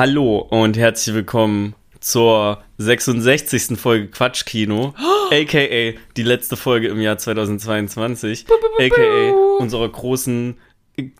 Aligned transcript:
Hallo 0.00 0.38
und 0.38 0.78
herzlich 0.78 1.14
willkommen 1.14 1.74
zur 2.00 2.62
66. 2.78 3.78
Folge 3.78 4.08
Quatschkino, 4.08 4.94
aka 5.30 5.98
die 6.16 6.22
letzte 6.22 6.56
Folge 6.56 6.88
im 6.88 7.02
Jahr 7.02 7.18
2022, 7.18 8.46
aka 8.78 9.30
unserer 9.58 9.86
großen 9.90 10.56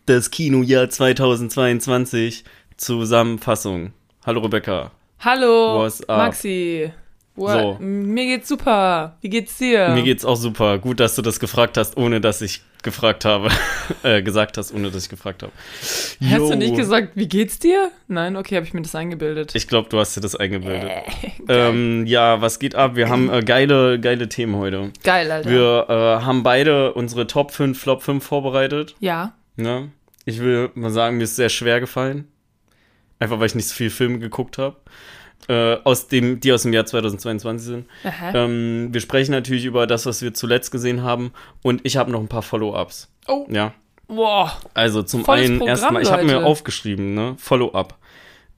das 0.07 0.31
Kinojahr 0.31 0.89
2022 0.89 2.43
Zusammenfassung. 2.75 3.93
Hallo 4.25 4.41
Rebecca. 4.41 4.89
Hallo? 5.19 5.87
Maxi. 6.07 6.91
What? 7.35 7.77
So. 7.77 7.77
Mir 7.79 8.25
geht's 8.25 8.49
super. 8.49 9.15
Wie 9.21 9.29
geht's 9.29 9.57
dir? 9.57 9.89
Mir 9.89 10.03
geht's 10.03 10.25
auch 10.25 10.35
super. 10.35 10.77
Gut, 10.79 10.99
dass 10.99 11.15
du 11.15 11.21
das 11.21 11.39
gefragt 11.39 11.77
hast, 11.77 11.95
ohne 11.97 12.19
dass 12.19 12.41
ich 12.41 12.61
gefragt 12.83 13.23
habe. 13.25 13.49
äh, 14.03 14.21
gesagt 14.21 14.57
hast, 14.57 14.73
ohne 14.73 14.91
dass 14.91 15.03
ich 15.03 15.09
gefragt 15.09 15.43
habe. 15.43 15.53
Hast 15.79 16.17
Jo. 16.19 16.49
du 16.49 16.57
nicht 16.57 16.75
gesagt, 16.75 17.11
wie 17.15 17.27
geht's 17.27 17.57
dir? 17.59 17.91
Nein, 18.07 18.35
okay, 18.35 18.57
habe 18.57 18.65
ich 18.65 18.73
mir 18.73 18.81
das 18.81 18.93
eingebildet. 18.95 19.55
Ich 19.55 19.67
glaube, 19.67 19.87
du 19.89 19.99
hast 19.99 20.15
dir 20.17 20.21
das 20.21 20.35
eingebildet. 20.35 20.89
Geil. 21.47 21.69
Ähm, 21.69 22.05
ja, 22.05 22.41
was 22.41 22.59
geht 22.59 22.75
ab? 22.75 22.95
Wir 22.95 23.07
haben 23.07 23.31
äh, 23.31 23.41
geile, 23.41 23.99
geile 23.99 24.27
Themen 24.27 24.55
heute. 24.57 24.91
Geil, 25.03 25.31
Alter. 25.31 25.49
Wir 25.49 25.85
äh, 25.89 26.25
haben 26.25 26.43
beide 26.43 26.93
unsere 26.93 27.27
Top 27.27 27.51
5, 27.51 27.79
Flop 27.79 28.03
5 28.03 28.23
vorbereitet. 28.23 28.95
ja. 28.99 29.33
Ne? 29.57 29.91
Ich 30.23 30.39
will 30.39 30.69
mal 30.75 30.91
sagen, 30.91 31.17
mir 31.17 31.23
ist 31.23 31.35
sehr 31.35 31.49
schwer 31.49 31.79
gefallen. 31.79 32.27
Einfach 33.19 33.39
weil 33.39 33.47
ich 33.47 33.55
nicht 33.55 33.67
so 33.67 33.73
viel 33.75 33.89
Filme 33.89 34.19
geguckt 34.19 34.57
habe. 34.59 34.77
Äh, 35.47 35.77
aus 35.83 36.07
dem, 36.07 36.39
die 36.39 36.53
aus 36.53 36.63
dem 36.63 36.73
Jahr 36.73 36.85
2022 36.85 37.65
sind. 37.67 37.85
Ähm, 38.33 38.89
wir 38.91 39.01
sprechen 39.01 39.31
natürlich 39.31 39.65
über 39.65 39.87
das, 39.87 40.05
was 40.05 40.21
wir 40.21 40.33
zuletzt 40.33 40.71
gesehen 40.71 41.03
haben. 41.03 41.31
Und 41.63 41.81
ich 41.83 41.97
habe 41.97 42.11
noch 42.11 42.19
ein 42.19 42.27
paar 42.27 42.41
Follow-ups. 42.43 43.11
oh, 43.27 43.45
Ja. 43.49 43.73
boah. 44.07 44.51
Also 44.73 45.03
zum 45.03 45.25
Volles 45.25 45.45
einen 45.49 45.57
Programm, 45.59 45.69
erstmal, 45.77 46.01
ich 46.03 46.11
habe 46.11 46.23
mir 46.23 46.45
aufgeschrieben, 46.45 47.13
ne? 47.13 47.35
Follow-up. 47.37 47.97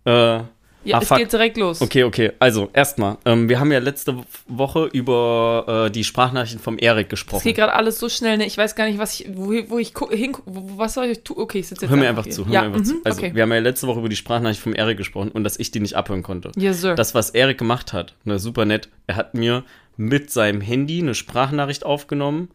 Äh, 0.06 0.40
Ja, 0.86 0.98
Ah, 0.98 1.02
es 1.02 1.08
fuck. 1.08 1.18
geht 1.18 1.32
direkt 1.32 1.58
los. 1.58 1.82
Okay, 1.82 2.04
okay. 2.04 2.32
Also, 2.40 2.70
erstmal, 2.74 3.18
ähm, 3.26 3.48
wir 3.48 3.60
haben 3.60 3.72
ja 3.72 3.80
letzte 3.80 4.18
Woche 4.48 4.86
über 4.92 5.86
äh, 5.88 5.92
die 5.92 6.04
Sprachnachrichten 6.04 6.60
vom 6.60 6.78
Erik 6.78 7.06
Es 7.06 7.10
gesprochen. 7.12 7.44
geht 7.44 7.56
gerade 7.56 7.74
alles 7.74 8.00
so 8.00 8.10
schnell, 8.10 8.38
ne? 8.38 8.46
Ich 8.46 8.58
weiß 8.58 8.76
gar 8.76 8.86
nicht, 8.88 8.98
was 9.00 9.20
ich, 9.20 9.28
wo, 9.34 9.54
wo 9.70 9.80
ich 9.80 9.94
gu- 9.94 10.10
hin, 10.12 10.36
wo, 10.46 10.78
was 10.78 10.96
soll 10.96 11.06
ich 11.06 11.24
tun? 11.24 11.38
Okay, 11.40 11.60
ich 11.60 11.68
sitze 11.68 11.86
jetzt 11.86 11.90
Hör 11.92 11.98
mir 11.98 12.10
einfach 12.10 12.26
hier. 12.26 12.34
zu, 12.34 12.46
hör 12.46 12.54
ja, 12.54 12.62
mir 12.62 12.68
einfach 12.68 12.80
mhm, 12.82 12.86
zu. 12.86 12.96
Also, 13.06 13.20
okay. 13.22 13.32
wir 13.34 13.42
haben 13.44 13.52
ja 13.54 13.60
letzte 13.60 13.88
Woche 13.88 14.00
über 14.00 14.10
die 14.10 14.16
Sprachnachricht 14.18 14.60
vom 14.62 14.76
Erik 14.76 14.98
gesprochen 14.98 15.30
und 15.32 15.44
dass 15.46 15.58
ich 15.58 15.72
die 15.72 15.80
nicht 15.80 15.96
abhören 15.96 16.22
konnte. 16.24 16.52
Yes, 16.58 16.82
sir. 16.82 16.96
Das, 16.96 17.16
was 17.16 17.30
Erik 17.30 17.58
gemacht 17.58 17.94
hat, 17.94 18.16
ne, 18.26 18.38
super 18.40 18.66
nett, 18.66 18.90
er 19.08 19.16
hat 19.16 19.34
mir 19.36 19.64
mit 19.96 20.32
seinem 20.32 20.60
Handy 20.62 21.00
eine 21.02 21.16
Sprachnachricht 21.16 21.86
aufgenommen, 21.86 22.50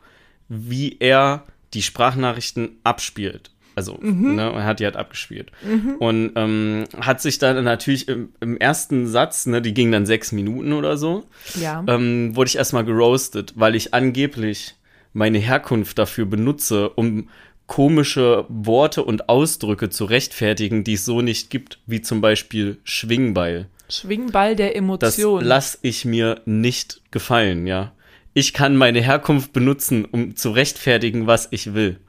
wie 0.48 0.96
er 1.00 1.44
die 1.74 1.82
Sprachnachrichten 1.82 2.78
abspielt. 2.84 3.50
Also, 3.78 3.96
Mhm. 4.00 4.34
ne, 4.34 4.42
er 4.56 4.64
hat 4.64 4.80
die 4.80 4.84
halt 4.84 4.96
abgespielt. 4.96 5.52
Und 6.00 6.32
ähm, 6.34 6.82
hat 7.00 7.20
sich 7.22 7.38
dann 7.38 7.62
natürlich 7.62 8.08
im, 8.08 8.30
im 8.40 8.56
ersten 8.56 9.06
Satz, 9.06 9.46
ne, 9.46 9.62
die 9.62 9.72
ging 9.72 9.92
dann 9.92 10.04
sechs 10.04 10.32
Minuten 10.32 10.72
oder 10.72 10.96
so, 10.96 11.26
ja. 11.60 11.84
ähm, 11.86 12.34
wurde 12.34 12.48
ich 12.48 12.56
erstmal 12.56 12.84
geroastet, 12.84 13.52
weil 13.54 13.76
ich 13.76 13.94
angeblich 13.94 14.74
meine 15.12 15.38
Herkunft 15.38 15.96
dafür 15.96 16.26
benutze, 16.26 16.88
um 16.90 17.28
komische 17.68 18.46
Worte 18.48 19.04
und 19.04 19.28
Ausdrücke 19.28 19.90
zu 19.90 20.06
rechtfertigen, 20.06 20.82
die 20.82 20.94
es 20.94 21.04
so 21.04 21.20
nicht 21.22 21.50
gibt, 21.50 21.78
wie 21.86 22.00
zum 22.00 22.20
Beispiel 22.20 22.78
Schwingbeil. 22.82 23.68
Schwingball 23.88 24.56
der 24.56 24.68
Das 24.70 24.76
Emotionen. 24.76 25.46
lass 25.46 25.78
ich 25.82 26.04
mir 26.04 26.40
nicht 26.46 27.00
gefallen, 27.12 27.68
ja. 27.68 27.92
Ich 28.34 28.52
kann 28.54 28.74
meine 28.76 29.00
Herkunft 29.00 29.52
benutzen, 29.52 30.04
um 30.04 30.34
zu 30.34 30.50
rechtfertigen, 30.50 31.28
was 31.28 31.46
ich 31.52 31.74
will. 31.74 32.00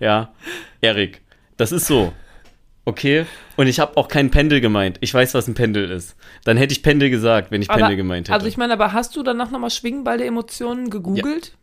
Ja, 0.00 0.34
Erik, 0.80 1.20
das 1.56 1.72
ist 1.72 1.86
so. 1.86 2.12
Okay? 2.86 3.24
Und 3.56 3.66
ich 3.66 3.80
habe 3.80 3.96
auch 3.96 4.08
kein 4.08 4.30
Pendel 4.30 4.60
gemeint. 4.60 4.98
Ich 5.00 5.12
weiß, 5.14 5.34
was 5.34 5.48
ein 5.48 5.54
Pendel 5.54 5.90
ist. 5.90 6.16
Dann 6.44 6.56
hätte 6.56 6.72
ich 6.72 6.82
Pendel 6.82 7.08
gesagt, 7.08 7.50
wenn 7.50 7.62
ich 7.62 7.68
Pendel 7.68 7.96
gemeint 7.96 8.28
hätte. 8.28 8.34
Also 8.34 8.46
ich 8.46 8.56
meine, 8.56 8.74
aber 8.74 8.92
hast 8.92 9.16
du 9.16 9.22
danach 9.22 9.50
nochmal 9.50 9.70
Schwingball 9.70 10.18
der 10.18 10.26
Emotionen 10.26 10.90
gegoogelt? 10.90 11.56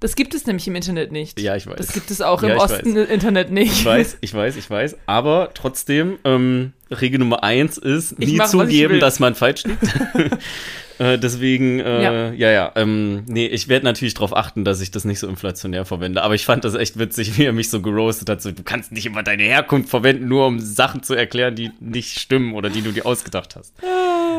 Das 0.00 0.14
gibt 0.14 0.34
es 0.34 0.46
nämlich 0.46 0.66
im 0.68 0.74
Internet 0.74 1.10
nicht. 1.10 1.40
Ja, 1.40 1.56
ich 1.56 1.66
weiß. 1.66 1.76
Das 1.76 1.92
gibt 1.92 2.10
es 2.10 2.20
auch 2.20 2.42
Ja, 2.42 2.50
im 2.50 2.58
Osten 2.58 2.96
im 2.96 3.08
Internet 3.08 3.50
nicht. 3.50 3.72
Ich 3.72 3.84
weiß, 3.84 4.18
ich 4.20 4.34
weiß, 4.34 4.56
ich 4.56 4.68
weiß. 4.68 4.96
Aber 5.06 5.50
trotzdem, 5.54 6.18
ähm, 6.24 6.72
Regel 6.90 7.18
Nummer 7.18 7.42
eins 7.42 7.78
ist, 7.78 8.18
nie 8.18 8.36
mach, 8.36 8.48
zugeben, 8.48 9.00
dass 9.00 9.18
man 9.18 9.34
falsch 9.34 9.64
liegt. 9.64 9.82
äh, 10.98 11.18
deswegen, 11.18 11.80
äh, 11.80 12.02
ja, 12.02 12.32
Ja. 12.32 12.50
ja, 12.50 12.72
ähm, 12.76 13.24
nee, 13.26 13.46
ich 13.46 13.68
werde 13.68 13.84
natürlich 13.84 14.14
darauf 14.14 14.36
achten, 14.36 14.64
dass 14.64 14.80
ich 14.80 14.90
das 14.90 15.04
nicht 15.04 15.18
so 15.18 15.26
inflationär 15.28 15.84
verwende. 15.84 16.22
Aber 16.22 16.34
ich 16.34 16.44
fand 16.44 16.64
das 16.64 16.74
echt 16.74 16.98
witzig, 16.98 17.36
wie 17.38 17.44
er 17.44 17.52
mich 17.52 17.70
so 17.70 17.82
geroastet 17.82 18.28
hat. 18.30 18.40
So, 18.40 18.52
du 18.52 18.62
kannst 18.62 18.92
nicht 18.92 19.06
immer 19.06 19.22
deine 19.22 19.42
Herkunft 19.42 19.90
verwenden, 19.90 20.28
nur 20.28 20.46
um 20.46 20.60
Sachen 20.60 21.02
zu 21.02 21.14
erklären, 21.14 21.54
die 21.56 21.70
nicht 21.80 22.18
stimmen 22.20 22.54
oder 22.54 22.70
die 22.70 22.82
du 22.82 22.92
dir 22.92 23.04
ausgedacht 23.04 23.56
hast. 23.56 23.74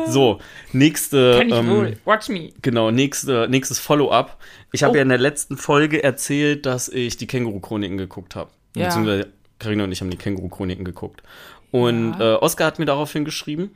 So, 0.06 0.40
nächste. 0.72 1.36
Kann 1.38 1.48
ich 1.48 1.54
ähm, 1.54 1.68
wohl. 1.70 1.96
Watch 2.06 2.28
me. 2.28 2.50
Genau, 2.62 2.90
nächste, 2.90 3.46
nächstes 3.50 3.78
Follow-up. 3.78 4.38
Ich 4.72 4.82
habe 4.82 4.92
Oh. 4.92 4.96
ja 4.96 5.02
in 5.02 5.08
der 5.10 5.18
letzten 5.18 5.56
Folge 5.58 6.02
erzählt, 6.02 6.64
dass 6.66 6.88
ich 6.88 7.16
die 7.18 7.26
Känguru-Chroniken 7.26 7.98
geguckt 7.98 8.36
habe. 8.36 8.50
Ja. 8.74 8.86
Beziehungsweise 8.86 9.28
Carina 9.58 9.84
und 9.84 9.92
ich 9.92 10.00
haben 10.00 10.10
die 10.10 10.16
Känguru-Chroniken 10.16 10.84
geguckt. 10.84 11.22
Und 11.70 12.18
Ja. 12.18 12.34
äh, 12.34 12.38
Oskar 12.38 12.66
hat 12.66 12.78
mir 12.78 12.86
daraufhin 12.86 13.24
geschrieben, 13.24 13.70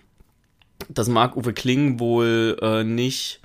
dass 0.88 1.08
Marc-Uwe 1.08 1.52
Kling 1.52 2.00
wohl 2.00 2.56
äh, 2.60 2.84
nicht 2.84 3.40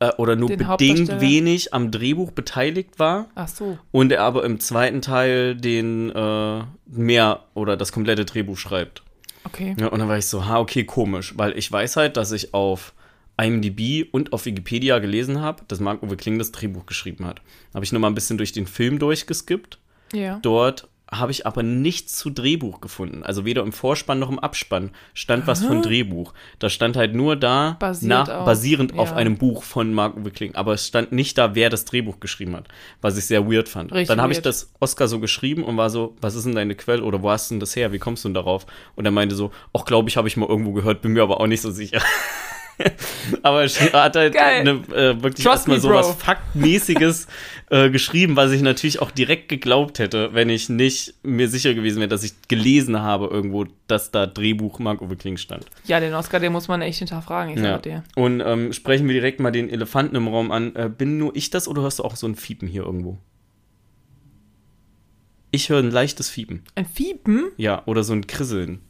äh, 0.00 0.10
oder 0.16 0.36
nur 0.36 0.48
Den 0.48 0.58
bedingt 0.66 1.20
wenig 1.20 1.72
am 1.74 1.90
Drehbuch 1.90 2.32
beteiligt 2.32 2.98
war 2.98 3.26
Ach 3.34 3.48
so. 3.48 3.78
und 3.92 4.10
er 4.10 4.22
aber 4.22 4.44
im 4.44 4.58
zweiten 4.58 5.00
Teil 5.02 5.54
den 5.54 6.10
äh, 6.10 6.62
mehr 6.86 7.44
oder 7.54 7.76
das 7.76 7.92
komplette 7.92 8.24
Drehbuch 8.24 8.56
schreibt. 8.58 9.02
Okay. 9.44 9.76
Ja, 9.78 9.88
und 9.88 9.98
dann 9.98 10.08
war 10.08 10.16
ich 10.18 10.26
so, 10.26 10.46
ha, 10.46 10.58
okay, 10.58 10.84
komisch, 10.84 11.34
weil 11.36 11.56
ich 11.56 11.70
weiß 11.70 11.96
halt, 11.96 12.16
dass 12.16 12.32
ich 12.32 12.54
auf 12.54 12.94
IMDb 13.40 14.08
und 14.12 14.32
auf 14.32 14.46
Wikipedia 14.46 14.98
gelesen 15.00 15.40
habe, 15.40 15.62
dass 15.68 15.80
Marc-Uwe 15.80 16.16
Kling 16.16 16.38
das 16.38 16.50
Drehbuch 16.52 16.86
geschrieben 16.86 17.26
hat. 17.26 17.42
Habe 17.74 17.84
ich 17.84 17.92
noch 17.92 18.00
mal 18.00 18.08
ein 18.08 18.14
bisschen 18.14 18.38
durch 18.38 18.52
den 18.52 18.66
Film 18.66 18.98
durchgeskippt. 18.98 19.78
Ja. 20.12 20.38
Dort 20.42 20.88
habe 21.18 21.32
ich 21.32 21.46
aber 21.46 21.62
nichts 21.62 22.16
zu 22.16 22.30
Drehbuch 22.30 22.80
gefunden. 22.80 23.22
Also 23.22 23.44
weder 23.44 23.62
im 23.62 23.72
Vorspann 23.72 24.18
noch 24.18 24.30
im 24.30 24.38
Abspann 24.38 24.90
stand 25.14 25.46
was 25.46 25.64
von 25.64 25.82
Drehbuch. 25.82 26.34
Da 26.58 26.68
stand 26.68 26.96
halt 26.96 27.14
nur 27.14 27.36
da, 27.36 27.76
Basiert 27.78 28.08
nach, 28.08 28.28
auf- 28.28 28.44
basierend 28.44 28.98
auf 28.98 29.10
ja. 29.10 29.16
einem 29.16 29.36
Buch 29.36 29.62
von 29.62 29.92
Marc-Uwe 29.92 30.30
Kling. 30.30 30.54
Aber 30.54 30.72
es 30.74 30.86
stand 30.86 31.12
nicht 31.12 31.38
da, 31.38 31.54
wer 31.54 31.70
das 31.70 31.84
Drehbuch 31.84 32.20
geschrieben 32.20 32.56
hat, 32.56 32.68
was 33.00 33.16
ich 33.16 33.26
sehr 33.26 33.50
weird 33.50 33.68
fand. 33.68 33.92
Richtig 33.92 34.08
Dann 34.08 34.20
habe 34.20 34.32
ich 34.32 34.42
das 34.42 34.72
Oscar 34.80 35.08
so 35.08 35.20
geschrieben 35.20 35.64
und 35.64 35.76
war 35.76 35.90
so, 35.90 36.16
was 36.20 36.34
ist 36.34 36.44
denn 36.46 36.54
deine 36.54 36.74
Quelle 36.74 37.02
oder 37.02 37.22
wo 37.22 37.30
hast 37.30 37.50
du 37.50 37.54
denn 37.54 37.60
das 37.60 37.76
her? 37.76 37.92
Wie 37.92 37.98
kommst 37.98 38.24
du 38.24 38.28
denn 38.28 38.34
darauf? 38.34 38.66
Und 38.96 39.04
er 39.04 39.10
meinte 39.10 39.34
so, 39.34 39.50
ach, 39.72 39.84
glaube 39.84 40.08
ich, 40.08 40.16
habe 40.16 40.28
ich 40.28 40.36
mal 40.36 40.48
irgendwo 40.48 40.72
gehört, 40.72 41.02
bin 41.02 41.12
mir 41.12 41.22
aber 41.22 41.40
auch 41.40 41.46
nicht 41.46 41.60
so 41.60 41.70
sicher. 41.70 42.00
aber 43.42 43.64
er 43.64 43.92
hat 44.04 44.16
halt 44.16 44.36
eine, 44.36 44.70
äh, 44.94 45.22
wirklich 45.22 45.46
erstmal 45.46 45.80
so 45.80 45.90
was 45.90 46.14
Faktmäßiges 46.14 47.26
äh, 47.70 47.90
geschrieben, 47.90 48.36
was 48.36 48.52
ich 48.52 48.62
natürlich 48.62 49.00
auch 49.00 49.10
direkt 49.10 49.48
geglaubt 49.48 49.98
hätte, 49.98 50.30
wenn 50.34 50.48
ich 50.48 50.68
nicht 50.68 51.14
mir 51.22 51.48
sicher 51.48 51.74
gewesen 51.74 51.98
wäre, 51.98 52.08
dass 52.08 52.24
ich 52.24 52.32
gelesen 52.48 53.00
habe 53.00 53.26
irgendwo, 53.26 53.66
dass 53.86 54.10
da 54.10 54.26
Drehbuch 54.26 54.78
Marc-Uwe 54.78 55.16
Kling 55.16 55.36
stand. 55.36 55.66
Ja, 55.86 56.00
den 56.00 56.14
Oscar, 56.14 56.40
den 56.40 56.52
muss 56.52 56.68
man 56.68 56.82
echt 56.82 56.98
hinterfragen, 56.98 57.54
ich 57.54 57.60
Ja. 57.60 57.74
sag 57.74 57.82
dir. 57.84 58.04
Und 58.16 58.40
ähm, 58.40 58.72
sprechen 58.72 59.06
wir 59.06 59.14
direkt 59.14 59.40
mal 59.40 59.50
den 59.52 59.68
Elefanten 59.70 60.16
im 60.16 60.28
Raum 60.28 60.50
an. 60.50 60.74
Äh, 60.76 60.88
bin 60.88 61.18
nur 61.18 61.34
ich 61.36 61.50
das 61.50 61.68
oder 61.68 61.82
hörst 61.82 61.98
du 62.00 62.04
auch 62.04 62.16
so 62.16 62.26
ein 62.26 62.34
Fiepen 62.34 62.68
hier 62.68 62.82
irgendwo? 62.84 63.18
Ich 65.50 65.68
höre 65.68 65.78
ein 65.78 65.90
leichtes 65.90 66.28
Fiepen. 66.28 66.64
Ein 66.74 66.86
Fiepen? 66.86 67.52
Ja, 67.56 67.82
oder 67.86 68.02
so 68.02 68.12
ein 68.12 68.26
Krisseln. 68.26 68.80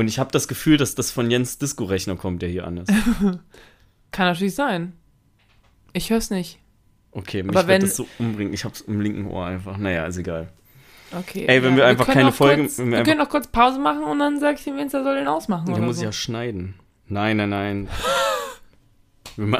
Und 0.00 0.08
ich 0.08 0.18
habe 0.18 0.30
das 0.32 0.48
Gefühl, 0.48 0.78
dass 0.78 0.94
das 0.94 1.10
von 1.10 1.30
Jens 1.30 1.58
Disco-Rechner 1.58 2.16
kommt, 2.16 2.40
der 2.40 2.48
hier 2.48 2.66
an 2.66 2.78
ist. 2.78 2.88
Kann 4.12 4.26
natürlich 4.26 4.54
sein. 4.54 4.94
Ich 5.92 6.08
hör's 6.08 6.30
nicht. 6.30 6.58
Okay, 7.12 7.42
mich 7.42 7.50
Aber 7.54 7.68
wird 7.68 7.68
wenn- 7.68 7.80
das 7.82 7.96
so 7.96 8.06
umbringen. 8.18 8.54
Ich 8.54 8.64
hab's 8.64 8.80
im 8.80 9.02
linken 9.02 9.26
Ohr 9.26 9.44
einfach. 9.44 9.76
Naja, 9.76 10.06
ist 10.06 10.16
egal. 10.16 10.48
Okay. 11.12 11.44
Ey, 11.46 11.62
wenn 11.62 11.76
wir 11.76 11.84
einfach 11.86 12.06
können 12.06 12.14
keine 12.16 12.32
Folge- 12.32 12.62
Kurz, 12.62 12.78
wir 12.78 12.86
wir, 12.86 12.98
einfach- 12.98 13.10
können 13.10 13.20
auch 13.20 13.28
kurz 13.28 13.48
Pause 13.48 13.78
machen 13.78 14.02
und 14.04 14.18
dann 14.20 14.40
sag 14.40 14.54
ich 14.56 14.64
dem 14.64 14.78
Vince, 14.78 14.96
er 14.96 15.04
soll 15.04 15.16
den 15.16 15.28
ausmachen. 15.28 15.68
Oder 15.70 15.82
muss 15.82 15.96
so. 15.96 16.02
ich 16.02 16.06
ja 16.06 16.12
schneiden. 16.12 16.76
Nein, 17.06 17.36
nein, 17.36 17.50
nein. 17.50 17.88
Wir, 19.36 19.46
ma 19.48 19.58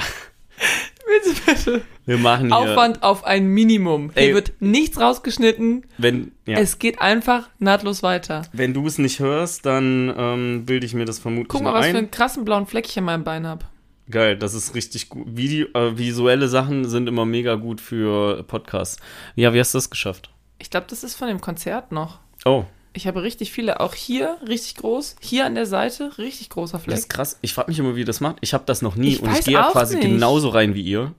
Bitte, 1.46 1.82
wir 2.06 2.18
machen 2.18 2.46
hier. 2.46 2.56
Aufwand 2.56 3.02
auf 3.02 3.24
ein 3.24 3.46
Minimum. 3.46 4.10
Hier 4.14 4.22
Ey. 4.28 4.34
wird 4.34 4.52
nichts 4.60 5.00
rausgeschnitten. 5.00 5.86
Wenn, 5.98 6.32
ja, 6.46 6.58
Es 6.58 6.78
geht 6.78 7.00
einfach 7.00 7.48
nahtlos 7.58 8.02
weiter. 8.02 8.42
wenn 8.52 8.74
du 8.74 8.86
es 8.86 8.98
nicht 8.98 9.18
hörst, 9.20 9.66
dann 9.66 10.12
ähm, 10.16 10.66
bilde 10.66 10.86
ich 10.86 10.94
mir 10.94 11.04
das 11.04 11.18
vermutlich 11.18 11.48
Guck 11.48 11.62
mal, 11.62 11.74
was 11.74 11.86
ein. 11.86 11.92
für 11.92 11.98
einen 11.98 12.10
krassen 12.10 12.44
blauen 12.44 12.66
Fleck 12.66 12.86
ich 12.88 12.98
an 12.98 13.04
meinem 13.04 13.24
Bein 13.24 13.46
hab. 13.46 13.68
Geil, 14.10 14.36
das 14.36 14.54
ist 14.54 14.74
richtig 14.74 15.08
gut. 15.08 15.26
Video, 15.30 15.66
äh, 15.74 15.96
visuelle 15.96 16.48
Sachen 16.48 16.88
sind 16.88 17.08
immer 17.08 17.24
mega 17.24 17.54
gut 17.54 17.80
für 17.80 18.42
Podcasts. 18.44 18.98
Ja, 19.36 19.54
wie 19.54 19.60
hast 19.60 19.72
du 19.74 19.78
das 19.78 19.88
geschafft? 19.90 20.30
Ich 20.58 20.68
glaube, 20.70 20.86
das 20.90 21.04
ist 21.04 21.14
von 21.14 21.28
dem 21.28 21.40
Konzert 21.40 21.92
noch. 21.92 22.18
Oh, 22.44 22.64
Ich 22.92 23.06
habe 23.06 23.22
richtig 23.22 23.52
viele, 23.52 23.80
auch 23.80 23.94
hier 23.94 24.36
richtig 24.46 24.76
groß, 24.76 25.16
hier 25.20 25.46
an 25.46 25.54
der 25.54 25.66
Seite 25.66 26.18
richtig 26.18 26.48
großer 26.50 26.78
das 26.78 26.84
Fleck. 26.84 26.98
ist 26.98 27.08
krass. 27.08 27.38
Ich 27.40 27.54
frage 27.54 27.70
mich 27.70 27.78
immer, 27.78 27.94
wie 27.94 28.00
ihr 28.00 28.06
das 28.06 28.20
macht. 28.20 28.38
Ich 28.40 28.52
habe 28.52 28.64
das 28.66 28.82
noch 28.82 28.96
nie 28.96 29.10
Ich 29.10 29.22
und 29.22 29.32
ich 29.32 29.44
gehe 29.44 29.54
ja 29.54 29.70
quasi 29.70 29.96
nicht. 29.96 30.08
genauso 30.08 30.48
rein 30.48 30.74
wie 30.74 30.82
ihr. 30.82 31.14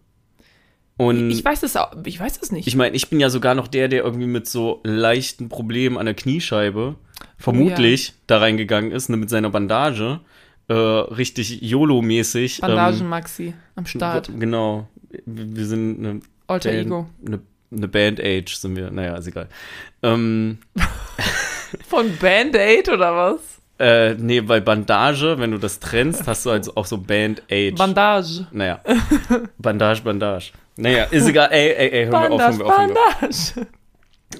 Und 0.97 1.31
Ich 1.31 1.43
weiß 1.43 1.63
es 1.63 1.77
auch, 1.77 1.91
ich 2.05 2.19
weiß 2.19 2.39
es 2.41 2.51
nicht. 2.51 2.67
Ich 2.67 2.75
meine, 2.75 2.95
ich 2.95 3.09
bin 3.09 3.19
ja 3.19 3.29
sogar 3.29 3.55
noch 3.55 3.67
der, 3.67 3.87
der 3.87 4.03
irgendwie 4.03 4.27
mit 4.27 4.47
so 4.47 4.81
leichten 4.83 5.49
Problemen 5.49 5.97
an 5.97 6.05
der 6.05 6.13
Kniescheibe 6.15 6.95
vermutlich 7.37 8.13
da 8.27 8.37
reingegangen 8.39 8.91
ist, 8.91 9.09
ne, 9.09 9.17
mit 9.17 9.29
seiner 9.29 9.49
Bandage, 9.49 10.19
äh, 10.67 10.73
richtig 10.73 11.61
YOLO-mäßig. 11.61 12.61
Bandagen 12.61 13.07
Maxi 13.07 13.53
am 13.75 13.85
Start. 13.85 14.29
Ähm, 14.29 14.39
genau. 14.39 14.87
Wir 15.25 15.55
wir 15.55 15.65
sind 15.65 15.99
eine 15.99 16.19
Alter 16.47 16.69
Band, 16.69 16.85
Ego. 16.85 17.09
Eine, 17.25 17.39
eine 17.71 17.87
Band-Age 17.87 18.55
sind 18.55 18.75
wir. 18.75 18.91
Naja, 18.91 19.15
ist 19.15 19.27
egal. 19.27 19.47
Ähm, 20.03 20.59
Von 21.87 22.17
Band-Aid 22.17 22.89
oder 22.89 23.15
was? 23.15 23.61
äh, 23.81 24.13
nee, 24.13 24.41
bei 24.41 24.59
Bandage, 24.59 25.39
wenn 25.39 25.51
du 25.51 25.57
das 25.57 25.79
trennst, 25.79 26.27
hast 26.27 26.45
du 26.45 26.51
also 26.51 26.75
auch 26.75 26.85
so 26.85 26.99
Band-Age. 26.99 27.75
Bandage. 27.75 28.45
naja. 28.51 28.79
Bandage, 29.57 30.01
Bandage. 30.03 30.51
Naja, 30.75 31.05
ist 31.05 31.27
egal. 31.27 31.49
Ey, 31.51 31.73
ey, 31.73 31.89
ey, 31.89 32.05
hören 32.05 32.11
wir 32.11 32.31
auf, 32.31 32.37
Bandage, 32.37 32.57
hören 32.57 32.59
wir 32.59 32.65
auf. 32.65 32.77
Hören 32.77 32.89
wir 32.89 33.01
auf. 33.01 33.19
Bandage. 33.19 33.67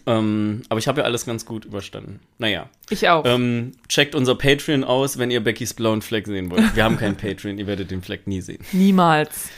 Ähm, 0.05 0.61
aber 0.69 0.79
ich 0.79 0.87
habe 0.87 1.01
ja 1.01 1.05
alles 1.05 1.25
ganz 1.25 1.45
gut 1.45 1.65
überstanden. 1.65 2.21
Naja. 2.37 2.69
Ich 2.89 3.09
auch. 3.09 3.25
Ähm, 3.25 3.73
checkt 3.89 4.15
unser 4.15 4.35
Patreon 4.35 4.83
aus, 4.83 5.17
wenn 5.17 5.31
ihr 5.31 5.43
Beckys 5.43 5.73
blauen 5.73 6.01
Fleck 6.01 6.27
sehen 6.27 6.49
wollt. 6.49 6.75
Wir 6.75 6.83
haben 6.83 6.97
keinen 6.97 7.17
Patreon, 7.17 7.57
ihr 7.57 7.67
werdet 7.67 7.91
den 7.91 8.01
Fleck 8.01 8.25
nie 8.27 8.41
sehen. 8.41 8.63
Niemals. 8.71 9.49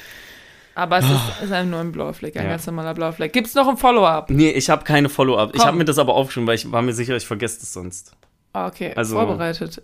Aber 0.76 0.98
es 0.98 1.06
ist, 1.06 1.12
es 1.40 1.44
ist 1.46 1.52
ein 1.52 1.70
nur 1.70 1.80
ein 1.80 1.92
blauer 1.92 2.14
Fleck, 2.14 2.36
ein 2.36 2.44
Ja. 2.46 2.50
ganz 2.52 2.66
normaler 2.66 2.94
blauer 2.94 3.14
Fleck. 3.14 3.32
Gibt 3.34 3.48
es 3.48 3.54
noch 3.56 3.68
ein 3.68 3.78
Follow-up? 3.78 4.30
Nee, 4.32 4.50
ich 4.52 4.70
habe 4.70 4.84
keine 4.84 5.08
Follow-up. 5.10 5.54
Ich 5.56 5.64
habe 5.66 5.78
mir 5.78 5.86
das 5.86 6.00
aber 6.00 6.16
aufgeschrieben, 6.16 6.48
weil 6.48 6.56
ich 6.56 6.72
war 6.72 6.82
mir 6.82 6.94
sicher, 6.94 7.16
ich 7.16 7.28
vergesse 7.28 7.60
das 7.60 7.74
sonst. 7.74 8.14
Ah, 8.54 8.68
Okay, 8.68 8.94
Also- 8.96 9.16
vorbereitet. 9.16 9.82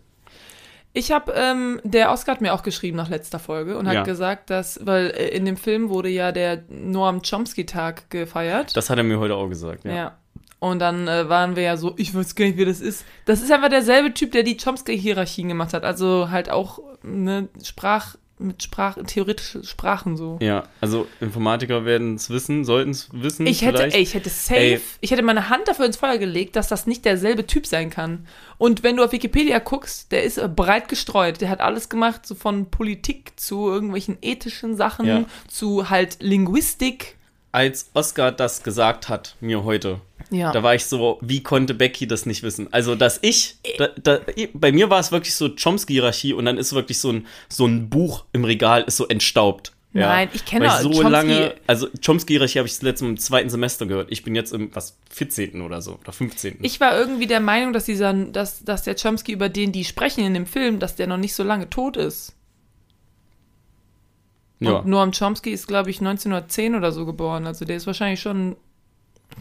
Ich 0.91 1.12
habe, 1.12 1.31
ähm, 1.36 1.80
der 1.83 2.12
Oscar 2.12 2.31
hat 2.33 2.41
mir 2.41 2.51
auch 2.53 2.63
geschrieben 2.63 2.97
nach 2.97 3.09
letzter 3.09 3.38
Folge 3.38 3.77
und 3.77 3.88
hat 3.88 3.94
Ja. 3.94 4.03
gesagt, 4.03 4.50
dass, 4.50 4.80
weil 4.83 5.12
äh, 5.12 5.27
in 5.30 5.45
dem 5.45 5.56
Film 5.56 5.89
wurde 5.89 6.09
ja 6.09 6.31
der 6.31 6.63
Noam 6.68 7.21
Chomsky-Tag 7.21 8.09
gefeiert. 8.09 8.75
Das 8.75 8.89
hat 8.89 8.97
er 8.97 9.03
mir 9.03 9.19
heute 9.19 9.36
auch 9.36 9.47
gesagt, 9.50 9.86
ja. 9.86 9.94
ja. 9.94 10.18
Und 10.57 10.80
dann 10.80 11.07
äh, 11.07 11.30
waren 11.30 11.56
wir 11.56 11.62
ja 11.63 11.77
so, 11.77 11.94
ich 11.97 12.15
weiß 12.15 12.33
gar 12.33 12.45
nicht, 12.45 12.57
wie 12.57 12.65
das 12.65 12.81
ist. 12.81 13.06
Das 13.25 13.41
ist 13.41 13.51
einfach 13.51 13.69
derselbe 13.69 14.15
Typ, 14.15 14.31
der 14.31 14.41
die 14.41 14.57
Chomsky-Hierarchien 14.57 15.47
gemacht 15.47 15.74
hat. 15.74 15.83
Also 15.83 16.31
halt 16.31 16.50
auch 16.50 16.80
ne, 17.03 17.47
Sprach, 17.63 18.15
mit 18.39 18.63
Sprach, 18.63 18.97
theoretische 19.06 19.63
Sprachen 19.63 20.18
so. 20.18 20.38
Ja, 20.41 20.63
also 20.81 21.07
Informatiker 21.19 21.86
werden 21.86 22.15
es 22.15 22.30
wissen, 22.30 22.63
sollten 22.65 22.91
es 22.91 23.09
wissen. 23.12 23.45
Ich 23.45 23.62
hätte, 23.62 23.77
vielleicht. 23.80 23.95
ey, 23.95 24.01
ich 24.01 24.13
hätte 24.13 24.30
safe, 24.30 24.56
Ey. 24.59 24.81
ich 25.01 25.12
hätte 25.12 25.24
meine 25.24 25.50
Hand 25.50 25.68
dafür 25.68 25.86
ins 25.86 25.97
Feuer 25.97 26.18
gelegt, 26.18 26.56
dass 26.56 26.68
das 26.69 26.88
nicht 26.88 27.06
derselbe 27.06 27.45
Typ 27.45 27.68
sein 27.68 27.89
kann. 27.89 28.25
Und 28.57 28.81
wenn 28.81 28.95
du 28.95 29.03
auf 29.03 29.12
Wikipedia 29.12 29.59
guckst, 29.59 30.12
der 30.12 30.24
ist 30.24 30.39
breit 30.56 30.88
gestreut. 30.88 31.41
Der 31.41 31.50
hat 31.50 31.59
alles 31.62 31.89
gemacht, 31.89 32.25
so 32.25 32.33
von 32.33 32.69
Politik 32.71 33.33
zu 33.39 33.68
irgendwelchen 33.69 34.18
ethischen 34.21 34.75
Sachen, 34.75 35.06
Ja. 35.06 35.25
zu 35.47 35.89
halt 35.89 36.18
Linguistik. 36.21 37.18
Als 37.51 37.90
Oscar 37.94 38.31
das 38.31 38.62
gesagt 38.63 39.10
hat, 39.10 39.36
mir 39.40 39.63
heute, 39.63 40.01
Ja. 40.30 40.51
da 40.51 40.62
war 40.62 40.75
ich 40.75 40.86
so, 40.86 41.18
wie 41.22 41.42
konnte 41.42 41.74
Becky 41.74 42.06
das 42.07 42.25
nicht 42.25 42.44
wissen? 42.44 42.72
Also, 42.72 42.94
dass 42.96 43.18
ich, 43.24 43.57
da, 43.78 43.88
da, 44.01 44.19
bei 44.54 44.72
mir 44.72 44.90
war 44.90 45.00
es 45.00 45.12
wirklich 45.12 45.34
so 45.36 45.50
Chomsky-Hierarchie 45.56 46.34
und 46.34 46.46
dann 46.46 46.57
ist 46.57 46.74
wirklich 46.74 47.00
so 47.00 47.12
ein, 47.12 47.25
so 47.48 47.66
ein 47.66 47.90
Buch 47.90 48.25
im 48.34 48.44
Regal, 48.46 48.84
ist 48.84 48.98
so 48.98 49.07
entstaubt. 49.07 49.74
Ja. 49.92 50.06
Nein, 50.10 50.30
ich 50.34 50.46
kenne 50.46 50.68
ich 50.68 50.72
so 50.74 50.92
Chomsky- 50.92 51.10
lange, 51.10 51.56
also 51.66 51.88
Chomsky-Hierarchie 52.06 52.60
habe 52.60 52.68
ich 52.68 52.75
das 52.75 52.84
letzte 52.84 53.06
Mal 53.06 53.10
im 53.12 53.18
zweiten 53.18 53.50
Semester 53.50 53.88
gehört. 53.88 54.12
Ich 54.12 54.22
bin 54.24 54.36
jetzt 54.36 54.54
im, 54.54 54.69
was, 54.75 54.96
14. 55.10 55.62
oder 55.63 55.81
so, 55.81 55.98
oder 56.00 56.12
15. 56.13 56.60
Ich 56.62 56.80
war 56.80 56.96
irgendwie 56.96 57.25
der 57.25 57.40
Meinung, 57.40 57.74
dass 57.74 57.86
dieser, 57.86 58.13
dass, 58.13 58.63
dass 58.63 58.84
der 58.84 58.96
Chomsky, 58.96 59.31
über 59.31 59.50
den 59.50 59.72
die 59.72 59.86
sprechen 59.86 60.24
in 60.24 60.36
dem 60.36 60.46
Film, 60.46 60.78
dass 60.78 60.96
der 60.96 61.07
noch 61.07 61.18
nicht 61.18 61.34
so 61.34 61.42
lange 61.42 61.68
tot 61.72 61.98
ist. 61.98 62.36
Ja. 64.60 64.78
Und 64.78 64.88
Noam 64.88 65.12
Chomsky 65.12 65.52
ist, 65.52 65.68
glaube 65.68 65.90
ich, 65.90 66.00
1910 66.00 66.76
oder 66.76 66.92
so 66.92 67.06
geboren. 67.06 67.48
Also 67.48 67.66
der 67.66 67.78
ist 67.78 67.88
wahrscheinlich 67.88 68.20
schon, 68.20 68.56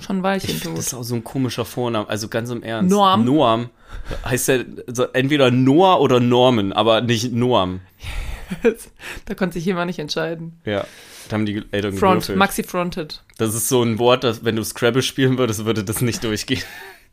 schon 0.00 0.19
ein 0.19 0.23
Weilchen 0.23 0.50
Ich, 0.50 0.62
tot. 0.62 0.79
das 0.79 0.88
ist 0.88 0.94
auch 0.94 1.03
so 1.03 1.15
ein 1.15 1.25
komischer 1.25 1.65
Vorname, 1.65 2.09
also 2.09 2.29
ganz 2.29 2.50
im 2.50 2.62
Ernst. 2.62 2.91
Noam? 2.91 3.25
Noam. 3.25 3.70
Heißt 4.25 4.49
ja 4.49 4.59
also 4.87 5.05
entweder 5.12 5.50
Noah 5.50 6.00
oder 6.00 6.20
Norman, 6.20 6.73
aber 6.73 7.00
nicht 7.00 7.32
Noam. 7.32 7.81
da 9.25 9.35
konnte 9.35 9.55
sich 9.55 9.65
jemand 9.65 9.88
nicht 9.88 9.99
entscheiden. 9.99 10.61
Ja. 10.65 10.85
Da 11.29 11.35
haben 11.35 11.47
die 11.47 11.62
Eltern 11.70 11.93
Front, 11.93 12.23
gewürfelt. 12.23 12.38
Maxi 12.38 12.62
fronted. 12.62 13.23
Das 13.37 13.55
ist 13.55 13.69
so 13.69 13.82
ein 13.82 13.99
Wort, 13.99 14.25
dass 14.25 14.44
wenn 14.44 14.56
du 14.56 14.65
Scrabble 14.65 15.03
spielen 15.03 15.37
würdest, 15.37 15.65
würde 15.67 15.85
das 15.85 16.00
nicht 16.00 16.25
durchgehen. 16.25 16.62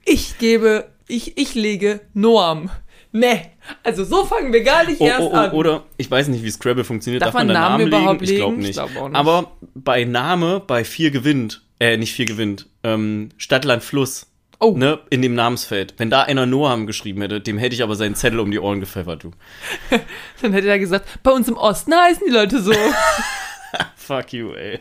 Ich 0.05 0.37
gebe, 0.37 0.89
ich, 1.07 1.37
ich 1.37 1.55
lege 1.55 2.01
Noam. 2.13 2.69
Ne, 3.11 3.41
also 3.83 4.03
so 4.03 4.25
fangen 4.25 4.51
wir 4.53 4.63
gar 4.63 4.85
nicht 4.85 4.99
Oh, 5.01 5.05
erst 5.07 5.21
oh, 5.21 5.29
oh, 5.33 5.35
an. 5.35 5.51
oder 5.51 5.83
ich 5.97 6.09
weiß 6.09 6.27
nicht, 6.29 6.43
wie 6.43 6.51
Scrabble 6.51 6.83
funktioniert. 6.83 7.23
Darf 7.23 7.33
man 7.33 7.47
da 7.47 7.53
Namen 7.53 7.87
überhaupt 7.87 8.21
Ich 8.21 8.35
glaube 8.35 8.51
legen? 8.55 8.61
Ich 8.61 8.67
nicht. 8.77 8.93
glaub 8.93 9.09
nicht. 9.09 9.15
Aber 9.17 9.51
bei 9.73 10.03
Name, 10.03 10.59
bei 10.65 10.83
vier 10.83 11.11
gewinnt, 11.11 11.61
äh, 11.79 11.97
nicht 11.97 12.13
vier 12.13 12.25
gewinnt, 12.25 12.67
ähm, 12.83 13.29
Stadt, 13.37 13.65
Land, 13.65 13.83
Fluss, 13.83 14.27
Oh. 14.59 14.71
ne, 14.77 14.99
in 15.09 15.21
dem 15.21 15.35
Namensfeld. 15.35 15.95
Wenn 15.97 16.09
da 16.09 16.21
einer 16.23 16.45
Noam 16.45 16.87
geschrieben 16.87 17.21
hätte, 17.21 17.41
dem 17.41 17.57
hätte 17.57 17.75
ich 17.75 17.83
aber 17.83 17.95
seinen 17.95 18.15
Zettel 18.15 18.39
um 18.39 18.51
die 18.51 18.59
Ohren 18.59 18.79
gepfeffert, 18.79 19.23
du. 19.25 19.31
Dann 20.41 20.53
hätte 20.53 20.67
er 20.69 20.79
gesagt, 20.79 21.07
bei 21.23 21.31
uns 21.31 21.47
im 21.49 21.57
Osten 21.57 21.93
heißen 21.93 22.23
die 22.25 22.31
Leute 22.33 22.61
so. 22.61 22.71
Fuck 23.97 24.31
you, 24.33 24.51
ey. 24.53 24.79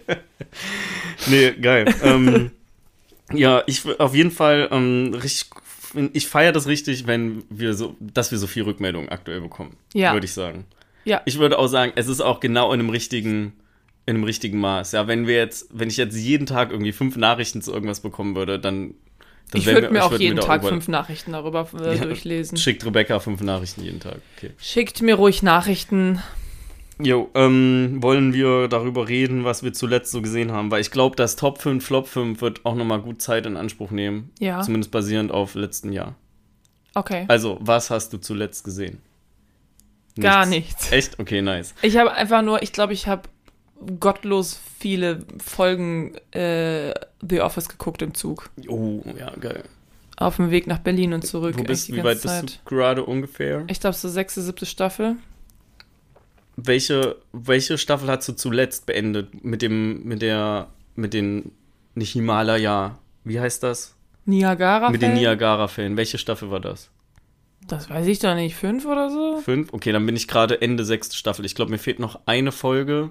nee, 1.27 1.51
geil. 1.53 1.93
ähm, 2.05 2.51
ja, 3.33 3.63
ich 3.67 3.83
auf 3.99 4.15
jeden 4.15 4.31
Fall 4.31 4.69
ähm, 4.71 5.13
richtig. 5.21 5.51
Ich 6.13 6.27
feiere 6.29 6.53
das 6.53 6.67
richtig, 6.67 7.07
wenn 7.07 7.45
wir 7.51 7.75
so, 7.75 7.97
dass 8.01 8.31
wir 8.31 8.39
so 8.39 8.47
viel 8.47 8.63
Rückmeldung 8.65 9.09
aktuell 9.09 9.41
bekommen. 9.41 9.77
Ja. 9.93 10.13
Würde 10.13 10.27
ich 10.27 10.33
sagen. 10.33 10.65
ja, 11.05 11.21
Ich 11.27 11.39
würde 11.39 11.59
auch 11.59 11.67
sagen, 11.69 11.93
es 11.97 12.09
ist 12.09 12.21
auch 12.21 12.41
genau 12.41 12.73
in 12.73 12.81
einem 12.81 12.91
richtigen, 12.91 13.53
in 14.07 14.17
einem 14.17 14.25
richtigen 14.25 14.59
Maß. 14.61 14.93
Ja, 14.93 15.07
wenn 15.07 15.27
wir 15.27 15.37
jetzt, 15.37 15.69
wenn 15.73 15.89
ich 15.89 15.97
jetzt 15.97 16.17
jeden 16.17 16.47
Tag 16.47 16.71
irgendwie 16.71 16.93
fünf 16.93 17.17
Nachrichten 17.17 17.63
zu 17.63 17.73
irgendwas 17.73 18.01
bekommen 18.01 18.37
würde, 18.37 18.59
dann. 18.59 18.95
dann 19.51 19.61
ich 19.61 19.67
würde 19.67 19.91
mir 19.91 20.05
auch 20.05 20.11
würd 20.11 20.21
jeden 20.21 20.37
da 20.37 20.43
Tag 20.43 20.61
über- 20.63 20.69
fünf 20.71 20.89
Nachrichten 20.89 21.33
darüber 21.33 21.69
äh, 21.81 21.97
Ja, 21.97 22.05
durchlesen. 22.05 22.59
Schickt 22.59 22.85
Rebecca 22.85 23.19
fünf 23.21 23.41
Nachrichten 23.41 23.83
jeden 23.83 24.01
Tag. 24.01 24.19
Okay. 24.37 24.51
Schickt 24.59 25.01
mir 25.03 25.15
ruhig 25.15 25.43
Nachrichten. 25.43 26.21
Jo, 26.99 27.29
ähm, 27.35 27.99
wollen 28.01 28.33
wir 28.33 28.69
darüber 28.69 29.09
reden, 29.09 29.45
was 29.45 29.63
wir 29.63 29.73
zuletzt 29.73 30.13
so 30.13 30.23
gesehen 30.23 30.53
haben? 30.53 30.71
Weil 30.71 30.81
ich 30.81 30.91
glaube, 30.91 31.17
das 31.17 31.37
Top 31.37 31.61
5, 31.61 31.85
Flop 31.85 32.07
5 32.07 32.41
wird 32.41 32.65
auch 32.65 32.75
nochmal 32.75 33.01
gut 33.01 33.21
Zeit 33.21 33.47
in 33.47 33.57
Anspruch 33.57 33.91
nehmen. 33.91 34.31
Ja. 34.39 34.61
Zumindest 34.63 34.93
basierend 34.93 35.33
auf 35.33 35.55
letzten 35.55 35.93
Jahr. 35.93 36.15
Okay. 36.95 37.25
Also, 37.29 37.59
was 37.61 37.91
hast 37.91 38.13
du 38.13 38.19
zuletzt 38.19 38.65
gesehen? 38.65 39.01
Gar 40.19 40.47
nichts. 40.47 40.93
Echt? 40.93 41.19
Okay, 41.19 41.43
nice. 41.43 41.75
Ich 41.83 41.97
habe 41.97 42.13
einfach 42.13 42.43
nur, 42.43 42.63
ich 42.63 42.73
glaube, 42.73 42.93
ich 42.93 43.09
habe 43.09 43.29
gottlos 43.99 44.59
viele 44.79 45.25
Folgen 45.45 46.15
äh, 46.31 46.95
The 47.29 47.41
Office 47.41 47.69
geguckt 47.69 48.03
im 48.03 48.15
Zug. 48.15 48.51
Oh, 48.69 49.03
ja, 49.19 49.31
geil. 49.41 49.65
Auf 50.17 50.37
dem 50.37 50.53
Weg 50.53 50.69
nach 50.69 50.79
Berlin 50.79 51.13
und 51.13 51.27
zurück. 51.27 51.57
Wo 51.59 51.65
bist, 51.65 51.93
wie 51.93 52.05
weit 52.05 52.23
ganze 52.23 52.43
bist 52.43 52.61
du 52.65 52.69
gerade 52.69 53.05
ungefähr? 53.05 53.65
Ich 53.67 53.81
glaube, 53.81 53.97
so 53.97 54.09
sechste, 54.09 54.43
siebte 54.43 54.67
Staffel. 54.67 55.17
Welche, 56.57 57.17
welche 57.33 57.79
Staffel 57.79 58.09
hast 58.09 58.29
du 58.29 58.33
zuletzt 58.33 58.87
beendet? 58.87 59.45
Mit 59.45 59.63
dem, 59.63 60.05
mit 60.05 60.23
der, 60.23 60.69
mit 60.95 61.15
den, 61.15 61.53
nicht 61.95 62.13
Himalaya, 62.13 62.99
wie 63.25 63.41
heißt 63.41 63.63
das? 63.63 63.95
Niagara. 64.27 64.91
Mit 64.91 65.03
den 65.03 65.15
Niagara-Fällen. 65.15 65.97
Welche 65.97 66.19
Staffel 66.19 66.51
war 66.51 66.61
das? 66.61 66.91
Das 67.67 67.89
weiß 67.89 68.07
ich 68.07 68.19
doch 68.19 68.35
nicht. 68.35 68.57
Fünf 68.57 68.85
oder 68.85 69.11
so? 69.11 69.39
Fünf? 69.39 69.73
Okay, 69.73 69.93
dann 69.93 70.05
bin 70.05 70.17
ich 70.17 70.29
gerade 70.29 70.61
Ende 70.61 70.85
sechste 70.85 71.17
Staffel. 71.17 71.45
Ich 71.45 71.55
glaube, 71.55 71.71
mir 71.71 71.79
fehlt 71.79 71.99
noch 71.99 72.21
eine 72.27 72.53
Folge 72.53 73.11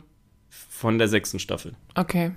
von 0.49 0.97
der 0.99 1.07
sechsten 1.07 1.39
Staffel. 1.39 1.73
Okay. 1.95 2.31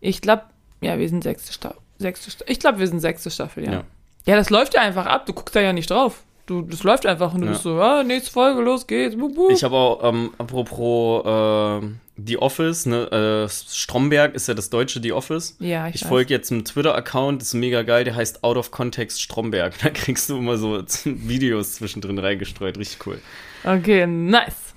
Ich 0.00 0.20
glaube, 0.20 0.44
ja, 0.80 0.98
wir 0.98 1.08
sind 1.08 1.22
sechste 1.22 1.52
Staffel. 1.52 1.80
Sechste 1.98 2.30
Sta 2.30 2.44
ich 2.48 2.58
glaube, 2.58 2.80
wir 2.80 2.88
sind 2.88 3.00
sechste 3.00 3.30
Staffel, 3.30 3.64
ja. 3.64 3.72
Ja. 3.72 3.84
ja. 4.26 4.36
das 4.36 4.50
läuft 4.50 4.74
ja 4.74 4.80
einfach 4.80 5.06
ab. 5.06 5.26
Du 5.26 5.32
guckst 5.32 5.54
da 5.54 5.60
ja 5.60 5.72
nicht 5.72 5.90
drauf. 5.90 6.24
Du, 6.46 6.60
das 6.60 6.82
läuft 6.82 7.06
einfach 7.06 7.32
und 7.32 7.40
du 7.40 7.46
Ja. 7.46 7.52
bist 7.52 7.62
so, 7.62 7.80
ah, 7.80 8.02
nächste 8.02 8.30
Folge, 8.30 8.60
los 8.60 8.86
geht's. 8.86 9.16
Bup, 9.16 9.34
bup. 9.34 9.50
Ich 9.50 9.64
habe 9.64 9.74
auch, 9.76 10.04
ähm, 10.04 10.32
apropos 10.36 11.24
äh, 11.24 11.86
The 12.22 12.36
Office, 12.38 12.84
ne, 12.86 13.10
äh, 13.10 13.48
Stromberg 13.48 14.34
ist 14.34 14.46
ja 14.48 14.52
das 14.54 14.68
deutsche 14.68 15.00
The 15.02 15.12
Office. 15.12 15.56
ja, 15.58 15.88
ich, 15.88 15.96
Ich 15.96 16.04
folge 16.04 16.34
jetzt 16.34 16.52
einem 16.52 16.64
Twitter-Account, 16.64 17.40
das 17.40 17.48
ist 17.48 17.54
mega 17.54 17.82
geil, 17.82 18.04
der 18.04 18.14
heißt 18.14 18.44
Out 18.44 18.58
of 18.58 18.70
Context 18.70 19.22
Stromberg. 19.22 19.72
Da 19.82 19.88
kriegst 19.88 20.28
du 20.28 20.36
immer 20.36 20.58
so 20.58 20.82
Videos 21.04 21.76
zwischendrin 21.76 22.18
reingestreut, 22.18 22.76
richtig 22.78 23.06
cool. 23.06 23.18
Okay, 23.64 24.06
nice. 24.06 24.74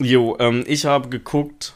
Jo, 0.00 0.36
ähm, 0.40 0.64
ich 0.66 0.86
habe 0.86 1.10
geguckt 1.10 1.74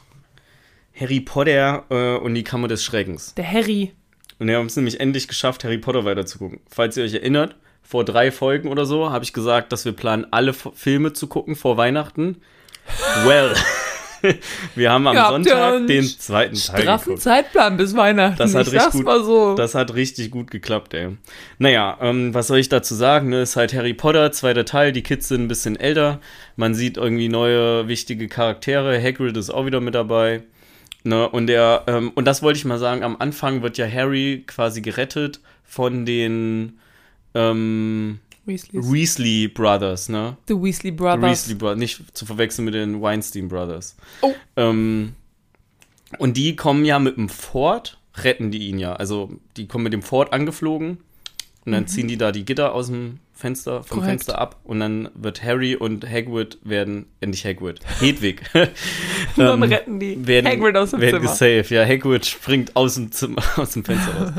Harry 0.98 1.20
Potter 1.20 1.84
äh, 1.90 2.16
und 2.16 2.34
die 2.34 2.44
Kammer 2.44 2.68
des 2.68 2.82
Schreckens. 2.82 3.34
Der 3.34 3.50
Harry. 3.50 3.92
Und 4.38 4.48
wir 4.48 4.56
haben 4.56 4.66
es 4.66 4.76
nämlich 4.76 5.00
endlich 5.00 5.28
geschafft, 5.28 5.64
Harry 5.64 5.78
Potter 5.78 6.04
weiterzugucken. 6.06 6.60
Falls 6.68 6.96
ihr 6.96 7.04
euch 7.04 7.14
erinnert, 7.14 7.56
vor 7.82 8.04
drei 8.04 8.30
Folgen 8.30 8.68
oder 8.68 8.86
so 8.86 9.10
habe 9.10 9.24
ich 9.24 9.32
gesagt, 9.32 9.72
dass 9.72 9.84
wir 9.84 9.92
planen, 9.92 10.26
alle 10.30 10.52
Filme 10.52 11.12
zu 11.12 11.26
gucken 11.26 11.56
vor 11.56 11.76
Weihnachten. 11.76 12.40
Well, 13.24 13.54
wir 14.74 14.90
haben 14.90 15.06
am 15.06 15.14
ja 15.16 15.28
Sonntag 15.28 15.86
den 15.86 16.04
zweiten 16.04 16.54
Teil 16.54 16.82
Straffen 16.82 17.04
geguckt. 17.04 17.22
Zeitplan 17.22 17.76
bis 17.76 17.96
Weihnachten. 17.96 18.38
Das 18.38 18.54
hat 18.54 18.68
ich 18.68 18.74
richtig 18.74 19.04
gut- 19.04 19.24
so. 19.24 19.54
Das 19.54 19.74
hat 19.74 19.94
richtig 19.94 20.30
gut 20.30 20.50
geklappt, 20.50 20.94
ey. 20.94 21.16
Naja, 21.58 21.98
ähm, 22.00 22.32
was 22.32 22.46
soll 22.46 22.58
ich 22.58 22.68
dazu 22.68 22.94
sagen? 22.94 23.28
Ne? 23.30 23.42
Ist 23.42 23.56
halt 23.56 23.74
Harry 23.74 23.94
Potter, 23.94 24.30
zweiter 24.32 24.64
Teil. 24.64 24.92
Die 24.92 25.02
Kids 25.02 25.28
sind 25.28 25.42
ein 25.42 25.48
bisschen 25.48 25.76
älter. 25.76 26.20
Man 26.56 26.74
sieht 26.74 26.96
irgendwie 26.96 27.28
neue, 27.28 27.88
wichtige 27.88 28.28
Charaktere. 28.28 29.00
Hagrid 29.02 29.36
ist 29.36 29.50
auch 29.50 29.66
wieder 29.66 29.80
mit 29.80 29.94
dabei. 29.94 30.42
Ne? 31.04 31.28
Und 31.28 31.48
der, 31.48 31.82
ähm, 31.88 32.12
und 32.14 32.24
das 32.26 32.42
wollte 32.42 32.58
ich 32.58 32.64
mal 32.64 32.78
sagen, 32.78 33.02
am 33.02 33.16
Anfang 33.18 33.62
wird 33.62 33.76
ja 33.76 33.90
Harry 33.90 34.44
quasi 34.46 34.82
gerettet 34.82 35.40
von 35.64 36.06
den, 36.06 36.78
ähm, 37.34 38.18
Weasleys. 38.44 38.92
Weasley 38.92 39.48
Brothers, 39.48 40.08
ne? 40.08 40.36
The 40.48 40.54
Weasley 40.54 40.90
The 40.90 40.96
Brothers. 40.96 41.22
Weasley 41.22 41.54
Brothers, 41.54 41.78
nicht 41.78 42.16
zu 42.16 42.26
verwechseln 42.26 42.64
mit 42.64 42.74
den 42.74 43.00
Weinstein 43.00 43.48
Brothers. 43.48 43.96
Oh. 44.20 44.32
Ähm, 44.56 45.14
und 46.18 46.36
die 46.36 46.56
kommen 46.56 46.84
ja 46.84 46.98
mit 46.98 47.16
dem 47.16 47.28
Ford, 47.28 47.98
retten 48.16 48.50
die 48.50 48.68
ihn 48.68 48.78
ja. 48.78 48.94
Also 48.94 49.30
die 49.56 49.66
kommen 49.68 49.84
mit 49.84 49.92
dem 49.92 50.02
Ford 50.02 50.32
angeflogen 50.32 50.98
und 51.64 51.72
dann 51.72 51.86
ziehen 51.86 52.08
die 52.08 52.16
da 52.18 52.32
die 52.32 52.44
Gitter 52.44 52.74
aus 52.74 52.88
dem 52.88 53.20
Fenster, 53.32 53.82
vom 53.82 53.98
Mhm. 53.98 54.00
Korrekt. 54.02 54.10
Fenster 54.24 54.38
ab 54.38 54.60
und 54.64 54.80
dann 54.80 55.08
wird 55.14 55.42
Harry 55.42 55.74
und 55.74 56.08
Hagrid 56.08 56.58
werden, 56.64 57.06
äh, 57.20 57.26
nicht 57.26 57.44
Hagrid, 57.44 57.80
Hedwig, 58.00 58.42
Dann 58.52 58.68
ähm, 59.38 59.62
retten 59.62 59.98
die 59.98 60.26
werden, 60.26 60.46
Hagrid 60.46 60.76
aus 60.76 60.90
dem 60.90 61.00
werden 61.00 61.20
Zimmer. 61.20 61.30
gesaved. 61.30 61.70
Ja, 61.70 61.84
Hagrid 61.86 62.26
springt 62.26 62.76
aus 62.76 62.94
dem, 62.96 63.10
Zimmer, 63.10 63.42
aus 63.56 63.70
dem 63.70 63.84
Fenster 63.84 64.14
raus. 64.14 64.32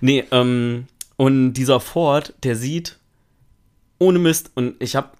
nee, 0.00 0.24
ähm, 0.30 0.86
und 1.20 1.52
dieser 1.52 1.80
Ford, 1.80 2.32
der 2.44 2.56
sieht 2.56 2.98
ohne 3.98 4.18
Mist 4.18 4.52
und 4.54 4.82
ich 4.82 4.96
habe 4.96 5.10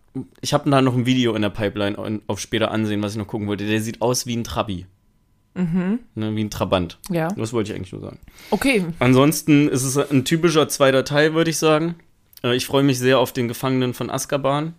ich 0.41 0.55
hab 0.55 0.65
da 0.65 0.81
noch 0.81 0.95
ein 0.95 1.05
Video 1.05 1.35
in 1.35 1.43
der 1.43 1.51
Pipeline 1.51 2.23
auf 2.27 2.41
später 2.41 2.71
ansehen, 2.71 3.03
was 3.03 3.13
ich 3.13 3.19
noch 3.19 3.27
gucken 3.27 3.47
wollte. 3.49 3.67
Der 3.67 3.83
sieht 3.83 4.01
aus 4.01 4.25
wie 4.25 4.35
ein 4.35 4.43
Trabi. 4.43 4.87
Mhm. 5.55 5.99
Ne, 6.15 6.35
wie 6.35 6.43
ein 6.43 6.49
Trabant. 6.49 6.99
Ja. 7.11 7.29
Das 7.29 7.53
wollte 7.53 7.71
ich 7.71 7.77
eigentlich 7.77 7.93
nur 7.93 8.01
sagen. 8.01 8.19
Okay. 8.51 8.87
Ansonsten 8.99 9.69
ist 9.69 9.83
es 9.83 9.99
ein 9.99 10.25
typischer 10.25 10.71
zweiter 10.71 11.05
Teil, 11.05 11.35
würde 11.35 11.51
ich 11.51 11.59
sagen. 11.59 11.97
Äh, 12.43 12.57
Ich 12.57 12.65
freue 12.65 12.83
mich 12.83 12.99
sehr 12.99 13.19
auf 13.19 13.35
den 13.35 13.47
Gefangenen 13.47 13.93
von 13.93 14.09
Azkaban, 14.09 14.73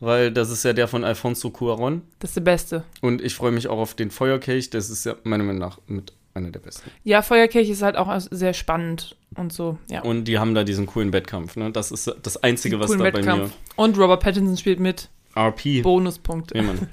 weil 0.00 0.32
das 0.32 0.50
ist 0.50 0.64
ja 0.64 0.72
der 0.72 0.88
von 0.88 1.04
Alfonso 1.04 1.50
Cuaron. 1.50 2.00
Das 2.20 2.30
ist 2.30 2.36
der 2.36 2.40
Beste. 2.40 2.84
Und 3.02 3.20
ich 3.20 3.34
freue 3.34 3.52
mich 3.52 3.68
auch 3.68 3.78
auf 3.78 3.92
den 3.92 4.10
Feuerkelch, 4.10 4.70
das 4.70 4.88
ist 4.88 5.04
ja 5.04 5.16
meiner 5.22 5.44
Meinung 5.44 5.60
nach 5.60 5.80
mit 5.86 6.14
einer 6.36 6.50
der 6.50 6.60
besten. 6.60 6.90
Ja, 7.02 7.22
Feuerkelch 7.22 7.68
ist 7.68 7.82
halt 7.82 7.96
auch 7.96 8.14
sehr 8.30 8.54
spannend 8.54 9.16
und 9.34 9.52
so. 9.52 9.78
Ja. 9.90 10.02
Und 10.02 10.24
die 10.24 10.38
haben 10.38 10.54
da 10.54 10.64
diesen 10.64 10.86
coolen 10.86 11.12
Wettkampf, 11.12 11.56
ne? 11.56 11.72
Das 11.72 11.90
ist 11.90 12.14
das 12.22 12.36
Einzige, 12.42 12.78
was 12.78 12.90
da 12.92 12.98
bei 12.98 13.12
Wettkampf. 13.12 13.52
Und 13.74 13.98
Robert 13.98 14.22
Pattinson 14.22 14.56
spielt 14.56 14.80
mit. 14.80 15.08
mir. 15.34 15.42
RP. 15.48 15.82
Bonuspunkte. 15.82 16.56
Ja, 16.56 16.62
Mann. 16.62 16.88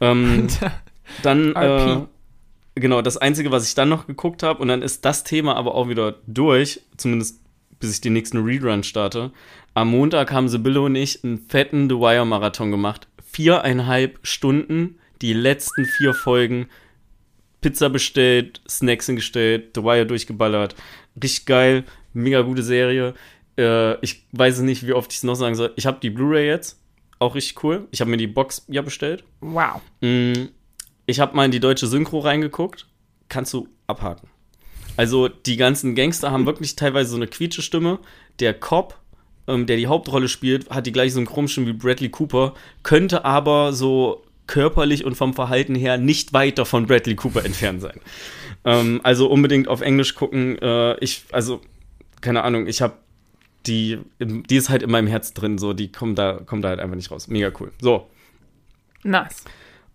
ähm, 0.00 0.48
dann, 1.22 1.54
äh, 1.54 1.58
RP. 1.58 2.08
genau, 2.74 3.02
das 3.02 3.16
Einzige, 3.16 3.50
was 3.50 3.68
ich 3.68 3.74
dann 3.74 3.88
noch 3.88 4.06
geguckt 4.06 4.42
habe, 4.42 4.60
und 4.60 4.68
dann 4.68 4.82
ist 4.82 5.04
das 5.04 5.24
Thema 5.24 5.56
aber 5.56 5.74
auch 5.74 5.88
wieder 5.88 6.16
durch, 6.26 6.80
zumindest 6.96 7.40
bis 7.78 7.92
ich 7.92 8.00
den 8.00 8.14
nächsten 8.14 8.38
Rerun 8.38 8.82
starte. 8.82 9.30
Am 9.74 9.90
Montag 9.90 10.32
haben 10.32 10.48
Sibylle 10.48 10.82
und 10.82 10.94
ich 10.94 11.24
einen 11.24 11.38
fetten 11.38 11.88
The 11.88 11.96
Wire-Marathon 11.96 12.70
gemacht. 12.70 13.08
Viereinhalb 13.24 14.20
Stunden, 14.22 14.98
die 15.20 15.32
letzten 15.32 15.84
vier 15.84 16.14
Folgen. 16.14 16.68
Pizza 17.64 17.88
bestellt, 17.88 18.60
Snacks 18.68 19.06
hingestellt, 19.06 19.70
The 19.74 19.82
Wire 19.82 20.04
durchgeballert. 20.04 20.74
Richtig 21.22 21.46
geil, 21.46 21.84
mega 22.12 22.42
gute 22.42 22.62
Serie. 22.62 23.14
Äh, 23.56 23.98
ich 24.04 24.26
weiß 24.32 24.60
nicht, 24.60 24.86
wie 24.86 24.92
oft 24.92 25.10
ich 25.10 25.16
es 25.16 25.24
noch 25.24 25.34
sagen 25.34 25.54
soll. 25.54 25.72
Ich 25.76 25.86
habe 25.86 25.98
die 26.02 26.10
Blu-ray 26.10 26.46
jetzt, 26.46 26.78
auch 27.20 27.34
richtig 27.34 27.64
cool. 27.64 27.88
Ich 27.90 28.02
habe 28.02 28.10
mir 28.10 28.18
die 28.18 28.26
Box 28.26 28.66
ja 28.68 28.82
bestellt. 28.82 29.24
Wow. 29.40 29.80
Mm, 30.02 30.48
Ich 31.06 31.20
habe 31.20 31.34
mal 31.34 31.46
in 31.46 31.52
die 31.52 31.60
deutsche 31.60 31.86
Synchro 31.86 32.18
reingeguckt. 32.18 32.86
Kannst 33.30 33.54
du 33.54 33.66
abhaken. 33.86 34.28
Also 34.98 35.28
die 35.28 35.56
ganzen 35.56 35.94
Gangster 35.94 36.32
haben 36.32 36.44
wirklich 36.44 36.76
teilweise 36.76 37.08
so 37.12 37.16
eine 37.16 37.28
quietsche 37.28 37.62
Stimme. 37.62 37.98
Der 38.40 38.52
Cop, 38.52 39.00
ähm, 39.48 39.64
der 39.64 39.78
die 39.78 39.86
Hauptrolle 39.86 40.28
spielt, 40.28 40.68
hat 40.68 40.84
die 40.84 40.92
gleiche 40.92 41.14
Synchronstimme 41.14 41.68
wie 41.68 41.72
Bradley 41.72 42.10
Cooper, 42.10 42.52
könnte 42.82 43.24
aber 43.24 43.72
so 43.72 44.22
körperlich 44.46 45.04
und 45.04 45.14
vom 45.14 45.34
Verhalten 45.34 45.74
her 45.74 45.98
nicht 45.98 46.32
weiter 46.32 46.64
von 46.66 46.86
Bradley 46.86 47.14
Cooper 47.14 47.44
entfernt 47.44 47.80
sein. 47.82 48.00
Ähm, 48.64 49.00
also 49.02 49.28
unbedingt 49.28 49.68
auf 49.68 49.80
Englisch 49.80 50.14
gucken. 50.14 50.58
Äh, 50.60 50.98
ich, 50.98 51.24
also 51.32 51.60
keine 52.20 52.42
Ahnung, 52.42 52.66
ich 52.66 52.82
habe 52.82 52.94
die, 53.66 53.98
die 54.20 54.56
ist 54.56 54.68
halt 54.68 54.82
in 54.82 54.90
meinem 54.90 55.06
Herz 55.06 55.32
drin, 55.32 55.58
so 55.58 55.72
die 55.72 55.90
kommt 55.90 56.18
da, 56.18 56.40
kommt 56.44 56.64
da 56.64 56.68
halt 56.68 56.80
einfach 56.80 56.96
nicht 56.96 57.10
raus. 57.10 57.28
Mega 57.28 57.50
cool. 57.60 57.72
So, 57.80 58.06
Nice. 59.02 59.44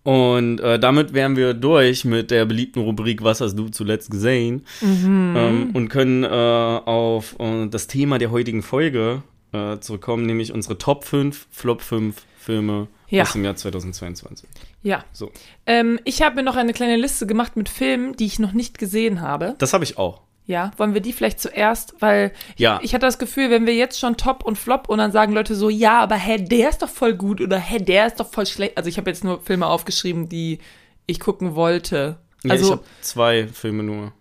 und 0.03 0.59
äh, 0.59 0.79
damit 0.79 1.13
wären 1.13 1.35
wir 1.35 1.53
durch 1.53 2.05
mit 2.05 2.31
der 2.31 2.45
beliebten 2.45 2.81
Rubrik 2.81 3.23
Was 3.23 3.41
hast 3.41 3.55
du 3.55 3.69
zuletzt 3.69 4.09
gesehen? 4.11 4.65
Mhm. 4.81 5.33
Ähm, 5.37 5.69
und 5.73 5.89
können 5.89 6.23
äh, 6.23 6.27
auf 6.27 7.35
äh, 7.39 7.67
das 7.67 7.87
Thema 7.87 8.17
der 8.17 8.31
heutigen 8.31 8.63
Folge 8.63 9.21
äh, 9.51 9.77
zurückkommen, 9.79 10.25
nämlich 10.25 10.53
unsere 10.53 10.77
Top 10.77 11.03
5, 11.03 11.47
Flop 11.51 11.81
5 11.81 12.15
Filme 12.39 12.87
Ja. 13.09 13.23
aus 13.23 13.33
dem 13.33 13.43
Jahr 13.43 13.55
2022. 13.55 14.47
Ja. 14.81 15.03
So, 15.11 15.31
Ähm, 15.65 15.99
ich 16.05 16.21
habe 16.21 16.37
mir 16.37 16.43
noch 16.43 16.55
eine 16.55 16.73
kleine 16.73 16.95
Liste 16.95 17.27
gemacht 17.27 17.55
mit 17.57 17.69
Filmen, 17.69 18.15
die 18.15 18.25
ich 18.25 18.39
noch 18.39 18.53
nicht 18.53 18.77
gesehen 18.79 19.21
habe. 19.21 19.55
das 19.59 19.73
habe 19.73 19.83
ich 19.83 19.97
auch. 19.97 20.21
Ja, 20.45 20.71
wollen 20.77 20.95
wir 20.95 21.01
die 21.01 21.13
vielleicht 21.13 21.39
zuerst? 21.39 21.93
Weil 21.99 22.31
Ja. 22.57 22.79
ich 22.81 22.95
hatte 22.95 23.05
das 23.05 23.19
Gefühl, 23.19 23.51
wenn 23.51 23.67
wir 23.67 23.75
jetzt 23.75 23.99
schon 23.99 24.17
Top 24.17 24.43
und 24.43 24.57
Flop 24.57 24.89
und 24.89 24.97
dann 24.97 25.11
sagen 25.11 25.33
Leute 25.33 25.53
so, 25.53 25.69
ja, 25.69 25.99
aber 25.99 26.15
hä, 26.15 26.37
der 26.43 26.69
ist 26.69 26.81
doch 26.81 26.89
voll 26.89 27.13
gut 27.13 27.39
oder 27.39 27.59
hä, 27.59 27.77
der 27.77 28.07
ist 28.07 28.19
doch 28.19 28.31
voll 28.31 28.47
schlecht. 28.47 28.75
Also 28.75 28.89
ich 28.89 28.97
habe 28.97 29.11
jetzt 29.11 29.23
nur 29.23 29.41
Filme 29.41 29.67
aufgeschrieben, 29.67 30.27
die 30.27 30.57
ich 31.05 31.19
gucken 31.19 31.53
wollte. 31.53 32.17
Ja, 32.43 32.45
ich 32.45 32.51
Also, 32.51 32.71
habe 32.71 32.83
zwei 33.01 33.47
Filme 33.47 33.83
nur. 33.83 34.11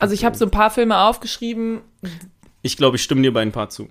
also 0.00 0.12
ich 0.14 0.24
habe 0.24 0.36
so 0.36 0.44
ein 0.44 0.50
paar 0.50 0.70
Filme 0.70 0.98
aufgeschrieben. 0.98 1.82
Ich 2.62 2.76
glaube, 2.76 2.96
ich 2.96 3.02
stimme 3.04 3.22
dir 3.22 3.32
bei 3.32 3.42
ein 3.42 3.52
paar 3.52 3.68
zu. 3.70 3.88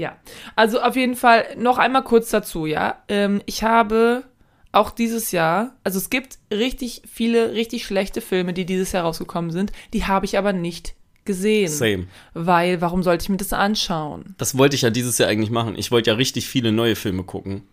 Ja, 0.00 0.16
also 0.56 0.80
auf 0.80 0.96
jeden 0.96 1.14
Fall 1.14 1.44
noch 1.58 1.76
einmal 1.76 2.02
kurz 2.02 2.30
dazu, 2.30 2.64
ja. 2.64 3.02
Ähm, 3.08 3.42
ich 3.44 3.62
habe 3.62 4.24
auch 4.72 4.92
dieses 4.92 5.30
Jahr, 5.30 5.76
also 5.84 5.98
es 5.98 6.08
gibt 6.08 6.38
richtig 6.50 7.02
viele 7.06 7.52
richtig 7.52 7.84
schlechte 7.84 8.22
Filme, 8.22 8.54
die 8.54 8.64
dieses 8.64 8.92
Jahr 8.92 9.04
rausgekommen 9.04 9.50
sind, 9.50 9.72
die 9.92 10.06
habe 10.06 10.24
ich 10.24 10.38
aber 10.38 10.54
nicht 10.54 10.94
gesehen. 11.26 11.68
Same. 11.68 12.06
Weil, 12.32 12.80
warum 12.80 13.02
sollte 13.02 13.24
ich 13.24 13.28
mir 13.28 13.36
das 13.36 13.52
anschauen? 13.52 14.34
Das 14.38 14.56
wollte 14.56 14.74
ich 14.74 14.80
ja 14.80 14.88
dieses 14.88 15.18
Jahr 15.18 15.28
eigentlich 15.28 15.50
machen. 15.50 15.76
Ich 15.76 15.90
wollte 15.90 16.08
ja 16.08 16.16
richtig 16.16 16.48
viele 16.48 16.72
neue 16.72 16.96
Filme 16.96 17.22
gucken. 17.22 17.64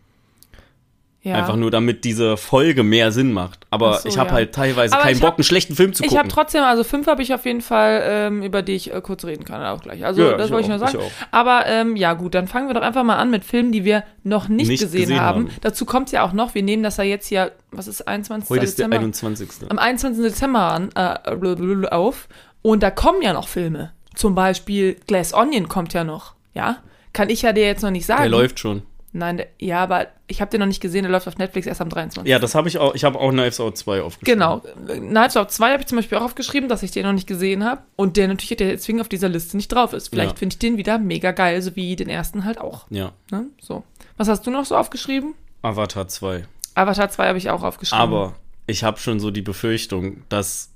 Ja. 1.27 1.35
Einfach 1.35 1.57
nur, 1.57 1.69
damit 1.71 2.05
diese 2.05 2.37
Folge 2.37 2.83
mehr 2.83 3.11
Sinn 3.11 3.33
macht. 3.33 3.67
Aber 3.69 3.95
so, 3.99 4.07
ich 4.07 4.17
habe 4.17 4.29
ja. 4.29 4.35
halt 4.35 4.55
teilweise 4.55 4.93
Aber 4.93 5.03
keinen 5.03 5.15
ich 5.15 5.19
Bock, 5.21 5.31
hab- 5.31 5.37
einen 5.37 5.43
schlechten 5.43 5.75
Film 5.75 5.91
zu 5.93 6.03
Ich 6.03 6.09
gucken. 6.09 6.19
habe 6.19 6.29
trotzdem, 6.29 6.63
also 6.63 6.83
fünf 6.85 7.05
habe 7.07 7.21
ich 7.21 7.33
auf 7.33 7.45
jeden 7.45 7.61
Fall, 7.61 8.01
ähm, 8.05 8.41
über 8.43 8.61
die 8.61 8.73
ich 8.73 8.93
äh, 8.93 9.01
kurz 9.01 9.25
reden 9.25 9.43
kann, 9.43 9.61
auch 9.65 9.81
gleich. 9.81 10.05
Also 10.05 10.21
Ja, 10.23 10.37
das 10.37 10.45
ich 10.47 10.51
wollte 10.53 10.63
ich 10.63 10.69
nur 10.69 10.79
sagen. 10.79 10.97
ich. 11.01 11.11
Aber 11.31 11.65
ähm, 11.65 11.95
ja 11.97 12.13
gut, 12.13 12.33
dann 12.33 12.47
fangen 12.47 12.67
wir 12.69 12.73
doch 12.75 12.81
einfach 12.81 13.03
mal 13.03 13.17
an 13.17 13.29
mit 13.29 13.43
Filmen, 13.43 13.71
die 13.73 13.83
wir 13.83 14.03
noch 14.23 14.47
nicht, 14.47 14.67
Nicht 14.69 14.79
gesehen, 14.81 15.01
gesehen 15.01 15.19
haben. 15.19 15.47
haben. 15.49 15.55
Dazu 15.61 15.85
kommt 15.85 16.11
ja 16.13 16.23
auch 16.23 16.31
noch, 16.33 16.55
wir 16.55 16.63
nehmen 16.63 16.81
das 16.83 16.95
ja 16.97 17.03
jetzt 17.03 17.27
hier, 17.27 17.51
was 17.71 17.87
ist 17.87 18.07
21. 18.07 18.49
Heute 18.49 18.63
ist 18.63 18.79
der 18.79 18.87
Dezember? 18.87 18.97
21. 19.05 19.49
am 19.69 19.79
21. 19.79 20.23
Dezember 20.23 20.61
an, 20.71 20.89
äh, 20.95 21.87
auf. 21.89 22.27
Und 22.61 22.83
da 22.83 22.91
kommen 22.91 23.21
ja 23.21 23.33
noch 23.33 23.47
Filme. 23.47 23.91
Zum 24.15 24.33
Beispiel 24.33 24.95
Glass 25.07 25.33
Onion 25.33 25.67
kommt 25.67 25.93
ja 25.93 26.03
noch. 26.03 26.33
Ja, 26.53 26.77
kann 27.13 27.29
ich 27.29 27.41
ja 27.43 27.53
dir 27.53 27.65
jetzt 27.65 27.83
noch 27.83 27.91
nicht 27.91 28.05
sagen. 28.05 28.21
Der 28.21 28.29
läuft 28.31 28.59
schon. 28.59 28.81
Nein, 29.17 29.37
der, 29.37 29.47
ja, 29.59 29.83
aber 29.83 30.07
ich 30.27 30.41
habe 30.41 30.51
den 30.51 30.59
noch 30.59 30.67
nicht 30.67 30.81
gesehen. 30.81 31.03
Der 31.03 31.11
läuft 31.11 31.27
auf 31.27 31.37
Netflix 31.37 31.65
erst 31.67 31.81
am 31.81 31.89
23. 31.89 32.29
Ja, 32.29 32.39
das 32.39 32.53
habe 32.55 32.67
ich 32.67 32.77
auch. 32.77 32.93
Ich 32.95 33.03
habe 33.03 33.19
auch 33.19 33.31
Knives 33.31 33.59
Out 33.59 33.77
2 33.77 34.01
aufgeschrieben. 34.01 34.39
Genau. 34.39 34.59
Knives 34.85 35.35
Out 35.37 35.51
2 35.51 35.71
habe 35.71 35.81
ich 35.81 35.87
zum 35.87 35.97
Beispiel 35.97 36.17
auch 36.17 36.23
aufgeschrieben, 36.23 36.69
dass 36.69 36.83
ich 36.83 36.91
den 36.91 37.03
noch 37.05 37.13
nicht 37.13 37.27
gesehen 37.27 37.65
habe. 37.65 37.81
Und 37.95 38.17
der 38.17 38.27
natürlich 38.27 38.55
der 38.57 38.67
deswegen 38.69 39.01
auf 39.01 39.09
dieser 39.09 39.29
Liste 39.29 39.57
nicht 39.57 39.69
drauf 39.69 39.93
ist. 39.93 40.09
Vielleicht 40.09 40.31
Ja. 40.31 40.37
finde 40.37 40.53
ich 40.53 40.59
den 40.59 40.77
wieder 40.77 40.99
mega 40.99 41.31
geil, 41.31 41.61
so 41.61 41.75
wie 41.75 41.95
den 41.95 42.09
ersten 42.09 42.45
halt 42.45 42.59
auch. 42.59 42.85
Ja. 42.89 43.11
Ne? 43.31 43.45
So. 43.59 43.83
Was 44.17 44.27
hast 44.27 44.45
du 44.45 44.51
noch 44.51 44.65
so 44.65 44.75
aufgeschrieben? 44.77 45.33
Avatar 45.63 46.07
2. 46.07 46.45
Avatar 46.75 47.09
2 47.09 47.27
habe 47.27 47.37
ich 47.37 47.49
auch 47.49 47.63
aufgeschrieben. 47.63 48.01
Aber 48.01 48.35
ich 48.67 48.83
habe 48.83 48.99
schon 48.99 49.19
so 49.19 49.31
die 49.31 49.41
Befürchtung, 49.41 50.23
dass. 50.29 50.69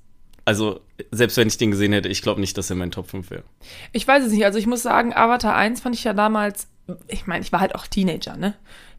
Also, 0.43 0.79
selbst 1.12 1.38
wenn 1.38 1.48
ich 1.48 1.57
den 1.60 1.69
gesehen 1.69 1.93
hätte, 1.93 2.10
ich 2.10 2.24
glaube 2.24 2.41
nicht, 2.41 2.57
dass 2.57 2.71
er 2.71 2.75
mein 2.75 2.89
Top 2.89 3.07
5 3.12 3.29
wäre. 3.29 3.43
Ich 3.91 4.07
weiß 4.07 4.24
es 4.25 4.31
nicht. 4.31 4.43
Also 4.43 4.57
ich 4.57 4.65
muss 4.65 4.81
sagen, 4.81 5.13
Avatar 5.13 5.55
1 5.55 5.81
fand 5.81 5.93
ich 5.93 6.03
ja 6.03 6.13
damals, 6.13 6.67
ich 7.07 7.27
meine, 7.27 7.43
ich 7.43 7.51
war 7.51 7.59
halt 7.59 7.75
auch 7.75 7.88
Teenager, 7.88 8.38
ne? 8.38 8.53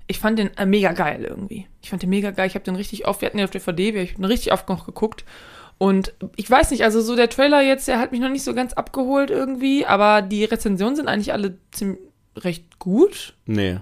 Ich 0.06 0.18
fand 0.18 0.38
den 0.38 0.56
äh, 0.56 0.66
mega 0.66 0.92
geil 0.92 1.24
irgendwie. 1.24 1.66
Ich 1.80 1.90
fand 1.90 2.02
den 2.02 2.10
mega 2.10 2.30
geil. 2.32 2.46
Ich 2.46 2.54
habe 2.54 2.64
den 2.64 2.76
richtig 2.76 3.06
oft, 3.06 3.20
wir 3.20 3.26
hatten 3.26 3.38
den 3.38 3.44
auf 3.44 3.50
DVD, 3.50 3.94
wir 3.94 4.04
haben 4.04 4.14
den 4.16 4.24
richtig 4.24 4.52
oft 4.52 4.68
noch 4.68 4.84
geguckt. 4.86 5.24
Und 5.78 6.12
ich 6.36 6.48
weiß 6.50 6.70
nicht, 6.70 6.84
also 6.84 7.00
so 7.00 7.16
der 7.16 7.28
Trailer 7.28 7.60
jetzt, 7.62 7.88
der 7.88 7.98
hat 7.98 8.12
mich 8.12 8.20
noch 8.20 8.28
nicht 8.28 8.44
so 8.44 8.54
ganz 8.54 8.72
abgeholt 8.72 9.30
irgendwie, 9.30 9.84
aber 9.86 10.22
die 10.22 10.44
Rezensionen 10.44 10.96
sind 10.96 11.08
eigentlich 11.08 11.32
alle 11.32 11.58
ziemlich 11.72 11.98
recht 12.36 12.78
gut. 12.78 13.34
Nee. 13.46 13.78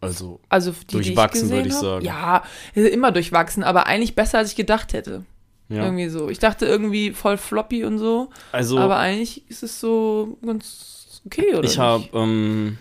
Also, 0.00 0.40
Also 0.48 0.72
die, 0.90 0.94
Durchwachsen, 0.94 1.50
würde 1.50 1.68
ich 1.68 1.74
hab. 1.74 1.80
sagen. 1.82 2.04
Ja, 2.04 2.42
immer 2.74 3.12
durchwachsen, 3.12 3.64
aber 3.64 3.86
eigentlich 3.86 4.14
besser, 4.14 4.38
als 4.38 4.50
ich 4.50 4.56
gedacht 4.56 4.92
hätte. 4.92 5.24
ja. 5.68 5.84
Irgendwie 5.84 6.08
so. 6.08 6.28
Ich 6.28 6.38
dachte 6.38 6.64
irgendwie 6.66 7.12
voll 7.12 7.36
floppy 7.38 7.84
und 7.84 7.98
so, 7.98 8.30
Also, 8.52 8.78
aber 8.78 8.98
eigentlich 8.98 9.48
ist 9.50 9.62
es 9.62 9.80
so 9.80 10.38
ganz 10.44 11.22
okay, 11.26 11.54
oder? 11.54 11.64
ich 11.64 11.78
habe. 11.78 12.04
Ähm, 12.14 12.78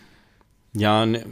ja, 0.75 1.05
ne, 1.05 1.25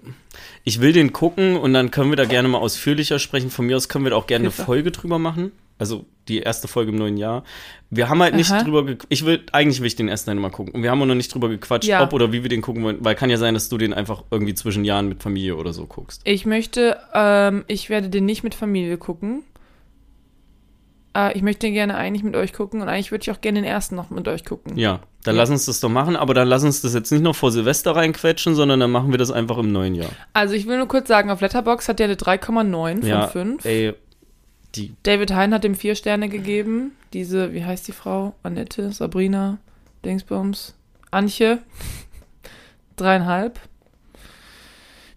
ich 0.64 0.82
will 0.82 0.94
den 0.94 1.14
gucken 1.14 1.58
und 1.58 1.74
dann 1.74 1.92
können 1.92 2.10
wir 2.10 2.16
da 2.16 2.26
gerne 2.26 2.48
mal 2.48 2.58
ausführlicher 2.58 3.20
sprechen. 3.20 3.50
Von 3.50 3.66
mir 3.66 3.78
aus 3.78 3.90
können 3.90 4.06
wir 4.06 4.12
da 4.12 4.16
auch 4.16 4.28
gerne 4.28 4.44
eine 4.44 4.52
Folge 4.52 4.92
drüber 4.92 5.20
machen. 5.20 5.52
Also 5.80 6.06
die 6.28 6.40
erste 6.40 6.68
Folge 6.68 6.92
im 6.92 6.98
neuen 6.98 7.18
Jahr. 7.18 7.44
Wir 7.90 8.08
haben 8.08 8.22
halt 8.22 8.36
nicht 8.36 8.52
Aha. 8.52 8.64
drüber 8.64 8.96
Ich 9.10 9.26
will, 9.26 9.44
eigentlich 9.52 9.82
will 9.82 9.88
ich 9.88 9.96
den 9.96 10.08
ersten 10.08 10.28
Teil 10.28 10.36
mal 10.36 10.50
gucken. 10.50 10.74
Und 10.74 10.84
wir 10.84 10.92
haben 10.92 11.02
auch 11.02 11.06
noch 11.06 11.16
nicht 11.16 11.34
drüber 11.34 11.50
gequatscht, 11.50 11.90
Ja. 11.90 12.02
ob 12.02 12.14
oder 12.14 12.32
wie 12.32 12.44
wir 12.44 12.50
den 12.50 12.62
gucken 12.62 12.84
wollen. 12.84 12.98
Weil 13.02 13.16
kann 13.16 13.30
ja 13.30 13.38
sein, 13.38 13.54
dass 13.54 13.70
du 13.70 13.78
den 13.78 13.94
einfach 13.94 14.24
irgendwie 14.32 14.54
zwischen 14.54 14.86
Jahren 14.86 15.10
mit 15.10 15.22
Familie 15.22 15.58
oder 15.58 15.74
so 15.74 15.86
guckst. 15.86 16.22
Ich 16.24 16.46
möchte, 16.46 16.98
ähm, 17.14 17.66
ich 17.68 17.90
werde 17.90 18.10
den 18.10 18.26
nicht 18.26 18.44
mit 18.44 18.56
Familie 18.56 18.98
gucken. 18.98 19.44
Äh, 21.16 21.36
ich 21.38 21.42
möchte 21.42 21.70
gerne 21.72 21.96
eigentlich 21.96 22.24
mit 22.24 22.36
euch 22.36 22.54
gucken 22.54 22.82
und 22.82 22.90
eigentlich 22.90 23.12
würde 23.12 23.22
ich 23.24 23.32
auch 23.32 23.42
gerne 23.42 23.60
den 23.62 23.68
ersten 23.70 23.96
noch 23.96 24.10
mit 24.10 24.28
euch 24.28 24.46
gucken. 24.46 24.78
Ja, 24.78 25.00
dann 25.24 25.36
Ja. 25.36 25.42
lass 25.42 25.50
uns 25.50 25.66
das 25.66 25.80
doch 25.80 25.90
machen, 25.90 26.16
aber 26.16 26.34
dann 26.34 26.48
lass 26.48 26.64
uns 26.64 26.82
das 26.82 26.94
jetzt 26.94 27.12
nicht 27.12 27.22
noch 27.22 27.36
vor 27.36 27.52
Silvester 27.52 27.96
reinquetschen, 27.96 28.56
sondern 28.56 28.80
dann 28.80 28.92
machen 28.92 29.12
wir 29.12 29.18
das 29.18 29.32
einfach 29.32 29.58
im 29.58 29.72
neuen 29.72 29.96
Jahr. 29.96 30.10
Also 30.34 30.56
ich 30.56 30.68
will 30.68 30.78
nur 30.78 30.88
kurz 30.88 31.08
sagen, 31.08 31.30
auf 31.30 31.42
Letterbox 31.42 31.88
hat 31.88 32.00
der 32.00 32.06
eine 32.06 32.16
3,9 32.16 33.00
von 33.00 33.08
ja, 33.08 33.28
5. 33.28 33.64
ey, 33.66 33.94
die, 34.76 34.96
David 35.04 35.32
Hein 35.34 35.54
hat 35.54 35.66
ihm 35.66 35.76
vier 35.76 35.94
Sterne 35.96 36.30
gegeben. 36.30 36.94
Diese, 37.14 37.54
wie 37.54 37.64
heißt 37.64 37.88
die 37.88 37.92
Frau? 37.92 38.34
Annette, 38.42 38.92
Sabrina, 38.92 39.60
Dingsbums, 40.04 40.74
Antje. 41.12 41.60
Dreieinhalb. 42.96 43.60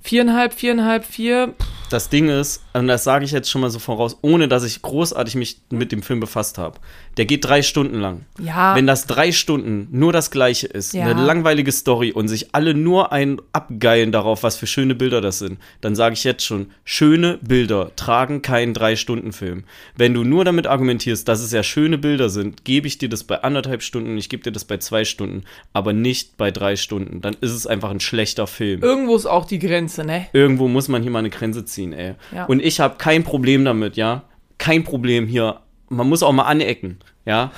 Viereinhalb, 0.01 0.53
viereinhalb, 0.53 1.05
vier. 1.05 1.55
Das 1.91 2.09
Ding 2.09 2.29
ist, 2.29 2.63
und 2.73 2.89
das 2.89 3.05
sage 3.05 3.25
ich 3.25 3.31
jetzt 3.31 3.51
schon 3.51 3.61
mal 3.61 3.71
so 3.71 3.79
voraus, 3.79 4.19
ohne 4.23 4.49
dass 4.49 4.65
ich 4.65 4.83
großartig 4.83 5.35
mich 5.37 5.61
mit 5.71 5.93
dem 5.93 6.03
Film 6.03 6.21
befasst 6.21 6.59
habe. 6.59 6.79
Der 7.17 7.25
geht 7.25 7.45
drei 7.45 7.63
Stunden 7.63 8.01
lang. 8.01 8.27
Ja, 8.41 8.75
Wenn 8.75 8.87
das 8.87 9.07
drei 9.07 9.33
Stunden 9.33 9.89
nur 9.91 10.13
das 10.13 10.31
Gleiche 10.31 10.67
ist, 10.67 10.93
Ja. 10.93 11.07
eine 11.07 11.25
langweilige 11.25 11.73
Story 11.73 12.13
und 12.13 12.29
sich 12.29 12.55
alle 12.55 12.75
nur 12.75 13.13
ein 13.13 13.41
abgeilen 13.53 14.13
darauf, 14.13 14.43
was 14.43 14.57
für 14.57 14.67
schöne 14.67 14.95
Bilder 14.95 15.21
das 15.21 15.39
sind, 15.39 15.59
dann 15.81 15.95
sage 15.95 16.13
ich 16.15 16.25
jetzt 16.25 16.45
schon, 16.45 16.71
schöne 16.85 17.39
Bilder 17.41 17.93
tragen 17.97 18.43
keinen 18.43 18.75
Drei-Stunden-Film. 18.75 19.65
Wenn 19.97 20.13
du 20.15 20.25
nur 20.25 20.45
damit 20.45 20.67
argumentierst, 20.67 21.27
dass 21.29 21.41
es 21.41 21.53
ja 21.53 21.63
schöne 21.63 21.99
Bilder 21.99 22.29
sind, 22.29 22.65
gebe 22.65 22.87
ich 22.87 22.99
dir 22.99 23.09
das 23.09 23.25
bei 23.25 23.43
anderthalb 23.43 23.83
Stunden, 23.83 24.19
ich 24.19 24.29
gebe 24.29 24.43
dir 24.43 24.53
das 24.53 24.65
bei 24.65 24.77
zwei 24.79 25.05
Stunden, 25.05 25.45
aber 25.73 25.93
nicht 25.93 26.37
bei 26.37 26.51
drei 26.51 26.77
Stunden. 26.77 27.21
Dann 27.23 27.37
ist 27.41 27.53
es 27.53 27.67
einfach 27.67 27.91
ein 27.91 28.01
schlechter 28.01 28.47
Film. 28.47 28.83
irgendwo 28.83 29.17
ist 29.17 29.27
auch 29.27 29.47
die 29.47 29.59
Grenze, 29.59 30.05
ne? 30.05 30.27
Irgendwo 30.33 30.69
muss 30.69 30.89
man 30.89 31.03
hier 31.03 31.11
mal 31.11 31.21
eine 31.21 31.31
Grenze 31.31 31.65
ziehen, 31.65 31.76
ey. 31.79 32.15
Ja. 32.35 32.45
Und 32.47 32.63
ich 32.63 32.81
habe 32.81 32.97
kein 32.99 33.25
Problem 33.25 33.65
damit, 33.65 33.97
ja. 33.97 34.23
Kein 34.59 34.85
Problem 34.85 35.27
hier. 35.27 35.61
Man 35.89 36.09
muss 36.09 36.23
auch 36.23 36.33
mal 36.33 36.45
anecken, 36.45 36.99
ja. 37.25 37.53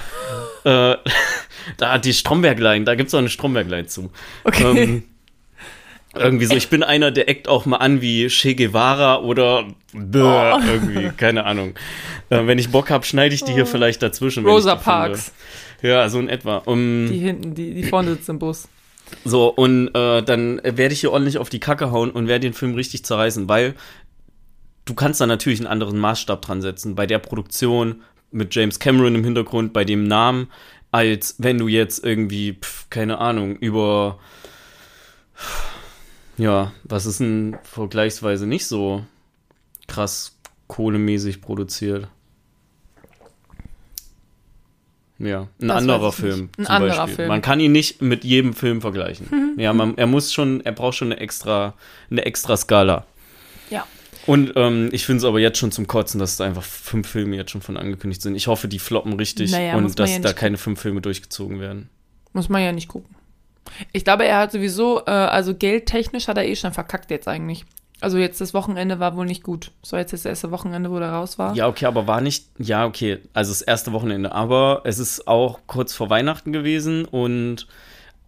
äh, 0.65 0.97
da 1.79 1.99
die 1.99 2.13
Stromberglein, 2.13 2.85
da 2.85 2.95
gibt's 2.95 3.15
auch 3.15 3.19
eine 3.19 3.29
Stromberglein 3.31 3.89
zu. 3.89 4.11
Okay. 4.45 4.83
Ähm, 4.83 5.03
irgendwie 6.15 6.47
so, 6.47 6.55
ich 6.55 6.69
bin 6.69 6.83
einer, 6.83 7.11
der 7.11 7.29
eckt 7.29 7.49
auch 7.49 7.65
mal 7.67 7.77
an 7.77 8.01
wie 8.01 8.27
Che 8.29 8.55
Guevara 8.55 9.21
oder 9.21 9.67
Oh. 9.95 10.59
irgendwie, 10.67 11.11
keine 11.17 11.45
Ahnung. 11.45 11.75
Äh, 12.31 12.47
wenn 12.47 12.59
ich 12.59 12.71
Bock 12.71 12.91
hab, 12.91 13.05
schneide 13.07 13.35
ich 13.35 13.45
die 13.45 13.53
hier 13.53 13.67
vielleicht 13.67 14.03
dazwischen. 14.03 14.45
Rosa 14.45 14.73
die 14.75 14.83
finde. 14.83 14.85
Parks, 14.85 15.33
Ja, 15.83 16.09
so 16.09 16.19
in 16.19 16.29
etwa. 16.29 16.59
Um, 16.59 17.07
die 17.11 17.19
hinten, 17.19 17.55
die, 17.55 17.75
die 17.75 17.85
vorne 17.85 18.11
sitzt 18.15 18.29
im 18.29 18.39
Bus. 18.39 18.69
so, 19.25 19.49
und 19.49 19.89
äh, 19.95 20.23
dann 20.23 20.61
werde 20.65 20.93
ich 20.93 21.01
hier 21.01 21.13
ordentlich 21.13 21.39
auf 21.39 21.49
die 21.51 21.61
Kacke 21.61 21.91
hauen 21.93 22.11
und 22.11 22.27
werde 22.27 22.41
den 22.47 22.53
Film 22.55 22.75
richtig 22.75 23.05
zerreißen, 23.05 23.49
weil 23.49 23.75
du 24.89 24.95
kannst 24.95 25.21
da 25.21 25.27
natürlich 25.27 25.61
einen 25.61 25.69
anderen 25.69 25.99
Maßstab 25.99 26.41
dran 26.43 26.63
setzen. 26.63 26.95
Bei 26.95 27.07
der 27.07 27.19
Produktion 27.19 28.03
mit 28.31 28.55
James 28.55 28.79
Cameron 28.79 29.15
im 29.15 29.25
Hintergrund, 29.25 29.73
bei 29.73 29.85
dem 29.85 30.05
Namen, 30.05 30.49
als 30.91 31.35
wenn 31.39 31.59
du 31.59 31.69
jetzt 31.69 32.05
irgendwie, 32.05 32.55
pf, 32.55 32.89
keine 32.91 33.19
Ahnung, 33.19 33.57
über. 33.57 34.19
Ja, 36.39 36.73
was 36.85 37.05
ist 37.05 37.21
denn 37.21 37.59
vergleichsweise 37.65 38.47
nicht 38.47 38.67
so 38.67 39.05
krass 39.89 40.37
kohlemäßig 40.69 41.41
produziert? 41.41 42.09
Ja, 45.19 45.49
ein 45.61 45.69
Das 45.69 45.77
anderer. 45.79 46.13
Film. 46.13 46.49
Ein 46.59 46.65
zum 46.65 46.75
anderer 46.75 46.97
Beispiel. 46.97 47.15
Film. 47.17 47.29
Man 47.29 47.43
kann 47.43 47.59
ihn 47.61 47.73
nicht 47.73 48.01
mit 48.01 48.25
jedem 48.25 48.55
Film 48.55 48.81
vergleichen. 48.81 49.57
ja, 49.59 49.73
man, 49.73 49.99
er 49.99 50.07
muss 50.07 50.33
schon, 50.33 50.61
er 50.61 50.73
braucht 50.73 50.95
schon 50.97 51.11
eine 51.13 51.21
extra, 51.21 51.75
eine 52.11 52.25
extra 52.25 52.57
Skala. 52.57 53.05
Und 54.29 54.53
ähm, 54.57 54.91
ich 54.93 55.07
finde 55.07 55.21
es 55.21 55.25
aber 55.25 55.41
jetzt 55.41 55.57
schon 55.57 55.73
zum 55.73 55.87
Kotzen, 55.87 56.21
dass 56.21 56.37
da 56.37 56.45
einfach 56.45 56.63
fünf 56.63 57.09
Filme 57.09 57.35
jetzt 57.35 57.51
schon 57.51 57.63
von 57.63 57.79
angekündigt 57.79 58.21
sind. 58.21 58.35
Ich 58.35 58.47
hoffe, 58.47 58.69
die 58.69 58.79
floppen 58.79 59.15
richtig 59.15 59.53
Naja, 59.53 59.75
und 59.75 59.99
dass 59.99 60.13
ja 60.13 60.19
da 60.19 60.35
keine 60.35 60.59
fünf 60.59 60.83
Filme 60.83 61.01
durchgezogen 61.01 61.61
werden. 61.61 61.89
Muss 62.35 62.51
man 62.51 62.63
ja 62.63 62.73
nicht 62.73 62.89
gucken. 62.89 63.17
Ich 63.93 64.05
glaube, 64.05 64.27
er 64.27 64.37
hat 64.37 64.53
sowieso, 64.53 65.01
äh, 65.07 65.11
also 65.11 65.55
geldtechnisch 65.55 66.29
hat 66.29 66.37
er 66.37 66.45
eh 66.45 66.57
schon 66.57 66.75
verkackt 66.75 67.11
jetzt 67.11 67.27
eigentlich. 67.27 67.65
Also 68.03 68.19
jetzt 68.19 68.39
das 68.43 68.53
Wochenende 68.53 69.01
war 69.01 69.17
wohl 69.17 69.25
nicht 69.25 69.43
gut. 69.43 69.71
So 69.83 69.97
jetzt 69.97 70.13
das 70.13 70.27
erste 70.27 70.51
Wochenende, 70.51 70.91
wo 70.91 70.99
er 70.99 71.11
raus 71.11 71.39
war. 71.39 71.55
Ja, 71.57 71.67
okay, 71.67 71.87
aber 71.87 72.07
war 72.07 72.21
nicht, 72.21 72.49
ja, 72.59 72.85
okay, 72.85 73.21
also 73.33 73.51
das 73.51 73.63
erste 73.63 73.93
Wochenende, 73.93 74.33
aber 74.33 74.83
es 74.85 74.99
ist 74.99 75.27
auch 75.27 75.61
kurz 75.67 75.95
vor 75.95 76.11
Weihnachten 76.11 76.53
gewesen 76.53 77.07
und 77.07 77.67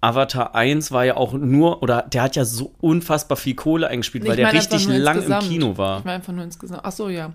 Avatar 0.01 0.55
1 0.55 0.93
war 0.93 1.05
ja 1.05 1.17
auch 1.17 1.35
nur, 1.35 1.83
oder 1.83 2.03
der 2.03 2.23
hat 2.23 2.37
ja 2.37 2.45
so 2.45 2.73
unfassbar 2.81 3.37
viel 3.37 3.55
Kohle 3.55 3.89
eingespielt, 3.89 4.25
weil 4.25 4.33
Ich 4.33 4.37
der 4.45 4.53
richtig 4.53 4.87
lang 4.87 5.17
im 5.17 5.23
insgesamt. 5.23 5.49
Kino 5.49 5.77
war. 5.77 5.99
Ich 5.99 6.05
meine 6.05 6.17
einfach 6.17 6.33
nur 6.33 6.45
insgesamt. 6.45 6.81
Ach 6.85 6.93
so, 6.93 7.09
ja. 7.09 7.33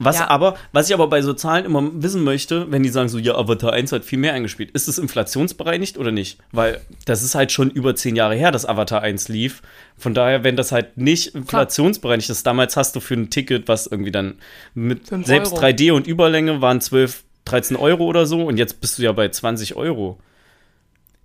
Was 0.00 0.20
Ja. 0.20 0.30
aber, 0.30 0.54
was 0.70 0.88
ich 0.88 0.94
aber 0.94 1.08
bei 1.08 1.22
so 1.22 1.32
Zahlen 1.32 1.64
immer 1.64 1.82
wissen 1.92 2.22
möchte, 2.22 2.70
wenn 2.70 2.84
die 2.84 2.88
sagen 2.88 3.08
so, 3.08 3.18
ja, 3.18 3.34
Avatar 3.34 3.72
1 3.72 3.90
hat 3.90 4.04
viel 4.04 4.20
mehr 4.20 4.32
eingespielt, 4.32 4.70
ist 4.70 4.86
es 4.86 4.96
inflationsbereinigt 4.96 5.98
oder 5.98 6.12
nicht? 6.12 6.38
Weil 6.52 6.80
das 7.04 7.24
ist 7.24 7.34
halt 7.34 7.50
schon 7.50 7.68
über 7.68 7.96
zehn 7.96 8.14
Jahre 8.14 8.36
her, 8.36 8.52
dass 8.52 8.64
Avatar 8.64 9.02
1 9.02 9.26
lief. 9.28 9.60
Von 9.96 10.14
daher, 10.14 10.44
wenn 10.44 10.54
das 10.54 10.70
halt 10.70 10.98
nicht 10.98 11.34
inflationsbereinigt 11.34 12.30
ist, 12.30 12.46
damals 12.46 12.76
hast 12.76 12.94
du 12.94 13.00
für 13.00 13.14
ein 13.14 13.28
Ticket, 13.30 13.66
was 13.66 13.88
irgendwie 13.88 14.12
dann 14.12 14.36
mit 14.72 15.08
selbst 15.26 15.54
Euro. 15.54 15.64
3D 15.64 15.90
und 15.92 16.06
Überlänge 16.06 16.60
waren 16.60 16.80
12, 16.80 17.24
13 17.46 17.76
Euro 17.76 18.04
oder 18.04 18.24
so 18.24 18.44
und 18.44 18.56
jetzt 18.56 18.80
bist 18.80 18.98
du 18.98 19.02
ja 19.02 19.10
bei 19.10 19.28
20 19.28 19.74
Euro. 19.74 20.20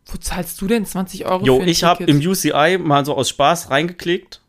Wo 0.06 0.18
zahlst 0.18 0.60
du 0.62 0.68
denn 0.68 0.86
20 0.86 1.26
Euro 1.26 1.46
Jo, 1.46 1.58
für 1.58 1.64
ein 1.64 1.70
ich 1.70 1.84
habe 1.84 2.04
im 2.04 2.18
UCI 2.18 2.78
mal 2.80 3.06
so 3.06 3.16
aus 3.16 3.30
Spaß 3.30 3.70
reingeklickt, 3.70 4.42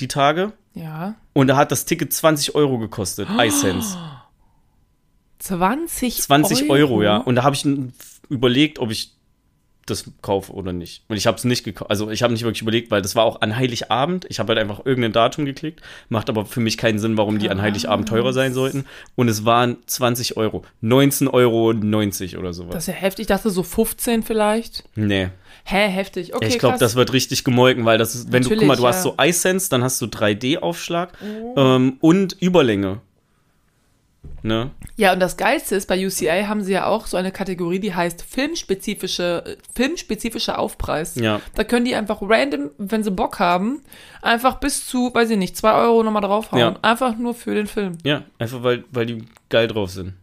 die 0.00 0.08
Tage, 0.08 0.52
Ja. 0.74 1.14
und 1.34 1.46
da 1.48 1.56
hat 1.56 1.70
das 1.70 1.84
Ticket 1.84 2.12
20 2.12 2.54
Euro 2.54 2.78
gekostet, 2.78 3.28
iCents. 3.38 3.96
20, 5.38 6.20
20 6.22 6.70
Euro, 6.70 7.02
ja. 7.02 7.16
Und 7.18 7.34
da 7.36 7.42
habe 7.44 7.54
ich 7.56 7.66
überlegt, 8.28 8.78
ob 8.78 8.90
ich 8.90 9.14
das 9.90 10.04
kaufe 10.22 10.52
oder 10.52 10.72
nicht. 10.72 11.02
Und 11.08 11.16
ich 11.16 11.26
habe 11.26 11.36
es 11.36 11.44
nicht 11.44 11.64
gekauft. 11.64 11.90
Also 11.90 12.10
ich 12.10 12.22
habe 12.22 12.32
nicht 12.32 12.44
wirklich 12.44 12.62
überlegt, 12.62 12.90
weil 12.90 13.02
das 13.02 13.16
war 13.16 13.24
auch 13.24 13.40
an 13.40 13.56
Heiligabend. 13.56 14.26
Ich 14.28 14.38
habe 14.38 14.54
halt 14.54 14.58
einfach 14.58 14.84
irgendein 14.84 15.12
Datum 15.12 15.44
geklickt. 15.44 15.80
Macht 16.08 16.28
aber 16.28 16.46
für 16.46 16.60
mich 16.60 16.78
keinen 16.78 16.98
Sinn, 16.98 17.16
warum 17.16 17.38
die 17.38 17.50
an 17.50 17.60
Heiligabend 17.60 18.08
teurer 18.08 18.32
sein 18.32 18.54
sollten. 18.54 18.86
Und 19.16 19.28
es 19.28 19.44
waren 19.44 19.76
20 19.86 20.36
Euro. 20.36 20.64
19,90 20.82 21.32
Euro 21.32 21.70
oder 22.40 22.52
sowas. 22.52 22.72
Das 22.72 22.84
ist 22.84 22.94
ja 22.94 22.94
heftig. 22.94 23.24
Ich 23.24 23.28
dachte 23.28 23.50
so 23.50 23.62
15 23.62 24.22
vielleicht. 24.22 24.84
nee. 24.94 25.28
Hä, 25.64 25.88
heftig. 25.88 26.34
Okay, 26.34 26.46
ich 26.48 26.58
glaube, 26.58 26.78
das 26.78 26.94
wird 26.96 27.12
richtig 27.12 27.44
gemolken, 27.44 27.84
weil 27.84 27.98
das 27.98 28.14
ist, 28.14 28.32
wenn 28.32 28.42
du, 28.42 28.48
guck 28.48 28.58
mal, 28.62 28.68
Natürlich, 28.68 28.80
du 28.80 28.86
hast 28.88 29.04
ja. 29.04 29.10
Oh. 29.10 29.14
so 29.18 29.24
iSense, 29.24 29.68
dann 29.68 29.84
hast 29.84 30.00
du 30.00 30.06
3D-Aufschlag 30.06 31.12
ähm, 31.56 31.96
und 32.00 32.36
Überlänge. 32.40 33.00
Ne? 34.42 34.70
Ja, 34.96 35.12
und 35.12 35.20
das 35.20 35.36
Geilste 35.36 35.76
ist, 35.76 35.86
bei 35.86 36.06
UCI 36.06 36.44
haben 36.46 36.62
sie 36.62 36.72
ja 36.72 36.86
auch 36.86 37.06
so 37.06 37.16
eine 37.16 37.30
Kategorie, 37.32 37.78
die 37.78 37.94
heißt 37.94 38.22
filmspezifische, 38.22 39.56
filmspezifischer 39.74 40.58
Aufpreis. 40.58 41.14
Ja. 41.16 41.40
Da 41.54 41.64
können 41.64 41.84
die 41.84 41.94
einfach 41.94 42.18
random, 42.22 42.70
wenn 42.78 43.02
sie 43.02 43.10
Bock 43.10 43.38
haben, 43.38 43.82
einfach 44.22 44.56
bis 44.60 44.86
zu, 44.86 45.12
weiß 45.12 45.30
ich 45.30 45.38
nicht, 45.38 45.56
2 45.56 45.72
Euro 45.74 46.02
nochmal 46.02 46.22
draufhauen. 46.22 46.60
Ja. 46.60 46.76
Einfach 46.82 47.16
nur 47.16 47.34
für 47.34 47.54
den 47.54 47.66
Film. 47.66 47.98
Ja, 48.04 48.22
einfach 48.38 48.62
weil, 48.62 48.84
weil 48.90 49.06
die 49.06 49.24
geil 49.48 49.68
drauf 49.68 49.90
sind. 49.90 50.14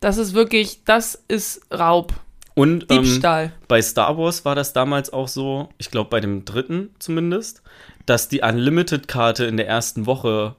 Das 0.00 0.16
ist 0.18 0.34
wirklich, 0.34 0.84
das 0.84 1.22
ist 1.28 1.62
Raub. 1.72 2.12
Und 2.54 2.86
ähm, 2.90 3.02
Diebstahl. 3.02 3.52
bei 3.68 3.82
Star 3.82 4.16
Wars 4.16 4.44
war 4.44 4.54
das 4.54 4.72
damals 4.72 5.12
auch 5.12 5.28
so, 5.28 5.70
ich 5.78 5.90
glaube 5.90 6.10
bei 6.10 6.20
dem 6.20 6.44
dritten 6.44 6.90
zumindest, 7.00 7.62
dass 8.06 8.28
die 8.28 8.42
Unlimited-Karte 8.42 9.44
in 9.44 9.56
der 9.56 9.66
ersten 9.66 10.06
Woche 10.06 10.54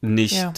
nicht, 0.00 0.34
Ja. 0.36 0.52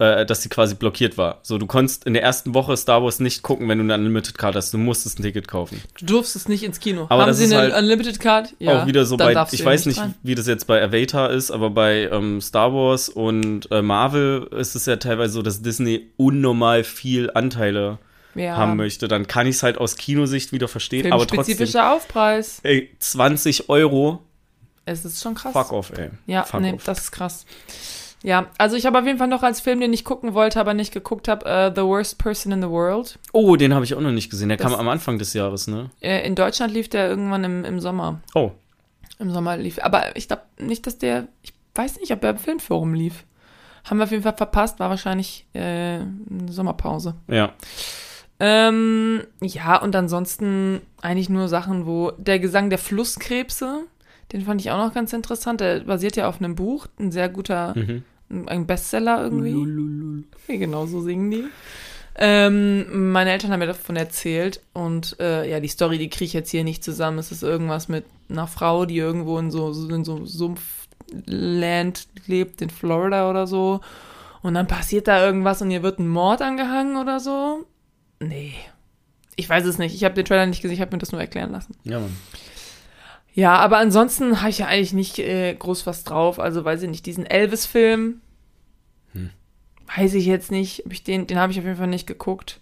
Äh, 0.00 0.24
dass 0.24 0.40
die 0.40 0.48
quasi 0.48 0.74
blockiert 0.74 1.18
war. 1.18 1.40
So, 1.42 1.58
du 1.58 1.66
konntest 1.66 2.06
in 2.06 2.14
der 2.14 2.22
ersten 2.22 2.54
Woche 2.54 2.74
Star 2.76 3.02
Wars 3.04 3.20
nicht 3.20 3.42
gucken, 3.42 3.68
wenn 3.68 3.76
du 3.76 3.84
eine 3.84 3.94
Unlimited-Karte 3.94 4.56
hast. 4.56 4.72
Du 4.72 4.78
musstest 4.78 5.18
ein 5.18 5.22
Ticket 5.22 5.46
kaufen. 5.46 5.82
du 5.98 6.06
durftest 6.06 6.48
nicht 6.48 6.62
ins 6.62 6.80
Kino. 6.80 7.04
Aber 7.10 7.26
haben 7.26 7.34
sie 7.34 7.44
eine 7.44 7.58
halt 7.58 7.74
Unlimited 7.74 8.18
Card? 8.18 8.54
Ja. 8.58 8.82
auch 8.82 8.86
wieder 8.86 9.04
so 9.04 9.18
bei, 9.18 9.34
ich 9.52 9.62
weiß 9.62 9.84
nicht, 9.84 10.00
rein. 10.00 10.14
wie 10.22 10.34
das 10.34 10.46
jetzt 10.46 10.66
bei 10.66 10.82
Avatar 10.82 11.30
ist, 11.30 11.50
aber 11.50 11.68
bei 11.68 12.08
ähm, 12.10 12.40
Star 12.40 12.72
Wars 12.72 13.10
und 13.10 13.70
äh, 13.70 13.82
Marvel 13.82 14.48
ist 14.58 14.74
es 14.74 14.86
ja 14.86 14.96
teilweise 14.96 15.34
so, 15.34 15.42
dass 15.42 15.60
Disney 15.60 16.10
unnormal 16.16 16.82
viel 16.82 17.30
Anteile 17.34 17.98
ja. 18.34 18.56
haben 18.56 18.76
möchte. 18.76 19.06
Dann 19.06 19.26
kann 19.26 19.46
ich 19.46 19.56
es 19.56 19.62
halt 19.62 19.76
aus 19.76 19.96
Kinosicht 19.96 20.52
wieder 20.52 20.68
verstehen, 20.68 21.12
aber 21.12 21.26
trotzdem, 21.26 21.44
Filmspezifischer 21.56 21.92
Aufpreis. 21.92 22.60
ey, 22.62 22.88
20 23.00 23.68
Euro, 23.68 24.22
Es 24.86 25.04
ist 25.04 25.20
schon 25.20 25.34
krass. 25.34 25.52
fuck 25.52 25.72
off, 25.72 25.92
ey. 25.98 26.08
Ja, 26.26 26.44
fuck 26.44 26.62
nee, 26.62 26.72
off. 26.72 26.84
das 26.84 27.00
ist 27.00 27.12
krass. 27.12 27.44
Ja, 28.22 28.46
also 28.58 28.76
ich 28.76 28.84
habe 28.84 28.98
auf 28.98 29.06
jeden 29.06 29.16
Fall 29.18 29.28
noch 29.28 29.42
als 29.42 29.60
Film, 29.60 29.80
den 29.80 29.92
ich 29.94 30.04
gucken 30.04 30.34
wollte, 30.34 30.60
aber 30.60 30.74
nicht 30.74 30.92
geguckt 30.92 31.26
habe, 31.26 31.46
äh, 31.46 31.72
The 31.74 31.82
Worst 31.82 32.18
Person 32.18 32.52
in 32.52 32.60
the 32.62 32.68
World. 32.68 33.18
Oh, 33.32 33.56
den 33.56 33.72
habe 33.74 33.84
ich 33.84 33.94
auch 33.94 34.00
noch 34.00 34.12
nicht 34.12 34.28
gesehen. 34.30 34.48
Der 34.50 34.58
Das- 34.58 34.66
kam 34.70 34.78
am 34.78 34.88
Anfang 34.88 35.18
des 35.18 35.32
Jahres, 35.32 35.68
ne? 35.68 35.88
Äh, 36.02 36.26
in 36.26 36.34
Deutschland 36.34 36.74
lief 36.74 36.88
der 36.90 37.08
irgendwann 37.08 37.44
im, 37.44 37.64
im 37.64 37.80
Sommer. 37.80 38.20
Oh, 38.34 38.50
Im 39.18 39.30
Sommer 39.30 39.56
lief. 39.56 39.78
Aber 39.82 40.16
ich 40.16 40.28
glaube 40.28 40.42
nicht, 40.58 40.86
dass 40.86 40.98
der. 40.98 41.28
Ich 41.42 41.52
weiß 41.74 42.00
nicht, 42.00 42.10
ob 42.12 42.22
er 42.24 42.30
im 42.30 42.38
Filmforum 42.38 42.92
lief. 42.94 43.24
Haben 43.84 43.98
wir 43.98 44.04
auf 44.04 44.10
jeden 44.10 44.22
Fall 44.22 44.36
verpasst, 44.36 44.78
war 44.80 44.90
wahrscheinlich 44.90 45.46
äh, 45.54 45.60
eine 46.00 46.50
Sommerpause. 46.50 47.14
ja. 47.28 47.52
Ähm, 48.42 49.22
ja, 49.42 49.76
und 49.82 49.94
ansonsten 49.94 50.80
eigentlich 51.02 51.28
nur 51.28 51.48
Sachen, 51.48 51.84
wo 51.86 52.10
der 52.16 52.38
Gesang 52.38 52.70
der 52.70 52.78
Flusskrebse, 52.78 53.80
den 54.32 54.40
fand 54.42 54.62
ich 54.62 54.70
auch 54.70 54.78
noch 54.78 54.94
ganz 54.94 55.12
interessant. 55.12 55.60
Der 55.60 55.80
basiert 55.80 56.16
ja 56.16 56.26
auf 56.28 56.38
einem 56.38 56.54
Buch, 56.54 56.86
ein 56.98 57.12
sehr 57.12 57.28
guter 57.28 57.74
Mhm. 57.76 58.02
Ein 58.46 58.66
Bestseller 58.66 59.22
irgendwie. 59.22 60.24
Ja, 60.48 60.56
genau 60.56 60.86
so 60.86 61.00
singen 61.00 61.30
die. 61.30 61.44
Ähm, 62.16 63.12
meine 63.12 63.30
Eltern 63.30 63.50
haben 63.50 63.60
mir 63.60 63.66
davon 63.66 63.96
erzählt 63.96 64.60
und 64.72 65.16
äh, 65.20 65.48
ja, 65.48 65.60
die 65.60 65.68
Story, 65.68 65.96
die 65.96 66.10
kriege 66.10 66.26
ich 66.26 66.32
jetzt 66.32 66.50
hier 66.50 66.64
nicht 66.64 66.84
zusammen. 66.84 67.18
Es 67.18 67.32
ist 67.32 67.42
irgendwas 67.42 67.88
mit 67.88 68.04
einer 68.28 68.46
Frau, 68.46 68.84
die 68.84 68.98
irgendwo 68.98 69.38
in 69.38 69.50
so, 69.50 69.72
so 69.72 69.88
in 69.94 70.04
so 70.04 70.26
Sumpfland 70.26 72.08
lebt, 72.26 72.62
in 72.62 72.70
Florida 72.70 73.30
oder 73.30 73.46
so. 73.46 73.80
Und 74.42 74.54
dann 74.54 74.66
passiert 74.66 75.08
da 75.08 75.24
irgendwas 75.24 75.62
und 75.62 75.70
ihr 75.70 75.82
wird 75.82 75.98
ein 75.98 76.08
Mord 76.08 76.42
angehangen 76.42 76.96
oder 76.96 77.20
so. 77.20 77.66
Nee. 78.20 78.54
Ich 79.36 79.48
weiß 79.48 79.64
es 79.64 79.78
nicht. 79.78 79.94
Ich 79.94 80.04
habe 80.04 80.14
den 80.14 80.24
Trailer 80.24 80.46
nicht 80.46 80.62
gesehen, 80.62 80.74
ich 80.74 80.80
habe 80.80 80.94
mir 80.94 81.00
das 81.00 81.12
nur 81.12 81.20
erklären 81.20 81.52
lassen. 81.52 81.74
Ja, 81.84 82.00
Mann. 82.00 82.16
Ja, 83.34 83.56
aber 83.56 83.78
ansonsten 83.78 84.40
habe 84.40 84.50
ich 84.50 84.58
ja 84.58 84.66
eigentlich 84.66 84.92
nicht 84.92 85.18
äh, 85.18 85.54
groß 85.54 85.86
was 85.86 86.04
drauf. 86.04 86.40
Also 86.40 86.64
weiß 86.64 86.82
ich 86.82 86.90
nicht, 86.90 87.06
diesen 87.06 87.26
Elvis-Film. 87.26 88.20
Hm. 89.12 89.30
Weiß 89.96 90.14
ich 90.14 90.26
jetzt 90.26 90.50
nicht. 90.50 90.84
Ob 90.86 90.92
ich 90.92 91.04
den 91.04 91.26
den 91.26 91.38
habe 91.38 91.52
ich 91.52 91.58
auf 91.58 91.64
jeden 91.64 91.76
Fall 91.76 91.86
nicht 91.86 92.06
geguckt. 92.06 92.60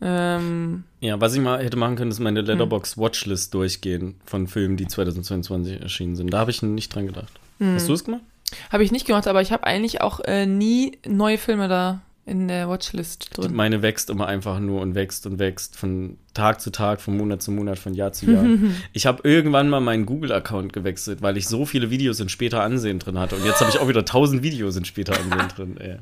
Ähm, 0.00 0.84
Ja, 1.00 1.20
was 1.20 1.34
ich 1.34 1.40
mal 1.40 1.62
hätte 1.62 1.76
machen 1.76 1.96
können, 1.96 2.10
ist 2.10 2.20
meine 2.20 2.42
Letterbox 2.42 2.98
Watchlist 2.98 3.54
durchgehen 3.54 4.16
von 4.24 4.46
Filmen, 4.46 4.76
die 4.76 4.86
2022 4.86 5.80
erschienen 5.80 6.16
sind. 6.16 6.32
Da 6.32 6.38
habe 6.38 6.50
ich 6.50 6.62
nicht 6.62 6.94
dran 6.94 7.06
gedacht. 7.06 7.32
Hast 7.60 7.88
du 7.88 7.94
es 7.94 8.04
gemacht? 8.04 8.22
habe 8.70 8.84
ich 8.84 8.92
nicht 8.92 9.06
gemacht, 9.06 9.26
aber 9.26 9.42
ich 9.42 9.52
habe 9.52 9.64
eigentlich 9.64 10.02
auch 10.02 10.20
äh, 10.20 10.46
nie 10.46 10.98
neue 11.06 11.38
Filme 11.38 11.68
da 11.68 12.00
in 12.26 12.48
der 12.48 12.68
Watchlist 12.68 13.36
drin. 13.38 13.54
Meine 13.54 13.82
wächst 13.82 14.10
immer 14.10 14.26
einfach 14.26 14.58
nur 14.58 14.80
und 14.82 14.94
wächst 14.96 15.26
und 15.26 15.38
wächst 15.38 15.76
von 15.76 16.18
Tag 16.34 16.60
zu 16.60 16.70
Tag, 16.70 17.00
von 17.00 17.16
Monat 17.16 17.40
zu 17.40 17.52
Monat, 17.52 17.78
von 17.78 17.94
Jahr 17.94 18.12
zu 18.12 18.26
Jahr. 18.30 18.44
ich 18.92 19.06
habe 19.06 19.26
irgendwann 19.28 19.68
mal 19.70 19.80
meinen 19.80 20.04
Google-Account 20.06 20.72
gewechselt, 20.72 21.22
weil 21.22 21.36
ich 21.36 21.46
so 21.46 21.64
viele 21.64 21.88
Videos 21.90 22.18
in 22.20 22.28
später 22.28 22.62
Ansehen 22.62 22.98
drin 22.98 23.18
hatte. 23.18 23.36
Und 23.36 23.44
jetzt 23.44 23.60
habe 23.60 23.70
ich 23.70 23.78
auch 23.78 23.86
wieder 23.88 24.00
1000 24.00 24.42
Videos 24.42 24.74
in 24.76 24.84
später 24.84 25.12
Ansehen 25.18 25.48
drin. 25.54 25.76
Ey. 25.78 25.98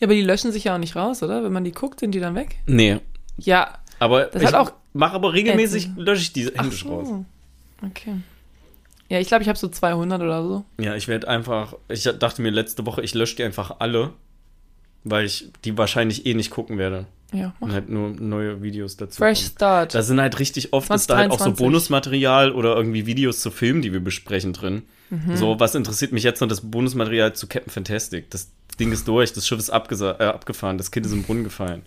Ja, 0.00 0.06
aber 0.06 0.14
die 0.14 0.22
löschen 0.22 0.50
sich 0.50 0.64
ja 0.64 0.74
auch 0.74 0.78
nicht 0.78 0.96
raus, 0.96 1.22
oder? 1.22 1.44
Wenn 1.44 1.52
man 1.52 1.62
die 1.64 1.72
guckt, 1.72 2.00
sind 2.00 2.12
die 2.12 2.20
dann 2.20 2.34
weg? 2.34 2.56
Nee, 2.66 2.98
Ja. 3.38 3.78
aber 4.00 4.24
Das 4.24 4.42
ich 4.42 4.48
hat 4.48 4.54
auch- 4.54 4.72
mache 4.94 5.14
aber 5.14 5.32
regelmäßig, 5.32 5.84
Ätzend. 5.86 5.98
lösche 6.00 6.22
ich 6.22 6.32
die 6.32 6.46
händisch 6.46 6.84
raus. 6.86 7.08
Okay. 7.86 8.16
Ja, 9.08 9.20
ich 9.20 9.28
glaube, 9.28 9.42
ich 9.42 9.48
habe 9.48 9.58
so 9.58 9.68
200 9.68 10.20
oder 10.22 10.42
so. 10.42 10.64
Ja, 10.80 10.94
ich 10.96 11.06
werde 11.08 11.28
einfach, 11.28 11.74
ich 11.88 12.02
dachte 12.18 12.42
mir 12.42 12.50
letzte 12.50 12.84
Woche, 12.86 13.02
ich 13.02 13.14
lösche 13.14 13.36
die 13.36 13.42
einfach 13.44 13.76
alle, 13.80 14.12
weil 15.04 15.26
ich 15.26 15.48
die 15.64 15.76
wahrscheinlich 15.76 16.26
eh 16.26 16.34
nicht 16.34 16.50
gucken 16.50 16.78
werde. 16.78 17.06
Ja, 17.32 17.54
mach. 17.60 17.68
Und 17.68 17.72
halt 17.72 17.88
nur 17.88 18.10
neue 18.10 18.62
Videos 18.62 18.96
dazu. 18.96 19.18
Fresh 19.18 19.40
kommen. 19.40 19.52
Start. 19.52 19.94
Da 19.94 20.02
sind 20.02 20.20
halt 20.20 20.38
richtig 20.40 20.72
oft 20.72 20.90
ist 20.90 21.08
da 21.08 21.16
halt 21.16 21.30
auch 21.30 21.38
so 21.38 21.44
2023. 21.44 21.64
Bonusmaterial 21.64 22.52
oder 22.52 22.76
irgendwie 22.76 23.06
Videos 23.06 23.40
zu 23.40 23.50
Filmen, 23.50 23.82
die 23.82 23.92
wir 23.92 24.00
besprechen 24.00 24.52
drin. 24.52 24.82
Mhm. 25.10 25.36
So, 25.36 25.58
was 25.60 25.74
interessiert 25.74 26.12
mich 26.12 26.22
jetzt 26.22 26.40
noch 26.40 26.48
das 26.48 26.60
Bonusmaterial 26.60 27.34
zu 27.34 27.46
Captain 27.46 27.70
Fantastic? 27.70 28.30
Das 28.30 28.50
Ding 28.78 28.92
ist 28.92 29.06
durch, 29.06 29.32
das 29.32 29.46
Schiff 29.46 29.58
ist 29.58 29.68
äh, 29.70 29.72
abgefahren, 29.72 30.78
das 30.78 30.90
Kind 30.90 31.06
ist 31.06 31.12
im 31.12 31.22
Brunnen 31.22 31.44
gefallen. 31.44 31.82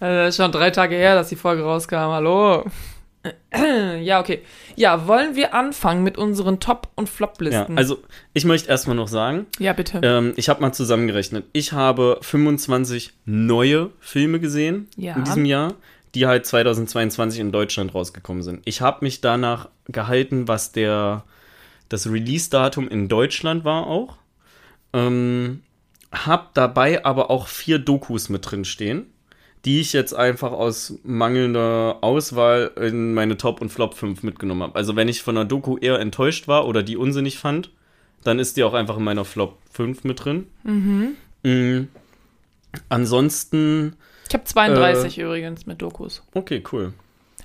Also, 0.00 0.16
das 0.16 0.28
ist 0.30 0.36
schon 0.36 0.52
drei 0.52 0.70
Tage 0.70 0.96
her, 0.96 1.14
dass 1.14 1.28
die 1.28 1.36
Folge 1.36 1.62
rauskam. 1.62 1.94
Hallo. 1.94 2.64
Ja, 4.00 4.20
okay. 4.20 4.42
Ja, 4.76 5.06
wollen 5.06 5.36
wir 5.36 5.52
anfangen 5.54 6.02
mit 6.02 6.16
unseren 6.16 6.58
Top- 6.60 6.88
und 6.94 7.08
Ja, 7.08 7.12
Flop-Listen? 7.14 7.76
also 7.76 7.98
ich 8.32 8.44
möchte 8.44 8.68
erstmal 8.70 8.96
noch 8.96 9.08
sagen, 9.08 9.46
Ja, 9.58 9.72
bitte. 9.74 10.00
ähm, 10.02 10.32
ich 10.36 10.48
habe 10.48 10.60
mal 10.62 10.72
zusammengerechnet. 10.72 11.44
Ich 11.52 11.72
habe 11.72 12.18
25 12.22 13.12
neue 13.26 13.90
Filme 14.00 14.40
gesehen 14.40 14.88
Ja. 14.96 15.14
in 15.16 15.24
diesem 15.24 15.44
Jahr, 15.44 15.74
die 16.14 16.26
halt 16.26 16.46
2022 16.46 17.40
in 17.40 17.52
Deutschland 17.52 17.94
rausgekommen 17.94 18.42
sind. 18.42 18.62
Ich 18.64 18.80
habe 18.80 19.04
mich 19.04 19.20
danach 19.20 19.68
gehalten, 19.86 20.48
was 20.48 20.72
der 20.72 21.24
das 21.88 22.06
Release-Datum 22.10 22.88
in 22.88 23.08
Deutschland 23.08 23.64
war 23.64 23.86
auch. 23.86 24.16
Ähm, 24.92 25.62
hab 26.12 26.54
dabei 26.54 27.04
aber 27.04 27.30
auch 27.30 27.46
vier 27.48 27.78
Dokus 27.78 28.28
mit 28.28 28.50
drin 28.50 28.64
stehen, 28.64 29.06
die 29.64 29.80
ich 29.80 29.92
jetzt 29.92 30.14
einfach 30.14 30.52
aus 30.52 30.98
mangelnder 31.02 31.98
Auswahl 32.00 32.70
in 32.80 33.14
meine 33.14 33.36
Top- 33.36 33.60
und 33.60 33.70
Flop 33.70 33.94
5 33.94 34.22
mitgenommen 34.22 34.62
habe. 34.62 34.74
Also 34.74 34.96
wenn 34.96 35.08
ich 35.08 35.22
von 35.22 35.36
einer 35.36 35.46
Doku 35.46 35.76
eher 35.76 35.98
enttäuscht 35.98 36.48
war 36.48 36.66
oder 36.66 36.82
die 36.82 36.96
unsinnig 36.96 37.38
fand, 37.38 37.70
dann 38.24 38.38
ist 38.38 38.56
die 38.56 38.64
auch 38.64 38.74
einfach 38.74 38.96
in 38.96 39.04
meiner 39.04 39.24
Flop 39.24 39.58
5 39.72 40.04
mit 40.04 40.24
drin. 40.24 40.46
Mhm. 40.62 41.88
Ansonsten, 42.88 43.96
ich 44.28 44.34
habe 44.34 44.44
32 44.44 45.18
äh, 45.18 45.22
übrigens 45.22 45.66
mit 45.66 45.82
Dokus. 45.82 46.22
okay, 46.34 46.62
cool. 46.72 46.92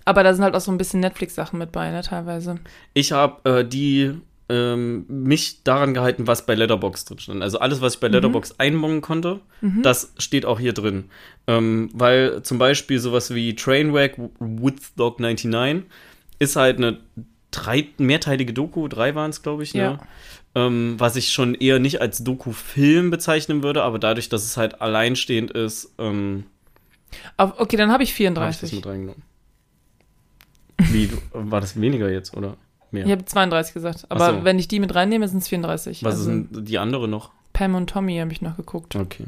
Aber 0.06 0.24
da 0.24 0.34
sind 0.34 0.44
halt 0.44 0.56
auch 0.56 0.62
so 0.62 0.72
ein 0.72 0.78
bisschen 0.78 1.00
Netflix-Sachen 1.00 1.58
mit 1.58 1.72
bei, 1.72 1.90
ne, 1.90 2.02
teilweise. 2.04 2.60
Ich 2.94 3.12
habe 3.12 3.50
äh, 3.50 3.66
die 3.66 4.14
ähm, 4.48 5.06
mich 5.08 5.64
daran 5.64 5.94
gehalten, 5.94 6.28
was 6.28 6.46
bei 6.46 6.54
Letterbox 6.54 7.06
drin 7.06 7.20
stand. 7.20 7.42
Also 7.42 7.60
alles, 7.60 7.82
was 7.82 7.96
ich 7.96 8.00
bei 8.00 8.08
Letterbox 8.08 8.60
einbauen 8.60 9.02
konnte, 9.02 9.40
das 9.82 10.14
steht 10.18 10.46
auch 10.46 10.60
hier 10.60 10.74
drin. 10.74 11.06
Ähm, 11.48 11.90
weil 11.94 12.44
zum 12.44 12.58
Beispiel 12.58 13.00
sowas 13.00 13.34
wie 13.34 13.56
Trainwreck 13.56 14.18
Woodstock 14.40 15.20
99 15.20 15.90
ist 16.38 16.56
halt 16.56 16.78
eine 16.78 17.00
drei, 17.52 17.88
mehrteilige 17.98 18.54
Doku, 18.54 18.88
drei 18.88 19.16
waren 19.16 19.30
es, 19.30 19.42
glaube 19.42 19.64
ich, 19.64 19.74
ne? 19.74 19.82
Ja. 19.82 20.00
Ähm, 20.58 20.96
was 20.98 21.16
ich 21.16 21.34
schon 21.34 21.54
eher 21.56 21.80
nicht 21.80 22.00
als 22.00 22.24
Doku-Film 22.24 23.10
bezeichnen 23.10 23.62
würde, 23.62 23.84
aber 23.84 24.00
dadurch, 24.00 24.30
dass 24.30 24.44
es 24.46 24.56
halt 24.56 24.82
alleinstehend 24.82 25.52
ist, 25.52 25.94
ähm, 25.98 26.46
okay, 27.38 27.78
dann 27.78 27.92
habe 27.92 28.04
ich 28.04 28.12
habe 28.12 28.50
ich 28.50 28.60
das 28.60 28.70
34. 28.70 28.74
mit 28.74 28.86
reingenommen. 28.86 29.24
Wie, 30.78 31.10
war 31.32 31.62
das 31.62 31.80
weniger 31.80 32.10
jetzt, 32.10 32.36
oder 32.36 32.58
mehr? 32.96 33.06
Ich 33.06 33.12
habe 33.12 33.26
32 33.26 33.74
gesagt. 33.74 34.06
Aber 34.10 34.34
so. 34.34 34.44
wenn 34.44 34.58
ich 34.58 34.68
die 34.68 34.80
mit 34.80 34.96
reinnehme, 34.96 35.28
sind 35.28 35.40
es 35.40 35.48
34. 35.48 36.04
Was 36.04 36.16
also, 36.16 36.30
denn 36.30 36.50
die 36.52 36.78
andere 36.80 37.08
noch? 37.08 37.32
Pam 37.54 37.76
und 37.76 37.90
Tommy 37.90 38.18
habe 38.18 38.32
ich 38.32 38.42
noch 38.42 38.58
geguckt. 38.58 38.96
Okay. 38.96 39.28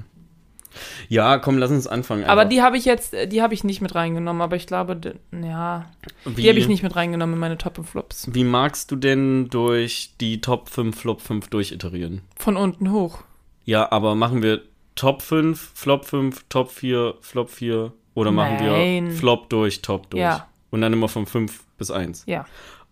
Ja, 1.07 1.37
komm, 1.37 1.57
lass 1.57 1.71
uns 1.71 1.87
anfangen. 1.87 2.25
Aber 2.25 2.41
einfach. 2.41 2.49
die 2.49 2.61
habe 2.61 2.77
ich 2.77 2.85
jetzt, 2.85 3.13
äh, 3.13 3.27
die 3.27 3.41
habe 3.41 3.53
ich 3.53 3.63
nicht 3.63 3.81
mit 3.81 3.95
reingenommen, 3.95 4.41
aber 4.41 4.55
ich 4.55 4.67
glaube, 4.67 5.15
ja, 5.31 5.85
wie, 6.25 6.41
die 6.41 6.49
habe 6.49 6.59
ich 6.59 6.67
nicht 6.67 6.83
mit 6.83 6.95
reingenommen 6.95 7.33
in 7.33 7.39
meine 7.39 7.57
Top 7.57 7.77
und 7.77 7.85
Flops. 7.85 8.27
Wie 8.31 8.43
magst 8.43 8.91
du 8.91 8.95
denn 8.95 9.49
durch 9.49 10.13
die 10.19 10.41
Top 10.41 10.69
5, 10.69 10.95
Flop 10.95 11.21
5 11.21 11.47
durchiterieren? 11.47 12.21
Von 12.35 12.57
unten 12.57 12.91
hoch. 12.91 13.19
Ja, 13.65 13.91
aber 13.91 14.15
machen 14.15 14.43
wir 14.43 14.61
Top 14.95 15.21
5, 15.21 15.71
Flop 15.73 16.05
5, 16.05 16.45
Top 16.49 16.71
4, 16.71 17.15
Flop 17.21 17.49
4 17.49 17.91
oder 18.13 18.31
machen 18.31 18.57
Nein. 18.59 19.07
wir 19.07 19.13
Flop 19.13 19.49
durch, 19.49 19.81
Top 19.81 20.09
durch? 20.09 20.21
Ja. 20.21 20.47
Und 20.69 20.81
dann 20.81 20.93
immer 20.93 21.07
von 21.07 21.25
5 21.25 21.63
bis 21.77 21.91
1. 21.91 22.23
Ja. 22.27 22.45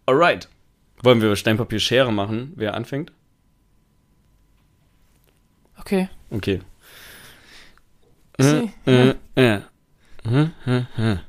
Alright. 0.05 0.49
Wollen 1.05 1.21
wir 1.21 1.35
Steinpapier 1.35 1.79
Schere 1.79 2.11
machen, 2.11 2.51
wer 2.55 2.73
anfängt? 2.73 3.11
Okay. 5.79 6.09
Okay. 6.31 6.61
Sie- 8.39 8.71
Äh, 8.87 9.13
äh. 9.35 9.59
Hm, 10.23 10.51
hm, 10.63 10.87
hm. 10.95 11.19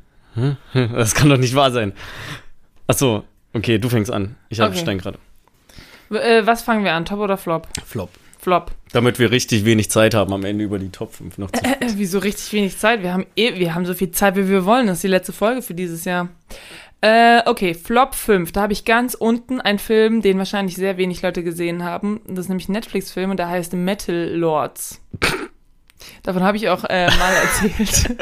Hm. 0.73 0.93
Das 0.95 1.15
kann 1.15 1.29
doch 1.29 1.37
nicht 1.37 1.55
wahr 1.55 1.71
sein. 1.71 1.93
Ach 2.87 2.95
so, 2.95 3.25
okay, 3.53 3.79
du 3.79 3.89
fängst 3.89 4.11
an. 4.11 4.37
Ich 4.49 4.61
habe 4.61 4.71
Okay. 4.73 4.81
Stein 4.81 4.99
gerade. 4.99 5.19
Äh, 6.11 6.47
was 6.47 6.63
fangen 6.63 6.85
wir 6.85 6.93
an? 6.95 7.05
Top 7.05 7.19
oder 7.21 7.37
Flop? 7.37 7.69
Flop. 7.85 8.11
Flop. 8.39 8.71
Damit 8.93 9.19
wir 9.19 9.31
richtig 9.31 9.65
wenig 9.65 9.91
Zeit 9.91 10.15
haben, 10.15 10.33
am 10.33 10.45
Ende 10.45 10.63
über 10.65 10.79
die 10.79 10.91
Top 10.91 11.13
5 11.15 11.37
noch 11.39 11.51
zu. 11.51 11.65
Äh, 11.65 11.77
wieso 11.97 12.19
richtig 12.21 12.53
wenig 12.53 12.79
Zeit? 12.79 13.03
Wir 13.03 13.13
haben 13.13 13.27
eh, 13.35 13.59
wir 13.59 13.75
haben 13.75 13.85
so 13.87 13.93
viel 13.95 14.11
Zeit, 14.13 14.37
wie 14.37 14.49
wir 14.49 14.65
wollen. 14.65 14.87
Das 14.87 14.99
ist 14.99 15.03
die 15.05 15.09
letzte 15.09 15.33
Folge 15.33 15.63
für 15.63 15.75
dieses 15.75 16.05
Jahr. 16.05 16.29
Äh, 17.01 17.43
okay, 17.47 17.75
Flop 17.75 18.15
5. 18.15 18.53
Da 18.53 18.63
habe 18.63 18.73
ich 18.73 18.85
ganz 18.85 19.15
unten 19.15 19.61
einen 19.61 19.79
Film, 19.79 20.23
den 20.23 20.39
wahrscheinlich 20.39 20.77
sehr 20.77 20.97
wenig 20.97 21.23
Leute 21.23 21.43
gesehen 21.43 21.85
haben. 21.85 22.21
Das 22.27 22.41
ist 22.41 22.49
nämlich 22.49 22.69
ein 22.69 22.73
Netflix-Film 22.73 23.31
und 23.31 23.37
der 23.39 23.49
heißt 23.49 23.75
Metal 23.75 24.31
Lords. 24.35 25.01
Davon 26.23 26.43
habe 26.43 26.57
ich 26.57 26.69
auch 26.69 26.85
äh, 26.85 27.07
mal 27.07 27.33
erzählt. 27.33 28.17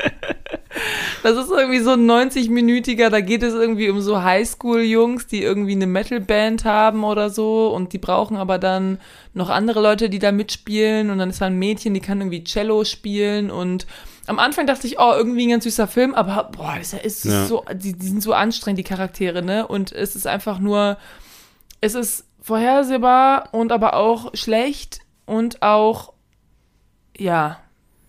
Das 1.22 1.38
ist 1.38 1.50
irgendwie 1.50 1.78
so 1.78 1.92
ein 1.92 2.10
90-minütiger, 2.10 3.08
da 3.08 3.20
geht 3.20 3.42
es 3.42 3.54
irgendwie 3.54 3.88
um 3.88 4.02
so 4.02 4.22
Highschool-Jungs, 4.22 5.26
die 5.26 5.42
irgendwie 5.42 5.72
eine 5.72 5.86
Metal-Band 5.86 6.66
haben 6.66 7.02
oder 7.02 7.30
so 7.30 7.68
und 7.68 7.94
die 7.94 7.98
brauchen 7.98 8.36
aber 8.36 8.58
dann 8.58 8.98
noch 9.32 9.48
andere 9.48 9.80
Leute, 9.80 10.10
die 10.10 10.18
da 10.18 10.32
mitspielen 10.32 11.10
und 11.10 11.18
dann 11.18 11.30
ist 11.30 11.40
da 11.40 11.46
ein 11.46 11.58
Mädchen, 11.58 11.94
die 11.94 12.00
kann 12.00 12.20
irgendwie 12.20 12.44
Cello 12.44 12.84
spielen 12.84 13.50
und 13.50 13.86
am 14.26 14.38
Anfang 14.38 14.66
dachte 14.66 14.86
ich, 14.86 14.98
oh, 14.98 15.12
irgendwie 15.14 15.46
ein 15.46 15.50
ganz 15.50 15.64
süßer 15.64 15.86
Film, 15.86 16.14
aber 16.14 16.44
boah, 16.52 16.74
das 16.78 16.92
ist 16.94 17.24
Ja. 17.24 17.46
so, 17.46 17.64
die, 17.74 17.92
die 17.92 18.06
sind 18.06 18.22
so 18.22 18.32
anstrengend, 18.32 18.78
die 18.78 18.84
Charaktere, 18.84 19.42
ne? 19.42 19.66
Und 19.66 19.92
es 19.92 20.16
ist 20.16 20.26
einfach 20.26 20.58
nur, 20.58 20.96
es 21.80 21.94
ist 21.94 22.24
vorhersehbar 22.40 23.48
und 23.52 23.72
aber 23.72 23.94
auch 23.94 24.34
schlecht 24.34 25.00
und 25.26 25.62
auch, 25.62 26.12
ja, 27.16 27.58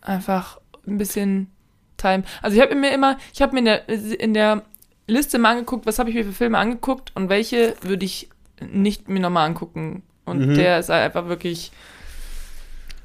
einfach 0.01 0.59
ein 0.87 0.97
bisschen 0.97 1.51
Time. 1.97 2.23
Also 2.41 2.57
ich 2.57 2.61
habe 2.61 2.75
mir 2.75 2.91
immer, 2.93 3.17
ich 3.33 3.41
habe 3.41 3.53
mir 3.53 3.59
in 3.59 3.65
der, 3.65 3.89
in 4.19 4.33
der 4.33 4.61
Liste 5.07 5.37
mal 5.37 5.51
angeguckt, 5.51 5.85
was 5.85 5.99
habe 5.99 6.09
ich 6.09 6.15
mir 6.15 6.25
für 6.25 6.31
Filme 6.33 6.57
angeguckt 6.57 7.11
und 7.15 7.29
welche 7.29 7.75
würde 7.81 8.05
ich 8.05 8.29
nicht 8.61 9.07
mir 9.09 9.19
nochmal 9.19 9.45
angucken. 9.47 10.03
Und 10.25 10.39
Mhm. 10.49 10.55
der 10.55 10.79
ist 10.79 10.89
halt 10.89 11.03
einfach 11.03 11.27
wirklich, 11.27 11.71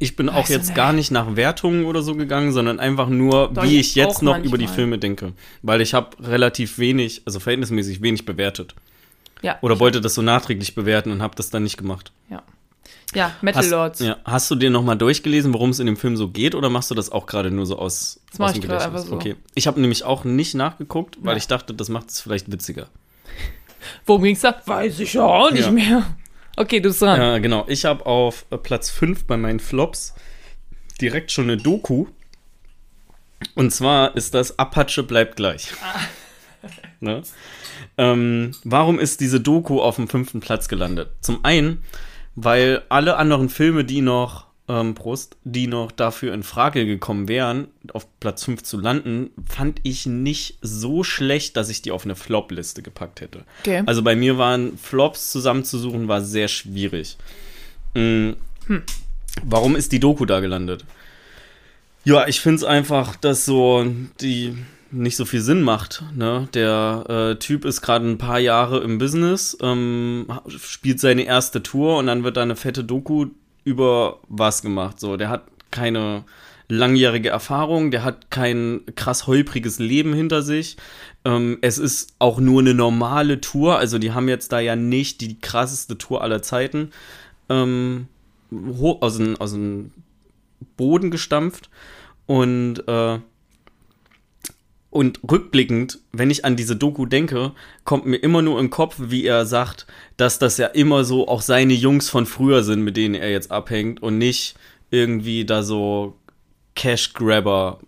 Ich 0.03 0.17
bin 0.17 0.29
auch 0.29 0.49
jetzt 0.49 0.69
nicht. 0.69 0.75
gar 0.75 0.93
nicht 0.93 1.11
nach 1.13 1.37
Wertungen 1.37 1.85
oder 1.85 2.03
so 2.03 2.15
gegangen, 2.17 2.53
sondern 2.53 2.81
einfach 2.81 3.09
nur, 3.09 3.51
Doch, 3.53 3.63
wie 3.63 3.79
ich 3.79 3.95
jetzt 3.95 4.23
noch 4.23 4.39
über 4.39 4.57
die 4.59 4.65
manchmal. 4.65 4.75
Filme 4.75 4.99
denke. 4.99 5.33
Weil 5.63 5.81
ich 5.83 5.95
habe 5.95 6.17
relativ 6.27 6.79
wenig, 6.79 7.23
also 7.27 7.39
verhältnismäßig 7.39 8.01
wenig 8.03 8.25
bewertet. 8.27 8.75
ja. 9.43 9.59
Oder 9.61 9.79
wollte 9.79 10.01
das 10.01 10.15
so 10.15 10.23
nachträglich 10.23 10.75
bewerten 10.75 11.11
und 11.13 11.23
habe 11.23 11.37
das 11.37 11.51
dann 11.51 11.63
nicht 11.63 11.77
gemacht. 11.77 12.13
Ja. 12.31 12.43
Ja, 13.15 13.33
Metal 13.43 13.63
Hast, 13.63 13.71
Lords. 13.71 14.01
ja, 14.01 14.17
hast 14.25 14.51
du 14.51 14.55
dir 14.55 14.71
nochmal 14.71 14.97
durchgelesen, 14.97 15.53
worum 15.53 15.71
es 15.71 15.81
in 15.81 15.87
dem 15.87 15.97
Film 15.97 16.17
so 16.17 16.29
geht, 16.29 16.55
oder 16.55 16.71
machst 16.71 16.91
du 16.91 16.95
das 16.95 17.11
auch 17.11 17.27
gerade 17.27 17.51
nur 17.51 17.67
so 17.67 17.77
aus, 17.79 18.21
Das 18.31 18.41
aus 18.41 18.55
ich 18.57 18.61
gerade 18.63 18.85
einfach 18.85 19.01
so. 19.01 19.13
Okay. 19.15 19.35
Ich 19.55 19.67
habe 19.67 19.81
nämlich 19.81 20.05
auch 20.05 20.25
nicht 20.25 20.55
nachgeguckt, 20.55 21.19
weil 21.21 21.33
Ja. 21.33 21.37
ich 21.39 21.47
dachte, 21.49 21.75
das 21.75 21.89
macht 21.89 22.09
es 22.11 22.21
vielleicht 22.21 22.51
witziger. 22.53 22.87
Worum 24.07 24.23
ging's 24.23 24.41
da? 24.41 24.55
Weiß 24.65 25.01
ich 25.01 25.15
ja 25.15 25.25
auch 25.25 25.51
nicht 25.51 25.65
Ja. 25.67 25.71
mehr. 25.73 26.07
Okay, 26.57 26.81
du 26.81 26.89
bist 26.91 27.03
dran. 27.03 27.21
Ja, 27.21 27.39
genau. 27.39 27.65
Ich 27.69 27.85
habe 27.85 28.05
auf 28.07 28.45
äh, 28.51 28.59
Platz 28.59 28.91
5 28.91 29.25
bei 29.25 29.37
meinen 29.37 29.61
Flops 29.61 30.15
direkt 31.01 31.33
schon 31.33 31.45
eine 31.45 31.57
Doku. 31.57 32.07
Und 33.55 33.71
zwar 33.71 34.17
ist 34.17 34.35
das 34.35 34.59
Apache 34.59 35.03
bleibt 35.03 35.37
gleich. 35.37 35.69
ne? 37.01 37.23
ähm, 37.97 38.53
warum 38.65 38.99
ist 38.99 39.21
diese 39.21 39.41
Doku 39.41 39.81
auf 39.81 39.97
dem 39.97 40.09
fünften 40.09 40.41
Platz 40.41 40.69
gelandet? 40.69 41.13
Zum 41.21 41.45
einen, 41.45 41.83
weil 42.35 42.83
alle 42.89 43.17
anderen 43.17 43.49
Filme, 43.49 43.85
die 43.85 44.03
noch, 44.03 44.50
ähm, 44.70 44.94
Prost, 44.94 45.37
die 45.44 45.66
noch 45.66 45.90
dafür 45.90 46.33
in 46.33 46.42
Frage 46.42 46.87
gekommen 46.87 47.28
wären, 47.28 47.68
auf 47.92 48.06
Platz 48.20 48.44
5 48.44 48.62
zu 48.62 48.78
landen, 48.78 49.30
fand 49.48 49.80
ich 49.83 50.06
nicht 50.06 50.59
so 50.62 51.02
schlecht, 51.02 51.56
dass 51.56 51.68
ich 51.68 51.83
die 51.83 51.90
auf 51.90 52.04
eine 52.04 52.14
Flop-Liste 52.14 52.83
gepackt 52.83 53.20
hätte. 53.20 53.44
Okay. 53.61 53.83
Also 53.87 54.02
bei 54.02 54.14
mir 54.14 54.38
waren 54.38 54.78
Flops 54.78 55.33
zusammenzusuchen, 55.33 56.06
war 56.09 56.22
sehr 56.22 56.48
schwierig. 56.48 57.16
Mm. 57.94 58.30
Warum 59.44 59.74
ist 59.74 59.92
die 59.92 60.00
Doku 60.00 60.24
da 60.24 60.40
gelandet? 60.40 60.85
Ja, 62.04 62.28
ich 62.28 62.40
finde 62.40 62.56
es 62.56 62.64
einfach, 62.64 63.16
dass 63.16 63.44
so 63.44 63.85
die 64.20 64.56
nicht 64.92 65.16
so 65.16 65.24
viel 65.24 65.40
Sinn 65.40 65.62
macht. 65.62 66.02
Ne? 66.16 66.48
Der 66.54 67.04
äh, 67.09 67.38
Typ 67.38 67.64
ist 67.64 67.80
gerade 67.80 68.09
ein 68.09 68.18
paar 68.18 68.38
Jahre 68.38 68.80
im 68.80 68.98
Business, 68.98 69.56
ähm, 69.61 70.26
spielt 70.48 71.00
seine 71.00 71.22
erste 71.22 71.62
Tour 71.62 71.98
und 71.98 72.06
dann 72.06 72.24
wird 72.24 72.37
da 72.37 72.42
eine 72.42 72.56
fette 72.56 72.85
Doku 72.85 73.26
über 73.64 74.18
was 74.29 74.62
gemacht. 74.62 75.01
So, 75.01 75.16
der 75.16 75.29
hat 75.29 75.44
keine 75.70 76.25
langjährige 76.68 77.29
Erfahrung, 77.29 77.90
der 77.90 78.05
hat 78.05 78.31
kein 78.31 78.83
krass 78.94 79.27
holpriges 79.27 79.79
Leben 79.79 80.14
hinter 80.14 80.42
sich. 80.42 80.77
Ähm, 81.25 81.59
es 81.61 81.79
ist 81.79 82.14
auch 82.18 82.38
nur 82.38 82.61
eine 82.61 82.75
normale 82.75 83.40
Tour, 83.40 83.79
also 83.79 83.99
die 83.99 84.12
haben 84.12 84.29
jetzt 84.29 84.53
da 84.53 84.61
ja 84.61 84.77
nicht 84.77 85.20
die 85.20 85.38
krasseste 85.40 85.99
Tour 85.99 86.23
aller 86.23 86.42
Zeiten 86.42 86.92
ähm, 87.49 88.07
aus 89.01 89.16
dem 89.16 89.37
aus 89.37 89.53
dem 89.53 89.92
Boden 90.77 91.11
gestampft 91.11 91.68
und 92.27 92.87
äh, 92.87 93.18
und 94.90 95.20
rückblickend, 95.29 96.00
wenn 96.12 96.31
ich 96.31 96.44
an 96.44 96.57
diese 96.57 96.76
Doku 96.76 97.07
denke, 97.07 97.53
kommt 97.85 98.07
mir 98.07 98.16
immer 98.16 98.42
nur 98.42 98.59
im 98.59 98.70
Kopf, 98.70 98.96
wie 98.98 99.24
er 99.24 99.46
sagt, 99.46 99.87
dass 100.16 100.38
das 100.38 100.59
ja 100.59 100.66
immer 100.66 101.05
so 101.05 101.29
auch 101.29 101.42
seine 101.42 101.74
Jungs 101.74 102.09
von 102.11 102.26
früher 102.26 102.64
sind, 102.64 102.83
mit 102.83 102.96
denen 102.96 103.14
er 103.14 103.31
jetzt 103.31 103.53
abhängt 103.53 104.03
und 104.03 104.18
nicht 104.18 104.55
irgendwie 104.90 105.44
da 105.44 105.62
so 105.62 106.16
Cash-Grabber 106.74 107.79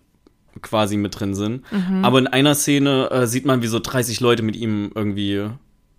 quasi 0.61 0.95
mit 0.95 1.19
drin 1.19 1.35
sind. 1.35 1.65
Aber 2.03 2.19
in 2.19 2.27
einer 2.27 2.55
Szene 2.55 3.09
äh, 3.11 3.27
sieht 3.27 3.45
man, 3.45 3.61
wie 3.61 3.67
so 3.67 3.79
30 3.79 4.21
Leute 4.21 4.43
mit 4.43 4.55
ihm 4.55 4.91
irgendwie 4.95 5.49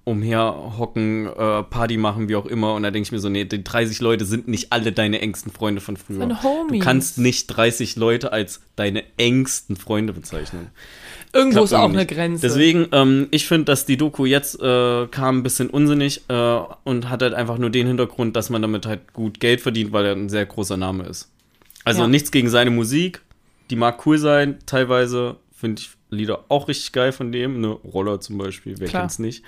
umherhocken, 0.05 1.27
äh, 1.27 1.63
Party 1.65 1.97
machen, 1.97 2.29
wie 2.29 2.37
auch 2.37 2.47
immer. 2.47 2.75
Und 2.75 2.83
da 2.83 2.91
denke 2.91 3.07
ich 3.07 3.13
mir 3.13 3.19
so, 3.19 3.29
nee, 3.29 3.45
die 3.45 3.65
30 3.65 4.01
Leute 4.01 4.25
sind 4.25 4.49
nicht 4.49 4.73
alle 4.73 4.93
deine 4.93 5.21
engsten 5.21 5.51
Freunde 5.51 5.81
von 5.81 5.97
früher. 5.97 6.19
Seine 6.19 6.43
Homies. 6.43 6.73
Du 6.73 6.85
kannst 6.85 7.19
nicht 7.19 7.47
30 7.49 7.97
Leute 7.97 8.33
als 8.33 8.61
deine 8.77 9.05
engsten 9.17 9.77
Freunde 9.77 10.13
bezeichnen. 10.13 10.69
Irgendwo 11.33 11.53
Klappt 11.61 11.65
ist 11.67 11.73
auch 11.75 11.79
irgendwie 11.83 11.99
eine 12.01 12.07
nicht. 12.07 12.15
Grenze. 12.17 12.47
Deswegen, 12.47 12.87
ähm, 12.93 13.29
ich 13.31 13.47
finde, 13.47 13.65
dass 13.67 13.87
die 13.87 13.97
Doku 13.97 14.25
jetzt 14.27 14.61
äh, 14.61 15.07
kam 15.09 15.39
ein 15.39 15.43
bisschen 15.43 15.71
unsinnig 15.71 16.23
äh, 16.29 16.59
und 16.85 17.09
hat 17.11 17.23
halt 17.23 17.35
einfach 17.35 17.59
nur 17.59 17.71
den 17.71 17.87
Hintergrund, 17.87 18.37
dass 18.37 18.51
man 18.51 18.63
damit 18.63 18.87
halt 18.87 19.13
gut 19.15 19.41
Geld 19.41 19.61
verdient, 19.61 19.93
weil 19.93 20.05
er 20.07 20.13
ein 20.13 20.29
sehr 20.29 20.47
großer 20.47 20.77
Name 20.77 21.05
ist. 21.05 21.31
Also 21.85 22.03
Ja. 22.03 22.09
nichts 22.09 22.31
gegen 22.31 22.49
seine 22.49 22.71
Musik, 22.71 23.21
die 23.71 23.77
mag 23.77 24.07
cool 24.07 24.19
sein, 24.19 24.59
teilweise 24.67 25.37
finde 25.57 25.81
ich 25.81 25.91
Lieder 26.15 26.45
auch 26.49 26.69
richtig 26.69 26.93
geil 26.93 27.13
von 27.13 27.31
dem, 27.33 27.61
ne 27.61 27.69
Roller 27.69 28.21
zum 28.21 28.39
Beispiel, 28.39 28.77
wer 28.79 28.89
Klar. 28.89 29.03
kennt's 29.03 29.19
nicht. 29.19 29.43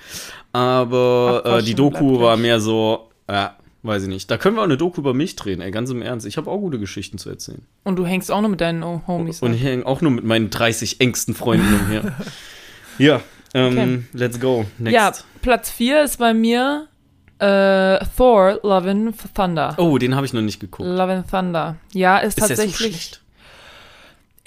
Aber 0.53 1.43
äh, 1.45 1.63
die 1.63 1.73
Doku 1.75 2.19
war 2.19 2.37
mehr 2.37 2.59
so, 2.59 3.09
äh, 3.27 3.47
weiß 3.83 4.03
ich 4.03 4.09
nicht. 4.09 4.29
Da 4.31 4.37
können 4.37 4.55
wir 4.55 4.61
auch 4.61 4.65
eine 4.65 4.77
Doku 4.77 5.01
über 5.01 5.13
mich 5.13 5.35
drehen, 5.35 5.61
ey, 5.61 5.71
ganz 5.71 5.89
im 5.89 6.01
Ernst. 6.01 6.25
Ich 6.25 6.37
habe 6.37 6.49
auch 6.49 6.57
gute 6.57 6.79
Geschichten 6.79 7.17
zu 7.17 7.29
erzählen. 7.29 7.61
Und 7.83 7.97
du 7.97 8.05
hängst 8.05 8.31
auch 8.31 8.41
nur 8.41 8.49
mit 8.49 8.61
deinen 8.61 8.83
Homies. 9.07 9.41
Und 9.41 9.51
ab. 9.51 9.55
ich 9.57 9.63
hänge 9.63 9.85
auch 9.85 10.01
nur 10.01 10.11
mit 10.11 10.23
meinen 10.23 10.49
30 10.49 10.99
engsten 11.01 11.33
Freunden 11.35 11.79
umher. 11.81 12.15
ja, 12.97 13.21
ähm, 13.53 13.77
Okay. 13.77 14.03
let's 14.13 14.39
go. 14.39 14.65
Next. 14.77 14.93
Ja, 14.93 15.11
Platz 15.41 15.69
4 15.71 16.03
ist 16.03 16.17
bei 16.17 16.33
mir 16.33 16.87
äh, 17.39 17.99
Thor, 18.17 18.59
Love 18.63 18.89
and 18.89 19.15
Thunder. 19.35 19.75
Oh, 19.77 19.97
den 19.97 20.15
habe 20.15 20.25
ich 20.25 20.33
noch 20.33 20.41
nicht 20.41 20.59
geguckt. 20.59 20.87
Love 20.89 21.11
and 21.13 21.29
Thunder. 21.29 21.77
Ja, 21.93 22.17
ist, 22.17 22.37
Ist 22.39 22.49
der 22.49 22.55
so 22.57 22.63
tatsächlich. 22.63 22.77
schlecht? 22.77 23.21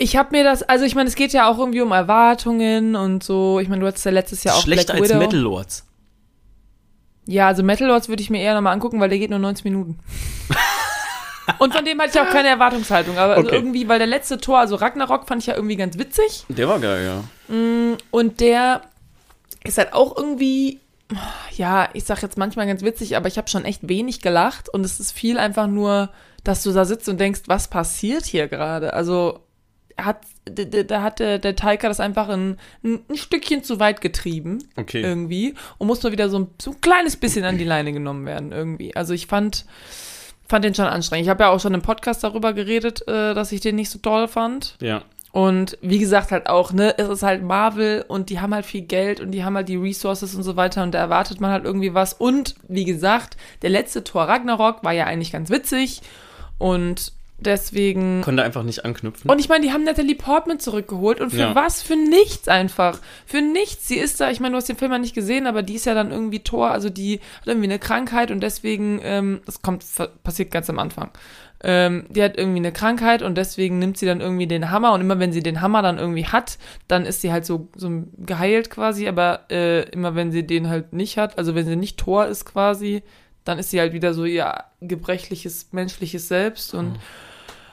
Ich 0.01 0.17
habe 0.17 0.31
mir 0.35 0.45
das, 0.45 0.63
also 0.63 0.87
ich 0.87 0.95
meine, 0.95 1.11
es 1.11 1.15
geht 1.15 1.35
ja 1.35 1.47
auch 1.47 1.59
irgendwie 1.59 1.83
um 1.83 1.93
Erwartungen 1.93 2.97
und 2.97 3.23
so. 3.23 3.61
Ich 3.61 3.69
meine, 3.69 3.83
du 3.83 3.87
hattest 3.87 4.07
ja 4.07 4.11
letztes 4.11 4.43
Jahr 4.45 4.57
auch 4.57 4.63
Schlechter 4.63 4.95
Black 4.95 5.03
als 5.03 5.11
Widow. 5.11 5.21
Metal 5.21 5.41
Lords. 5.41 5.87
Ja, 7.27 7.49
also 7.49 7.63
Metal 7.63 7.87
Lords 7.87 8.09
würde 8.09 8.23
ich 8.23 8.31
mir 8.31 8.41
eher 8.41 8.55
nochmal 8.55 8.73
angucken, 8.73 8.99
weil 8.99 9.11
der 9.11 9.19
geht 9.19 9.29
nur 9.29 9.39
90 9.39 9.63
Minuten. 9.67 9.99
und 11.59 11.75
von 11.75 11.85
dem 11.85 12.01
hatte 12.01 12.13
ich 12.15 12.21
auch 12.21 12.31
keine 12.31 12.49
Erwartungshaltung. 12.49 13.19
Aber 13.19 13.35
also 13.35 13.49
Okay. 13.49 13.57
irgendwie, 13.57 13.89
weil 13.89 13.99
der 13.99 14.07
letzte 14.07 14.39
Tor, 14.39 14.59
also 14.59 14.77
Ragnarok, 14.77 15.29
fand 15.29 15.43
ich 15.43 15.49
ja 15.49 15.55
irgendwie 15.55 15.77
ganz 15.77 15.99
witzig. 15.99 16.47
Der 16.49 16.67
war 16.67 16.81
geil, 16.81 17.05
ja. 17.05 17.97
Und 18.11 18.41
der 18.41 18.81
ist 19.65 19.77
halt 19.77 19.93
auch 19.93 20.17
irgendwie, 20.17 20.81
ja, 21.59 21.91
ich 21.93 22.05
sag 22.05 22.23
jetzt 22.23 22.39
manchmal 22.39 22.67
ganz 22.67 22.83
witzig, 22.83 23.19
aber 23.19 23.29
ich 23.29 23.37
habe 23.37 23.49
schon 23.49 23.67
echt 23.67 23.87
wenig 23.87 24.23
gelacht 24.23 24.71
und 24.71 24.83
es 24.83 24.99
ist 24.99 25.13
viel 25.13 25.39
einfach 25.39 25.67
nur, 25.67 26.09
dass 26.43 26.63
du 26.63 26.73
da 26.73 26.87
sitzt 26.87 27.07
und 27.11 27.21
denkst, 27.21 27.43
was 27.49 27.69
passiert 27.69 28.25
hier 28.25 28.49
gerade? 28.49 28.95
Also 28.95 29.41
hat, 29.99 30.19
da 30.45 31.03
hat 31.03 31.19
der, 31.21 31.41
Taika 31.57 31.89
das 31.89 32.01
einfach 32.01 32.29
ein, 32.29 32.59
ein, 32.83 33.01
Stückchen 33.15 33.63
zu 33.63 33.81
weit 33.81 34.01
getrieben 34.01 34.59
Okay. 34.77 35.03
irgendwie 35.03 35.55
und 35.79 35.87
muss 35.87 36.03
mal 36.03 36.13
wieder 36.13 36.29
so 36.29 36.41
ein, 36.41 36.47
so 36.61 36.73
ein 36.73 36.81
kleines 36.81 37.17
bisschen 37.17 37.45
an 37.45 37.59
die 37.59 37.65
Leine 37.65 37.93
genommen 37.93 38.27
werden 38.27 38.53
irgendwie. 38.53 38.95
Also 38.97 39.15
ich 39.15 39.27
fand, 39.27 39.65
fand 40.49 40.65
den 40.65 40.75
schon 40.75 40.87
anstrengend. 40.87 41.27
Ich 41.27 41.31
habe 41.31 41.45
ja 41.45 41.51
auch 41.51 41.61
schon 41.61 41.75
im 41.75 41.83
Podcast 41.83 42.25
darüber 42.25 42.53
geredet, 42.53 43.07
äh, 43.09 43.35
dass 43.35 43.53
ich 43.53 43.61
den 43.61 43.77
nicht 43.77 43.91
so 43.91 43.99
toll 43.99 44.29
fand. 44.29 44.77
Ja. 44.81 45.03
Und 45.33 45.79
wie 45.81 45.99
gesagt, 45.99 46.33
halt 46.33 46.49
auch, 46.49 46.73
ne, 46.73 46.99
es 46.99 47.09
ist 47.09 47.23
halt 47.23 47.43
Marvel 47.43 48.05
und 48.09 48.31
die 48.31 48.41
haben 48.41 48.53
halt 48.53 48.67
viel 48.67 48.83
Geld 48.83 49.21
und 49.21 49.31
die 49.31 49.45
haben 49.45 49.55
halt 49.55 49.69
die 49.69 49.77
Resources 49.77 50.35
und 50.35 50.43
so 50.43 50.57
weiter 50.57 50.83
und 50.83 50.93
da 50.93 50.99
erwartet 50.99 51.41
man 51.41 51.53
halt 51.53 51.65
irgendwie 51.65 51.95
was. 51.95 52.15
Und 52.15 52.57
wie 52.67 52.85
gesagt, 52.85 53.37
der 53.63 53.71
letzte 53.71 54.03
Tor 54.03 54.25
Ragnarok 54.25 54.83
war 54.83 54.93
ja 54.93 55.05
eigentlich 55.05 55.31
ganz 55.31 55.49
witzig 55.51 56.03
und 56.59 57.13
deswegen. 57.41 58.21
Konnte 58.23 58.43
einfach 58.43 58.63
nicht 58.63 58.85
anknüpfen. 58.85 59.31
Und 59.31 59.39
ich 59.39 59.49
meine, 59.49 59.65
die 59.65 59.73
haben 59.73 59.85
Natalie 59.85 60.15
Portman 60.15 60.61
zurückgeholt 60.61 61.21
und 61.21 61.31
für 61.31 61.39
Ja. 61.39 61.55
was? 61.55 61.83
Für 61.83 61.97
nichts 61.97 62.49
einfach. 62.49 62.99
Für 63.27 63.41
nichts. 63.43 63.89
Sie 63.89 63.97
ist 63.97 64.21
da, 64.21 64.31
ich 64.31 64.41
meine, 64.41 64.53
du 64.53 64.57
hast 64.59 64.69
den 64.69 64.77
Film 64.77 64.93
ja 64.93 64.99
nicht 64.99 65.15
gesehen, 65.15 65.47
aber 65.47 65.63
die 65.63 65.75
ist 65.75 65.87
ja 65.87 65.95
dann 65.95 66.11
irgendwie 66.11 66.41
Tor, 66.41 66.71
also 66.71 66.91
die 66.91 67.21
hat 67.41 67.47
irgendwie 67.47 67.67
eine 67.69 67.79
Krankheit 67.79 68.31
und 68.31 68.41
deswegen, 68.43 69.01
ähm, 69.03 69.41
das 69.47 69.63
kommt, 69.63 69.85
passiert 70.23 70.51
ganz 70.51 70.69
am 70.71 70.79
Anfang. 70.79 71.11
Ähm, 71.63 72.07
die 72.09 72.23
hat 72.23 72.39
irgendwie 72.39 72.59
eine 72.61 72.73
Krankheit 72.73 73.21
und 73.21 73.37
deswegen 73.37 73.79
nimmt 73.79 73.99
sie 73.99 74.07
dann 74.07 74.23
irgendwie 74.23 74.47
den 74.47 74.71
Hammer 74.71 74.95
und 74.95 75.03
immer 75.03 75.19
wenn 75.19 75.31
sie 75.33 75.43
den 75.43 75.61
Hammer 75.61 75.83
dann 75.83 75.99
irgendwie 75.99 76.25
hat, 76.25 76.57
dann 76.89 77.05
ist 77.05 77.21
sie 77.21 77.33
halt 77.33 77.45
so, 77.45 77.69
so 77.77 78.05
geheilt 78.17 78.71
quasi, 78.71 79.07
aber 79.09 79.41
äh, 79.51 79.83
immer 79.91 80.15
wenn 80.15 80.33
sie 80.33 80.47
den 80.47 80.71
halt 80.71 80.95
nicht 80.95 81.19
hat, 81.19 81.37
also 81.37 81.55
wenn 81.55 81.67
sie 81.67 81.77
nicht 81.77 81.99
Tor 81.99 82.25
ist 82.27 82.47
quasi, 82.47 83.03
dann 83.45 83.59
ist 83.59 83.69
sie 83.71 83.79
halt 83.81 83.93
wieder 83.93 84.15
so 84.15 84.25
ihr 84.25 84.55
gebrechliches 84.81 85.69
menschliches 85.73 86.29
Selbst 86.29 86.73
und 86.75 86.99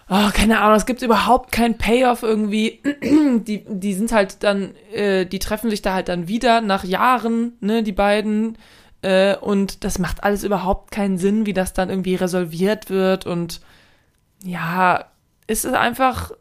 Oh, 0.09 0.29
keine 0.33 0.61
Ahnung, 0.61 0.77
es 0.77 0.85
gibt 0.85 1.01
überhaupt 1.01 1.51
keinen 1.51 1.77
Payoff 1.77 2.23
irgendwie. 2.23 2.81
Die, 3.01 3.65
die 3.67 3.93
sind 3.93 4.11
halt 4.11 4.43
dann, 4.43 4.73
äh, 4.93 5.25
die 5.25 5.39
treffen 5.39 5.69
sich 5.69 5.81
da 5.81 5.93
halt 5.93 6.07
dann 6.07 6.27
wieder 6.27 6.61
nach 6.61 6.83
Jahren, 6.83 7.53
ne, 7.59 7.83
die 7.83 7.91
beiden. 7.91 8.57
Äh, 9.01 9.35
und 9.35 9.83
das 9.83 9.99
macht 9.99 10.23
alles 10.23 10.43
überhaupt 10.43 10.91
keinen 10.91 11.17
Sinn, 11.17 11.45
wie 11.45 11.53
das 11.53 11.73
dann 11.73 11.89
irgendwie 11.89 12.15
resolviert 12.15 12.89
wird. 12.89 13.25
Und 13.25 13.61
ja, 14.43 15.05
es 15.45 15.65
ist 15.65 15.75
einfach. 15.75 16.31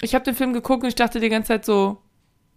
Ich 0.00 0.14
habe 0.14 0.24
den 0.24 0.34
Film 0.34 0.52
geguckt 0.52 0.82
und 0.82 0.88
ich 0.88 0.94
dachte 0.94 1.20
die 1.20 1.28
ganze 1.28 1.48
Zeit 1.48 1.64
so, 1.64 1.98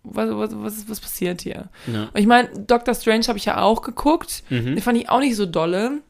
was, 0.04 0.30
was, 0.32 0.52
was, 0.56 0.90
was 0.90 1.00
passiert 1.00 1.42
hier? 1.42 1.70
Ja. 1.86 2.04
Und 2.06 2.18
ich 2.20 2.28
meine, 2.28 2.50
Doctor 2.50 2.96
Strange 2.96 3.26
habe 3.28 3.38
ich 3.38 3.46
ja 3.46 3.62
auch 3.62 3.82
geguckt. 3.82 4.44
Mhm. 4.50 4.76
Den 4.76 4.82
fand 4.82 4.98
ich 4.98 5.10
auch 5.10 5.20
nicht 5.20 5.36
so 5.36 5.46
dolle. 5.46 6.02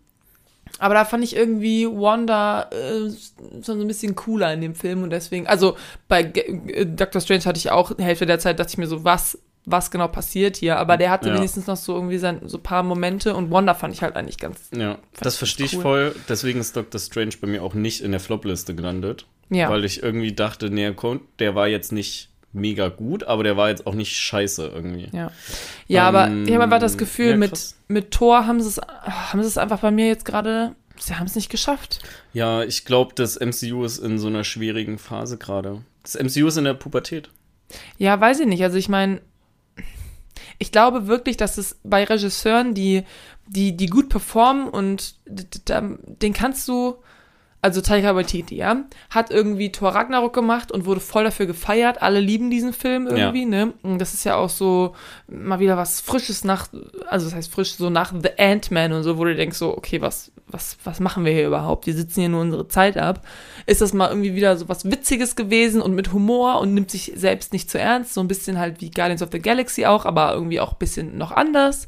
Aber 0.79 0.93
da 0.93 1.05
fand 1.05 1.23
ich 1.23 1.35
irgendwie 1.35 1.88
Wanda 1.88 2.69
äh, 2.71 3.09
so 3.61 3.71
ein 3.73 3.88
bisschen 3.88 4.15
cooler 4.15 4.53
in 4.53 4.61
dem 4.61 4.75
Film 4.75 5.03
und 5.03 5.09
deswegen, 5.09 5.47
also 5.47 5.77
bei 6.07 6.23
Ge- 6.23 6.71
äh, 6.71 6.85
Doctor 6.85 7.21
Strange 7.21 7.45
hatte 7.45 7.57
ich 7.59 7.71
auch 7.71 7.97
Hälfte 7.97 8.25
der 8.25 8.39
Zeit, 8.39 8.59
dachte 8.59 8.71
ich 8.71 8.77
mir 8.77 8.88
so, 8.88 9.03
was, 9.05 9.38
was 9.65 9.89
genau 9.89 10.07
passiert 10.09 10.57
hier? 10.57 10.77
Aber 10.77 10.97
der 10.97 11.11
hatte 11.11 11.29
Ja. 11.29 11.35
wenigstens 11.35 11.67
noch 11.67 11.77
so 11.77 11.95
irgendwie 11.95 12.17
sein, 12.17 12.41
so 12.45 12.57
ein 12.57 12.63
paar 12.63 12.83
Momente 12.83 13.35
und 13.35 13.51
Wanda 13.51 13.73
fand 13.73 13.93
ich 13.93 14.01
halt 14.01 14.15
eigentlich 14.17 14.38
ganz, 14.38 14.69
Ja, 14.75 14.97
das 15.21 15.38
verstehe 15.38 15.65
ich 15.65 15.75
cool. 15.77 15.81
voll. 15.81 16.15
Deswegen 16.27 16.59
ist 16.59 16.75
Doctor 16.75 16.99
Strange 16.99 17.31
bei 17.39 17.47
mir 17.47 17.63
auch 17.63 17.73
nicht 17.73 18.01
in 18.01 18.11
der 18.11 18.19
Flop-Liste 18.19 18.75
gelandet. 18.75 19.25
ja. 19.49 19.69
Weil 19.69 19.85
ich 19.85 20.03
irgendwie 20.03 20.33
dachte, 20.33 20.69
nee, 20.69 20.91
der 21.39 21.55
war 21.55 21.67
jetzt 21.67 21.91
nicht 21.91 22.29
mega 22.55 22.89
gut, 22.89 23.23
aber 23.23 23.43
der 23.43 23.57
war 23.57 23.69
jetzt 23.69 23.85
auch 23.85 23.93
nicht 23.93 24.15
scheiße 24.15 24.71
irgendwie. 24.73 25.09
Ja, 25.11 25.31
ja 25.87 26.07
aber 26.07 26.27
Ähm, 26.27 26.47
ich 26.47 26.53
habe 26.53 26.63
einfach 26.63 26.79
das 26.79 26.97
Gefühl, 26.97 27.31
ja, 27.31 27.37
mit, 27.37 27.75
mit 27.87 28.11
Thor 28.11 28.47
haben 28.47 28.61
sie 28.61 28.69
es 28.69 28.79
haben 28.79 29.41
sie 29.41 29.47
es 29.47 29.57
einfach 29.57 29.79
bei 29.79 29.91
mir 29.91 30.07
jetzt 30.07 30.25
gerade 30.25 30.75
sie 30.97 31.15
haben 31.15 31.25
es 31.25 31.35
nicht 31.35 31.49
geschafft. 31.49 31.99
Ja, 32.33 32.63
ich 32.63 32.85
glaube, 32.85 33.13
das 33.15 33.39
MCU 33.39 33.83
ist 33.83 33.97
in 33.97 34.17
so 34.17 34.27
einer 34.27 34.43
schwierigen 34.43 34.97
Phase 34.97 35.37
gerade. 35.37 35.81
Das 36.03 36.15
MCU 36.15 36.47
ist 36.47 36.57
in 36.57 36.63
der 36.63 36.73
Pubertät. 36.73 37.29
Ja, 37.97 38.19
weiß 38.19 38.41
ich 38.41 38.47
nicht. 38.47 38.63
Also 38.63 38.77
ich 38.77 38.89
meine, 38.89 39.21
ich 40.59 40.71
glaube 40.71 41.07
wirklich, 41.07 41.37
dass 41.37 41.57
es 41.57 41.79
bei 41.83 42.03
Regisseuren, 42.03 42.73
die, 42.73 43.03
die, 43.47 43.75
die 43.75 43.87
gut 43.87 44.09
performen 44.09 44.69
und 44.69 45.15
den 45.25 46.33
kannst 46.33 46.67
du, 46.67 46.95
also 47.65 47.82
Taika 47.82 48.15
Waititi, 48.15 48.58
ja, 48.58 48.84
hat 49.10 49.32
irgendwie 49.32 49.71
Thor 49.71 49.89
Ragnarok 49.89 50.34
gemacht 50.34 50.71
und 50.71 50.86
wurde 50.86 50.99
voll 50.99 51.23
dafür 51.23 51.47
gefeiert. 51.47 51.99
Alle 51.99 52.19
lieben 52.19 52.51
diesen 52.51 52.73
Film 52.73 53.08
irgendwie, 53.08 53.41
ja. 53.41 53.47
ne? 53.47 53.73
Und 53.82 53.97
das 53.97 54.13
ist 54.13 54.23
ja 54.23 54.36
auch 54.36 54.51
so 54.51 54.93
mal 55.28 55.60
wieder 55.60 55.75
was 55.75 55.99
Frisches 55.99 56.43
nach, 56.43 56.67
also 57.08 57.25
das 57.25 57.34
heißt 57.34 57.51
frisch, 57.51 57.73
so 57.73 57.89
nach 57.89 58.13
The 58.13 58.38
Ant-Man 58.38 58.93
und 58.93 59.01
so, 59.01 59.17
wo 59.17 59.25
du 59.25 59.36
denkst 59.36 59.58
so, 59.58 59.75
okay, 59.75 59.99
was, 59.99 60.32
was, 60.47 60.78
was 60.84 60.99
machen 60.99 61.25
wir 61.25 61.34
hier 61.34 61.47
überhaupt? 61.47 61.88
Wir 61.88 61.95
sitzen 61.95 62.19
hier 62.19 62.30
nur 62.30 62.41
unsere 62.41 62.67
Zeit 62.67 62.99
ab. 62.99 63.25
Ist 63.65 63.82
das 63.82 63.93
mal 63.93 64.10
irgendwie 64.10 64.36
wieder 64.36 64.56
so 64.58 64.69
was 64.69 64.86
Witziges 64.86 65.36
gewesen 65.36 65.82
und 65.82 65.95
mit 65.95 66.13
Humor 66.13 66.60
und 66.60 66.75
nimmt 66.75 66.91
sich 66.91 67.13
selbst 67.15 67.51
nicht 67.51 67.71
zu 67.71 67.80
ernst, 67.80 68.13
so 68.13 68.21
ein 68.21 68.28
bisschen 68.28 68.60
halt 68.60 68.80
wie 68.80 68.91
Guardians 68.91 69.23
of 69.23 69.30
the 69.32 69.39
Galaxy 69.39 69.88
auch, 69.88 70.06
aber 70.06 70.36
irgendwie 70.36 70.60
auch 70.60 70.73
ein 70.73 70.78
bisschen 70.78 71.17
noch 71.17 71.32
anders. 71.32 71.88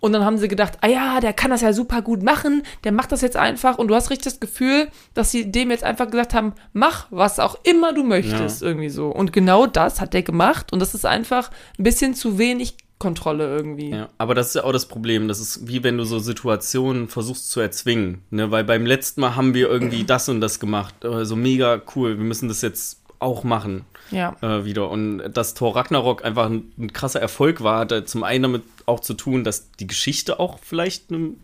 Und 0.00 0.12
dann 0.12 0.24
haben 0.24 0.38
sie 0.38 0.48
gedacht, 0.48 0.78
ah 0.80 0.88
ja, 0.88 1.20
der 1.20 1.32
kann 1.32 1.50
das 1.50 1.60
ja 1.60 1.72
super 1.72 2.02
gut 2.02 2.22
machen, 2.22 2.62
der 2.84 2.92
macht 2.92 3.12
das 3.12 3.20
jetzt 3.20 3.36
einfach. 3.36 3.78
Und 3.78 3.88
du 3.88 3.94
hast 3.94 4.10
richtig 4.10 4.32
das 4.32 4.40
Gefühl, 4.40 4.88
dass 5.14 5.30
sie 5.30 5.50
dem 5.50 5.70
jetzt 5.70 5.84
einfach 5.84 6.10
gesagt 6.10 6.34
haben, 6.34 6.54
mach 6.72 7.06
was 7.10 7.38
auch 7.38 7.56
immer 7.62 7.92
du 7.92 8.02
möchtest, 8.02 8.62
ja. 8.62 8.68
irgendwie 8.68 8.88
so. 8.88 9.08
Und 9.08 9.32
genau 9.32 9.66
das 9.66 10.00
hat 10.00 10.14
der 10.14 10.22
gemacht. 10.22 10.72
Und 10.72 10.80
das 10.80 10.94
ist 10.94 11.06
einfach 11.06 11.50
ein 11.78 11.84
bisschen 11.84 12.14
zu 12.14 12.38
wenig 12.38 12.76
Kontrolle 12.98 13.44
irgendwie. 13.54 13.90
Ja, 13.90 14.08
aber 14.16 14.34
das 14.34 14.48
ist 14.48 14.54
ja 14.54 14.64
auch 14.64 14.72
das 14.72 14.86
Problem. 14.86 15.28
Das 15.28 15.38
ist 15.38 15.68
wie 15.68 15.84
wenn 15.84 15.98
du 15.98 16.04
so 16.04 16.18
Situationen 16.18 17.08
versuchst 17.08 17.50
zu 17.50 17.60
erzwingen. 17.60 18.22
Ne? 18.30 18.50
Weil 18.50 18.64
beim 18.64 18.86
letzten 18.86 19.20
Mal 19.20 19.36
haben 19.36 19.52
wir 19.52 19.68
irgendwie 19.68 20.04
das 20.04 20.28
und 20.30 20.40
das 20.40 20.60
gemacht. 20.60 20.94
So 21.02 21.12
also 21.12 21.36
mega 21.36 21.80
cool. 21.94 22.16
Wir 22.16 22.24
müssen 22.24 22.48
das 22.48 22.62
jetzt 22.62 23.02
auch 23.18 23.44
machen. 23.44 23.84
Ja. 24.10 24.36
Äh, 24.40 24.64
wieder. 24.64 24.90
Und 24.90 25.28
dass 25.30 25.54
Thor 25.54 25.74
Ragnarok 25.74 26.24
einfach 26.24 26.46
ein, 26.46 26.72
ein, 26.78 26.92
krasser 26.92 27.20
Erfolg 27.20 27.62
war, 27.62 27.80
hat 27.80 28.08
zum 28.08 28.22
einen 28.22 28.42
damit 28.42 28.62
auch 28.86 29.00
zu 29.00 29.14
tun, 29.14 29.44
dass 29.44 29.70
die 29.72 29.86
Geschichte 29.86 30.38
auch 30.38 30.58
vielleicht 30.60 31.10
ein 31.10 31.40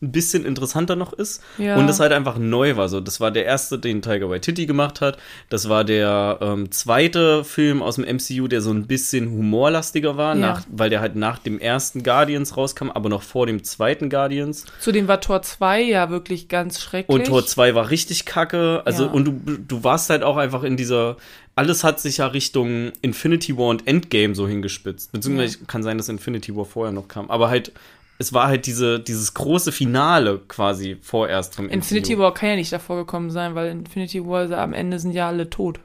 ein 0.00 0.12
bisschen 0.12 0.44
interessanter 0.44 0.94
noch 0.94 1.12
ist. 1.12 1.42
Ja. 1.58 1.76
Und 1.76 1.88
es 1.88 1.98
halt 1.98 2.12
einfach 2.12 2.38
neu 2.38 2.76
war. 2.76 2.88
So, 2.88 3.00
das 3.00 3.20
war 3.20 3.30
der 3.30 3.44
erste, 3.44 3.78
den 3.78 4.00
Tiger 4.00 4.30
Waititi 4.30 4.66
gemacht 4.66 5.00
hat. 5.00 5.18
Das 5.48 5.68
war 5.68 5.82
der 5.84 6.38
ähm, 6.40 6.70
zweite 6.70 7.42
Film 7.44 7.82
aus 7.82 7.96
dem 7.96 8.04
MCU, 8.04 8.46
der 8.46 8.60
so 8.60 8.70
ein 8.70 8.86
bisschen 8.86 9.30
humorlastiger 9.30 10.16
war, 10.16 10.34
ja. 10.34 10.40
nach, 10.40 10.62
weil 10.70 10.88
der 10.90 11.00
halt 11.00 11.16
nach 11.16 11.38
dem 11.38 11.58
ersten 11.58 12.04
Guardians 12.04 12.56
rauskam, 12.56 12.90
aber 12.90 13.08
noch 13.08 13.22
vor 13.22 13.46
dem 13.46 13.64
zweiten 13.64 14.08
Guardians. 14.08 14.66
Zudem 14.78 15.08
war 15.08 15.20
Tor 15.20 15.42
2 15.42 15.82
ja 15.82 16.10
wirklich 16.10 16.48
ganz 16.48 16.80
schrecklich. 16.80 17.14
Und 17.14 17.26
Tor 17.26 17.44
2 17.44 17.74
war 17.74 17.90
richtig 17.90 18.24
kacke. 18.24 18.82
Also, 18.84 19.06
ja. 19.06 19.10
und 19.10 19.24
du, 19.24 19.58
du 19.66 19.82
warst 19.82 20.10
halt 20.10 20.22
auch 20.22 20.36
einfach 20.36 20.62
in 20.62 20.76
dieser 20.76 21.16
alles 21.58 21.82
hat 21.82 21.98
sich 21.98 22.18
ja 22.18 22.28
Richtung 22.28 22.92
Infinity 23.02 23.58
War 23.58 23.66
und 23.66 23.88
Endgame 23.88 24.36
so 24.36 24.46
hingespitzt. 24.46 25.10
Beziehungsweise 25.10 25.58
ja. 25.58 25.64
kann 25.66 25.82
sein, 25.82 25.98
dass 25.98 26.08
Infinity 26.08 26.54
War 26.54 26.64
vorher 26.64 26.92
noch 26.92 27.08
kam. 27.08 27.28
Aber 27.30 27.50
halt 27.50 27.72
es 28.18 28.32
war 28.32 28.48
halt 28.48 28.66
diese, 28.66 28.98
dieses 28.98 29.32
große 29.34 29.70
Finale 29.70 30.40
quasi 30.48 30.96
vorerst 31.00 31.54
vom 31.54 31.68
Infinity 31.68 32.14
MCU. 32.14 32.22
War 32.22 32.34
kann 32.34 32.50
ja 32.50 32.56
nicht 32.56 32.72
davor 32.72 32.96
gekommen 32.96 33.30
sein, 33.30 33.54
weil 33.54 33.70
Infinity 33.70 34.26
War 34.26 34.50
am 34.58 34.72
Ende 34.72 34.98
sind 34.98 35.12
ja 35.12 35.28
alle 35.28 35.48
tot. 35.48 35.78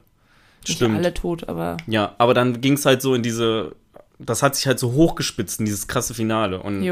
Nicht 0.66 0.76
Stimmt. 0.76 0.96
alle 0.96 1.14
tot, 1.14 1.48
aber. 1.48 1.76
Ja, 1.86 2.14
aber 2.18 2.34
dann 2.34 2.60
ging 2.60 2.74
es 2.74 2.86
halt 2.86 3.02
so 3.02 3.14
in 3.14 3.22
diese. 3.22 3.76
Das 4.18 4.42
hat 4.42 4.54
sich 4.56 4.66
halt 4.66 4.78
so 4.78 4.92
hochgespitzt 4.92 5.58
in 5.58 5.66
dieses 5.66 5.88
krasse 5.88 6.14
Finale. 6.14 6.60
Und 6.62 6.84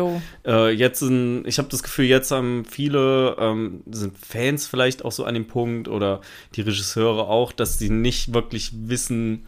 äh, 0.44 0.70
jetzt 0.70 0.98
sind, 0.98 1.44
ich 1.46 1.58
habe 1.58 1.68
das 1.68 1.82
Gefühl, 1.84 2.06
jetzt 2.06 2.32
haben 2.32 2.64
viele, 2.64 3.36
ähm, 3.38 3.82
sind 3.90 4.18
Fans 4.18 4.66
vielleicht 4.66 5.04
auch 5.04 5.12
so 5.12 5.24
an 5.24 5.34
dem 5.34 5.46
Punkt 5.46 5.86
oder 5.86 6.20
die 6.56 6.62
Regisseure 6.62 7.28
auch, 7.28 7.52
dass 7.52 7.78
sie 7.78 7.90
nicht 7.90 8.34
wirklich 8.34 8.72
wissen, 8.74 9.46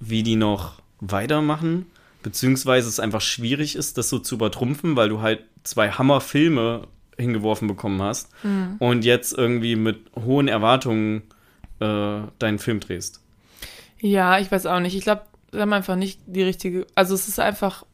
wie 0.00 0.24
die 0.24 0.34
noch 0.34 0.82
weitermachen 1.00 1.86
beziehungsweise 2.24 2.88
es 2.88 2.98
einfach 2.98 3.20
schwierig 3.20 3.76
ist, 3.76 3.98
das 3.98 4.08
so 4.08 4.18
zu 4.18 4.34
übertrumpfen, 4.34 4.96
weil 4.96 5.10
du 5.10 5.20
halt 5.20 5.44
zwei 5.62 5.90
Hammerfilme 5.90 6.88
hingeworfen 7.16 7.68
bekommen 7.68 8.02
hast 8.02 8.30
mhm. 8.42 8.76
und 8.80 9.04
jetzt 9.04 9.36
irgendwie 9.36 9.76
mit 9.76 10.00
hohen 10.16 10.48
Erwartungen 10.48 11.22
äh, 11.78 12.22
deinen 12.38 12.58
Film 12.58 12.80
drehst. 12.80 13.20
Ja, 14.00 14.38
ich 14.38 14.50
weiß 14.50 14.66
auch 14.66 14.80
nicht. 14.80 14.96
Ich 14.96 15.04
glaube, 15.04 15.22
wir 15.52 15.60
haben 15.60 15.72
einfach 15.74 15.96
nicht 15.96 16.18
die 16.26 16.42
richtige. 16.42 16.86
Also 16.94 17.14
es 17.14 17.28
ist 17.28 17.38
einfach, 17.38 17.84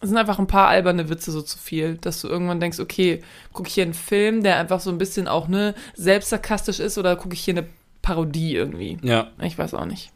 es 0.00 0.08
sind 0.08 0.18
einfach 0.18 0.40
ein 0.40 0.48
paar 0.48 0.68
alberne 0.68 1.08
Witze 1.08 1.30
so 1.30 1.40
zu 1.40 1.56
viel, 1.56 1.96
dass 1.96 2.20
du 2.20 2.28
irgendwann 2.28 2.60
denkst, 2.60 2.80
okay, 2.80 3.22
gucke 3.52 3.68
ich 3.68 3.74
hier 3.74 3.84
einen 3.84 3.94
Film, 3.94 4.42
der 4.42 4.56
einfach 4.56 4.80
so 4.80 4.90
ein 4.90 4.98
bisschen 4.98 5.28
auch 5.28 5.46
ne 5.46 5.76
selbstsarkastisch 5.94 6.80
ist 6.80 6.98
oder 6.98 7.14
gucke 7.14 7.34
ich 7.34 7.44
hier 7.44 7.54
eine 7.54 7.66
Parodie 8.02 8.56
irgendwie? 8.56 8.98
Ja. 9.02 9.28
Ich 9.40 9.56
weiß 9.56 9.74
auch 9.74 9.86
nicht. 9.86 10.10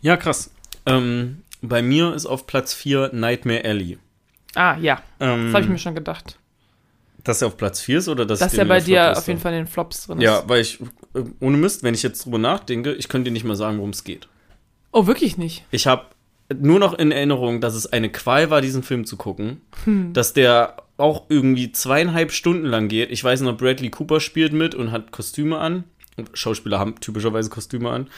Ja, 0.00 0.16
krass. 0.16 0.50
Ähm, 0.86 1.42
bei 1.62 1.82
mir 1.82 2.14
ist 2.14 2.26
auf 2.26 2.46
Platz 2.46 2.74
4 2.74 3.10
Nightmare 3.12 3.64
Alley. 3.64 3.98
Ah, 4.54 4.76
ja. 4.78 5.02
Ähm, 5.20 5.46
das 5.46 5.54
habe 5.54 5.64
ich 5.64 5.70
mir 5.70 5.78
schon 5.78 5.94
gedacht. 5.94 6.38
Dass 7.22 7.42
er 7.42 7.48
auf 7.48 7.56
Platz 7.56 7.80
4 7.80 7.98
ist 7.98 8.08
oder 8.08 8.24
dass 8.24 8.38
Dass 8.38 8.54
er 8.54 8.64
bei 8.64 8.80
dir 8.80 9.16
auf 9.16 9.26
jeden 9.28 9.40
Fall 9.40 9.52
in 9.52 9.58
den 9.58 9.66
Flops 9.66 10.06
drin 10.06 10.18
ist. 10.18 10.24
Ja, 10.24 10.42
weil 10.48 10.62
ich, 10.62 10.80
äh, 11.14 11.22
ohne 11.40 11.56
Mist, 11.56 11.82
wenn 11.82 11.94
ich 11.94 12.02
jetzt 12.02 12.24
drüber 12.24 12.38
nachdenke, 12.38 12.92
ich 12.94 13.08
könnte 13.08 13.30
dir 13.30 13.32
nicht 13.32 13.44
mal 13.44 13.56
sagen, 13.56 13.78
worum 13.78 13.90
es 13.90 14.04
geht. 14.04 14.28
Oh, 14.92 15.06
wirklich 15.06 15.36
nicht? 15.36 15.64
Ich 15.70 15.86
habe 15.86 16.06
nur 16.58 16.78
noch 16.78 16.94
in 16.94 17.12
Erinnerung, 17.12 17.60
dass 17.60 17.74
es 17.74 17.86
eine 17.92 18.10
Qual 18.10 18.50
war, 18.50 18.60
diesen 18.60 18.82
Film 18.82 19.04
zu 19.04 19.16
gucken. 19.16 19.60
Hm. 19.84 20.12
Dass 20.12 20.32
der 20.32 20.76
auch 20.96 21.26
irgendwie 21.28 21.72
zweieinhalb 21.72 22.32
Stunden 22.32 22.66
lang 22.66 22.88
geht. 22.88 23.10
Ich 23.10 23.22
weiß 23.22 23.40
noch, 23.42 23.56
Bradley 23.56 23.90
Cooper 23.90 24.20
spielt 24.20 24.52
mit 24.52 24.74
und 24.74 24.90
hat 24.90 25.12
Kostüme 25.12 25.58
an. 25.58 25.84
Schauspieler 26.34 26.78
haben 26.78 27.00
typischerweise 27.00 27.48
Kostüme 27.48 27.90
an. 27.90 28.08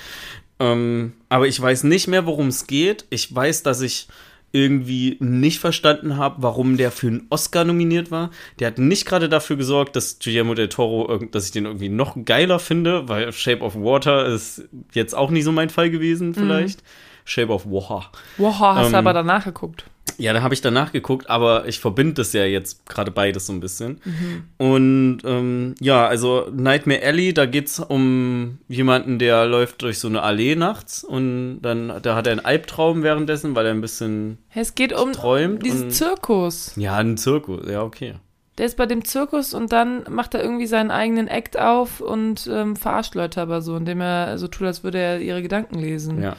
Ähm, 0.62 1.14
aber 1.28 1.48
ich 1.48 1.60
weiß 1.60 1.84
nicht 1.84 2.06
mehr, 2.06 2.24
worum 2.24 2.48
es 2.48 2.68
geht. 2.68 3.04
Ich 3.10 3.34
weiß, 3.34 3.64
dass 3.64 3.80
ich 3.80 4.06
irgendwie 4.52 5.16
nicht 5.18 5.58
verstanden 5.58 6.18
habe, 6.18 6.42
warum 6.42 6.76
der 6.76 6.92
für 6.92 7.08
einen 7.08 7.26
Oscar 7.30 7.64
nominiert 7.64 8.10
war. 8.10 8.30
Der 8.58 8.68
hat 8.68 8.78
nicht 8.78 9.06
gerade 9.06 9.28
dafür 9.28 9.56
gesorgt, 9.56 9.96
dass 9.96 10.18
Guillermo 10.18 10.54
del 10.54 10.68
Toro, 10.68 11.18
dass 11.18 11.46
ich 11.46 11.52
den 11.52 11.64
irgendwie 11.64 11.88
noch 11.88 12.16
geiler 12.24 12.58
finde, 12.58 13.08
weil 13.08 13.32
Shape 13.32 13.62
of 13.62 13.74
Water 13.74 14.26
ist 14.26 14.68
jetzt 14.92 15.14
auch 15.14 15.30
nicht 15.30 15.44
so 15.44 15.52
mein 15.52 15.70
Fall 15.70 15.90
gewesen, 15.90 16.28
mhm. 16.28 16.34
vielleicht. 16.34 16.82
Mhm. 16.82 16.86
Shape 17.24 17.52
of 17.52 17.66
Water. 17.66 18.10
Water 18.36 18.74
hast 18.76 18.86
ähm, 18.86 18.92
du 18.92 18.98
aber 18.98 19.12
danach 19.14 19.44
geguckt. 19.44 19.86
Ja, 20.18 20.32
da 20.32 20.42
habe 20.42 20.54
ich 20.54 20.60
danach 20.60 20.92
geguckt, 20.92 21.28
aber 21.30 21.66
ich 21.66 21.80
verbinde 21.80 22.14
das 22.14 22.32
ja 22.32 22.44
jetzt 22.44 22.86
gerade 22.86 23.10
beides 23.10 23.46
so 23.46 23.52
ein 23.52 23.60
bisschen. 23.60 24.00
Mhm. 24.04 24.44
Und 24.58 25.18
ähm, 25.24 25.74
ja, 25.80 26.06
also 26.06 26.48
Nightmare 26.54 27.02
Alley, 27.02 27.34
da 27.34 27.46
geht 27.46 27.68
es 27.68 27.78
um 27.78 28.58
jemanden, 28.68 29.18
der 29.18 29.46
läuft 29.46 29.82
durch 29.82 29.98
so 29.98 30.08
eine 30.08 30.22
Allee 30.22 30.56
nachts 30.56 31.04
und 31.04 31.60
dann 31.62 31.92
da 32.02 32.14
hat 32.14 32.26
er 32.26 32.32
einen 32.32 32.44
Albtraum 32.44 33.02
währenddessen, 33.02 33.54
weil 33.54 33.66
er 33.66 33.72
ein 33.72 33.80
bisschen 33.80 34.38
es 34.54 34.74
geht 34.74 34.92
um 34.92 35.12
träumt 35.12 35.64
diesen 35.64 35.90
Zirkus. 35.90 36.72
Ja, 36.76 36.96
einen 36.96 37.16
Zirkus, 37.16 37.68
ja, 37.68 37.82
okay. 37.82 38.14
Der 38.58 38.66
ist 38.66 38.76
bei 38.76 38.86
dem 38.86 39.04
Zirkus 39.04 39.54
und 39.54 39.72
dann 39.72 40.04
macht 40.10 40.34
er 40.34 40.42
irgendwie 40.42 40.66
seinen 40.66 40.90
eigenen 40.90 41.26
Act 41.26 41.58
auf 41.58 42.00
und 42.00 42.48
ähm, 42.52 42.76
verarscht 42.76 43.14
Leute 43.14 43.40
aber 43.40 43.62
so, 43.62 43.76
indem 43.76 44.00
er 44.02 44.36
so 44.38 44.46
tut, 44.46 44.66
als 44.66 44.84
würde 44.84 44.98
er 44.98 45.20
ihre 45.20 45.40
Gedanken 45.40 45.78
lesen. 45.78 46.22
Ja. 46.22 46.36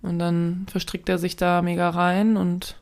Und 0.00 0.18
dann 0.18 0.66
verstrickt 0.70 1.08
er 1.08 1.18
sich 1.18 1.36
da 1.36 1.62
mega 1.62 1.88
rein 1.90 2.36
und 2.36 2.76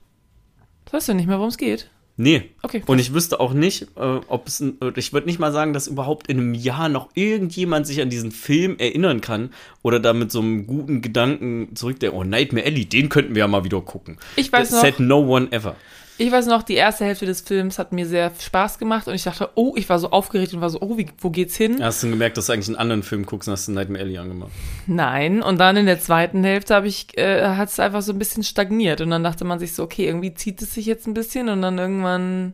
Weißt 0.90 1.08
du 1.08 1.14
nicht 1.14 1.26
mehr, 1.26 1.38
worum 1.38 1.50
es 1.50 1.58
geht? 1.58 1.88
Nee. 2.16 2.50
Okay. 2.60 2.82
Und 2.86 2.98
ich 2.98 3.14
wüsste 3.14 3.40
auch 3.40 3.54
nicht, 3.54 3.82
äh, 3.96 4.20
ob 4.26 4.46
es. 4.46 4.62
Ich 4.96 5.12
würde 5.14 5.26
nicht 5.26 5.38
mal 5.38 5.52
sagen, 5.52 5.72
dass 5.72 5.86
überhaupt 5.86 6.26
in 6.26 6.38
einem 6.38 6.52
Jahr 6.52 6.90
noch 6.90 7.08
irgendjemand 7.14 7.86
sich 7.86 8.02
an 8.02 8.10
diesen 8.10 8.30
Film 8.30 8.76
erinnern 8.78 9.22
kann 9.22 9.54
oder 9.82 10.00
da 10.00 10.12
mit 10.12 10.30
so 10.30 10.40
einem 10.40 10.66
guten 10.66 11.00
Gedanken 11.00 11.74
zurückdenkt. 11.74 12.14
Oh, 12.14 12.22
Nightmare 12.22 12.66
Alley, 12.66 12.84
den 12.84 13.08
könnten 13.08 13.34
wir 13.34 13.40
ja 13.40 13.48
mal 13.48 13.64
wieder 13.64 13.80
gucken. 13.80 14.18
Ich 14.36 14.52
weiß 14.52 14.68
That 14.68 14.76
noch. 14.76 14.82
Said 14.82 15.00
no 15.00 15.20
one 15.20 15.50
ever. 15.50 15.76
Ich 16.20 16.30
weiß 16.30 16.48
noch, 16.48 16.62
die 16.62 16.74
erste 16.74 17.06
Hälfte 17.06 17.24
des 17.24 17.40
Films 17.40 17.78
hat 17.78 17.92
mir 17.92 18.06
sehr 18.06 18.30
Spaß 18.38 18.78
gemacht 18.78 19.08
und 19.08 19.14
ich 19.14 19.22
dachte, 19.22 19.48
oh, 19.54 19.72
ich 19.76 19.88
war 19.88 19.98
so 19.98 20.10
aufgeregt 20.10 20.52
und 20.52 20.60
war 20.60 20.68
so, 20.68 20.78
oh, 20.82 20.98
wie, 20.98 21.06
wo 21.18 21.30
geht's 21.30 21.56
hin? 21.56 21.82
Hast 21.82 22.02
du 22.02 22.10
gemerkt, 22.10 22.36
dass 22.36 22.44
du 22.44 22.52
eigentlich 22.52 22.68
einen 22.68 22.76
anderen 22.76 23.02
Film 23.02 23.24
guckst 23.24 23.48
und 23.48 23.52
hast 23.52 23.68
du 23.68 23.72
Nightmare 23.72 24.04
Alley 24.04 24.18
angemacht? 24.18 24.50
Nein, 24.86 25.40
und 25.42 25.58
dann 25.58 25.78
in 25.78 25.86
der 25.86 25.98
zweiten 25.98 26.44
Hälfte 26.44 26.74
habe 26.74 26.88
ich, 26.88 27.16
äh, 27.16 27.46
hat 27.56 27.70
es 27.70 27.80
einfach 27.80 28.02
so 28.02 28.12
ein 28.12 28.18
bisschen 28.18 28.42
stagniert 28.42 29.00
und 29.00 29.08
dann 29.08 29.24
dachte 29.24 29.46
man 29.46 29.58
sich 29.58 29.72
so, 29.72 29.82
okay, 29.82 30.04
irgendwie 30.04 30.34
zieht 30.34 30.60
es 30.60 30.74
sich 30.74 30.84
jetzt 30.84 31.06
ein 31.06 31.14
bisschen 31.14 31.48
und 31.48 31.62
dann 31.62 31.78
irgendwann, 31.78 32.52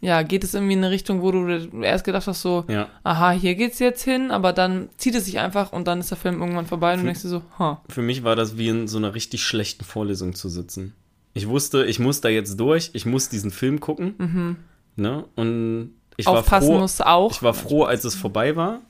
ja, 0.00 0.22
geht 0.22 0.42
es 0.42 0.54
irgendwie 0.54 0.72
in 0.72 0.78
eine 0.78 0.90
Richtung, 0.90 1.20
wo 1.20 1.30
du 1.30 1.46
erst 1.82 2.06
gedacht 2.06 2.26
hast, 2.26 2.40
so, 2.40 2.64
ja. 2.68 2.88
aha, 3.02 3.32
hier 3.32 3.54
geht's 3.54 3.80
jetzt 3.80 4.02
hin, 4.02 4.30
aber 4.30 4.54
dann 4.54 4.88
zieht 4.96 5.14
es 5.14 5.26
sich 5.26 5.40
einfach 5.40 5.74
und 5.74 5.86
dann 5.88 6.00
ist 6.00 6.10
der 6.10 6.16
Film 6.16 6.40
irgendwann 6.40 6.64
vorbei 6.64 6.94
und 6.94 7.00
du 7.00 7.04
denkst 7.04 7.20
dir 7.20 7.28
so, 7.28 7.42
ha. 7.58 7.82
Für 7.86 8.00
mich 8.00 8.24
war 8.24 8.34
das 8.34 8.56
wie 8.56 8.68
in 8.68 8.88
so 8.88 8.96
einer 8.96 9.14
richtig 9.14 9.44
schlechten 9.44 9.84
Vorlesung 9.84 10.34
zu 10.34 10.48
sitzen. 10.48 10.94
Ich 11.34 11.48
wusste, 11.48 11.84
ich 11.84 11.98
muss 11.98 12.20
da 12.20 12.28
jetzt 12.28 12.58
durch, 12.58 12.90
ich 12.94 13.06
muss 13.06 13.28
diesen 13.28 13.50
Film 13.50 13.80
gucken. 13.80 14.14
Mhm. 14.18 14.56
Ne? 14.96 15.24
Und 15.34 15.94
ich 16.16 16.26
Aufpassen 16.26 16.68
war 16.68 16.74
froh, 16.74 16.80
musst 16.80 17.04
auch. 17.04 17.32
Ich 17.32 17.42
war 17.42 17.54
froh, 17.54 17.82
als 17.82 18.04
es 18.04 18.14
vorbei 18.14 18.56
war. 18.56 18.80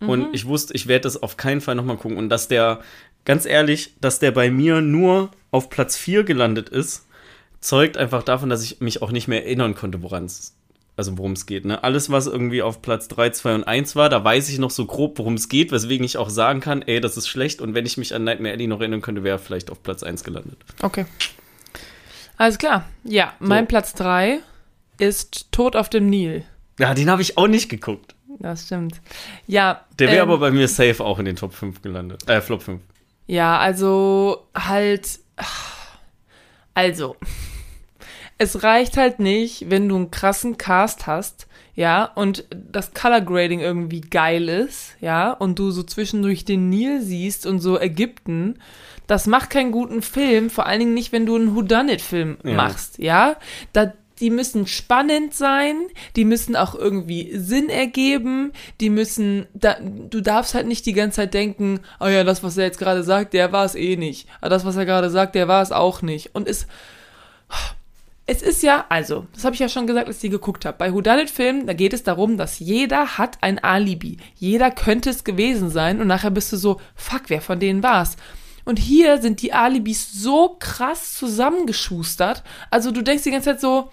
Mhm. 0.00 0.08
Und 0.08 0.34
ich 0.34 0.46
wusste, 0.46 0.74
ich 0.74 0.86
werde 0.86 1.02
das 1.02 1.22
auf 1.22 1.36
keinen 1.36 1.60
Fall 1.60 1.74
nochmal 1.74 1.96
gucken. 1.96 2.16
Und 2.16 2.28
dass 2.28 2.48
der, 2.48 2.80
ganz 3.24 3.44
ehrlich, 3.44 3.94
dass 4.00 4.20
der 4.20 4.30
bei 4.30 4.50
mir 4.50 4.80
nur 4.80 5.30
auf 5.50 5.68
Platz 5.68 5.96
4 5.96 6.24
gelandet 6.24 6.68
ist, 6.68 7.06
zeugt 7.60 7.96
einfach 7.96 8.22
davon, 8.22 8.50
dass 8.50 8.62
ich 8.62 8.80
mich 8.80 9.02
auch 9.02 9.10
nicht 9.10 9.26
mehr 9.26 9.44
erinnern 9.44 9.74
konnte, 9.74 10.02
woran 10.02 10.26
es 10.26 10.54
also 10.96 11.18
worum 11.18 11.32
es 11.32 11.46
geht. 11.46 11.64
Ne? 11.64 11.82
Alles, 11.82 12.10
was 12.10 12.26
irgendwie 12.26 12.62
auf 12.62 12.80
Platz 12.82 13.08
3, 13.08 13.30
2 13.30 13.54
und 13.56 13.64
1 13.64 13.96
war, 13.96 14.08
da 14.08 14.22
weiß 14.22 14.48
ich 14.48 14.58
noch 14.58 14.70
so 14.70 14.86
grob, 14.86 15.18
worum 15.18 15.34
es 15.34 15.48
geht, 15.48 15.72
weswegen 15.72 16.04
ich 16.04 16.16
auch 16.18 16.30
sagen 16.30 16.60
kann, 16.60 16.82
ey, 16.82 17.00
das 17.00 17.16
ist 17.16 17.26
schlecht. 17.26 17.60
Und 17.60 17.74
wenn 17.74 17.86
ich 17.86 17.96
mich 17.96 18.14
an 18.14 18.24
Nightmare 18.24 18.54
Alley 18.54 18.66
noch 18.66 18.80
erinnern 18.80 19.00
könnte, 19.00 19.24
wäre 19.24 19.36
er 19.36 19.40
vielleicht 19.40 19.70
auf 19.70 19.82
Platz 19.82 20.02
1 20.02 20.22
gelandet. 20.22 20.58
Okay. 20.82 21.06
Alles 22.36 22.58
klar. 22.58 22.84
Ja, 23.04 23.32
mein 23.38 23.66
Platz 23.66 23.94
3 23.94 24.40
ist 24.98 25.52
Tod 25.52 25.76
auf 25.76 25.88
dem 25.88 26.08
Nil. 26.08 26.44
Ja, 26.78 26.94
den 26.94 27.10
habe 27.10 27.22
ich 27.22 27.38
auch 27.38 27.46
nicht 27.46 27.68
geguckt. 27.68 28.14
Das 28.40 28.66
stimmt. 28.66 29.00
Ja. 29.46 29.84
Der 29.98 30.08
wäre 30.08 30.24
ähm, 30.24 30.30
aber 30.30 30.38
bei 30.38 30.50
mir 30.50 30.66
safe 30.68 31.04
auch 31.04 31.18
in 31.18 31.24
den 31.24 31.36
Top 31.36 31.54
5 31.54 31.82
gelandet. 31.82 32.28
Äh, 32.28 32.40
Flop 32.40 32.62
5. 32.62 32.80
Ja, 33.26 33.58
also 33.58 34.46
halt. 34.54 35.20
Also. 36.74 37.16
Es 38.36 38.64
reicht 38.64 38.96
halt 38.96 39.20
nicht, 39.20 39.70
wenn 39.70 39.88
du 39.88 39.94
einen 39.94 40.10
krassen 40.10 40.58
Cast 40.58 41.06
hast, 41.06 41.46
ja, 41.76 42.04
und 42.04 42.44
das 42.50 42.92
Color 42.92 43.20
Grading 43.20 43.60
irgendwie 43.60 44.00
geil 44.00 44.48
ist, 44.48 44.96
ja, 45.00 45.30
und 45.30 45.58
du 45.58 45.70
so 45.70 45.84
zwischendurch 45.84 46.44
den 46.44 46.68
Nil 46.68 47.00
siehst 47.00 47.46
und 47.46 47.60
so 47.60 47.80
Ägypten. 47.80 48.58
Das 49.06 49.26
macht 49.26 49.50
keinen 49.50 49.72
guten 49.72 50.02
Film, 50.02 50.50
vor 50.50 50.66
allen 50.66 50.80
Dingen 50.80 50.94
nicht, 50.94 51.12
wenn 51.12 51.26
du 51.26 51.36
einen 51.36 51.54
Whodunit-Film 51.54 52.38
Ja. 52.42 52.54
machst, 52.54 52.98
ja. 52.98 53.36
Da, 53.72 53.92
die 54.20 54.30
müssen 54.30 54.66
spannend 54.66 55.34
sein, 55.34 55.74
die 56.16 56.24
müssen 56.24 56.56
auch 56.56 56.74
irgendwie 56.74 57.36
Sinn 57.36 57.68
ergeben, 57.68 58.52
die 58.80 58.88
müssen, 58.88 59.46
da, 59.54 59.76
du 59.80 60.20
darfst 60.20 60.54
halt 60.54 60.66
nicht 60.66 60.86
die 60.86 60.92
ganze 60.92 61.16
Zeit 61.16 61.34
denken, 61.34 61.80
oh 62.00 62.06
ja, 62.06 62.24
das, 62.24 62.42
was 62.42 62.56
er 62.56 62.64
jetzt 62.64 62.78
gerade 62.78 63.02
sagt, 63.02 63.34
der 63.34 63.52
war 63.52 63.64
es 63.64 63.74
eh 63.74 63.96
nicht. 63.96 64.28
Aber 64.40 64.50
das, 64.50 64.64
was 64.64 64.76
er 64.76 64.86
gerade 64.86 65.10
sagt, 65.10 65.34
der 65.34 65.48
war 65.48 65.62
es 65.62 65.72
auch 65.72 66.00
nicht. 66.00 66.34
Und 66.34 66.48
es, 66.48 66.66
es 68.26 68.40
ist 68.40 68.62
ja, 68.62 68.86
also, 68.88 69.26
das 69.34 69.44
habe 69.44 69.54
ich 69.54 69.60
ja 69.60 69.68
schon 69.68 69.86
gesagt, 69.86 70.06
als 70.06 70.16
ich 70.16 70.22
die 70.22 70.30
geguckt 70.30 70.64
habe. 70.64 70.78
Bei 70.78 70.94
Whodunit-Filmen, 70.94 71.66
da 71.66 71.74
geht 71.74 71.92
es 71.92 72.04
darum, 72.04 72.38
dass 72.38 72.58
jeder 72.58 73.18
hat 73.18 73.38
ein 73.42 73.58
Alibi. 73.62 74.16
Jeder 74.36 74.70
könnte 74.70 75.10
es 75.10 75.24
gewesen 75.24 75.68
sein 75.68 76.00
und 76.00 76.06
nachher 76.06 76.30
bist 76.30 76.50
du 76.52 76.56
so, 76.56 76.80
fuck, 76.94 77.22
wer 77.28 77.42
von 77.42 77.60
denen 77.60 77.82
war's? 77.82 78.16
Und 78.64 78.78
hier 78.78 79.20
sind 79.20 79.42
die 79.42 79.52
Alibis 79.52 80.12
so 80.12 80.56
krass 80.58 81.14
zusammengeschustert. 81.14 82.42
Also 82.70 82.90
du 82.90 83.02
denkst 83.02 83.24
die 83.24 83.30
ganze 83.30 83.50
Zeit 83.50 83.60
so, 83.60 83.90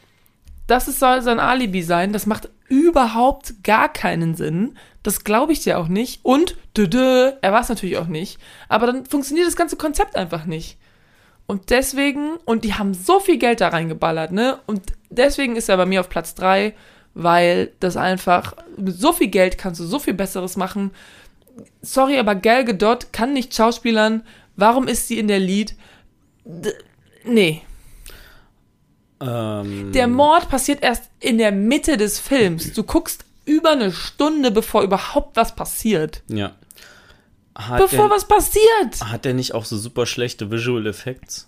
das 0.68 0.86
soll 0.86 1.22
sein 1.22 1.40
Alibi 1.40 1.84
sein. 1.84 2.14
Das 2.14 2.26
macht 2.26 2.50
überhaupt 2.70 3.64
gar 3.64 3.92
keinen 3.92 4.36
Sinn. 4.36 4.78
Das 5.04 5.24
glaube 5.24 5.52
ich 5.52 5.62
dir 5.62 5.78
auch 5.80 5.90
nicht. 5.90 6.24
Und, 6.24 6.56
dö, 6.78 6.88
dö, 6.88 7.32
er 7.42 7.52
war 7.52 7.62
es 7.62 7.70
natürlich 7.70 7.98
auch 7.98 8.08
nicht. 8.08 8.40
Aber 8.70 8.88
dann 8.88 9.06
funktioniert 9.06 9.48
das 9.48 9.58
ganze 9.58 9.76
Konzept 9.76 10.16
einfach 10.16 10.46
nicht. 10.46 10.78
Und 11.48 11.70
deswegen, 11.70 12.38
und 12.46 12.64
die 12.64 12.76
haben 12.76 12.94
so 12.94 13.20
viel 13.20 13.38
Geld 13.38 13.60
da 13.60 13.68
reingeballert, 13.68 14.32
ne? 14.32 14.60
Und 14.68 14.82
deswegen 15.10 15.58
ist 15.58 15.68
er 15.68 15.76
bei 15.76 15.86
mir 15.86 16.00
auf 16.00 16.08
Platz 16.08 16.34
3, 16.36 16.74
weil 17.14 17.74
das 17.82 17.98
einfach, 17.98 18.56
mit 18.78 18.96
so 18.96 19.12
viel 19.12 19.28
Geld 19.28 19.58
kannst 19.58 19.82
du 19.82 19.84
so 19.84 20.00
viel 20.00 20.14
Besseres 20.14 20.56
machen. 20.56 20.92
Sorry, 21.82 22.18
aber 22.18 22.36
Gal 22.36 22.64
Gadot 22.64 23.12
kann 23.12 23.34
nicht 23.34 23.54
schauspielern. 23.54 24.24
Warum 24.56 24.88
ist 24.88 25.08
sie 25.08 25.20
in 25.20 25.28
der 25.28 25.40
Lead? 25.40 25.76
D 26.46 26.72
nee. 27.24 27.62
Ähm, 29.20 29.92
Der 29.92 30.08
Mord 30.08 30.50
passiert 30.50 30.82
erst 30.82 31.10
in 31.20 31.38
der 31.38 31.52
Mitte 31.52 31.98
des 31.98 32.20
Films. 32.20 32.74
Du 32.74 32.84
guckst 32.84 33.24
über 33.46 33.72
eine 33.72 33.92
Stunde, 33.92 34.52
bevor 34.52 34.82
überhaupt 34.84 35.36
was 35.36 35.56
passiert. 35.56 36.24
Ja. 36.28 36.56
Hat 37.56 37.80
Bevor 37.80 38.08
der, 38.08 38.16
was 38.16 38.28
passiert! 38.28 39.02
hat 39.04 39.26
der 39.26 39.34
nicht 39.34 39.54
auch 39.54 39.66
so 39.66 39.78
super 39.78 40.06
schlechte 40.06 40.50
Visual 40.50 40.88
Effects? 40.88 41.48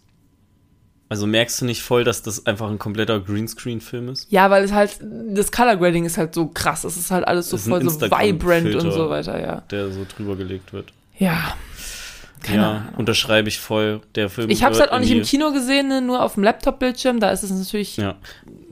Also 1.10 1.28
merkst 1.28 1.62
du 1.62 1.66
nicht 1.66 1.82
voll, 1.82 2.04
dass 2.04 2.24
das 2.24 2.46
einfach 2.46 2.70
ein 2.70 2.80
kompletter 2.80 3.20
Greenscreen-Film 3.20 4.10
ist? 4.10 4.32
Ja, 4.32 4.50
weil 4.50 4.64
es 4.64 4.72
halt, 4.72 4.98
das 5.02 5.52
Color 5.52 5.78
Grading 5.78 6.06
ist 6.06 6.18
halt 6.18 6.34
so 6.34 6.48
krass. 6.48 6.84
Es 6.84 6.98
ist 6.98 7.12
halt 7.12 7.28
alles 7.28 7.50
so 7.50 7.58
voll 7.58 7.88
so 7.88 8.02
vibrant 8.02 8.76
und 8.76 8.92
so 8.92 9.10
weiter, 9.10 9.40
ja. 9.40 9.62
Der 9.70 9.92
so 9.92 10.06
drüber 10.06 10.36
gelegt 10.36 10.74
wird. 10.74 10.92
Ja. 11.18 11.56
Keine 12.44 12.62
ja, 12.62 12.72
Ahnung. 12.72 12.94
unterschreibe 12.98 13.48
ich 13.50 13.58
voll. 13.60 14.02
Der 14.16 14.30
Film. 14.30 14.50
Ich 14.50 14.64
habe 14.64 14.74
es 14.76 14.80
halt 14.80 14.92
auch 14.92 15.00
nicht 15.00 15.12
im 15.12 15.24
Kino 15.24 15.52
gesehen, 15.52 15.88
ne, 15.88 16.02
nur 16.02 16.22
auf 16.22 16.36
dem 16.36 16.44
Laptop-Bildschirm. 16.44 17.20
Da 17.20 17.32
ist 17.32 17.42
es 17.42 17.50
natürlich, 17.52 17.98
Ja. 17.98 18.16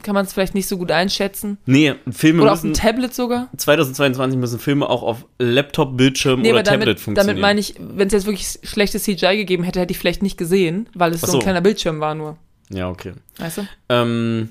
kann 0.04 0.14
man 0.14 0.26
es 0.26 0.34
vielleicht 0.34 0.54
nicht 0.54 0.68
so 0.68 0.78
gut 0.78 0.92
einschätzen. 0.92 1.58
Nee, 1.66 1.96
Filme 2.12 2.44
Oder 2.44 2.54
auf 2.54 2.62
dem 2.62 2.72
müssen. 2.72 2.82
Tablet 2.82 3.14
sogar. 3.16 3.48
2022 3.58 4.38
müssen 4.40 4.60
Filme 4.60 4.90
auch 4.90 5.04
auf 5.04 5.26
Laptop, 5.40 5.98
Bildschirm 5.98 6.42
Nee, 6.42 6.52
oder 6.52 6.64
damit, 6.64 6.82
Tablet 6.82 7.00
funktionieren. 7.00 7.28
damit 7.38 7.42
meine 7.42 7.60
ich, 7.60 7.76
wenn 7.80 8.08
es 8.08 8.14
jetzt 8.14 8.26
wirklich 8.26 8.60
schlechtes 8.64 9.04
CGI 9.04 9.38
gegeben 9.38 9.64
hätte, 9.64 9.80
hätte 9.80 9.92
ich 9.92 9.98
vielleicht 10.00 10.22
nicht 10.22 10.38
gesehen, 10.38 10.90
weil 10.94 11.14
es 11.14 11.24
Ach 11.24 11.28
so 11.28 11.34
ein 11.34 11.40
so. 11.40 11.44
kleiner 11.44 11.62
Bildschirm 11.62 12.00
war 12.00 12.14
nur. 12.14 12.38
Ja, 12.70 12.90
okay. 12.90 13.14
Weißt 13.38 13.58
du? 13.60 13.68
Ähm, 13.90 14.50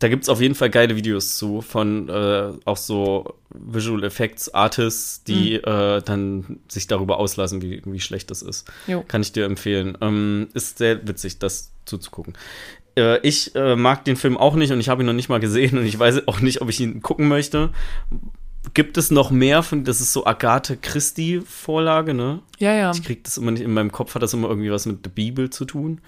da 0.00 0.08
gibt 0.08 0.24
es 0.24 0.28
auf 0.28 0.40
jeden 0.40 0.54
Fall 0.54 0.70
geile 0.70 0.96
Videos 0.96 1.38
zu 1.38 1.60
von 1.60 2.08
äh, 2.08 2.52
auch 2.64 2.76
so 2.76 3.34
Visual 3.50 4.02
Effects 4.04 4.52
Artists, 4.52 5.22
die 5.24 5.54
Mhm. 5.64 5.72
äh, 5.72 6.02
dann 6.02 6.58
sich 6.68 6.86
darüber 6.86 7.18
auslassen, 7.18 7.62
wie, 7.62 7.80
wie 7.84 8.00
schlecht 8.00 8.30
das 8.30 8.42
ist. 8.42 8.70
Jo. 8.86 9.04
Kann 9.06 9.22
ich 9.22 9.32
dir 9.32 9.44
empfehlen. 9.46 9.96
Ähm, 10.00 10.48
ist 10.54 10.78
sehr 10.78 11.06
witzig, 11.06 11.38
das 11.38 11.70
zuzugucken. 11.84 12.34
Äh, 12.96 13.18
ich 13.26 13.54
äh, 13.54 13.76
mag 13.76 14.04
den 14.04 14.16
Film 14.16 14.36
auch 14.36 14.54
nicht 14.56 14.72
und 14.72 14.80
ich 14.80 14.88
habe 14.88 15.02
ihn 15.02 15.06
noch 15.06 15.12
nicht 15.12 15.28
mal 15.28 15.40
gesehen 15.40 15.78
und 15.78 15.84
ich 15.86 15.98
weiß 15.98 16.26
auch 16.28 16.40
nicht, 16.40 16.60
ob 16.60 16.68
ich 16.68 16.80
ihn 16.80 17.00
gucken 17.00 17.28
möchte. 17.28 17.70
Gibt 18.72 18.96
es 18.96 19.10
noch 19.10 19.30
mehr 19.30 19.62
von, 19.62 19.84
das 19.84 20.00
ist 20.00 20.12
so 20.12 20.26
Agathe 20.26 20.76
Christie 20.76 21.40
Vorlage, 21.44 22.14
ne? 22.14 22.40
Ja, 22.58 22.74
ja. 22.74 22.90
Ich 22.92 23.02
krieg 23.04 23.22
das 23.22 23.36
immer 23.36 23.50
nicht, 23.50 23.62
in 23.62 23.72
meinem 23.74 23.92
Kopf 23.92 24.14
hat 24.14 24.22
das 24.22 24.32
immer 24.32 24.48
irgendwie 24.48 24.70
was 24.70 24.86
mit 24.86 25.04
der 25.04 25.10
Bibel 25.10 25.50
zu 25.50 25.64
tun. 25.66 26.00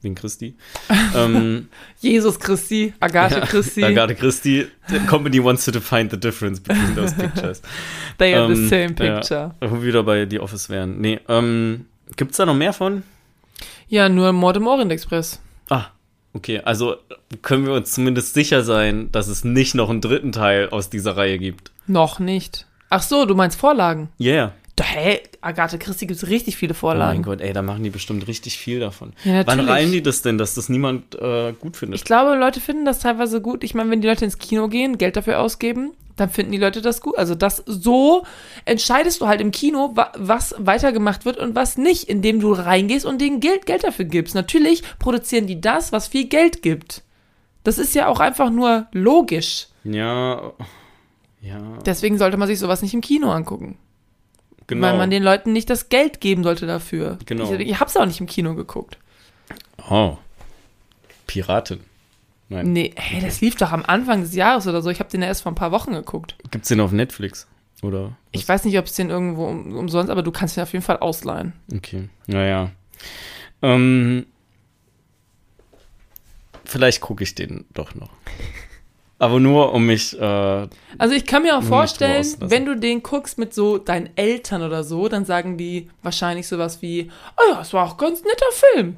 Wegen 0.00 0.14
Christi. 0.14 0.54
ähm, 1.16 1.68
Jesus 2.00 2.38
Christi, 2.38 2.94
Agathe 3.00 3.40
ja, 3.40 3.46
Christi, 3.46 3.84
Agathe 3.84 4.14
Christie. 4.14 4.66
The 4.88 5.00
company 5.00 5.42
wants 5.42 5.64
to 5.64 5.72
define 5.72 6.08
the 6.08 6.16
difference 6.16 6.60
between 6.60 6.94
those 6.94 7.14
pictures. 7.18 7.60
they 8.18 8.34
are 8.34 8.46
the 8.54 8.60
Ähm, 8.60 8.68
same 8.68 8.88
picture. 8.94 9.54
Ja, 9.60 9.70
wo 9.70 9.76
wir 9.76 9.82
wieder 9.82 10.02
bei 10.04 10.26
The 10.28 10.38
Office 10.40 10.68
wären. 10.70 11.00
Nee, 11.00 11.18
ähm, 11.28 11.86
gibt's 12.16 12.36
da 12.36 12.46
noch 12.46 12.54
mehr 12.54 12.72
von? 12.72 13.02
Ja, 13.88 14.08
nur 14.08 14.32
Mord 14.32 14.56
im 14.58 14.66
Orient 14.68 14.92
Express. 14.92 15.40
Ah, 15.68 15.86
okay. 16.32 16.60
Also 16.60 16.96
können 17.42 17.66
wir 17.66 17.72
uns 17.72 17.90
zumindest 17.92 18.34
sicher 18.34 18.62
sein, 18.62 19.10
dass 19.10 19.26
es 19.28 19.42
nicht 19.44 19.74
noch 19.74 19.90
einen 19.90 20.00
dritten 20.00 20.30
Teil 20.30 20.68
aus 20.68 20.90
dieser 20.90 21.16
Reihe 21.16 21.38
gibt. 21.38 21.72
Noch 21.88 22.18
nicht. 22.20 22.66
Ach 22.90 23.02
so, 23.02 23.24
du 23.26 23.34
meinst 23.34 23.58
Vorlagen? 23.58 24.10
Yeah. 24.20 24.52
Hä? 24.84 25.20
Agathe 25.40 25.78
Christi 25.78 26.06
gibt 26.06 26.22
es 26.22 26.28
richtig 26.28 26.56
viele 26.56 26.72
Oh 26.72 26.74
mein 26.74 26.78
Vorlagen. 26.80 27.22
Gott, 27.22 27.40
ey, 27.40 27.52
da 27.52 27.62
machen 27.62 27.82
die 27.82 27.90
bestimmt 27.90 28.26
richtig 28.26 28.58
viel 28.58 28.80
davon. 28.80 29.12
Ja, 29.24 29.46
Wann 29.46 29.60
reihen 29.60 29.92
die 29.92 30.02
das 30.02 30.22
denn, 30.22 30.38
dass 30.38 30.54
das 30.54 30.68
niemand 30.68 31.14
äh, 31.16 31.52
gut 31.52 31.76
findet? 31.76 32.00
Ich 32.00 32.04
glaube, 32.04 32.36
Leute 32.36 32.60
finden 32.60 32.84
das 32.84 33.00
teilweise 33.00 33.40
gut. 33.40 33.64
Ich 33.64 33.74
meine, 33.74 33.90
wenn 33.90 34.00
die 34.00 34.08
Leute 34.08 34.24
ins 34.24 34.38
Kino 34.38 34.68
gehen, 34.68 34.98
Geld 34.98 35.16
dafür 35.16 35.40
ausgeben, 35.40 35.92
dann 36.16 36.30
finden 36.30 36.52
die 36.52 36.58
Leute 36.58 36.82
das 36.82 37.00
gut. 37.00 37.16
Also 37.16 37.34
das 37.34 37.62
so 37.66 38.24
entscheidest 38.64 39.20
du 39.20 39.28
halt 39.28 39.40
im 39.40 39.50
Kino, 39.52 39.92
wa 39.94 40.12
was 40.16 40.54
weitergemacht 40.58 41.24
wird 41.24 41.38
und 41.38 41.54
was 41.54 41.78
nicht, 41.78 42.04
indem 42.04 42.40
du 42.40 42.52
reingehst 42.52 43.06
und 43.06 43.20
denen 43.20 43.40
Geld, 43.40 43.66
Geld 43.66 43.84
dafür 43.84 44.04
gibst. 44.04 44.34
Natürlich 44.34 44.82
produzieren 44.98 45.46
die 45.46 45.60
das, 45.60 45.92
was 45.92 46.08
viel 46.08 46.26
Geld 46.26 46.62
gibt. 46.62 47.02
Das 47.64 47.78
ist 47.78 47.94
ja 47.94 48.08
auch 48.08 48.20
einfach 48.20 48.50
nur 48.50 48.86
logisch. 48.92 49.68
ja. 49.84 50.52
Ja, 51.40 51.60
Deswegen 51.86 52.18
sollte 52.18 52.36
man 52.36 52.48
sich 52.48 52.58
sowas 52.58 52.82
nicht 52.82 52.94
im 52.94 53.00
Kino 53.00 53.30
angucken. 53.30 53.78
Genau. 54.68 54.86
Weil 54.86 54.96
man 54.96 55.10
den 55.10 55.24
Leuten 55.24 55.52
nicht 55.52 55.68
das 55.68 55.88
Geld 55.88 56.20
geben 56.20 56.44
sollte 56.44 56.66
dafür. 56.66 57.18
Genau. 57.26 57.52
Ich, 57.52 57.60
ich 57.68 57.80
hab's 57.80 57.96
auch 57.96 58.06
nicht 58.06 58.20
im 58.20 58.26
Kino 58.26 58.54
geguckt. 58.54 58.98
oh. 59.90 60.16
Piratin. 61.26 61.80
Nein. 62.48 62.72
Nee, 62.72 62.94
hey, 62.96 63.20
das 63.20 63.40
lief 63.42 63.56
doch 63.56 63.72
am 63.72 63.84
Anfang 63.84 64.22
des 64.22 64.34
Jahres 64.34 64.66
oder 64.66 64.80
so. 64.80 64.88
Ich 64.88 65.00
habe 65.00 65.10
den 65.10 65.20
ja 65.20 65.28
erst 65.28 65.42
vor 65.42 65.52
ein 65.52 65.56
paar 65.56 65.72
Wochen 65.72 65.92
geguckt. 65.92 66.34
Gibt's 66.50 66.68
den 66.68 66.80
auf 66.80 66.92
Netflix? 66.92 67.46
Oder? 67.82 68.16
Ich 68.32 68.48
weiß 68.48 68.64
nicht, 68.64 68.78
ob 68.78 68.86
es 68.86 68.94
den 68.94 69.10
irgendwo 69.10 69.46
um, 69.46 69.76
umsonst, 69.76 70.10
aber 70.10 70.22
du 70.22 70.32
kannst 70.32 70.56
ihn 70.56 70.62
auf 70.62 70.72
jeden 70.72 70.84
Fall 70.84 70.96
ausleihen. 70.96 71.52
Okay, 71.72 72.08
naja. 72.26 72.70
Ähm, 73.62 74.26
vielleicht 76.64 77.00
gucke 77.00 77.22
ich 77.22 77.34
den 77.34 77.66
doch 77.74 77.94
noch. 77.94 78.10
Aber 79.20 79.40
nur, 79.40 79.72
um 79.72 79.84
mich. 79.86 80.18
Äh, 80.18 80.68
Also 80.98 81.14
ich 81.14 81.26
kann 81.26 81.42
mir 81.42 81.58
auch 81.58 81.62
vorstellen, 81.62 82.24
wenn 82.40 82.64
du 82.64 82.76
den 82.76 83.02
guckst 83.02 83.36
mit 83.38 83.52
so 83.52 83.78
deinen 83.78 84.10
Eltern 84.16 84.62
oder 84.62 84.84
so, 84.84 85.08
dann 85.08 85.24
sagen 85.24 85.56
die 85.56 85.90
wahrscheinlich 86.02 86.46
sowas 86.46 86.82
wie, 86.82 87.10
oh 87.36 87.52
ja, 87.52 87.60
es 87.60 87.72
war 87.72 87.84
auch 87.86 87.92
ein 87.92 87.98
ganz 87.98 88.22
netter 88.22 88.52
Film. 88.74 88.96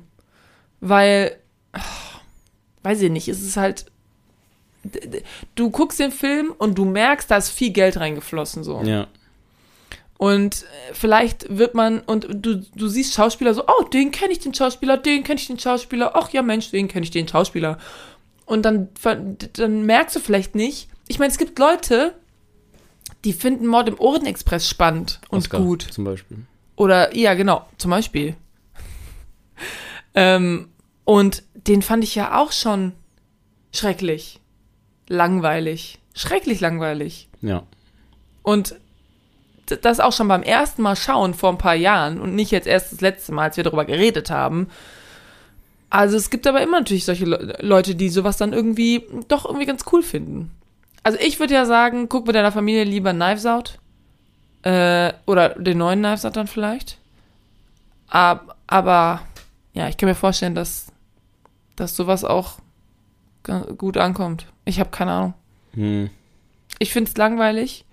Weil, 0.81 1.37
ach, 1.73 2.21
weiß 2.83 3.01
ich 3.03 3.11
nicht, 3.11 3.29
es 3.29 3.41
ist 3.41 3.57
halt, 3.57 3.87
du 5.55 5.71
guckst 5.71 5.99
den 6.01 6.13
Film 6.13 6.55
und 6.57 6.77
du 6.77 6.85
merkst, 6.85 7.31
da 7.31 7.37
ist 7.37 7.51
viel 7.51 7.71
Geld 7.71 7.99
reingeflossen 7.99 8.65
so. 8.65 8.83
ja. 8.83 9.07
Und 10.17 10.65
äh, 10.65 10.93
vielleicht 10.93 11.57
wird 11.57 11.75
man, 11.75 12.01
und 12.01 12.27
du, 12.31 12.57
du 12.57 12.89
siehst 12.89 13.15
Schauspieler 13.15 13.55
so, 13.55 13.65
oh, 13.67 13.85
den 13.85 14.11
kenne 14.11 14.33
ich 14.33 14.39
den 14.39 14.53
Schauspieler, 14.53 14.99
den 14.99 15.25
kenne 15.25 15.41
ich 15.41 15.47
den 15.47 15.59
Schauspieler, 15.59 16.13
ach 16.15 16.29
ja 16.31 16.43
Mensch, 16.43 16.71
den 16.71 16.89
kenne 16.89 17.05
ich 17.05 17.11
den 17.11 17.27
Schauspieler. 17.27 17.79
Und 18.51 18.63
dann, 18.63 18.89
dann 19.53 19.87
merkst 19.87 20.17
du 20.17 20.19
vielleicht 20.19 20.57
nicht, 20.57 20.89
ich 21.07 21.21
meine, 21.21 21.31
es 21.31 21.39
gibt 21.39 21.57
Leute, 21.61 22.17
die 23.23 23.33
finden 23.33 23.69
Mord 23.69 23.89
im 23.89 24.01
Orient-Express 24.01 24.69
spannend 24.69 25.21
und 25.29 25.39
Oscar 25.39 25.61
gut. 25.61 25.83
Zum 25.83 26.03
Beispiel. 26.03 26.39
Oder, 26.75 27.15
ja, 27.17 27.35
genau, 27.35 27.65
zum 27.79 27.93
Beispiel. 27.93 28.35
ähm, 30.15 30.69
und 31.05 31.45
den 31.55 31.81
fand 31.81 32.03
ich 32.03 32.17
ja 32.17 32.41
auch 32.41 32.51
schon 32.51 32.91
schrecklich. 33.73 34.41
Langweilig. 35.07 36.01
Schrecklich 36.17 36.59
langweilig. 36.59 37.29
Ja. 37.43 37.63
Und 38.43 38.75
das 39.81 40.01
auch 40.01 40.13
schon 40.13 40.27
beim 40.27 40.43
ersten 40.43 40.83
Mal 40.83 40.97
schauen 40.97 41.35
vor 41.35 41.51
ein 41.51 41.59
paar 41.59 41.77
Jahren 41.77 42.21
und 42.21 42.35
nicht 42.35 42.51
jetzt 42.51 42.67
erst 42.67 42.95
das 42.95 43.01
letzte 43.01 43.31
Mal, 43.31 43.45
als 43.45 43.57
wir 43.57 43.63
darüber 43.63 43.85
geredet 43.85 44.29
haben. 44.29 44.67
Also 45.91 46.17
es 46.17 46.31
gibt 46.31 46.47
aber 46.47 46.63
immer 46.63 46.79
natürlich 46.79 47.05
solche 47.05 47.25
Le 47.25 47.59
Leute, 47.61 47.97
die 47.97 48.09
sowas 48.09 48.37
dann 48.37 48.53
irgendwie 48.53 49.05
doch 49.29 49.45
irgendwie 49.45 49.67
ganz 49.67 49.85
cool 49.93 50.03
finden. 50.03 50.53
Also 51.03 51.19
ich 51.21 51.41
würde 51.41 51.55
ja 51.55 51.67
sagen, 51.67 52.09
guck 52.09 52.27
mit 52.27 52.37
deiner 52.37 52.53
Familie 52.53 52.85
lieber 52.85 53.13
Knives 53.13 53.45
Out. 53.45 53.79
Äh, 54.63 55.13
oder 55.27 55.51
den 55.51 55.79
neuen 55.79 56.01
Knives 56.01 56.25
Out 56.25 56.37
dann 56.37 56.47
vielleicht. 56.47 56.99
Ab, 58.09 58.57
aber 58.67 59.23
ja, 59.73 59.89
ich 59.89 59.97
kann 59.97 60.09
mir 60.09 60.15
vorstellen, 60.15 60.55
dass, 60.55 60.93
dass 61.77 61.97
sowas 61.97 62.25
auch 62.25 62.59
gut 63.77 63.97
ankommt. 63.97 64.47
Ich 64.65 64.79
habe 64.79 64.91
keine 64.91 65.13
Ahnung. 65.13 65.35
Hm. 65.75 66.11
Ich 66.79 66.93
finde 66.93 67.11
es 67.11 67.17
langweilig. 67.17 67.85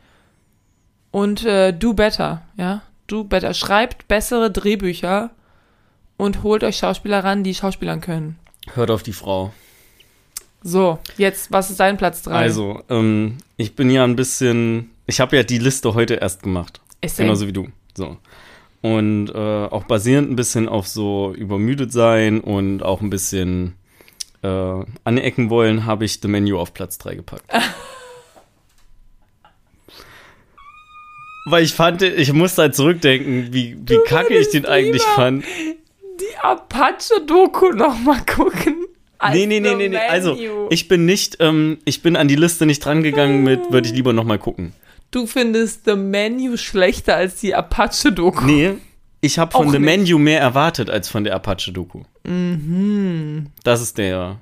Und 1.12 1.46
äh, 1.46 1.72
do 1.72 1.94
better, 1.94 2.44
ja. 2.58 2.82
Do 3.08 3.24
better. 3.24 3.54
Schreibt 3.54 4.08
bessere 4.08 4.52
Drehbücher 4.52 5.32
und 6.18 6.44
holt 6.44 6.64
euch 6.64 6.78
Schauspieler 6.78 7.24
ran, 7.24 7.44
die 7.44 7.54
Schauspielern 7.54 8.02
können. 8.02 8.38
Hört 8.74 8.92
auf 8.92 9.04
die 9.04 9.14
Frau. 9.14 9.54
So, 10.64 11.00
jetzt, 11.18 11.52
was 11.52 11.70
ist 11.70 11.80
dein 11.80 11.98
Platz 11.98 12.24
3? 12.24 12.34
Also, 12.34 12.84
ähm, 12.90 13.38
ich 13.56 13.76
bin 13.76 13.90
ja 13.90 14.04
ein 14.04 14.16
bisschen. 14.16 14.90
Ich 15.06 15.20
habe 15.22 15.38
ja 15.38 15.44
die 15.44 15.60
Liste 15.60 15.94
heute 15.94 16.16
erst 16.16 16.44
gemacht. 16.44 16.82
ist 17.00 17.18
Genauso 17.18 17.48
wie 17.48 17.54
du. 17.54 17.70
So. 17.96 18.18
Und 18.82 19.30
äh, 19.30 19.66
auch 19.66 19.86
basierend 19.86 20.32
ein 20.32 20.36
bisschen 20.36 20.68
auf 20.68 20.88
so 20.88 21.34
übermüdet 21.34 21.92
sein 21.92 22.42
und 22.42 22.84
auch 22.84 23.02
ein 23.02 23.10
bisschen 23.10 23.76
äh, 24.44 24.84
anecken 25.04 25.50
wollen, 25.50 25.86
habe 25.86 26.06
ich 26.06 26.20
The 26.22 26.28
Menu 26.28 26.60
auf 26.60 26.74
Platz 26.74 26.98
3 26.98 27.16
gepackt. 27.16 27.46
Weil 31.50 31.64
ich 31.64 31.74
fand, 31.74 32.02
ich 32.02 32.34
musste 32.34 32.64
halt 32.64 32.76
zurückdenken, 32.76 33.54
wie, 33.54 33.78
wie 33.86 34.00
kacke 34.06 34.34
ich 34.34 34.50
den 34.50 34.66
eigentlich 34.66 35.04
fand. 35.04 35.46
Die 36.38 36.44
Apache-Doku 36.44 37.72
nochmal 37.74 38.24
gucken. 38.26 38.86
Nee, 39.32 39.48
nee, 39.48 39.60
nee, 39.60 39.76
nee, 39.76 39.90
nee. 39.90 39.98
Also, 39.98 40.38
ich 40.70 40.88
bin 40.88 41.06
nicht, 41.06 41.38
ähm, 41.40 41.80
ich 41.86 42.02
bin 42.04 42.16
an 42.16 42.28
die 42.28 42.36
Liste 42.36 42.66
nicht 42.66 42.86
drangegangen 42.86 43.44
mit, 43.44 43.72
würde 43.72 43.88
ich 43.88 43.96
lieber 43.96 44.14
nochmal 44.14 44.38
gucken. 44.38 44.74
Du 45.10 45.26
findest 45.26 45.86
The 45.86 45.96
Menu 45.96 46.58
schlechter 46.58 47.16
als 47.16 47.40
die 47.40 47.56
Apache-Doku. 47.56 48.46
Nee, 48.46 48.74
ich 49.22 49.40
habe 49.40 49.52
von 49.52 49.68
Auch 49.68 49.72
The 49.72 49.80
nicht. 49.80 49.86
Menu 49.86 50.20
mehr 50.20 50.40
erwartet 50.40 50.90
als 50.90 51.10
von 51.10 51.24
der 51.24 51.34
Apache-Doku. 51.36 52.04
Mhm. 52.26 53.48
Das 53.64 53.82
ist 53.82 53.98
der, 53.98 54.38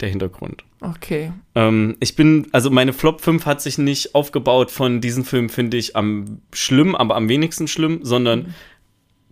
der 0.00 0.08
Hintergrund. 0.08 0.64
Okay. 0.80 1.32
Ähm, 1.54 1.96
ich 2.00 2.16
bin, 2.16 2.48
also 2.50 2.70
meine 2.70 2.92
Flop 2.92 3.20
5 3.20 3.46
hat 3.46 3.62
sich 3.62 3.78
nicht 3.78 4.16
aufgebaut 4.16 4.72
von 4.72 5.00
diesen 5.00 5.24
Film, 5.24 5.48
finde 5.48 5.76
ich, 5.76 5.94
am 5.94 6.40
schlimm, 6.52 6.96
aber 6.96 7.14
am 7.14 7.28
wenigsten 7.28 7.68
schlimm, 7.68 8.00
sondern 8.02 8.54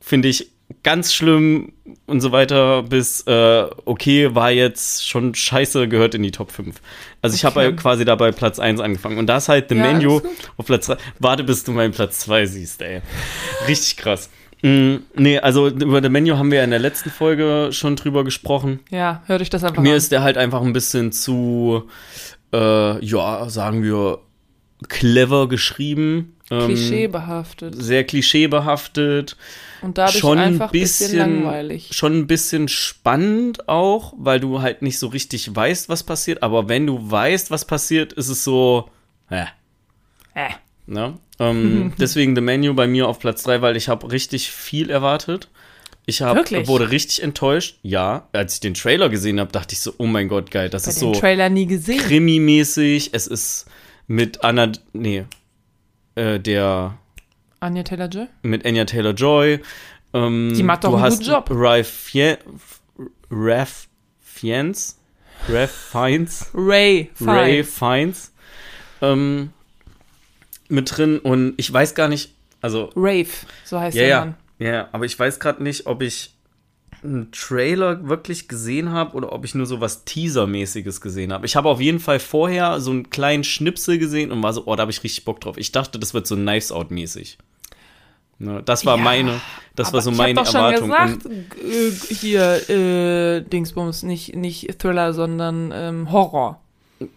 finde 0.00 0.28
ich 0.28 0.52
ganz 0.82 1.12
schlimm 1.12 1.72
und 2.06 2.20
so 2.20 2.32
weiter 2.32 2.82
bis 2.84 3.22
äh, 3.26 3.64
okay, 3.84 4.34
war 4.34 4.50
jetzt 4.50 5.06
schon 5.08 5.34
scheiße, 5.34 5.88
gehört 5.88 6.14
in 6.14 6.22
die 6.22 6.30
Top 6.30 6.50
5. 6.52 6.76
Also 7.22 7.34
ich 7.34 7.44
habe 7.44 7.58
Okay. 7.60 7.66
halt 7.66 7.76
quasi 7.78 8.04
da 8.04 8.14
bei 8.14 8.30
Platz 8.32 8.58
1 8.58 8.80
angefangen 8.80 9.18
und 9.18 9.26
da 9.26 9.38
ist 9.38 9.48
halt 9.48 9.68
The 9.68 9.74
Ja, 9.76 9.82
Menu 9.82 10.20
auf 10.56 10.66
Platz 10.66 10.86
3. 10.86 10.96
Warte, 11.18 11.44
bis 11.44 11.64
du 11.64 11.72
meinen 11.72 11.92
Platz 11.92 12.20
2 12.20 12.46
siehst, 12.46 12.82
ey. 12.82 13.02
Richtig 13.68 13.96
krass. 13.96 14.30
Mm, 14.62 14.96
nee, 15.16 15.38
also 15.38 15.68
über 15.68 16.02
The 16.02 16.08
Menu 16.10 16.36
haben 16.36 16.50
wir 16.50 16.58
ja 16.58 16.64
in 16.64 16.70
der 16.70 16.78
letzten 16.78 17.10
Folge 17.10 17.70
schon 17.72 17.96
drüber 17.96 18.24
gesprochen. 18.24 18.80
Ja, 18.90 19.22
hört 19.26 19.40
euch 19.40 19.50
das 19.50 19.64
einfach 19.64 19.82
Mir 19.82 19.92
an. 19.92 19.96
ist 19.96 20.12
der 20.12 20.22
halt 20.22 20.36
einfach 20.36 20.60
ein 20.62 20.72
bisschen 20.74 21.12
zu, 21.12 21.88
äh, 22.52 23.04
ja, 23.04 23.48
sagen 23.48 23.82
wir, 23.82 24.18
clever 24.88 25.48
geschrieben. 25.48 26.36
Ähm, 26.50 26.66
Klischeebehaftet. 26.66 27.74
Sehr 27.80 28.02
klischeebehaftet. 28.04 29.36
Und 29.82 29.96
dadurch 29.98 30.18
schon 30.18 30.38
ein 30.38 30.54
einfach 30.54 30.66
ein 30.66 30.72
bisschen, 30.72 31.06
bisschen, 31.12 31.18
langweilig. 31.44 31.88
schon 31.92 32.18
ein 32.18 32.26
bisschen 32.26 32.66
spannend 32.68 33.68
auch, 33.68 34.12
weil 34.18 34.40
du 34.40 34.60
halt 34.60 34.82
nicht 34.82 34.98
so 34.98 35.06
richtig 35.06 35.54
weißt, 35.54 35.88
was 35.88 36.02
passiert. 36.02 36.42
Aber 36.42 36.68
wenn 36.68 36.86
du 36.86 37.10
weißt, 37.10 37.50
was 37.50 37.64
passiert, 37.64 38.12
ist 38.12 38.28
es 38.28 38.42
so, 38.44 38.88
äh, 39.30 39.44
Äh. 40.34 40.50
ne? 40.86 41.14
Ähm, 41.38 41.92
deswegen 41.98 42.34
The 42.34 42.40
Menu 42.42 42.74
bei 42.74 42.86
mir 42.88 43.06
auf 43.08 43.20
Platz 43.20 43.42
3, 43.44 43.62
weil 43.62 43.76
ich 43.76 43.88
habe 43.88 44.10
richtig 44.10 44.50
viel 44.50 44.90
erwartet. 44.90 45.48
Ich 46.06 46.22
hab, 46.22 46.34
Wirklich? 46.36 46.66
wurde 46.66 46.90
richtig 46.90 47.22
enttäuscht. 47.22 47.78
Ja, 47.82 48.26
als 48.32 48.54
ich 48.54 48.60
den 48.60 48.74
Trailer 48.74 49.08
gesehen 49.08 49.38
habe, 49.38 49.52
dachte 49.52 49.74
ich 49.74 49.80
so, 49.80 49.94
oh 49.98 50.06
mein 50.06 50.26
Gott, 50.28 50.50
geil, 50.50 50.68
das 50.68 50.82
Ich 50.84 50.88
ist 50.94 51.02
den 51.02 51.14
so 51.14 51.20
Trailer 51.20 51.48
nie 51.48 51.66
gesehen. 51.66 52.00
Krimi-mäßig. 52.00 53.10
Es 53.12 53.28
ist 53.28 53.66
mit 54.08 54.42
Anna, 54.42 54.72
nee, 54.92 55.24
äh, 56.20 56.38
der, 56.40 56.98
Anya 57.60 57.82
Taylor-Joy? 57.82 58.26
mit 58.42 58.64
Anya 58.66 58.84
Taylor-Joy. 58.84 59.60
Ähm, 60.12 60.52
Die 60.54 60.62
macht 60.62 60.84
doch 60.84 60.94
einen 61.00 61.10
guten 61.10 61.24
Job. 61.24 61.48
Ralph 61.50 62.12
Ralph 63.30 63.88
Fiennes? 64.20 64.98
Ralph 65.48 65.70
Fiennes? 65.70 66.50
Ray. 66.54 67.10
Ray 67.20 67.64
Fiennes. 67.64 67.78
Fiennes. 67.78 68.32
Ähm, 69.02 69.50
mit 70.68 70.96
drin 70.96 71.18
und 71.18 71.54
ich 71.56 71.72
weiß 71.72 71.94
gar 71.94 72.08
nicht, 72.08 72.34
also 72.60 72.90
Rave, 72.94 73.28
so 73.64 73.80
heißt 73.80 73.96
ja, 73.96 74.02
der 74.02 74.08
ja, 74.08 74.20
Mann. 74.20 74.34
ja, 74.58 74.88
aber 74.92 75.04
ich 75.04 75.18
weiß 75.18 75.40
gerade 75.40 75.62
nicht, 75.62 75.86
ob 75.86 76.02
ich 76.02 76.34
einen 77.02 77.30
Trailer 77.32 78.08
wirklich 78.08 78.46
gesehen 78.48 78.92
habe 78.92 79.16
oder 79.16 79.32
ob 79.32 79.44
ich 79.44 79.54
nur 79.54 79.66
so 79.66 79.80
was 79.80 80.04
Teaser-mäßiges 80.04 81.00
gesehen 81.00 81.32
habe. 81.32 81.46
Ich 81.46 81.56
habe 81.56 81.68
auf 81.68 81.80
jeden 81.80 82.00
Fall 82.00 82.20
vorher 82.20 82.80
so 82.80 82.90
einen 82.90 83.08
kleinen 83.10 83.44
Schnipsel 83.44 83.98
gesehen 83.98 84.30
und 84.32 84.42
war 84.42 84.52
so, 84.52 84.64
oh, 84.66 84.76
da 84.76 84.82
habe 84.82 84.90
ich 84.90 85.02
richtig 85.02 85.24
Bock 85.24 85.40
drauf. 85.40 85.56
Ich 85.56 85.72
dachte, 85.72 85.98
das 85.98 86.12
wird 86.14 86.26
so 86.26 86.36
Knives 86.36 86.72
Out-mäßig. 86.72 87.38
Ne, 88.38 88.62
das 88.64 88.86
war 88.86 88.96
Ja, 88.96 89.02
meine, 89.04 89.40
das 89.76 89.92
war 89.92 90.00
so 90.00 90.10
ich 90.12 90.16
meine 90.16 90.40
hab 90.40 90.46
doch 90.46 90.52
schon 90.52 90.60
Erwartung. 90.60 90.88
gesagt, 90.88 91.24
Und, 91.26 91.70
äh, 91.70 91.90
hier, 92.14 92.70
äh, 92.70 93.40
Dingsbums, 93.42 94.02
nicht, 94.02 94.34
nicht 94.34 94.78
Thriller, 94.78 95.12
sondern 95.12 95.72
ähm, 95.74 96.10
Horror. 96.10 96.58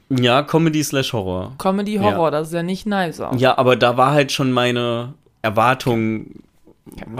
ja, 0.09 0.43
Comedy 0.43 0.83
slash 0.83 1.13
Horror. 1.13 1.53
Comedy, 1.57 1.95
Horror, 1.97 2.29
das 2.31 2.47
ist 2.49 2.53
ja 2.53 2.63
nicht 2.63 2.85
nice 2.85 3.21
auch. 3.21 3.37
Ja, 3.37 3.57
aber 3.57 3.75
da 3.77 3.95
war 3.95 4.11
halt 4.11 4.31
schon 4.33 4.51
meine 4.51 5.13
Erwartung, 5.41 6.25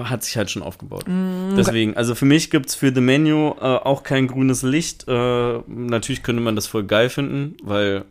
hat 0.03 0.24
sich 0.24 0.38
halt 0.38 0.51
schon 0.51 0.61
aufgebaut. 0.61 1.05
Mm, 1.07 1.55
Deswegen, 1.55 1.95
also 1.95 2.16
für 2.16 2.26
mich 2.26 2.49
gibt 2.49 2.68
es 2.70 2.76
für 2.76 2.93
The 2.93 3.01
Menu 3.01 3.51
äh, 3.59 3.61
auch 3.61 4.03
kein 4.03 4.28
grünes 4.28 4.61
Licht. 4.64 5.07
Äh, 5.07 5.59
natürlich 5.68 6.24
könnte 6.24 6.41
man 6.41 6.55
das 6.55 6.68
voll 6.68 6.84
geil 6.84 7.09
finden, 7.09 7.55
weil 7.64 8.05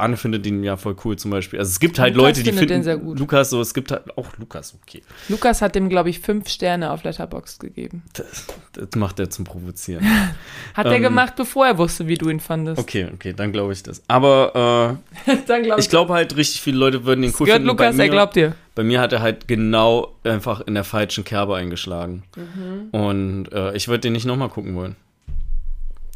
Anne 0.00 0.16
findet 0.16 0.46
ihn 0.46 0.62
ja 0.62 0.76
voll 0.76 0.94
cool 1.04 1.16
zum 1.16 1.32
Beispiel. 1.32 1.58
Also 1.58 1.70
es 1.70 1.80
gibt 1.80 1.98
halt 1.98 2.14
Lukas 2.14 2.38
Leute, 2.38 2.42
die 2.44 2.52
finden 2.52 2.68
den 2.68 2.82
sehr 2.84 2.96
gut. 2.96 3.18
Lukas 3.18 3.50
so, 3.50 3.60
es 3.60 3.74
gibt 3.74 3.90
halt 3.90 4.16
auch 4.16 4.26
Lukas, 4.38 4.76
okay. 4.80 5.02
Lukas 5.28 5.60
hat 5.60 5.74
dem, 5.74 5.88
glaube 5.88 6.08
ich, 6.08 6.20
fünf 6.20 6.48
Sterne 6.48 6.92
auf 6.92 7.02
Letterboxd 7.02 7.58
gegeben. 7.58 8.04
Das, 8.12 8.46
das 8.74 8.88
macht 8.94 9.18
er 9.18 9.28
zum 9.28 9.44
Provozieren. 9.44 10.04
Hat 10.74 10.86
er 10.86 10.92
Ähm, 10.92 11.02
gemacht, 11.02 11.34
bevor 11.34 11.66
er 11.66 11.78
wusste, 11.78 12.06
wie 12.06 12.14
du 12.14 12.28
ihn 12.28 12.38
fandest. 12.38 12.78
Okay, 12.80 13.08
okay, 13.12 13.32
dann 13.32 13.50
glaube 13.50 13.72
ich 13.72 13.82
das. 13.82 14.00
Aber 14.06 14.98
Dann 15.48 15.62
glaub 15.64 15.78
äh, 15.78 15.80
ich 15.80 15.88
glaube 15.88 16.14
halt, 16.14 16.36
richtig 16.36 16.60
viele 16.60 16.78
Leute 16.78 17.04
würden 17.04 17.24
ihn 17.24 17.34
cool 17.40 17.46
Gehört 17.46 17.62
finden. 17.62 17.68
Lukas, 17.68 17.98
er 17.98 18.08
glaubt 18.08 18.36
dir. 18.36 18.54
Bei 18.78 18.84
mir 18.84 19.00
hat 19.00 19.12
er 19.12 19.20
halt 19.22 19.48
genau 19.48 20.14
einfach 20.22 20.60
in 20.60 20.74
der 20.74 20.84
falschen 20.84 21.24
Kerbe 21.24 21.56
eingeschlagen. 21.56 22.22
Mhm. 22.36 22.90
Und 22.92 23.52
äh, 23.52 23.74
ich 23.74 23.88
würde 23.88 24.02
den 24.02 24.12
nicht 24.12 24.24
nochmal 24.24 24.50
gucken 24.50 24.76
wollen. 24.76 24.94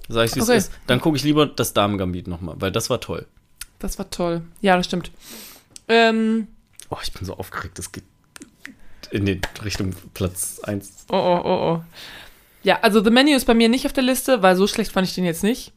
Sag 0.09 0.27
ich, 0.27 0.37
wie 0.37 0.43
Okay. 0.43 0.53
es 0.53 0.67
ist. 0.69 0.73
Dann 0.87 1.01
gucke 1.01 1.17
ich 1.17 1.25
lieber 1.25 1.45
das 1.47 1.73
Damen-Gambit 1.73 2.29
nochmal, 2.29 2.55
weil 2.61 2.71
das 2.71 2.89
war 2.89 3.01
toll. 3.01 3.27
Das 3.81 3.99
war 3.99 4.09
toll. 4.11 4.43
Ja, 4.61 4.77
das 4.77 4.87
stimmt. 4.87 5.11
Ähm, 5.89 6.47
Oh, 6.89 6.99
ich 7.03 7.13
bin 7.13 7.25
so 7.27 7.37
aufgeregt, 7.37 7.81
das 7.81 7.91
geht 7.91 8.05
in 9.11 9.27
die 9.27 9.41
Richtung 9.65 9.93
Platz 10.15 10.61
1. 10.63 11.07
oh, 11.11 11.17
oh, 11.17 11.41
oh, 11.45 11.75
oh. 11.81 11.85
Ja, 12.63 12.79
also 12.83 13.03
The 13.03 13.11
Menu 13.11 13.35
ist 13.35 13.47
bei 13.47 13.55
mir 13.55 13.69
nicht 13.69 13.87
auf 13.87 13.93
der 13.93 14.05
Liste, 14.05 14.41
weil 14.43 14.55
so 14.55 14.69
schlecht 14.69 14.93
fand 14.93 15.09
ich 15.09 15.17
den 15.17 15.25
jetzt 15.25 15.43
nicht. 15.43 15.73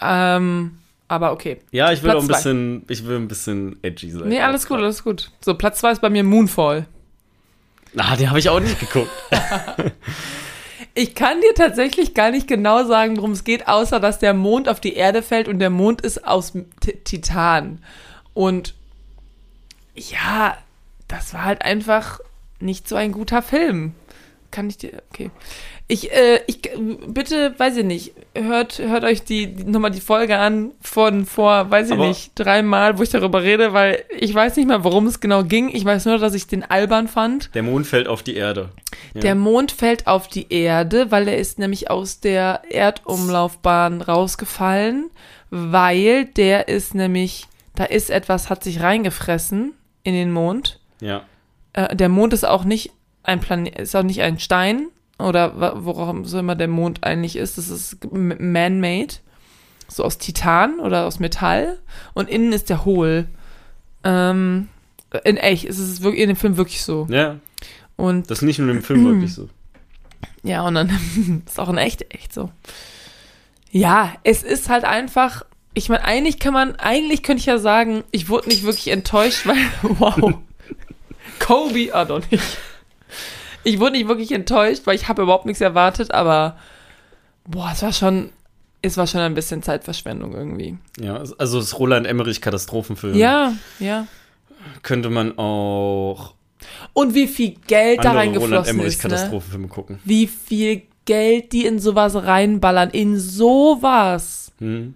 Ähm, 0.00 0.78
aber 1.08 1.32
okay. 1.32 1.58
Ja, 1.72 1.90
ich 1.92 2.02
will 2.02 2.10
Platz 2.10 2.18
auch 2.18 2.22
ein 2.22 2.28
zwei. 2.28 2.34
bisschen, 2.34 2.84
ich 2.88 3.06
will 3.06 3.16
ein 3.16 3.28
bisschen 3.28 3.78
edgy 3.82 4.10
sein. 4.10 4.28
Nee, 4.28 4.40
alles 4.40 4.66
gut, 4.66 4.78
alles 4.78 5.02
gut. 5.02 5.30
So, 5.40 5.54
Platz 5.54 5.80
zwei 5.80 5.92
ist 5.92 6.00
bei 6.00 6.10
mir 6.10 6.22
Moonfall. 6.22 6.86
Ah, 7.96 8.16
den 8.16 8.28
habe 8.28 8.38
ich 8.38 8.48
auch 8.48 8.60
nicht 8.60 8.78
geguckt. 8.78 9.10
Ich 10.94 11.14
kann 11.14 11.40
dir 11.40 11.54
tatsächlich 11.54 12.12
gar 12.12 12.32
nicht 12.32 12.48
genau 12.48 12.84
sagen, 12.84 13.16
worum 13.18 13.30
es 13.30 13.44
geht, 13.44 13.68
außer 13.68 14.00
dass 14.00 14.18
der 14.18 14.34
Mond 14.34 14.68
auf 14.68 14.80
die 14.80 14.94
Erde 14.94 15.22
fällt 15.22 15.46
und 15.46 15.60
der 15.60 15.70
Mond 15.70 16.00
ist 16.00 16.26
aus 16.26 16.54
T 16.80 16.92
Titan. 17.04 17.84
Und 18.34 18.74
ja, 19.94 20.56
das 21.06 21.34
war 21.34 21.44
halt 21.44 21.62
einfach 21.62 22.18
nicht 22.58 22.88
so 22.88 22.96
ein 22.96 23.12
guter 23.12 23.42
Film. 23.42 23.94
kann 24.50 24.68
ich 24.68 24.78
dir, 24.78 25.02
okay. 25.12 25.30
Ich, 25.90 26.12
äh, 26.12 26.40
ich, 26.46 26.60
bitte, 27.06 27.54
weiß 27.58 27.78
ich 27.78 27.84
nicht, 27.84 28.12
hört, 28.34 28.78
hört 28.78 29.04
euch 29.04 29.24
die, 29.24 29.46
nochmal 29.46 29.90
die 29.90 30.02
Folge 30.02 30.36
an 30.36 30.72
von 30.82 31.24
vor, 31.24 31.70
weiß 31.70 31.86
ich 31.86 31.92
Aber- 31.94 32.08
nicht, 32.08 32.32
dreimal, 32.34 32.98
wo 32.98 33.02
ich 33.02 33.08
darüber 33.08 33.42
rede, 33.42 33.72
weil 33.72 34.04
ich 34.18 34.34
weiß 34.34 34.56
nicht 34.56 34.68
mal, 34.68 34.84
worum 34.84 35.06
es 35.06 35.18
genau 35.20 35.44
ging. 35.44 35.70
Ich 35.74 35.86
weiß 35.86 36.04
nur, 36.04 36.18
dass 36.18 36.34
ich 36.34 36.46
den 36.46 36.62
albern 36.62 37.08
fand. 37.08 37.54
Der 37.54 37.62
Mond 37.62 37.86
fällt 37.86 38.06
auf 38.06 38.22
die 38.22 38.36
Erde. 38.36 38.68
Ja. 39.14 39.20
Der 39.22 39.34
Mond 39.34 39.72
fällt 39.72 40.06
auf 40.06 40.28
die 40.28 40.52
Erde, 40.52 41.10
weil 41.10 41.26
er 41.26 41.38
ist 41.38 41.58
nämlich 41.58 41.90
aus 41.90 42.20
der 42.20 42.60
Erdumlaufbahn 42.68 44.02
rausgefallen, 44.02 45.10
weil 45.50 46.26
der 46.26 46.68
ist 46.68 46.94
nämlich, 46.94 47.46
da 47.74 47.84
ist 47.84 48.10
etwas, 48.10 48.50
hat 48.50 48.62
sich 48.62 48.80
reingefressen 48.82 49.72
in 50.02 50.12
den 50.14 50.32
Mond. 50.32 50.80
ja. 51.00 51.22
Äh, 51.74 51.94
der 51.96 52.08
Mond 52.08 52.32
ist 52.32 52.46
auch 52.46 52.64
nicht 52.64 52.92
ein 53.22 53.40
Planet, 53.40 53.78
ist 53.78 53.94
auch 53.94 54.02
nicht 54.02 54.22
ein 54.22 54.38
Stein 54.38 54.88
oder 55.18 55.84
worauf 55.84 56.16
so 56.24 56.38
immer 56.38 56.54
der 56.54 56.68
Mond 56.68 57.04
eigentlich 57.04 57.36
ist. 57.36 57.58
Das 57.58 57.68
ist 57.68 57.98
man-made, 58.12 59.14
so 59.88 60.04
aus 60.04 60.18
Titan 60.18 60.78
oder 60.80 61.06
aus 61.06 61.18
Metall 61.18 61.78
und 62.14 62.28
innen 62.28 62.52
ist 62.52 62.70
der 62.70 62.84
hohl. 62.84 63.26
Ähm, 64.04 64.68
in 65.24 65.36
echt, 65.36 65.64
es 65.64 65.78
ist 65.78 66.02
wirklich 66.02 66.22
in 66.22 66.28
dem 66.28 66.36
Film 66.36 66.56
wirklich 66.56 66.82
so. 66.82 67.06
Ja, 67.10 67.38
Und 67.96 68.30
das 68.30 68.38
ist 68.38 68.42
nicht 68.42 68.58
nur 68.58 68.70
im 68.70 68.82
Film 68.82 69.04
wirklich 69.06 69.34
so. 69.34 69.48
ja, 70.42 70.62
und 70.62 70.74
dann 70.74 70.90
ist 71.46 71.58
auch 71.58 71.68
in 71.68 71.78
echt 71.78 72.14
echt 72.14 72.32
so. 72.32 72.50
Ja, 73.70 74.14
es 74.22 74.42
ist 74.42 74.68
halt 74.68 74.84
einfach. 74.84 75.44
Ich 75.74 75.88
meine, 75.88 76.04
eigentlich 76.04 76.38
kann 76.38 76.54
man, 76.54 76.76
eigentlich 76.76 77.22
könnte 77.22 77.40
ich 77.40 77.46
ja 77.46 77.58
sagen, 77.58 78.02
ich 78.10 78.28
wurde 78.28 78.48
nicht 78.48 78.64
wirklich 78.64 78.88
enttäuscht, 78.88 79.46
weil, 79.46 79.56
wow, 79.82 80.34
Kobe, 81.38 81.94
ah 81.94 82.04
doch 82.04 82.22
nicht. 82.30 82.42
Ich 83.64 83.80
wurde 83.80 83.92
nicht 83.92 84.08
wirklich 84.08 84.32
enttäuscht, 84.32 84.82
weil 84.86 84.94
ich 84.94 85.08
habe 85.08 85.22
überhaupt 85.22 85.46
nichts 85.46 85.60
erwartet, 85.60 86.12
aber 86.12 86.56
boah, 87.46 87.70
es 87.72 87.82
war 87.82 87.92
schon, 87.92 88.30
es 88.82 88.96
war 88.96 89.06
schon 89.06 89.20
ein 89.20 89.34
bisschen 89.34 89.62
Zeitverschwendung 89.62 90.34
irgendwie. 90.34 90.78
Ja, 91.00 91.16
also 91.38 91.58
das 91.60 91.78
Roland 91.78 92.06
Emmerich 92.06 92.40
Katastrophenfilm. 92.40 93.14
Ja, 93.16 93.54
ja. 93.78 94.06
Könnte 94.82 95.10
man 95.10 95.36
auch 95.38 96.34
Und 96.92 97.14
wie 97.14 97.26
viel 97.28 97.56
Geld 97.66 98.04
da 98.04 98.10
andere 98.10 98.38
Roland 98.38 98.38
reingeflossen 98.38 98.70
Emmerich 98.70 98.94
ist, 98.94 99.04
ne? 99.04 99.10
Katastrophenfilme 99.10 99.68
gucken. 99.68 99.98
Wie 100.04 100.26
viel 100.26 100.82
Geld 101.04 101.52
die 101.52 101.64
in 101.64 101.78
sowas 101.78 102.14
reinballern, 102.14 102.90
in 102.90 103.18
sowas. 103.18 104.52
Hm. 104.58 104.94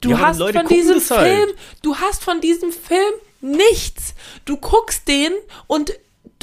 Du 0.00 0.10
Ja, 0.10 0.18
hast 0.18 0.38
Leute 0.38 0.58
von 0.60 0.68
diesem 0.68 1.00
halt. 1.00 1.32
Film, 1.32 1.48
du 1.82 1.96
hast 1.96 2.22
von 2.22 2.40
diesem 2.40 2.70
Film 2.70 3.12
nichts. 3.40 4.14
Du 4.44 4.56
guckst 4.56 5.08
den 5.08 5.32
und 5.66 5.92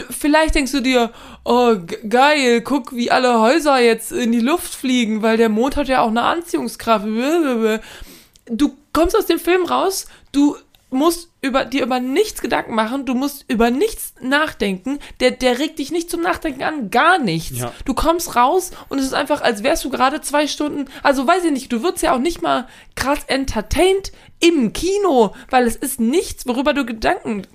vielleicht 0.09 0.55
denkst 0.55 0.71
du 0.71 0.81
dir, 0.81 1.11
oh 1.43 1.75
geil, 2.07 2.61
guck, 2.61 2.95
wie 2.95 3.11
alle 3.11 3.39
Häuser 3.39 3.79
jetzt 3.79 4.11
in 4.11 4.31
die 4.31 4.39
Luft 4.39 4.73
fliegen, 4.73 5.21
weil 5.21 5.37
der 5.37 5.49
Mond 5.49 5.75
hat 5.75 5.87
ja 5.87 6.01
auch 6.01 6.09
eine 6.09 6.23
Anziehungskraft. 6.23 7.05
Du 7.05 8.77
kommst 8.91 9.15
aus 9.15 9.25
dem 9.25 9.39
Film 9.39 9.65
raus, 9.65 10.07
du 10.31 10.57
musst 10.93 11.29
über, 11.41 11.65
dir 11.65 11.83
über 11.83 11.99
nichts 11.99 12.41
Gedanken 12.41 12.75
machen, 12.75 13.05
du 13.05 13.15
musst 13.15 13.45
über 13.47 13.71
nichts 13.71 14.13
nachdenken, 14.21 14.99
der, 15.19 15.31
der 15.31 15.59
regt 15.59 15.79
dich 15.79 15.91
nicht 15.91 16.09
zum 16.09 16.21
Nachdenken 16.21 16.63
an, 16.63 16.89
gar 16.89 17.17
nichts. 17.17 17.59
Ja. 17.59 17.73
Du 17.85 17.93
kommst 17.93 18.35
raus 18.35 18.71
und 18.89 18.99
es 18.99 19.05
ist 19.05 19.13
einfach, 19.13 19.41
als 19.41 19.63
wärst 19.63 19.83
du 19.83 19.89
gerade 19.89 20.21
zwei 20.21 20.47
Stunden, 20.47 20.85
also 21.01 21.27
weiß 21.27 21.43
ich 21.45 21.51
nicht, 21.51 21.71
du 21.71 21.83
wirst 21.83 22.01
ja 22.03 22.13
auch 22.13 22.19
nicht 22.19 22.41
mal 22.41 22.67
krass 22.95 23.19
entertained 23.27 24.11
im 24.39 24.71
Kino, 24.73 25.33
weil 25.49 25.65
es 25.67 25.75
ist 25.75 25.99
nichts, 25.99 26.47
worüber 26.47 26.73
du 26.73 26.85
Gedanken, 26.85 27.47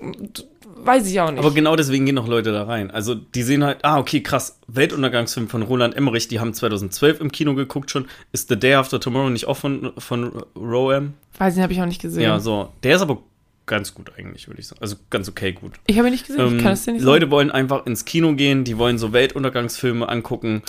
weiß 0.84 1.06
ich 1.06 1.20
auch 1.20 1.30
nicht. 1.30 1.40
Aber 1.40 1.52
genau 1.52 1.76
deswegen 1.76 2.06
gehen 2.06 2.14
noch 2.14 2.28
Leute 2.28 2.52
da 2.52 2.64
rein. 2.64 2.90
Also 2.90 3.14
die 3.14 3.42
sehen 3.42 3.64
halt, 3.64 3.84
ah, 3.84 3.98
okay, 3.98 4.22
krass, 4.22 4.58
Weltuntergangsfilm 4.66 5.48
von 5.48 5.62
Roland 5.62 5.94
Emmerich, 5.94 6.28
die 6.28 6.40
haben 6.40 6.54
2012 6.54 7.20
im 7.20 7.32
Kino 7.32 7.54
geguckt 7.54 7.90
schon. 7.90 8.06
Ist 8.32 8.48
The 8.48 8.58
Day 8.58 8.74
After 8.74 9.00
Tomorrow 9.00 9.30
nicht 9.30 9.46
auch 9.46 9.56
von, 9.56 9.92
von 9.98 10.42
Roam? 10.56 11.14
weiß 11.38 11.54
nicht, 11.54 11.62
habe 11.62 11.72
ich 11.72 11.80
auch 11.80 11.86
nicht 11.86 12.00
gesehen. 12.02 12.22
Ja, 12.22 12.40
so. 12.40 12.72
Der 12.82 12.96
ist 12.96 13.02
aber 13.02 13.18
ganz 13.66 13.94
gut 13.94 14.12
eigentlich, 14.18 14.48
würde 14.48 14.60
ich 14.60 14.66
sagen. 14.66 14.80
Also 14.82 14.96
ganz 15.10 15.28
okay 15.28 15.52
gut. 15.52 15.74
Ich 15.86 15.98
habe 15.98 16.08
ihn 16.08 16.12
nicht 16.12 16.26
gesehen, 16.26 16.44
ich 16.46 16.52
Ähm, 16.54 16.62
kann 16.62 16.72
es 16.72 16.84
dir 16.84 16.92
nicht 16.92 17.02
Leute 17.02 17.30
wollen 17.30 17.50
einfach 17.50 17.86
ins 17.86 18.04
Kino 18.04 18.34
gehen, 18.34 18.64
die 18.64 18.78
wollen 18.78 18.98
so 18.98 19.12
Weltuntergangsfilme 19.12 20.08
angucken, 20.08 20.62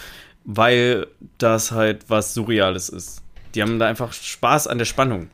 weil 0.43 1.07
das 1.37 1.71
halt 1.71 2.05
was 2.09 2.33
Surreales 2.33 2.89
ist. 2.89 3.21
Die 3.55 3.61
haben 3.61 3.79
da 3.79 3.87
einfach 3.87 4.13
Spaß 4.13 4.67
an 4.67 4.77
der 4.77 4.85
Spannung. 4.85 5.29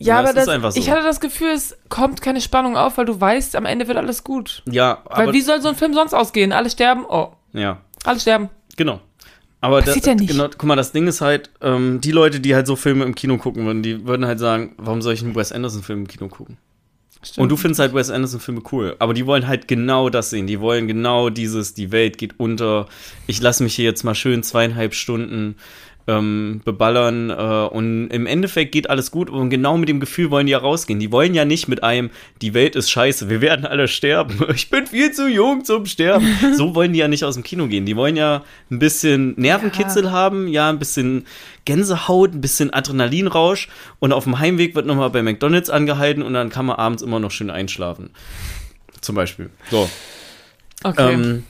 Ja, 0.00 0.22
es 0.22 0.30
aber 0.30 0.60
das, 0.60 0.74
so. 0.74 0.80
ich 0.80 0.90
hatte 0.90 1.02
das 1.02 1.20
Gefühl, 1.20 1.50
es 1.50 1.76
kommt 1.88 2.22
keine 2.22 2.40
Spannung 2.40 2.76
auf, 2.76 2.98
weil 2.98 3.04
du 3.04 3.20
weißt, 3.20 3.56
am 3.56 3.64
Ende 3.66 3.88
wird 3.88 3.98
alles 3.98 4.22
gut. 4.22 4.62
Ja, 4.70 5.02
Weil 5.06 5.24
aber 5.24 5.32
wie 5.32 5.40
soll 5.40 5.60
so 5.60 5.68
ein 5.68 5.74
Film 5.74 5.92
sonst 5.92 6.14
ausgehen? 6.14 6.52
Alle 6.52 6.70
sterben? 6.70 7.04
Oh, 7.08 7.32
ja, 7.52 7.80
alle 8.04 8.20
sterben. 8.20 8.48
genau. 8.76 9.00
Aber 9.60 9.82
Passiert 9.82 10.06
da, 10.06 10.10
ja 10.10 10.16
nicht. 10.16 10.30
Genau, 10.30 10.44
guck 10.44 10.62
mal, 10.64 10.76
das 10.76 10.92
Ding 10.92 11.08
ist 11.08 11.20
halt, 11.20 11.50
ähm, 11.60 12.00
die 12.00 12.12
Leute, 12.12 12.38
die 12.38 12.54
halt 12.54 12.68
so 12.68 12.76
Filme 12.76 13.04
im 13.04 13.16
Kino 13.16 13.38
gucken 13.38 13.66
würden, 13.66 13.82
die 13.82 14.06
würden 14.06 14.24
halt 14.24 14.38
sagen, 14.38 14.74
warum 14.78 15.02
soll 15.02 15.14
ich 15.14 15.22
einen 15.24 15.34
Wes 15.34 15.50
Anderson-Film 15.50 16.02
im 16.02 16.06
Kino 16.06 16.28
gucken? 16.28 16.58
Stimmt. 17.20 17.38
Und 17.38 17.48
du 17.48 17.56
findest 17.56 17.80
halt 17.80 17.92
Wes 17.92 18.10
Anderson-Filme 18.10 18.62
cool, 18.70 18.94
aber 19.00 19.14
die 19.14 19.26
wollen 19.26 19.48
halt 19.48 19.66
genau 19.66 20.10
das 20.10 20.30
sehen. 20.30 20.46
Die 20.46 20.60
wollen 20.60 20.86
genau 20.86 21.28
dieses, 21.30 21.74
die 21.74 21.90
Welt 21.90 22.18
geht 22.18 22.38
unter, 22.38 22.86
ich 23.26 23.40
lasse 23.40 23.64
mich 23.64 23.74
hier 23.74 23.86
jetzt 23.86 24.04
mal 24.04 24.14
schön 24.14 24.44
zweieinhalb 24.44 24.94
Stunden 24.94 25.56
ähm, 26.08 26.62
beballern 26.64 27.30
äh, 27.30 27.34
und 27.34 28.08
im 28.08 28.26
Endeffekt 28.26 28.72
geht 28.72 28.88
alles 28.88 29.10
gut 29.10 29.28
und 29.28 29.50
genau 29.50 29.76
mit 29.76 29.88
dem 29.88 30.00
Gefühl 30.00 30.30
wollen 30.30 30.46
die 30.46 30.52
ja 30.52 30.58
rausgehen. 30.58 30.98
Die 30.98 31.12
wollen 31.12 31.34
ja 31.34 31.44
nicht 31.44 31.68
mit 31.68 31.84
einem, 31.84 32.10
die 32.40 32.54
Welt 32.54 32.74
ist 32.74 32.90
scheiße, 32.90 33.28
wir 33.28 33.42
werden 33.42 33.66
alle 33.66 33.86
sterben, 33.86 34.38
ich 34.54 34.70
bin 34.70 34.86
viel 34.86 35.12
zu 35.12 35.28
jung 35.28 35.64
zum 35.64 35.86
Sterben. 35.86 36.26
So 36.58 36.74
wollen 36.74 36.92
die 36.92 36.98
ja 36.98 37.08
nicht 37.08 37.24
aus 37.24 37.34
dem 37.34 37.42
Kino 37.44 37.66
gehen. 37.66 37.84
Die 37.84 37.94
wollen 37.94 38.16
ja 38.16 38.42
ein 38.70 38.78
bisschen 38.78 39.34
Nervenkitzel 39.36 40.10
haben, 40.10 40.48
ja, 40.48 40.70
ein 40.70 40.78
bisschen 40.78 41.26
Gänsehaut, 41.66 42.32
ein 42.32 42.40
bisschen 42.40 42.72
Adrenalinrausch 42.72 43.68
und 43.98 44.12
auf 44.12 44.24
dem 44.24 44.38
Heimweg 44.38 44.74
wird 44.74 44.86
nochmal 44.86 45.10
bei 45.10 45.22
McDonalds 45.22 45.68
angehalten 45.68 46.22
und 46.22 46.32
dann 46.32 46.48
kann 46.48 46.64
man 46.64 46.76
abends 46.76 47.02
immer 47.02 47.20
noch 47.20 47.30
schön 47.30 47.50
einschlafen. 47.50 48.10
Zum 49.02 49.14
Beispiel. 49.14 49.50
So. 49.70 49.88
okay. 50.82 51.12
Ähm, 51.12 51.44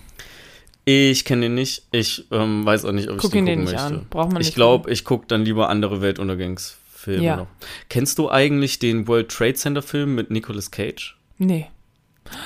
ich 1.11 1.25
kenne 1.25 1.43
den 1.43 1.55
nicht. 1.55 1.83
Ich 1.93 2.27
ähm, 2.31 2.65
weiß 2.65 2.85
auch 2.85 2.93
nicht, 2.93 3.09
ob 3.11 3.19
Guck 3.19 3.27
ich 3.27 3.31
den 3.33 3.47
ihn 3.47 3.47
dir 3.47 3.53
gucken 3.57 3.65
nicht 3.65 3.73
möchte. 3.83 3.95
an. 4.01 4.07
Braucht 4.11 4.33
man 4.33 4.41
ich 4.41 4.49
nicht 4.49 4.55
glaube, 4.55 4.91
ich 4.91 5.05
gucke 5.05 5.27
dann 5.27 5.45
lieber 5.45 5.69
andere 5.69 6.01
Weltuntergangsfilme 6.01 7.23
Ja. 7.25 7.37
noch. 7.37 7.47
Kennst 7.89 8.19
du 8.19 8.31
eigentlich 8.31 8.79
den 8.79 9.07
World 9.09 9.29
Trade 9.31 9.55
Center 9.55 9.83
Film 9.83 10.15
mit 10.15 10.31
Nicolas 10.31 10.71
Cage? 10.71 11.17
Nee. 11.39 11.67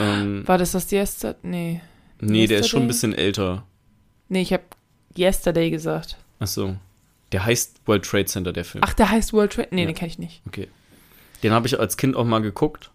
Ähm, 0.01 0.47
War 0.47 0.59
das 0.59 0.72
das 0.72 0.90
Yesterday? 0.90 1.40
Nee. 1.43 1.80
nee, 2.20 2.47
der 2.47 2.61
ist 2.61 2.68
schon 2.68 2.82
ein 2.82 2.88
Yesterday? 2.88 3.11
bisschen 3.11 3.24
älter. 3.26 3.64
Nee, 4.28 4.43
ich 4.43 4.53
habe 4.53 4.62
Yesterday 5.16 5.70
gesagt. 5.70 6.16
Ach 6.38 6.47
so. 6.47 6.76
Der 7.32 7.45
heißt 7.45 7.80
World 7.86 8.05
Trade 8.05 8.26
Center, 8.26 8.53
der 8.53 8.64
Film. 8.64 8.82
Ach, 8.84 8.93
der 8.95 9.11
heißt 9.11 9.32
World 9.32 9.53
Trade? 9.55 9.68
Nee, 9.70 9.82
Ja. 9.82 9.86
den 9.86 9.95
kenne 9.95 10.09
ich 10.11 10.18
nicht. 10.18 10.43
Okay. 10.47 10.68
Den 11.43 11.53
habe 11.53 11.66
ich 11.66 11.78
als 11.78 11.97
Kind 11.97 12.14
auch 12.16 12.24
mal 12.24 12.40
geguckt. 12.40 12.90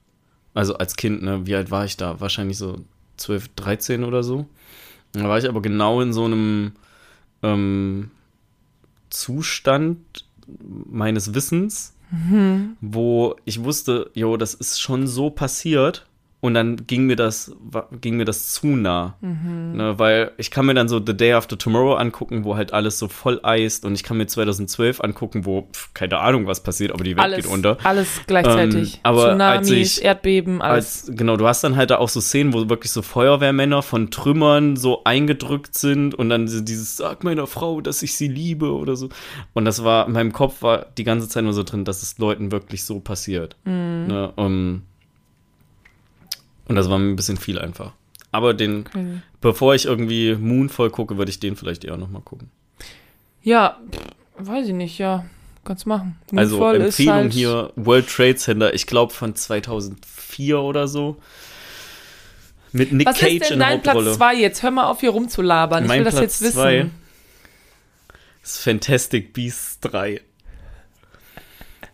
Also 0.54 0.78
als 0.78 0.96
Kind, 0.96 1.22
ne? 1.22 1.46
Wie 1.46 1.56
alt 1.56 1.70
war 1.72 1.86
ich 1.86 1.98
da? 1.98 2.20
Wahrscheinlich 2.20 2.58
so 2.58 2.80
12, 3.18 3.50
13 3.56 4.04
oder 4.04 4.24
so. 4.24 4.46
Da 5.14 5.28
war 5.28 5.38
ich 5.38 5.48
aber 5.48 5.62
genau 5.62 6.02
in 6.02 6.14
so 6.14 6.26
einem 6.26 6.74
ähm, 7.44 8.12
Zustand 9.10 9.98
meines 10.60 11.34
Wissens, 11.34 11.94
wo 12.80 13.36
ich 13.46 13.64
wusste, 13.64 14.12
jo, 14.14 14.38
das 14.38 14.54
ist 14.54 14.80
schon 14.80 15.08
so 15.08 15.30
passiert. 15.30 16.06
Und 16.40 16.54
dann 16.54 16.86
ging 16.86 17.08
mir 17.08 17.16
das, 17.16 17.56
ging 18.00 18.16
mir 18.18 18.26
das 18.26 18.54
zu 18.54 18.68
nah. 18.68 19.16
Ne, 19.22 19.98
weil 19.98 20.32
ich 20.38 20.52
kann 20.52 20.68
mir 20.68 20.76
dann 20.76 20.88
so 20.88 21.02
The 21.04 21.18
Day 21.18 21.34
After 21.34 21.58
Tomorrow 21.58 21.96
angucken, 21.96 22.44
wo 22.44 22.56
halt 22.56 22.74
alles 22.74 23.00
so 23.00 23.08
voll 23.08 23.40
eist. 23.42 23.86
Und 23.86 23.96
ich 23.96 24.04
kann 24.04 24.18
mir 24.18 24.28
2012 24.28 25.02
angucken, 25.02 25.46
wo, 25.46 25.64
pf, 25.74 25.96
keine 25.96 26.20
Ahnung, 26.20 26.46
was 26.46 26.62
passiert, 26.62 26.92
aber 26.92 27.04
die 27.04 27.16
Welt 27.16 27.24
Alles, 27.24 27.38
geht 27.38 27.48
unter. 27.52 27.78
alles 27.84 28.22
gleichzeitig. 28.28 28.94
Ähm, 28.96 29.00
aber 29.02 29.30
Tsunamis, 29.32 29.58
als 29.58 29.72
ich- 29.72 30.04
Erdbeben, 30.04 30.62
alles. 30.62 31.08
Als, 31.08 31.18
genau, 31.18 31.38
du 31.38 31.48
hast 31.48 31.64
dann 31.64 31.76
halt 31.76 31.90
da 31.90 31.98
auch 31.98 32.10
so 32.10 32.22
Szenen, 32.22 32.54
wo 32.54 32.70
wirklich 32.70 32.92
so 32.92 33.02
Feuerwehrmänner 33.02 33.82
von 33.82 34.12
Trümmern 34.12 34.76
so 34.76 35.04
eingedrückt 35.06 35.74
sind 35.76 36.14
und 36.14 36.30
dann 36.30 36.46
dieses, 36.46 36.98
sag 36.98 37.24
meiner 37.24 37.48
Frau, 37.48 37.82
dass 37.82 38.04
ich 38.04 38.16
sie 38.16 38.28
liebe 38.28 38.72
oder 38.74 38.96
so. 38.96 39.10
Und 39.54 39.66
das 39.66 39.84
war, 39.84 40.06
in 40.06 40.14
meinem 40.14 40.34
Kopf 40.34 40.62
war 40.62 40.86
die 41.00 41.04
ganze 41.04 41.28
Zeit 41.30 41.44
nur 41.46 41.54
so 41.54 41.64
drin, 41.64 41.84
dass 41.84 42.04
es 42.04 42.20
Leuten 42.20 42.52
wirklich 42.52 42.84
so 42.86 43.00
passiert. 43.00 43.56
Mhm. 43.66 44.06
Ne, 44.08 44.32
um, 44.36 44.84
und 46.68 46.76
das 46.76 46.90
war 46.90 46.98
mir 47.00 47.10
ein 47.10 47.16
bisschen 47.16 47.38
viel 47.38 47.60
einfach. 47.60 47.92
Aber 48.32 48.54
den, 48.54 48.86
Okay. 48.88 49.22
bevor 49.42 49.74
ich 49.76 49.86
irgendwie 49.86 50.36
Moonfall 50.36 50.90
gucke, 50.90 51.18
würde 51.18 51.32
ich 51.32 51.40
den 51.40 51.56
vielleicht 51.56 51.84
eher 51.86 51.98
nochmal 51.98 52.22
gucken. 52.22 52.52
Ja, 53.42 53.78
weiß 54.38 54.68
ich 54.68 54.74
nicht, 54.74 54.98
ja. 54.98 55.26
Kannst 55.64 55.86
machen. 55.86 56.18
Also 56.36 56.58
Moonfall 56.58 56.76
ist 56.78 56.86
Empfehlung 57.00 57.16
halt- 57.16 57.34
hier, 57.34 57.72
World 57.76 58.08
Trade 58.10 58.36
Center, 58.36 58.74
ich 58.74 58.86
glaube 58.88 59.14
von 59.14 59.36
2004 59.36 60.60
oder 60.62 60.88
so. 60.88 61.18
Mit 62.74 62.92
Nick 62.92 63.08
Was 63.08 63.18
Cage 63.20 63.34
ist 63.34 63.44
denn 63.50 63.54
in 63.54 63.60
der 63.60 63.68
dein 63.70 63.78
Hauptrolle. 63.78 64.04
Platz 64.06 64.18
2 64.18 64.36
jetzt? 64.36 64.62
Hör 64.64 64.72
mal 64.72 64.86
auf, 64.90 65.00
hier 65.00 65.10
rumzulabern. 65.12 65.84
Ich 65.84 65.88
Mein 65.88 66.00
will 66.00 66.06
das 66.06 66.16
Platz 66.16 66.40
jetzt 66.42 66.54
zwei 66.54 66.78
wissen. 66.80 66.92
ist 68.44 68.60
Fantastic 68.60 69.34
Beasts 69.34 69.80
3. 69.80 70.22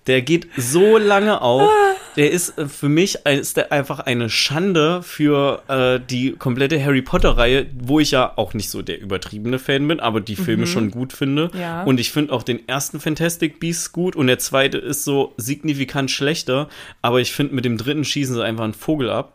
Der 0.08 0.22
geht 0.24 0.48
so 0.58 0.98
lange 0.98 1.42
auf. 1.42 1.70
der 2.16 2.32
ist 2.32 2.58
äh, 2.58 2.68
für 2.68 2.90
mich 2.90 3.26
ein- 3.26 3.40
ist 3.40 3.58
der 3.58 3.72
einfach 3.72 4.00
eine 4.00 4.30
Schande 4.30 5.02
für 5.04 5.62
äh, 5.68 6.00
die 6.10 6.34
komplette 6.34 6.84
Harry 6.84 7.02
Potter-Reihe, 7.02 7.68
wo 7.80 8.00
ich 8.00 8.12
ja 8.12 8.34
auch 8.38 8.54
nicht 8.54 8.70
so 8.70 8.82
der 8.82 9.00
übertriebene 9.02 9.60
Fan 9.60 9.88
bin, 9.88 10.00
aber 10.00 10.22
die 10.22 10.36
Filme 10.36 10.68
schon 10.68 10.92
gut 10.92 11.14
finde. 11.14 11.50
Ja. 11.60 11.84
Und 11.84 12.00
ich 12.00 12.12
finde 12.12 12.34
auch 12.34 12.44
den 12.44 12.68
ersten 12.68 13.00
Fantastic 13.00 13.60
Beasts 13.60 13.92
gut 13.92 14.16
und 14.16 14.28
der 14.28 14.40
zweite 14.40 14.78
ist 14.78 15.04
so 15.04 15.34
signifikant 15.38 16.12
schlechter, 16.12 16.70
aber 17.02 17.20
ich 17.22 17.32
finde, 17.32 17.56
mit 17.56 17.66
dem 17.66 17.78
dritten 17.78 18.04
schießen 18.06 18.36
sie 18.36 18.44
einfach 18.44 18.64
einen 18.64 18.74
Vogel 18.74 19.10
ab. 19.10 19.34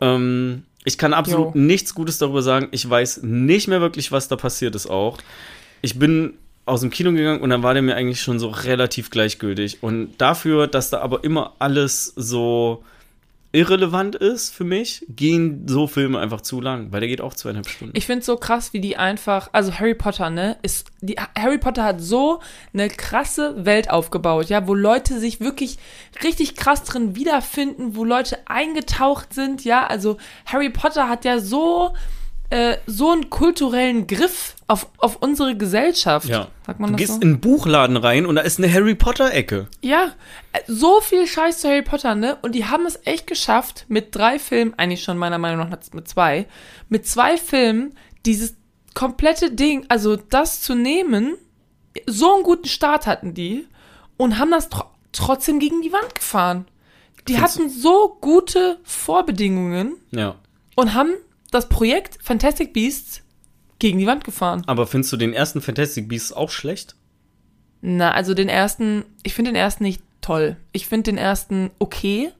Ähm, 0.00 0.62
ich 0.84 0.96
kann 0.98 1.12
absolut 1.12 1.54
Jo. 1.54 1.60
nichts 1.60 1.94
Gutes 1.94 2.18
darüber 2.18 2.42
sagen. 2.42 2.68
Ich 2.70 2.88
weiß 2.88 3.22
nicht 3.22 3.68
mehr 3.68 3.80
wirklich, 3.80 4.12
was 4.12 4.28
da 4.28 4.36
passiert 4.36 4.74
ist 4.74 4.86
auch. 4.88 5.18
Ich 5.82 5.98
bin 5.98 6.34
aus 6.70 6.80
dem 6.80 6.90
Kino 6.90 7.12
gegangen 7.12 7.40
und 7.40 7.50
dann 7.50 7.62
war 7.62 7.74
der 7.74 7.82
mir 7.82 7.96
eigentlich 7.96 8.22
schon 8.22 8.38
so 8.38 8.48
relativ 8.48 9.10
gleichgültig. 9.10 9.82
Und 9.82 10.14
dafür, 10.18 10.68
dass 10.68 10.90
da 10.90 11.00
aber 11.00 11.24
immer 11.24 11.54
alles 11.58 12.12
so 12.16 12.84
irrelevant 13.52 14.14
ist 14.14 14.54
für 14.54 14.62
mich, 14.62 15.04
gehen 15.08 15.66
so 15.66 15.88
Filme 15.88 16.20
einfach 16.20 16.40
zu 16.40 16.60
lang, 16.60 16.92
weil 16.92 17.00
der 17.00 17.08
geht 17.08 17.20
auch 17.20 17.34
zweieinhalb 17.34 17.68
Stunden. 17.68 17.96
Ich 17.96 18.06
finde 18.06 18.24
so 18.24 18.36
krass, 18.36 18.72
wie 18.72 18.80
die 18.80 18.96
einfach, 18.96 19.50
also 19.52 19.74
Harry 19.74 19.94
Potter, 19.94 20.30
ne, 20.30 20.56
ist, 20.62 20.86
die, 21.00 21.16
Harry 21.36 21.58
Potter 21.58 21.82
hat 21.82 22.00
so 22.00 22.40
eine 22.72 22.88
krasse 22.88 23.64
Welt 23.64 23.90
aufgebaut, 23.90 24.48
ja, 24.50 24.68
wo 24.68 24.74
Leute 24.74 25.18
sich 25.18 25.40
wirklich 25.40 25.78
richtig 26.22 26.54
krass 26.54 26.84
drin 26.84 27.16
wiederfinden, 27.16 27.96
wo 27.96 28.04
Leute 28.04 28.38
eingetaucht 28.46 29.34
sind, 29.34 29.64
ja, 29.64 29.84
also 29.84 30.18
Harry 30.46 30.70
Potter 30.70 31.08
hat 31.08 31.24
ja 31.24 31.40
so, 31.40 31.92
äh, 32.50 32.76
so 32.86 33.10
einen 33.10 33.30
kulturellen 33.30 34.06
Griff 34.06 34.56
auf, 34.66 34.88
auf 34.98 35.16
unsere 35.16 35.56
Gesellschaft. 35.56 36.28
ja. 36.28 36.48
Sagt 36.66 36.80
man 36.80 36.90
du 36.90 36.96
das 36.96 36.98
gehst 37.00 37.14
so? 37.14 37.20
in 37.20 37.28
einen 37.28 37.40
Buchladen 37.40 37.96
rein 37.96 38.26
und 38.26 38.34
da 38.36 38.42
ist 38.42 38.58
eine 38.58 38.72
Harry 38.72 38.94
Potter-Ecke. 38.94 39.68
Ja, 39.82 40.12
äh, 40.52 40.58
so 40.66 41.00
viel 41.00 41.26
Scheiß 41.26 41.60
zu 41.60 41.68
Harry 41.68 41.82
Potter, 41.82 42.14
ne? 42.14 42.38
Und 42.42 42.54
die 42.54 42.66
haben 42.66 42.86
es 42.86 42.98
echt 43.04 43.26
geschafft, 43.26 43.86
mit 43.88 44.14
drei 44.14 44.38
Filmen, 44.38 44.74
eigentlich 44.76 45.02
schon 45.02 45.16
meiner 45.18 45.38
Meinung 45.38 45.68
nach 45.68 45.78
mit 45.94 46.08
zwei, 46.08 46.46
mit 46.88 47.06
zwei 47.06 47.36
Filmen 47.36 47.94
dieses 48.26 48.56
komplette 48.94 49.52
Ding, 49.52 49.86
also 49.88 50.16
das 50.16 50.60
zu 50.60 50.74
nehmen, 50.74 51.36
so 52.06 52.34
einen 52.34 52.42
guten 52.42 52.66
Start 52.68 53.06
hatten 53.06 53.34
die 53.34 53.66
und 54.16 54.38
haben 54.38 54.50
das 54.50 54.68
tro 54.68 54.84
trotzdem 55.12 55.58
gegen 55.58 55.82
die 55.82 55.92
Wand 55.92 56.14
gefahren. 56.14 56.66
Die 57.28 57.34
Findest 57.34 57.58
hatten 57.58 57.68
so 57.70 58.16
gute 58.20 58.78
Vorbedingungen 58.84 59.96
Ja. 60.12 60.36
und 60.76 60.94
haben 60.94 61.10
das 61.50 61.68
Projekt 61.68 62.18
Fantastic 62.22 62.72
Beasts 62.72 63.22
gegen 63.78 63.98
die 63.98 64.06
Wand 64.06 64.24
gefahren. 64.24 64.62
Aber 64.66 64.86
findest 64.86 65.12
du 65.12 65.16
den 65.16 65.32
ersten 65.32 65.60
Fantastic 65.60 66.08
Beasts 66.08 66.32
auch 66.32 66.50
schlecht? 66.50 66.94
Na, 67.82 68.12
also 68.12 68.34
den 68.34 68.48
ersten, 68.48 69.04
ich 69.22 69.34
finde 69.34 69.52
den 69.52 69.56
ersten 69.56 69.84
nicht 69.84 70.02
toll. 70.20 70.56
Ich 70.72 70.86
finde 70.86 71.10
den 71.10 71.18
ersten 71.18 71.70
okay. 71.78 72.30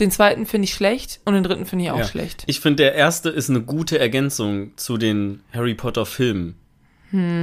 Den 0.00 0.10
zweiten 0.10 0.46
finde 0.46 0.64
ich 0.66 0.74
schlecht 0.74 1.20
und 1.24 1.34
den 1.34 1.42
dritten 1.44 1.66
finde 1.66 1.84
ich 1.84 1.90
auch 1.90 1.98
Ja. 1.98 2.04
schlecht. 2.04 2.44
Ich 2.46 2.60
finde, 2.60 2.82
der 2.84 2.94
erste 2.94 3.28
ist 3.30 3.48
eine 3.50 3.60
gute 3.62 3.98
Ergänzung 3.98 4.76
zu 4.76 4.96
den 4.98 5.40
Harry 5.52 5.74
Potter 5.74 6.04
Filmen. 6.06 6.56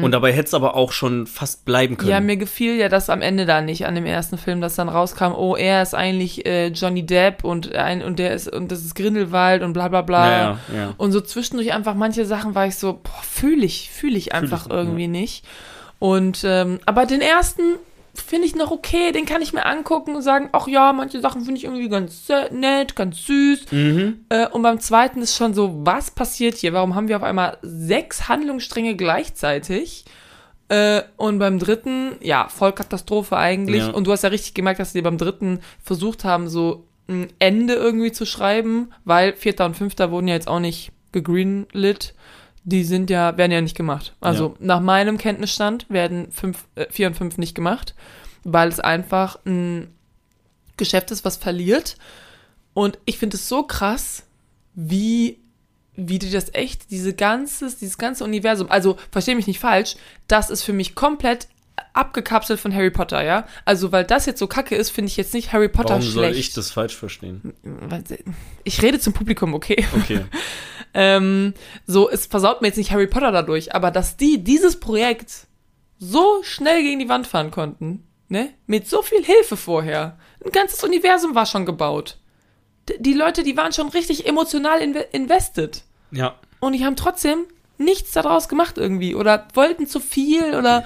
Und 0.04 0.12
dabei 0.12 0.34
hätte 0.34 0.48
es 0.48 0.54
aber 0.54 0.76
auch 0.76 0.92
schon 0.92 1.28
fast 1.28 1.64
bleiben 1.64 1.96
können. 1.96 2.10
Hm. 2.10 2.14
Ja, 2.14 2.20
mir 2.20 2.36
gefiel 2.36 2.76
ja 2.76 2.90
das 2.90 3.10
am 3.10 3.22
Ende 3.22 3.46
da 3.46 3.62
nicht 3.62 3.86
an 3.86 3.96
dem 3.96 4.06
ersten 4.06 4.38
Film, 4.38 4.60
dass 4.60 4.76
dann 4.76 4.90
rauskam, 4.90 5.34
oh, 5.34 5.56
er 5.56 5.82
ist 5.82 5.96
eigentlich 5.96 6.46
äh, 6.46 6.68
Johnny 6.68 7.06
Depp 7.06 7.46
und 7.46 7.74
ein 7.74 8.04
und 8.04 8.20
der 8.20 8.34
ist 8.34 8.52
und 8.52 8.72
das 8.72 8.84
ist 8.84 8.96
Grindelwald 8.96 9.64
und 9.64 9.72
bla 9.72 9.88
bla 9.88 10.02
bla. 10.02 10.30
Ja, 10.30 10.42
ja, 10.42 10.76
ja. 10.76 10.94
Und 10.98 11.14
so 11.14 11.22
zwischendurch 11.22 11.72
einfach 11.74 11.96
manche 11.96 12.26
Sachen 12.26 12.54
war 12.54 12.68
ich 12.68 12.76
so, 12.76 13.00
boah, 13.02 13.22
fühle 13.22 13.66
ich, 13.66 13.90
fühle 13.90 14.18
ich 14.18 14.34
einfach 14.34 14.66
ich, 14.66 14.74
irgendwie 14.74 15.08
nicht. 15.08 15.46
Und 16.00 16.44
ähm, 16.44 16.80
aber 16.86 17.06
den 17.06 17.22
ersten 17.22 17.62
finde 18.14 18.48
ich 18.48 18.56
noch 18.56 18.72
okay, 18.72 19.12
den 19.12 19.26
kann 19.26 19.42
ich 19.42 19.54
mir 19.54 19.66
angucken 19.66 20.16
und 20.16 20.22
sagen, 20.22 20.50
ach 20.52 20.68
ja, 20.68 20.94
manche 20.94 21.22
Sachen 21.22 21.42
finde 21.44 21.58
ich 21.58 21.64
irgendwie 21.64 21.90
ganz 21.90 22.28
nett, 22.52 22.96
ganz 22.96 23.26
süß. 23.26 23.72
Mhm. 23.72 24.26
Äh, 24.30 24.48
und 24.48 24.62
beim 24.62 24.80
zweiten 24.80 25.22
ist 25.22 25.36
schon 25.36 25.54
so, 25.54 25.86
was 25.86 26.12
passiert 26.12 26.56
hier? 26.56 26.74
Warum 26.74 26.96
haben 26.96 27.08
wir 27.08 27.18
auf 27.18 27.24
einmal 27.24 27.58
sechs 27.62 28.28
Handlungsstränge 28.28 28.96
gleichzeitig? 28.96 30.06
Äh, 30.68 31.04
und 31.18 31.40
beim 31.40 31.60
dritten, 31.60 32.16
ja, 32.22 32.48
Vollkatastrophe 32.48 33.38
eigentlich. 33.38 33.84
Ja. 33.84 33.92
Und 33.92 34.08
du 34.08 34.12
hast 34.12 34.24
ja 34.24 34.30
richtig 34.30 34.54
gemerkt, 34.54 34.80
dass 34.80 34.94
sie 34.94 35.02
beim 35.02 35.18
dritten 35.18 35.60
versucht 35.84 36.24
haben, 36.24 36.48
so 36.48 36.88
ein 37.08 37.28
Ende 37.40 37.74
irgendwie 37.74 38.12
zu 38.12 38.26
schreiben, 38.26 38.94
weil 39.04 39.36
vierter 39.36 39.66
und 39.66 39.76
fünfter 39.76 40.12
wurden 40.12 40.28
ja 40.28 40.36
jetzt 40.36 40.48
auch 40.48 40.60
nicht 40.60 40.92
gegreenlit. 41.12 42.14
Die 42.64 42.84
sind 42.84 43.10
ja, 43.10 43.38
werden 43.38 43.52
ja 43.52 43.62
nicht 43.62 43.76
gemacht. 43.76 44.14
Also 44.22 44.50
Ja. 44.50 44.56
nach 44.60 44.80
meinem 44.82 45.18
Kenntnisstand 45.18 45.90
werden 45.90 46.32
fünf, 46.32 46.66
äh, 46.76 46.86
vier 46.92 47.08
und 47.08 47.16
fünf 47.16 47.38
nicht 47.38 47.56
gemacht, 47.56 47.96
weil 48.44 48.70
es 48.70 48.80
einfach 48.80 49.40
ein 49.46 49.88
Geschäft 50.78 51.12
ist, 51.12 51.26
was 51.26 51.38
verliert. 51.38 51.98
Und 52.74 53.00
ich 53.06 53.18
finde 53.18 53.38
es 53.38 53.48
so 53.50 53.64
krass, 53.64 54.24
wie, 54.76 55.40
wie 55.96 56.20
die 56.20 56.32
das 56.32 56.54
echt, 56.54 56.92
diese 56.92 57.14
ganzes, 57.14 57.78
dieses 57.78 57.98
ganze 57.98 58.24
Universum, 58.24 58.70
also 58.70 58.98
verstehe 59.12 59.36
mich 59.36 59.48
nicht 59.48 59.60
falsch, 59.60 59.96
das 60.28 60.50
ist 60.50 60.64
für 60.64 60.74
mich 60.74 60.96
komplett 60.96 61.48
abgekapselt 61.94 62.60
von 62.60 62.74
Harry 62.74 62.92
Potter, 62.92 63.24
ja? 63.24 63.46
Also, 63.66 63.92
weil 63.92 64.04
das 64.04 64.26
jetzt 64.26 64.40
so 64.40 64.48
kacke 64.48 64.76
ist, 64.76 64.90
finde 64.90 65.10
ich 65.10 65.18
jetzt 65.18 65.34
nicht 65.34 65.54
Harry 65.54 65.70
Potter 65.70 65.90
Warum 65.90 66.02
schlecht. 66.02 66.34
soll 66.34 66.40
ich 66.40 66.54
das 66.54 66.72
falsch 66.72 66.96
verstehen? 66.96 67.54
Ich 68.64 68.82
rede 68.82 69.00
zum 69.00 69.14
Publikum, 69.14 69.54
okay? 69.54 69.86
Okay. 70.02 70.26
Ähm, 70.94 71.54
so, 71.88 72.10
es 72.10 72.26
versaut 72.26 72.62
mir 72.62 72.68
jetzt 72.68 72.76
nicht 72.76 72.92
Harry 72.92 73.08
Potter 73.08 73.32
dadurch, 73.32 73.74
aber 73.74 73.92
dass 73.92 74.18
die 74.18 74.44
dieses 74.44 74.78
Projekt 74.78 75.48
so 76.00 76.44
schnell 76.44 76.82
gegen 76.84 77.00
die 77.00 77.08
Wand 77.08 77.28
fahren 77.28 77.50
konnten, 77.50 78.06
ne? 78.28 78.50
Mit 78.66 78.90
so 78.90 79.02
viel 79.02 79.24
Hilfe 79.24 79.56
vorher. 79.56 80.18
Ein 80.44 80.52
ganzes 80.52 80.84
Universum 80.84 81.34
war 81.34 81.46
schon 81.46 81.66
gebaut. 81.66 82.18
D 82.90 82.98
die 83.00 83.14
Leute, 83.14 83.44
die 83.44 83.56
waren 83.56 83.72
schon 83.72 83.88
richtig 83.88 84.28
emotional 84.28 84.82
inve 84.82 85.00
invested. 85.14 85.84
ja. 86.12 86.36
Und 86.60 86.74
die 86.74 86.84
haben 86.86 86.96
trotzdem 86.96 87.46
nichts 87.80 88.12
daraus 88.12 88.48
gemacht 88.50 88.78
irgendwie. 88.78 89.16
Oder 89.16 89.48
wollten 89.54 89.88
zu 89.88 90.00
viel 90.00 90.54
oder 90.56 90.84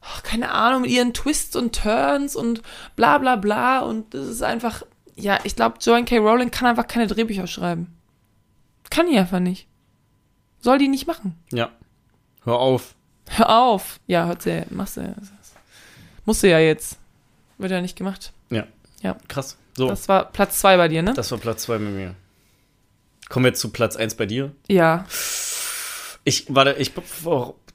ach, 0.00 0.22
keine 0.22 0.50
Ahnung, 0.50 0.82
mit 0.82 0.90
ihren 0.90 1.14
Twists 1.14 1.56
und 1.56 1.74
Turns 1.80 2.36
und 2.36 2.62
bla 2.96 3.18
bla 3.18 3.36
bla. 3.36 3.80
Und 3.80 4.14
das 4.14 4.26
ist 4.26 4.42
einfach, 4.42 4.82
ja, 5.14 5.38
ich 5.44 5.56
glaube, 5.56 5.78
Joanne 5.80 6.04
K. 6.04 6.18
Rowling 6.18 6.50
kann 6.50 6.68
einfach 6.68 6.86
keine 6.86 7.06
Drehbücher 7.06 7.46
schreiben. 7.46 7.96
Kann 8.90 9.06
die 9.08 9.18
einfach 9.18 9.40
nicht. 9.40 9.68
Soll 10.60 10.78
die 10.78 10.88
nicht 10.88 11.06
machen. 11.06 11.38
Ja. 11.52 11.70
Hör 12.44 12.58
auf. 12.58 12.94
Hör 13.28 13.50
auf. 13.50 14.00
Ja, 14.06 14.26
hört 14.26 14.42
sie, 14.42 14.64
machst 14.70 14.96
du 14.96 15.02
ja. 15.02 15.14
Musst 16.24 16.42
du 16.42 16.50
ja 16.50 16.58
jetzt. 16.58 16.98
Wird 17.58 17.72
ja 17.72 17.80
nicht 17.80 17.96
gemacht. 17.96 18.32
Ja. 18.50 18.66
Ja. 19.02 19.16
Krass. 19.28 19.56
So, 19.76 19.88
das, 19.88 20.00
Das 20.00 20.08
war 20.08 20.24
Platz 20.26 20.58
zwei 20.60 20.76
bei 20.76 20.88
dir, 20.88 21.02
ne? 21.02 21.14
war 21.16 21.38
Platz 21.38 21.62
zwei 21.62 21.78
mit 21.78 21.94
mir. 21.94 22.14
Kommen 23.28 23.44
wir 23.44 23.50
jetzt 23.50 23.60
zu 23.60 23.70
Platz 23.70 23.96
eins 23.96 24.14
bei 24.14 24.26
dir. 24.26 24.52
Ja. 24.68 25.06
Ich, 26.24 26.46
warte, 26.48 26.74
ich 26.78 26.92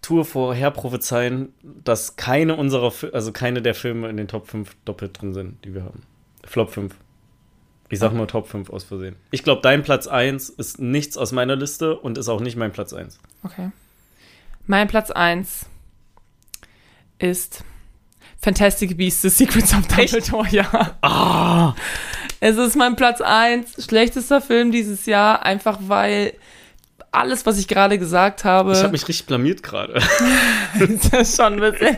tue 0.05 0.23
vorher 0.23 0.69
prophezeien, 0.69 1.53
dass 1.63 2.15
keine 2.15 2.55
unserer, 2.55 2.93
also 3.11 3.31
keine 3.31 3.61
der 3.63 3.73
Filme 3.73 4.07
in 4.07 4.17
den 4.17 4.27
Top 4.27 4.47
5 4.47 4.75
doppelt 4.85 5.19
drin 5.19 5.33
sind, 5.33 5.65
die 5.65 5.73
wir 5.73 5.83
haben. 5.83 6.03
Flop 6.43 6.69
5. 6.69 6.93
Ich 7.89 7.99
sag 7.99 8.13
nur 8.13 8.27
Top 8.27 8.47
5 8.47 8.69
aus 8.69 8.83
Versehen. 8.83 9.15
Ich 9.31 9.43
glaube, 9.43 9.61
dein 9.61 9.81
Platz 9.83 10.05
1 10.05 10.49
ist 10.49 10.79
nichts 10.79 11.17
aus 11.17 11.31
meiner 11.31 11.55
Liste 11.55 11.97
und 11.97 12.17
ist 12.17 12.29
auch 12.29 12.39
nicht 12.39 12.55
mein 12.55 12.71
Platz 12.71 12.93
1. 12.93 13.19
Okay. 13.43 13.71
Mein 14.67 14.87
Platz 14.87 15.09
1 15.09 15.65
ist 17.17 17.63
Fantastic 18.39 18.97
Beasts, 18.97 19.23
The 19.23 19.29
Secrets 19.29 19.73
of 19.73 19.87
Dumbledore, 19.87 20.47
ja. 20.49 20.97
Ah! 21.01 21.73
Es 22.39 22.57
ist 22.57 22.75
mein 22.75 22.95
Platz 22.95 23.21
1, 23.21 23.85
schlechtester 23.85 24.39
Film 24.39 24.71
dieses 24.71 25.07
Jahr, 25.07 25.43
einfach 25.43 25.79
weil 25.81 26.33
alles, 27.15 27.45
was 27.45 27.57
ich 27.57 27.67
gerade 27.67 27.97
gesagt 27.97 28.43
habe, 28.43 28.73
Ich 28.73 28.79
habe 28.79 28.91
mich 28.91 29.07
richtig 29.07 29.25
blamiert 29.25 29.63
gerade. 29.63 29.93
das 30.79 31.29
ist 31.29 31.37
schon 31.37 31.61
ein 31.61 31.71
bisschen. 31.71 31.97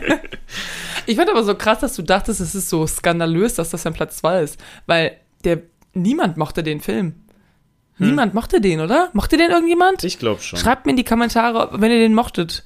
Ich 1.06 1.16
fand 1.16 1.30
aber 1.30 1.42
so 1.44 1.54
krass, 1.54 1.80
dass 1.80 1.94
du 1.96 2.02
dachtest, 2.02 2.40
es 2.40 2.54
ist 2.54 2.68
so 2.68 2.86
skandalös, 2.86 3.54
dass 3.54 3.70
das 3.70 3.82
dein 3.82 3.94
Platz 3.94 4.18
2 4.18 4.42
ist, 4.42 4.60
weil 4.86 5.16
der 5.44 5.62
niemand 5.94 6.36
mochte 6.36 6.62
den 6.62 6.80
Film. 6.80 7.14
Niemand 8.00 8.32
mochte 8.32 8.60
den, 8.60 8.80
oder? 8.80 9.10
Mochte 9.12 9.36
den 9.36 9.50
irgendjemand? 9.50 10.04
Ich 10.04 10.20
glaube 10.20 10.40
schon. 10.40 10.58
Schreibt 10.58 10.86
mir 10.86 10.90
in 10.90 10.96
die 10.96 11.04
Kommentare, 11.04 11.70
wenn 11.80 11.90
ihr 11.90 11.98
den 11.98 12.14
mochtet. 12.14 12.62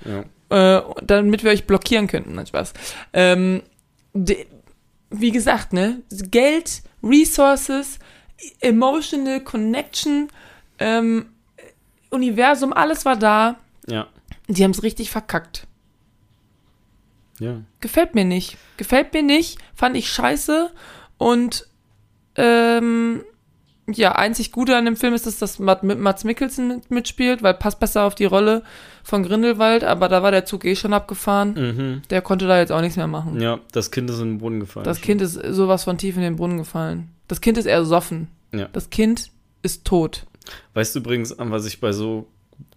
Ja. 0.50 0.78
äh, 0.78 0.82
damit 1.02 1.42
wir 1.42 1.50
euch 1.50 1.66
blockieren 1.66 2.06
könnten. 2.06 2.34
Nein, 2.34 2.46
Spaß. 2.46 2.74
Ähm, 3.14 3.62
de, 4.12 4.44
wie 5.08 5.30
gesagt, 5.30 5.72
ne? 5.72 6.02
Geld, 6.10 6.82
Resources, 7.02 7.98
emotional 8.60 9.40
connection, 9.40 10.28
ähm, 10.78 11.26
Universum, 12.12 12.72
alles 12.72 13.04
war 13.04 13.16
da. 13.16 13.56
ja. 13.86 14.06
Die 14.48 14.64
haben 14.64 14.72
es 14.72 14.82
richtig 14.82 15.10
verkackt. 15.10 15.66
Ja. 17.38 17.62
Gefällt 17.80 18.14
mir 18.14 18.24
nicht. 18.24 18.58
Gefällt 18.76 19.14
mir 19.14 19.22
nicht. 19.22 19.58
Fand 19.74 19.96
ich 19.96 20.10
scheiße. 20.10 20.70
Und 21.16 21.66
ähm, 22.36 23.22
ja, 23.88 24.12
einzig 24.12 24.52
Gute 24.52 24.76
an 24.76 24.84
dem 24.84 24.96
Film 24.96 25.14
ist, 25.14 25.26
dass 25.26 25.38
das 25.38 25.58
Matt, 25.58 25.82
mit 25.82 25.98
Mats 25.98 26.24
Mikkelsen 26.24 26.68
mit, 26.68 26.90
mitspielt, 26.90 27.42
weil 27.42 27.54
passt 27.54 27.80
besser 27.80 28.04
auf 28.04 28.14
die 28.14 28.24
Rolle 28.24 28.62
von 29.02 29.22
Grindelwald, 29.22 29.84
aber 29.84 30.08
da 30.08 30.22
war 30.22 30.30
der 30.30 30.44
Zug 30.44 30.64
eh 30.64 30.76
schon 30.76 30.92
abgefahren. 30.92 31.54
Mhm. 31.54 32.02
Der 32.10 32.22
konnte 32.22 32.46
da 32.46 32.58
jetzt 32.58 32.72
auch 32.72 32.80
nichts 32.80 32.96
mehr 32.96 33.08
machen. 33.08 33.40
Ja, 33.40 33.58
das 33.72 33.90
Kind 33.90 34.08
ist 34.10 34.20
in 34.20 34.32
den 34.32 34.38
Boden 34.38 34.60
gefallen. 34.60 34.84
Das 34.84 35.00
Kind 35.00 35.20
ist 35.20 35.34
sowas 35.34 35.84
von 35.84 35.98
tief 35.98 36.16
in 36.16 36.22
den 36.22 36.36
Brunnen 36.36 36.58
gefallen. 36.58 37.08
Das 37.28 37.40
Kind 37.40 37.58
ist 37.58 37.66
ersoffen. 37.66 38.28
Ja. 38.52 38.68
Das 38.72 38.90
Kind 38.90 39.30
ist 39.62 39.84
tot. 39.84 40.26
Weißt 40.74 40.94
du 40.94 41.00
übrigens, 41.00 41.38
an 41.38 41.50
was 41.50 41.66
ich 41.66 41.80
bei 41.80 41.92
so 41.92 42.26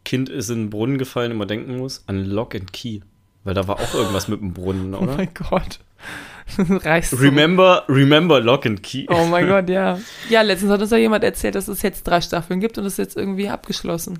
Kind 0.03 0.29
ist 0.29 0.49
in 0.49 0.63
den 0.65 0.69
Brunnen 0.69 0.97
gefallen 0.97 1.31
immer 1.31 1.45
denken 1.45 1.77
muss? 1.77 2.03
An 2.07 2.25
Lock 2.25 2.55
and 2.55 2.71
Key. 2.73 3.01
Weil 3.43 3.53
da 3.53 3.67
war 3.67 3.79
auch 3.79 3.93
irgendwas 3.93 4.27
mit 4.27 4.41
dem 4.41 4.53
Brunnen, 4.53 4.93
Oh 4.95 4.99
oder? 4.99 5.15
mein 5.17 5.29
Gott. 5.33 5.79
Reißt. 6.57 7.19
Remember, 7.19 7.83
remember 7.87 8.39
Lock 8.39 8.65
and 8.65 8.81
Key. 8.83 9.05
Oh 9.09 9.25
mein 9.25 9.47
Gott, 9.49 9.69
ja. 9.69 9.99
Ja, 10.29 10.41
letztens 10.41 10.71
hat 10.71 10.81
uns 10.81 10.91
ja 10.91 10.97
jemand 10.97 11.23
erzählt, 11.23 11.55
dass 11.55 11.67
es 11.67 11.81
jetzt 11.81 12.03
drei 12.03 12.21
Staffeln 12.21 12.59
gibt 12.59 12.77
und 12.77 12.85
es 12.85 12.93
ist 12.93 12.97
jetzt 12.97 13.17
irgendwie 13.17 13.49
abgeschlossen. 13.49 14.19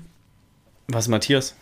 Was, 0.88 1.08
Matthias? 1.08 1.56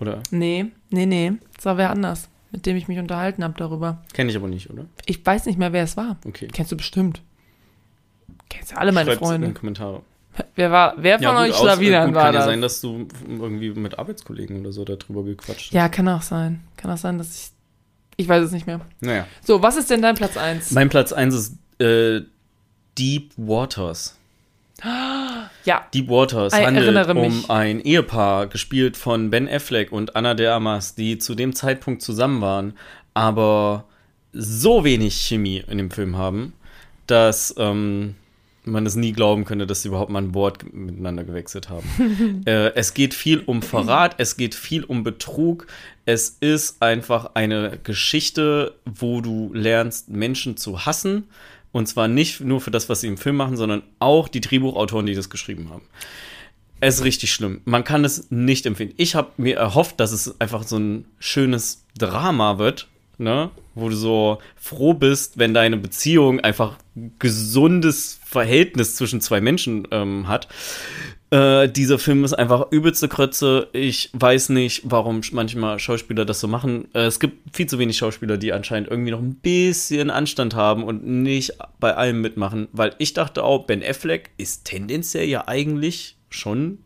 Oder? 0.00 0.20
Nee, 0.30 0.66
nee, 0.90 1.06
nee. 1.06 1.32
Das 1.56 1.66
war 1.66 1.76
wer 1.76 1.90
anders, 1.90 2.28
mit 2.50 2.66
dem 2.66 2.76
ich 2.76 2.88
mich 2.88 2.98
unterhalten 2.98 3.44
habe 3.44 3.54
darüber. 3.56 4.02
Kenne 4.12 4.30
ich 4.30 4.36
aber 4.36 4.48
nicht, 4.48 4.70
oder? 4.70 4.86
Ich 5.06 5.24
weiß 5.24 5.46
nicht 5.46 5.58
mehr, 5.58 5.72
wer 5.72 5.84
es 5.84 5.96
war. 5.96 6.16
Okay. 6.26 6.48
Kennst 6.52 6.72
du 6.72 6.76
bestimmt. 6.76 7.22
Kennst 8.48 8.72
ja 8.72 8.78
alle 8.78 8.92
meine 8.92 9.06
Schreibt's 9.10 9.22
in 9.22 9.26
Freunde. 9.28 9.48
die 9.48 9.54
Kommentare. 9.54 10.02
Wer 10.56 10.70
war, 10.70 10.94
wer 10.96 11.18
von 11.18 11.36
euch 11.36 11.52
aus- 11.52 11.60
Schlawinern 11.60 12.14
war 12.14 12.24
kann 12.24 12.34
ja 12.34 12.40
das? 12.40 12.48
sein, 12.48 12.60
dass 12.60 12.80
du 12.80 13.06
irgendwie 13.28 13.70
mit 13.70 13.98
Arbeitskollegen 13.98 14.60
oder 14.60 14.72
so 14.72 14.84
darüber 14.84 15.22
gequatscht 15.22 15.66
hast. 15.66 15.72
Ja, 15.72 15.88
kann 15.88 16.08
auch 16.08 16.22
sein. 16.22 16.60
Kann 16.76 16.90
auch 16.90 16.96
sein, 16.98 17.18
dass 17.18 17.34
ich. 17.34 17.50
Ich 18.16 18.28
weiß 18.28 18.44
es 18.44 18.52
nicht 18.52 18.66
mehr. 18.66 18.80
Naja. 19.00 19.26
So, 19.42 19.62
was 19.62 19.76
ist 19.76 19.90
denn 19.90 20.00
dein 20.00 20.14
Platz 20.14 20.36
1? 20.36 20.70
Mein 20.70 20.88
Platz 20.88 21.12
1 21.12 21.34
ist 21.34 21.56
äh, 21.80 22.20
Deep 22.98 23.32
Waters. 23.36 24.16
Ja. 25.64 25.86
Deep 25.94 26.08
Waters 26.10 26.52
Ich 26.52 26.64
handelt 26.64 27.08
um 27.16 27.44
ein 27.48 27.80
Ehepaar, 27.80 28.48
gespielt 28.48 28.96
von 28.98 29.30
Ben 29.30 29.48
Affleck 29.48 29.92
und 29.92 30.14
Anna 30.14 30.34
de 30.34 30.46
Armas, 30.48 30.94
die 30.94 31.16
zu 31.18 31.34
dem 31.34 31.54
Zeitpunkt 31.54 32.02
zusammen 32.02 32.40
waren, 32.42 32.74
aber 33.14 33.84
so 34.32 34.84
wenig 34.84 35.14
Chemie 35.14 35.64
in 35.68 35.78
dem 35.78 35.90
Film 35.90 36.18
haben, 36.18 36.52
dass 37.06 37.54
ähm, 37.56 38.14
man 38.64 38.86
es 38.86 38.96
nie 38.96 39.12
glauben 39.12 39.44
könnte, 39.44 39.66
dass 39.66 39.82
sie 39.82 39.88
überhaupt 39.88 40.10
mal 40.10 40.22
ein 40.22 40.34
Wort 40.34 40.72
miteinander 40.72 41.24
gewechselt 41.24 41.68
haben. 41.68 42.42
äh, 42.46 42.72
es 42.74 42.94
geht 42.94 43.14
viel 43.14 43.40
um 43.40 43.62
Verrat, 43.62 44.16
es 44.18 44.36
geht 44.36 44.54
viel 44.54 44.84
um 44.84 45.04
Betrug. 45.04 45.66
Es 46.06 46.36
ist 46.40 46.82
einfach 46.82 47.30
eine 47.34 47.78
Geschichte, 47.82 48.74
wo 48.84 49.20
du 49.20 49.50
lernst, 49.52 50.08
Menschen 50.08 50.56
zu 50.56 50.86
hassen. 50.86 51.28
Und 51.72 51.86
zwar 51.86 52.08
nicht 52.08 52.40
nur 52.40 52.60
für 52.60 52.70
das, 52.70 52.88
was 52.88 53.00
sie 53.00 53.08
im 53.08 53.16
Film 53.16 53.36
machen, 53.36 53.56
sondern 53.56 53.82
auch 53.98 54.28
die 54.28 54.40
Drehbuchautoren, 54.40 55.06
die 55.06 55.14
das 55.14 55.28
geschrieben 55.28 55.70
haben. 55.70 55.82
Es 56.80 56.96
ist 56.96 57.04
richtig 57.04 57.32
schlimm. 57.32 57.62
Man 57.64 57.82
kann 57.82 58.04
es 58.04 58.30
nicht 58.30 58.66
empfehlen. 58.66 58.92
Ich 58.96 59.14
habe 59.14 59.30
mir 59.38 59.56
erhofft, 59.56 59.98
dass 60.00 60.12
es 60.12 60.40
einfach 60.40 60.64
so 60.64 60.78
ein 60.78 61.06
schönes 61.18 61.84
Drama 61.96 62.58
wird, 62.58 62.88
ne? 63.18 63.50
wo 63.74 63.88
du 63.88 63.96
so 63.96 64.38
froh 64.56 64.94
bist, 64.94 65.38
wenn 65.38 65.54
deine 65.54 65.76
Beziehung 65.76 66.40
einfach 66.40 66.78
ein 66.96 67.14
gesundes 67.18 68.20
Verhältnis 68.24 68.96
zwischen 68.96 69.20
zwei 69.20 69.40
Menschen 69.40 69.86
ähm, 69.90 70.28
hat. 70.28 70.48
Äh, 71.30 71.68
dieser 71.68 71.98
Film 71.98 72.22
ist 72.22 72.34
einfach 72.34 72.70
übelste 72.70 73.08
Krötze. 73.08 73.68
Ich 73.72 74.10
weiß 74.12 74.50
nicht, 74.50 74.82
warum 74.84 75.20
manchmal 75.32 75.80
Schauspieler 75.80 76.24
das 76.24 76.38
so 76.38 76.46
machen. 76.46 76.86
Äh, 76.94 77.06
es 77.06 77.18
gibt 77.18 77.56
viel 77.56 77.66
zu 77.66 77.78
wenig 77.80 77.96
Schauspieler, 77.96 78.36
die 78.36 78.52
anscheinend 78.52 78.88
irgendwie 78.88 79.10
noch 79.10 79.18
ein 79.18 79.34
bisschen 79.34 80.10
Anstand 80.10 80.54
haben 80.54 80.84
und 80.84 81.04
nicht 81.04 81.54
bei 81.80 81.96
allem 81.96 82.20
mitmachen. 82.20 82.68
Weil 82.72 82.94
ich 82.98 83.14
dachte 83.14 83.42
auch, 83.42 83.66
Ben 83.66 83.82
Affleck 83.82 84.30
ist 84.36 84.64
tendenziell 84.64 85.26
ja 85.26 85.48
eigentlich 85.48 86.16
schon 86.30 86.78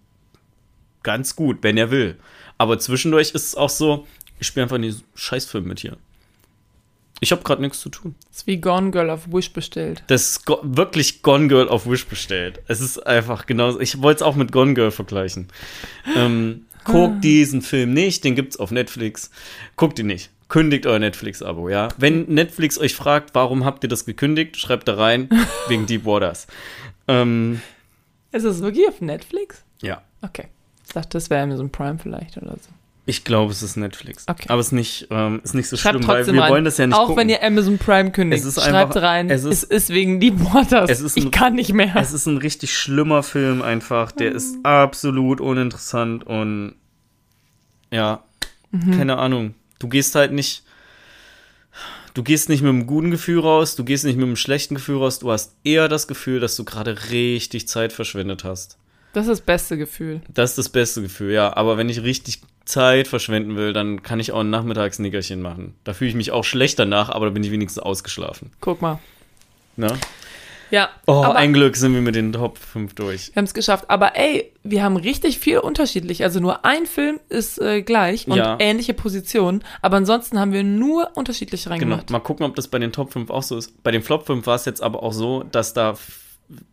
ganz 1.03 1.37
gut, 1.37 1.59
wenn 1.62 1.76
er 1.76 1.91
will. 1.91 2.16
Aber 2.57 2.79
zwischendurch 2.79 3.33
ist 3.33 3.47
es 3.47 3.55
auch 3.55 3.70
so, 3.70 4.07
ich 4.41 4.47
spiele 4.47 4.64
einfach 4.64 4.76
in 4.76 4.83
diesem 4.83 5.05
Scheißfilm 5.14 5.64
mit 5.64 5.81
hier. 5.81 5.99
Ich 7.20 7.32
habe 7.32 7.42
gerade 7.42 7.60
nichts 7.62 7.80
zu 7.80 7.88
tun. 7.88 8.14
ist 8.30 8.46
wie 8.46 8.58
Gone 8.58 8.90
Girl 8.90 9.10
auf 9.10 9.32
Wish 9.32 9.52
bestellt. 9.52 10.02
Das 10.06 10.22
ist 10.30 10.46
go 10.46 10.60
wirklich 10.62 11.22
Gone 11.22 11.48
Girl 11.48 11.68
auf 11.68 11.86
Wish 11.88 12.06
bestellt. 12.06 12.60
Es 12.68 12.80
ist 12.80 12.98
einfach 13.06 13.46
genauso. 13.46 13.80
Ich 13.80 14.00
wollte 14.02 14.18
es 14.18 14.22
auch 14.22 14.36
mit 14.36 14.52
Gone 14.52 14.74
Girl 14.74 14.90
vergleichen. 14.90 15.48
Ähm, 16.16 16.66
guckt 16.84 17.24
diesen 17.24 17.62
Film 17.62 17.92
nicht, 17.92 18.24
den 18.24 18.34
gibt's 18.34 18.56
auf 18.58 18.70
Netflix. 18.70 19.30
Guckt 19.76 19.98
ihn 19.98 20.06
nicht. 20.06 20.30
Kündigt 20.48 20.86
euer 20.86 20.98
Netflix-Abo, 20.98 21.68
ja. 21.68 21.88
Wenn 21.98 22.22
Netflix 22.26 22.78
euch 22.78 22.94
fragt, 22.94 23.34
warum 23.34 23.64
habt 23.66 23.82
ihr 23.84 23.88
das 23.90 24.06
gekündigt, 24.06 24.56
schreibt 24.56 24.88
da 24.88 24.94
rein, 24.94 25.28
wegen 25.68 25.84
Deep 25.86 26.06
Waters. 26.06 26.46
Ähm, 27.06 27.60
Ist 28.32 28.44
es 28.44 28.62
wirklich 28.62 28.88
auf 28.88 29.00
Netflix? 29.00 29.62
ja. 29.82 30.02
Okay. 30.22 30.46
Ich 30.86 30.94
dachte, 30.94 31.10
das 31.10 31.28
wäre 31.28 31.42
Amazon 31.42 31.70
Prime 31.70 31.98
vielleicht 31.98 32.38
oder 32.38 32.52
so. 32.52 32.70
Ich 33.11 33.24
glaube, 33.24 33.50
es 33.52 33.62
ist 33.62 33.76
Netflix. 33.76 34.24
Okay. 34.28 34.44
Aber 34.48 34.61
es 34.61 34.66
ist 34.66 34.72
nicht, 34.72 35.06
ähm, 35.11 35.40
ist 35.42 35.54
nicht 35.54 35.66
so 35.68 35.78
Schreibt 35.78 35.96
schlimm, 36.04 36.09
weil 36.09 36.26
wir 36.26 36.42
rein. 36.42 36.50
wollen 36.52 36.64
das 36.66 36.76
ja 36.76 36.86
nicht 36.86 36.94
Auch 36.94 37.06
gucken. 37.06 37.16
wenn 37.22 37.28
ihr 37.30 37.42
Amazon 37.42 37.78
Prime 37.78 38.11
kündigt, 38.12 38.42
Es 38.42 38.46
ist 38.56 38.62
schreibt 38.62 38.94
einfach- 38.96 39.02
rein. 39.02 39.30
es 39.30 39.44
Es 39.44 39.62
ist- 39.62 39.72
ist, 39.72 39.88
wegen 39.90 40.20
Deep 40.20 40.38
Waters. 40.52 40.90
Es 40.90 41.00
ist 41.00 41.16
ich 41.16 41.24
ein- 41.24 41.30
kann 41.30 41.54
nicht 41.54 41.72
mehr. 41.72 41.96
Es 41.96 42.12
ist 42.12 42.26
ein 42.26 42.36
richtig 42.36 42.76
schlimmer 42.76 43.22
Film 43.22 43.62
einfach. 43.62 44.12
Der 44.12 44.32
ist 44.32 44.56
absolut 44.62 45.40
uninteressant 45.40 46.24
und 46.26 46.74
ja, 47.90 48.22
keine 48.72 49.16
Ahnung. 49.16 49.54
Du 49.78 49.88
gehst 49.88 50.14
halt 50.14 50.32
nicht. 50.32 50.62
Du 52.14 52.22
gehst 52.22 52.48
nicht 52.48 52.62
mit 52.62 52.68
einem 52.70 52.86
guten 52.86 53.11
Gefühl 53.11 53.40
raus, 53.40 53.76
du 53.76 53.84
gehst 53.84 54.04
nicht 54.04 54.16
mit 54.16 54.26
einem 54.26 54.36
schlechten 54.36 54.74
Gefühl 54.74 54.96
raus, 54.98 55.18
du 55.20 55.30
hast 55.30 55.54
eher 55.64 55.88
das 55.88 56.09
Gefühl, 56.09 56.40
dass 56.40 56.56
du 56.56 56.64
gerade 56.64 57.11
richtig 57.11 57.68
Zeit 57.68 57.92
verschwendet 57.92 58.44
hast. 58.44 58.76
Das 59.12 59.24
ist 59.26 59.30
das 59.30 59.40
beste 59.40 59.78
Gefühl. 59.78 60.20
Das 60.28 60.50
ist 60.50 60.59
das 60.59 60.68
beste 60.68 61.00
Gefühl, 61.00 61.32
ja. 61.32 61.56
Aber 61.56 61.78
wenn 61.78 61.88
ich 61.88 62.02
richtig 62.02 62.40
Zeit 62.68 63.08
verschwenden 63.08 63.56
will, 63.56 63.72
dann 63.72 64.02
kann 64.02 64.20
ich 64.20 64.32
auch 64.32 64.40
ein 64.40 64.50
Nachmittagsnickerchen 64.50 65.40
machen. 65.40 65.74
Da 65.84 65.94
fühle 65.94 66.10
ich 66.10 66.16
mich 66.16 66.30
auch 66.32 66.44
schlecht 66.44 66.78
danach, 66.78 67.08
aber 67.08 67.26
da 67.26 67.32
bin 67.32 67.42
ich 67.42 67.50
wenigstens 67.50 67.82
ausgeschlafen. 67.82 68.52
Guck 68.60 68.82
mal. 68.82 68.98
Ne? 69.76 69.92
Ja, 70.70 70.90
Oh, 71.06 71.22
ein 71.22 71.54
Glück 71.54 71.76
sind 71.76 71.94
wir 71.94 72.02
mit 72.02 72.14
den 72.14 72.30
Top 72.34 72.58
5 72.58 72.94
durch. 72.94 73.28
wir 73.28 73.36
haben 73.36 73.46
es 73.46 73.54
geschafft. 73.54 73.86
Aber 73.88 74.16
ey, 74.16 74.52
wir 74.62 74.82
haben 74.82 74.98
richtig 74.98 75.38
viel 75.38 75.60
unterschiedlich. 75.60 76.22
Also 76.24 76.40
nur 76.40 76.66
ein 76.66 76.84
Film 76.84 77.20
ist 77.30 77.58
äh, 77.58 77.80
gleich 77.80 78.28
und 78.28 78.36
Ja. 78.36 78.56
ähnliche 78.60 78.92
Positionen. 78.92 79.64
Aber 79.80 79.96
ansonsten 79.96 80.38
haben 80.38 80.52
wir 80.52 80.64
nur 80.64 81.10
unterschiedlich 81.16 81.62
Genau. 81.64 81.72
reingemacht. 81.72 82.10
Mal 82.10 82.18
gucken, 82.20 82.44
ob 82.44 82.54
das 82.54 82.68
bei 82.68 82.78
den 82.78 82.92
Top 82.92 83.14
5 83.14 83.30
auch 83.30 83.42
so 83.42 83.56
ist. 83.56 83.82
Bei 83.82 83.92
den 83.92 84.02
Flop 84.02 84.26
5 84.26 84.46
war 84.46 84.56
es 84.56 84.66
jetzt 84.66 84.82
aber 84.82 85.02
auch 85.02 85.14
so, 85.14 85.42
dass 85.42 85.72
da 85.72 85.94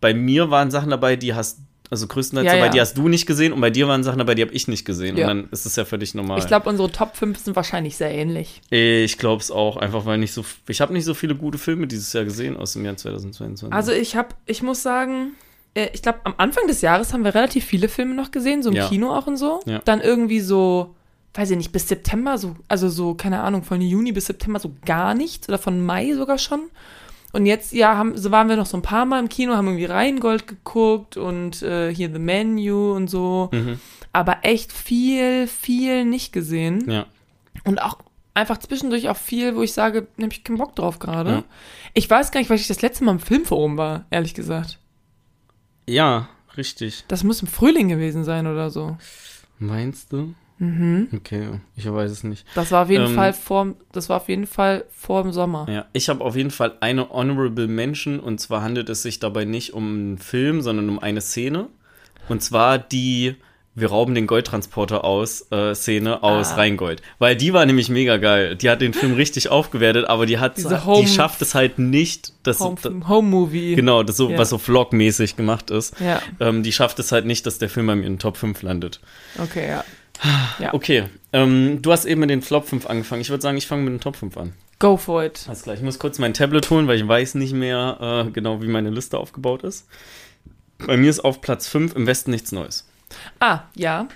bei 0.01 0.13
mir 0.13 0.49
waren 0.51 0.71
Sachen 0.71 0.89
dabei, 0.89 1.15
die 1.15 1.33
hast, 1.33 1.59
also 1.89 2.07
größtenteils 2.07 2.51
Ja, 2.53 2.65
ja. 2.65 2.69
die 2.69 2.81
hast 2.81 2.97
du 2.97 3.07
nicht 3.07 3.25
gesehen 3.25 3.53
und 3.53 3.61
bei 3.61 3.69
dir 3.69 3.87
waren 3.87 4.03
Sachen 4.03 4.19
dabei, 4.19 4.35
die 4.35 4.41
habe 4.41 4.53
ich 4.53 4.67
nicht 4.67 4.85
gesehen. 4.85 5.17
Ja. 5.17 5.29
Und 5.29 5.37
dann 5.43 5.49
ist 5.51 5.65
es 5.65 5.75
ja 5.75 5.85
völlig 5.85 6.13
normal. 6.15 6.39
Ich 6.39 6.47
glaube, 6.47 6.69
unsere 6.69 6.91
Top 6.91 7.15
5 7.15 7.37
sind 7.37 7.55
wahrscheinlich 7.55 7.97
sehr 7.97 8.11
ähnlich. 8.11 8.61
ich 8.69 9.17
glaube 9.17 9.41
es 9.41 9.51
auch, 9.51 9.77
einfach 9.77 10.05
weil 10.05 10.17
nicht 10.17 10.33
so, 10.33 10.43
ich 10.67 10.81
habe 10.81 10.93
nicht 10.93 11.05
so 11.05 11.13
viele 11.13 11.35
gute 11.35 11.57
Filme 11.57 11.87
dieses 11.87 12.11
Jahr 12.13 12.23
gesehen 12.23 12.57
aus 12.57 12.73
dem 12.73 12.85
Jahr 12.85 12.97
2022. 12.97 13.73
Also 13.73 13.91
ich 13.91 14.15
habe, 14.15 14.29
ich 14.45 14.61
muss 14.63 14.81
sagen, 14.81 15.33
äh, 15.75 15.89
ich 15.93 16.01
glaube, 16.01 16.19
am 16.23 16.33
Anfang 16.37 16.67
des 16.67 16.81
Jahres 16.81 17.13
haben 17.13 17.23
wir 17.23 17.35
relativ 17.35 17.65
viele 17.65 17.87
Filme 17.89 18.15
noch 18.15 18.31
gesehen, 18.31 18.63
so 18.63 18.69
im 18.69 18.75
Ja. 18.75 18.87
Kino 18.87 19.13
auch 19.13 19.27
und 19.27 19.37
so. 19.37 19.59
Ja. 19.65 19.81
Dann 19.85 20.01
irgendwie 20.01 20.39
so, 20.39 20.95
weiß 21.33 21.51
ich 21.51 21.57
nicht, 21.57 21.71
bis 21.71 21.87
September 21.87 22.37
so, 22.37 22.55
also 22.67 22.89
so, 22.89 23.13
keine 23.13 23.41
Ahnung, 23.41 23.63
von 23.63 23.81
Juni 23.81 24.11
bis 24.11 24.25
September 24.25 24.59
so 24.59 24.71
gar 24.85 25.13
nichts 25.13 25.47
oder 25.49 25.57
von 25.57 25.85
Mai 25.85 26.13
sogar 26.13 26.37
schon. 26.37 26.61
Und 27.35 27.45
jetzt, 27.45 27.73
ja, 27.73 27.97
haben, 27.97 28.17
so 28.17 28.31
waren 28.31 28.47
wir 28.47 28.55
noch 28.55 28.65
so 28.65 28.77
ein 28.77 28.81
paar 28.81 29.05
Mal 29.05 29.19
im 29.19 29.27
Kino, 29.27 29.55
haben 29.55 29.67
irgendwie 29.67 29.83
Rheingold 29.83 30.47
geguckt 30.47 31.17
und 31.17 31.61
äh, 31.63 31.93
hier 31.93 32.09
The 32.09 32.17
Menu 32.17 32.93
und 32.93 33.09
so. 33.09 33.49
Mhm. 33.51 33.81
Aber 34.13 34.37
echt 34.43 34.71
viel, 34.71 35.45
viel 35.47 36.05
nicht 36.05 36.31
gesehen. 36.31 36.89
ja. 36.89 37.05
Und 37.65 37.81
auch 37.81 37.97
einfach 38.33 38.57
zwischendurch 38.57 39.09
auch 39.09 39.17
viel, 39.17 39.57
wo 39.57 39.63
ich 39.63 39.73
sage, 39.73 40.07
nehme 40.15 40.31
ich 40.31 40.45
keinen 40.45 40.59
Bock 40.59 40.77
drauf 40.77 40.99
gerade. 40.99 41.29
Ja. 41.29 41.43
Ich 41.93 42.09
weiß 42.09 42.31
gar 42.31 42.39
nicht, 42.39 42.49
weil 42.49 42.57
ich 42.57 42.67
das 42.69 42.81
letzte 42.81 43.03
Mal 43.03 43.11
im 43.11 43.19
Filmforum 43.19 43.75
war, 43.75 44.05
ehrlich 44.11 44.33
gesagt. 44.33 44.79
ja, 45.87 46.29
richtig. 46.55 47.03
Das 47.09 47.25
muss 47.25 47.41
im 47.41 47.49
Frühling 47.49 47.89
gewesen 47.89 48.23
sein 48.23 48.47
oder 48.47 48.69
so. 48.69 48.95
Meinst 49.59 50.13
du? 50.13 50.33
Mhm. 50.57 51.09
Okay, 51.15 51.59
ich 51.75 51.91
weiß 51.91 52.09
es 52.11 52.23
nicht. 52.23 52.45
Das 52.55 52.71
war 52.71 52.83
auf 52.83 52.89
jeden 52.89 53.07
Ähm, 53.07 53.15
Fall 53.15 53.33
vor, 53.33 53.73
das 53.91 54.07
war 54.09 54.17
auf 54.17 54.29
jeden 54.29 54.47
Fall 54.47 54.85
vor 54.89 55.21
dem 55.23 55.31
Sommer. 55.33 55.67
Ja, 55.69 55.85
ich 55.93 56.07
habe 56.09 56.23
auf 56.23 56.35
jeden 56.35 56.51
Fall 56.51 56.73
eine 56.79 57.09
Honorable 57.09 57.67
Mention 57.67 58.19
und 58.19 58.39
zwar 58.39 58.61
handelt 58.61 58.89
es 58.89 59.01
sich 59.01 59.19
dabei 59.19 59.43
nicht 59.45 59.73
um 59.73 59.83
einen 59.93 60.17
Film, 60.17 60.61
sondern 60.61 60.87
um 60.89 60.99
eine 60.99 61.21
Szene. 61.21 61.67
Und 62.29 62.41
zwar 62.41 62.77
die 62.79 63.35
Wir 63.77 63.89
rauben 63.89 64.15
den 64.15 64.25
Goldtransporter 64.25 65.03
aus 65.03 65.51
äh, 65.51 65.75
Szene 65.75 66.23
aus 66.23 66.53
Ah. 66.53 66.55
Rheingold. 66.55 67.01
Weil 67.19 67.35
die 67.35 67.51
war 67.51 67.65
nämlich 67.65 67.89
mega 67.89 68.15
geil. 68.15 68.55
Die 68.55 68.69
hat 68.69 68.79
den 68.79 68.93
Film 68.93 69.13
richtig 69.15 69.49
aufgewertet, 69.49 70.05
aber 70.05 70.25
die 70.25 70.37
hat 70.39 70.55
Diese 70.55 70.69
die 70.69 70.85
Home- 70.85 71.05
schafft 71.09 71.41
es 71.41 71.55
halt 71.55 71.77
nicht, 71.77 72.31
dass 72.43 72.61
Home, 72.61 72.77
da, 72.81 72.89
Home 73.09 73.27
Movie. 73.27 73.75
genau, 73.75 74.01
das 74.03 74.15
so 74.15 74.29
Ja. 74.29 74.37
was 74.37 74.49
so 74.51 74.57
vlogmäßig 74.59 75.35
gemacht 75.35 75.71
ist. 75.71 75.99
Ja, 75.99 76.21
Ähm, 76.39 76.63
die 76.63 76.71
schafft 76.71 76.99
es 76.99 77.11
halt 77.11 77.25
nicht, 77.25 77.45
dass 77.45 77.57
der 77.57 77.67
Film 77.67 77.87
bei 77.87 77.95
mir 77.97 78.05
in 78.05 78.13
den 78.13 78.19
Top 78.19 78.37
5 78.37 78.61
landet. 78.61 79.01
okay, 79.43 79.67
ja. 79.67 79.83
Ja. 80.59 80.73
Okay, 80.73 81.03
ähm, 81.33 81.81
du 81.81 81.91
hast 81.91 82.05
eben 82.05 82.21
mit 82.21 82.29
den 82.29 82.41
Flop 82.41 82.67
5 82.67 82.85
angefangen. 82.87 83.21
Ich 83.21 83.29
würde 83.29 83.41
sagen, 83.41 83.57
ich 83.57 83.67
fange 83.67 83.83
mit 83.83 83.93
den 83.93 83.99
Top 83.99 84.15
5 84.15 84.37
an. 84.37 84.53
Go 84.79 84.95
for 84.97 85.23
it. 85.23 85.43
Alles 85.47 85.63
klar, 85.63 85.75
ich 85.75 85.81
muss 85.81 85.99
kurz 85.99 86.17
mein 86.19 86.33
Tablet 86.33 86.69
holen, 86.69 86.87
weil 86.87 86.97
ich 86.97 87.07
weiß 87.07 87.35
nicht 87.35 87.53
mehr 87.53 88.25
äh, 88.27 88.31
genau, 88.31 88.61
wie 88.61 88.67
meine 88.67 88.89
Liste 88.89 89.17
aufgebaut 89.17 89.63
ist. 89.63 89.87
Bei 90.77 90.97
mir 90.97 91.09
ist 91.09 91.19
auf 91.21 91.41
Platz 91.41 91.67
5 91.67 91.95
im 91.95 92.07
Westen 92.07 92.31
nichts 92.31 92.51
Neues. 92.51 92.87
Ah, 93.39 93.61
ja. 93.75 94.07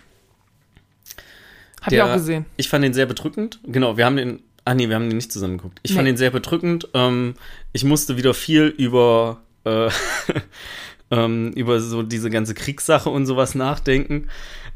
Hab 1.81 1.87
ich 1.87 1.89
Der- 1.91 2.05
auch 2.07 2.13
gesehen. 2.13 2.45
Ich 2.57 2.67
fand 2.69 2.83
den 2.83 2.93
sehr 2.93 3.05
bedrückend. 3.05 3.59
Genau, 3.63 3.95
wir 3.97 4.05
haben 4.05 4.17
den. 4.17 4.41
Ah 4.65 4.73
nee, 4.73 4.87
wir 4.89 4.95
haben 4.95 5.07
den 5.09 5.15
nicht 5.17 5.31
zusammen 5.31 5.57
geguckt. 5.57 5.79
Ich 5.83 5.93
fand 5.93 6.03
Nee. 6.03 6.11
den 6.11 6.17
sehr 6.17 6.31
bedrückend. 6.31 6.89
Ähm, 6.93 7.35
ich 7.73 7.83
musste 7.85 8.17
wieder 8.17 8.33
viel 8.33 8.65
über 8.67 9.41
äh, 9.65 9.87
äh, 9.87 9.91
ähm, 11.11 11.53
über 11.53 11.79
so 11.79 12.03
diese 12.03 12.29
ganze 12.29 12.53
Kriegssache 12.53 13.09
und 13.09 13.25
sowas 13.25 13.55
nachdenken. 13.55 14.27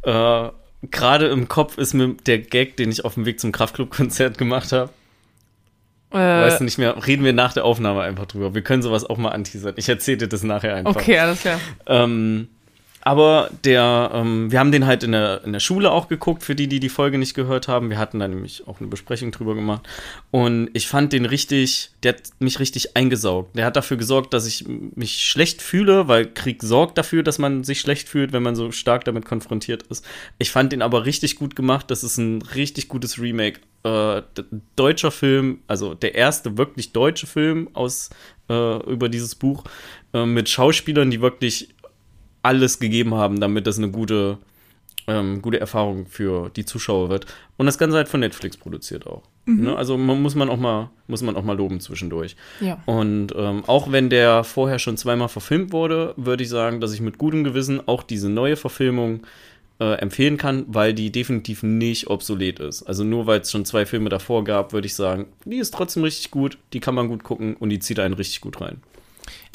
Äh, 0.03 0.47
Gerade 0.91 1.27
im 1.27 1.47
Kopf 1.47 1.77
ist 1.77 1.93
mir 1.93 2.15
der 2.25 2.39
Gag, 2.39 2.77
den 2.77 2.91
ich 2.91 3.05
auf 3.05 3.13
dem 3.13 3.25
Weg 3.25 3.39
zum 3.39 3.51
Kraftclub-Konzert 3.51 4.38
gemacht 4.38 4.71
habe. 4.71 4.91
Äh, 6.11 6.17
Weißt 6.17 6.59
du 6.59 6.63
nicht 6.63 6.77
mehr, 6.77 7.07
reden 7.07 7.23
wir 7.23 7.34
nach 7.34 7.53
der 7.53 7.65
Aufnahme 7.65 8.01
einfach 8.01 8.25
drüber. 8.27 8.53
Wir 8.53 8.61
können 8.61 8.84
sowas 8.84 9.03
auch 9.03 9.17
mal 9.17 9.29
anteasern. 9.29 9.73
Ich 9.77 9.89
erzähle 9.89 10.17
dir 10.17 10.27
das 10.27 10.43
nachher 10.43 10.75
einfach. 10.75 10.95
okay, 10.95 11.17
alles 11.17 11.41
klar. 11.41 11.59
Ähm, 11.88 12.49
aber 13.05 13.49
der, 13.65 14.11
ähm, 14.13 14.49
wir 14.49 14.59
haben 14.59 14.71
den 14.71 14.85
halt 14.85 15.03
in 15.03 15.11
der, 15.11 15.43
in 15.43 15.51
der 15.51 15.59
Schule 15.59 15.91
auch 15.91 16.07
geguckt, 16.07 16.41
für 16.41 16.55
die, 16.55 16.67
die 16.67 16.79
die 16.79 16.87
Folge 16.87 17.17
nicht 17.17 17.33
gehört 17.33 17.67
haben. 17.67 17.89
Wir 17.89 17.97
hatten 17.97 18.19
da 18.19 18.29
nämlich 18.29 18.65
auch 18.65 18.79
eine 18.79 18.87
Besprechung 18.87 19.31
drüber 19.31 19.55
gemacht. 19.55 19.85
Und 20.31 20.69
ich 20.71 20.87
fand 20.87 21.11
den 21.11 21.25
richtig, 21.25 21.91
der 22.03 22.13
hat 22.13 22.21
mich 22.39 22.59
richtig 22.59 22.95
eingesaugt. 22.95 23.57
Der 23.57 23.65
hat 23.65 23.75
dafür 23.75 23.97
gesorgt, 23.97 24.33
dass 24.33 24.45
ich 24.45 24.65
mich 24.67 25.21
schlecht 25.25 25.61
fühle, 25.61 26.07
weil 26.07 26.31
Krieg 26.33 26.63
sorgt 26.63 26.97
dafür, 26.97 27.23
dass 27.23 27.39
man 27.39 27.65
sich 27.65 27.81
schlecht 27.81 28.07
fühlt, 28.07 28.31
wenn 28.31 28.41
man 28.43 28.55
so 28.55 28.71
stark 28.71 29.03
damit 29.03 29.25
konfrontiert 29.25 29.83
ist. 29.83 30.05
Ich 30.37 30.51
fand 30.51 30.71
den 30.71 30.81
aber 30.81 31.05
richtig 31.05 31.35
gut 31.35 31.57
gemacht. 31.57 31.91
Das 31.91 32.05
ist 32.05 32.17
ein 32.17 32.41
richtig 32.41 32.87
gutes 32.87 33.19
Remake. 33.19 33.59
Äh, 33.83 34.21
deutscher 34.77 35.11
Film, 35.11 35.59
also 35.67 35.93
der 35.93 36.15
erste 36.15 36.57
wirklich 36.57 36.93
deutsche 36.93 37.27
Film 37.27 37.67
aus 37.73 38.11
äh, 38.49 38.77
über 38.89 39.09
dieses 39.09 39.35
Buch 39.35 39.65
äh, 40.13 40.25
mit 40.25 40.47
Schauspielern, 40.47 41.11
die 41.11 41.19
wirklich 41.19 41.67
alles 42.43 42.79
gegeben 42.79 43.15
haben, 43.15 43.39
damit 43.39 43.65
das 43.65 43.77
eine 43.77 43.89
gute, 43.89 44.37
ähm, 45.07 45.41
gute 45.41 45.59
Erfahrung 45.59 46.05
für 46.05 46.49
die 46.49 46.65
Zuschauer 46.65 47.09
wird. 47.09 47.25
Und 47.57 47.65
das 47.65 47.77
Ganze 47.77 47.97
halt 47.97 48.07
von 48.07 48.19
Netflix 48.19 48.57
produziert 48.57 49.07
auch. 49.07 49.23
Ne? 49.45 49.75
Also 49.75 49.97
man, 49.97 50.21
muss 50.21 50.35
man 50.35 50.49
auch 50.49 50.57
mal 50.57 50.89
muss 51.07 51.21
man 51.21 51.35
auch 51.35 51.43
mal 51.43 51.57
loben 51.57 51.79
zwischendurch. 51.79 52.35
Ja. 52.61 52.81
Und 52.85 53.33
ähm, 53.35 53.63
auch 53.67 53.91
wenn 53.91 54.09
der 54.09 54.43
vorher 54.43 54.79
schon 54.79 54.95
zweimal 54.95 55.27
verfilmt 55.27 55.73
wurde, 55.73 56.13
würde 56.15 56.43
ich 56.43 56.49
sagen, 56.49 56.79
dass 56.79 56.93
ich 56.93 57.01
mit 57.01 57.17
gutem 57.17 57.43
Gewissen 57.43 57.85
auch 57.85 58.03
diese 58.03 58.29
neue 58.29 58.55
Verfilmung 58.55 59.21
äh, 59.79 59.95
empfehlen 59.95 60.37
kann, 60.37 60.65
weil 60.67 60.93
die 60.93 61.11
definitiv 61.11 61.61
nicht 61.63 62.07
obsolet 62.07 62.59
ist. 62.59 62.83
Also 62.83 63.03
nur 63.03 63.27
weil 63.27 63.41
es 63.41 63.51
schon 63.51 63.65
zwei 63.65 63.85
Filme 63.85 64.09
davor 64.09 64.43
gab, 64.43 64.71
würde 64.71 64.87
ich 64.87 64.95
sagen, 64.95 65.25
die 65.45 65.57
ist 65.57 65.73
trotzdem 65.73 66.03
richtig 66.03 66.31
gut, 66.31 66.57
die 66.71 66.79
kann 66.79 66.95
man 66.95 67.09
gut 67.09 67.23
gucken 67.23 67.55
und 67.55 67.69
die 67.69 67.79
zieht 67.79 67.99
einen 67.99 68.13
richtig 68.13 68.39
gut 68.39 68.61
rein. 68.61 68.81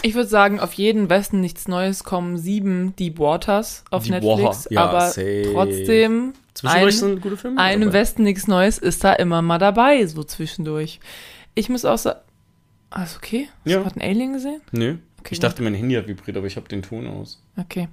Ich 0.03 0.14
würde 0.14 0.28
sagen, 0.28 0.61
auf 0.61 0.74
jeden 0.74 1.11
Westen 1.11 1.40
nichts 1.40 1.66
Neues 1.66 2.05
kommen 2.05 2.38
sieben 2.38 2.94
Deep 2.96 3.18
Waters 3.18 3.84
auf 3.90 4.05
Deep 4.05 4.22
Netflix, 4.22 4.68
ja, 4.70 4.84
aber 4.84 5.01
safe. 5.09 5.51
trotzdem 5.53 6.34
Zwischendurch 6.55 6.94
ein, 6.94 6.99
sind 6.99 7.20
gute 7.20 7.36
Filme. 7.36 7.61
ein 7.61 7.82
im. 7.82 7.92
Westen 7.92 8.22
nichts 8.22 8.46
Neues 8.46 8.78
ist 8.78 9.03
da 9.03 9.12
immer 9.14 9.42
mal 9.42 9.59
dabei, 9.59 10.07
so 10.07 10.22
zwischendurch. 10.22 11.01
Ich 11.57 11.68
muss 11.68 11.84
auch 11.84 11.99
sagen, 11.99 12.20
alles 12.90 13.16
okay? 13.16 13.49
Hast 13.64 13.70
Ja. 13.72 13.78
du 13.78 13.82
gerade 13.84 14.01
einen 14.01 14.11
Alien 14.11 14.32
gesehen? 14.34 14.61
Nö. 14.70 14.96
Okay, 15.20 15.30
ich 15.34 15.40
dachte, 15.40 15.62
mein 15.62 15.74
Handy 15.74 15.96
hat 15.96 16.07
vibriert, 16.07 16.36
aber 16.36 16.46
ich 16.46 16.57
habe 16.57 16.68
den 16.68 16.80
Ton 16.82 17.09
aus. 17.09 17.42
Okay. 17.57 17.88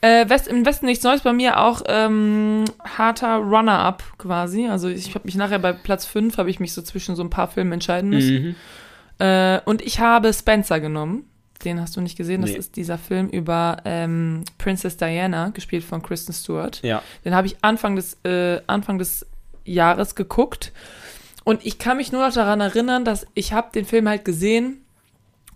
Äh, 0.00 0.26
West, 0.30 0.48
Im 0.48 0.64
Westen 0.64 0.86
nichts 0.86 1.04
Neues, 1.04 1.20
bei 1.20 1.34
mir 1.34 1.60
auch 1.60 1.82
ähm, 1.86 2.64
harter 2.82 3.36
Runner-up 3.36 4.02
quasi. 4.16 4.68
Also 4.68 4.88
ich 4.88 5.14
habe 5.14 5.26
mich 5.26 5.34
nachher 5.34 5.58
bei 5.58 5.74
Platz 5.74 6.06
5, 6.06 6.38
habe 6.38 6.48
ich 6.48 6.60
mich 6.60 6.72
so 6.72 6.80
zwischen 6.80 7.14
so 7.14 7.22
ein 7.22 7.28
paar 7.28 7.48
Filmen 7.48 7.72
entscheiden 7.72 8.08
müssen. 8.08 8.42
Mhm. 8.42 8.54
Äh, 9.18 9.60
und 9.66 9.82
ich 9.82 10.00
habe 10.00 10.32
Spencer 10.32 10.80
genommen. 10.80 11.26
Den 11.64 11.80
hast 11.80 11.96
du 11.96 12.00
nicht 12.00 12.16
gesehen. 12.16 12.40
Das 12.42 12.50
Nee. 12.50 12.56
ist 12.56 12.76
dieser 12.76 12.98
Film 12.98 13.28
über 13.28 13.78
ähm, 13.84 14.44
Princess 14.58 14.96
Diana, 14.96 15.50
gespielt 15.50 15.84
von 15.84 16.02
Kristen 16.02 16.32
Stewart. 16.32 16.80
Ja. 16.82 17.02
Den 17.24 17.34
habe 17.34 17.46
ich 17.46 17.56
Anfang 17.62 17.96
des, 17.96 18.18
äh, 18.24 18.60
Anfang 18.66 18.98
des 18.98 19.26
Jahres 19.64 20.14
geguckt. 20.14 20.72
Und 21.44 21.64
ich 21.66 21.78
kann 21.78 21.96
mich 21.96 22.12
nur 22.12 22.26
noch 22.26 22.34
daran 22.34 22.60
erinnern, 22.60 23.04
dass 23.04 23.26
ich 23.34 23.52
habe 23.52 23.70
den 23.74 23.84
Film 23.84 24.08
halt 24.08 24.24
gesehen 24.24 24.78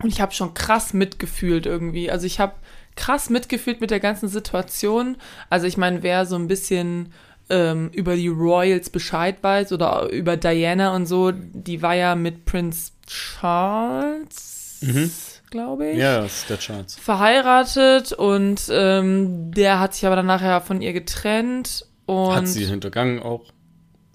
und 0.01 0.09
ich 0.09 0.21
habe 0.21 0.33
schon 0.33 0.53
krass 0.53 0.93
mitgefühlt 0.93 1.65
irgendwie. 1.65 2.11
Also 2.11 2.25
ich 2.25 2.39
habe 2.39 2.53
krass 2.95 3.29
mitgefühlt 3.29 3.79
mit 3.81 3.91
der 3.91 3.99
ganzen 3.99 4.27
Situation. 4.27 5.17
Also 5.49 5.67
ich 5.67 5.77
meine, 5.77 6.03
wer 6.03 6.25
so 6.25 6.35
ein 6.35 6.47
bisschen 6.47 7.13
ähm, 7.49 7.89
über 7.93 8.15
die 8.15 8.27
Royals 8.27 8.89
Bescheid 8.89 9.37
weiß 9.41 9.71
oder 9.71 10.09
über 10.09 10.35
Diana 10.35 10.93
und 10.95 11.05
so, 11.05 11.31
die 11.31 11.81
war 11.81 11.93
ja 11.95 12.15
mit 12.15 12.43
Prinz 12.45 12.91
Charles, 13.07 14.79
Mhm. 14.81 15.11
Glaube 15.49 15.89
ich 15.91 15.97
Ja, 15.97 16.21
das 16.21 16.39
ist 16.39 16.49
der 16.49 16.57
Charts. 16.57 16.95
verheiratet 16.95 18.13
und 18.13 18.61
ähm, 18.71 19.51
der 19.51 19.79
hat 19.79 19.93
sich 19.93 20.05
aber 20.05 20.15
dann 20.15 20.25
nachher 20.25 20.61
von 20.61 20.81
ihr 20.81 20.93
getrennt 20.93 21.85
und 22.05 22.35
Hat 22.35 22.47
sie 22.47 22.65
hintergangen 22.65 23.21
auch, 23.21 23.45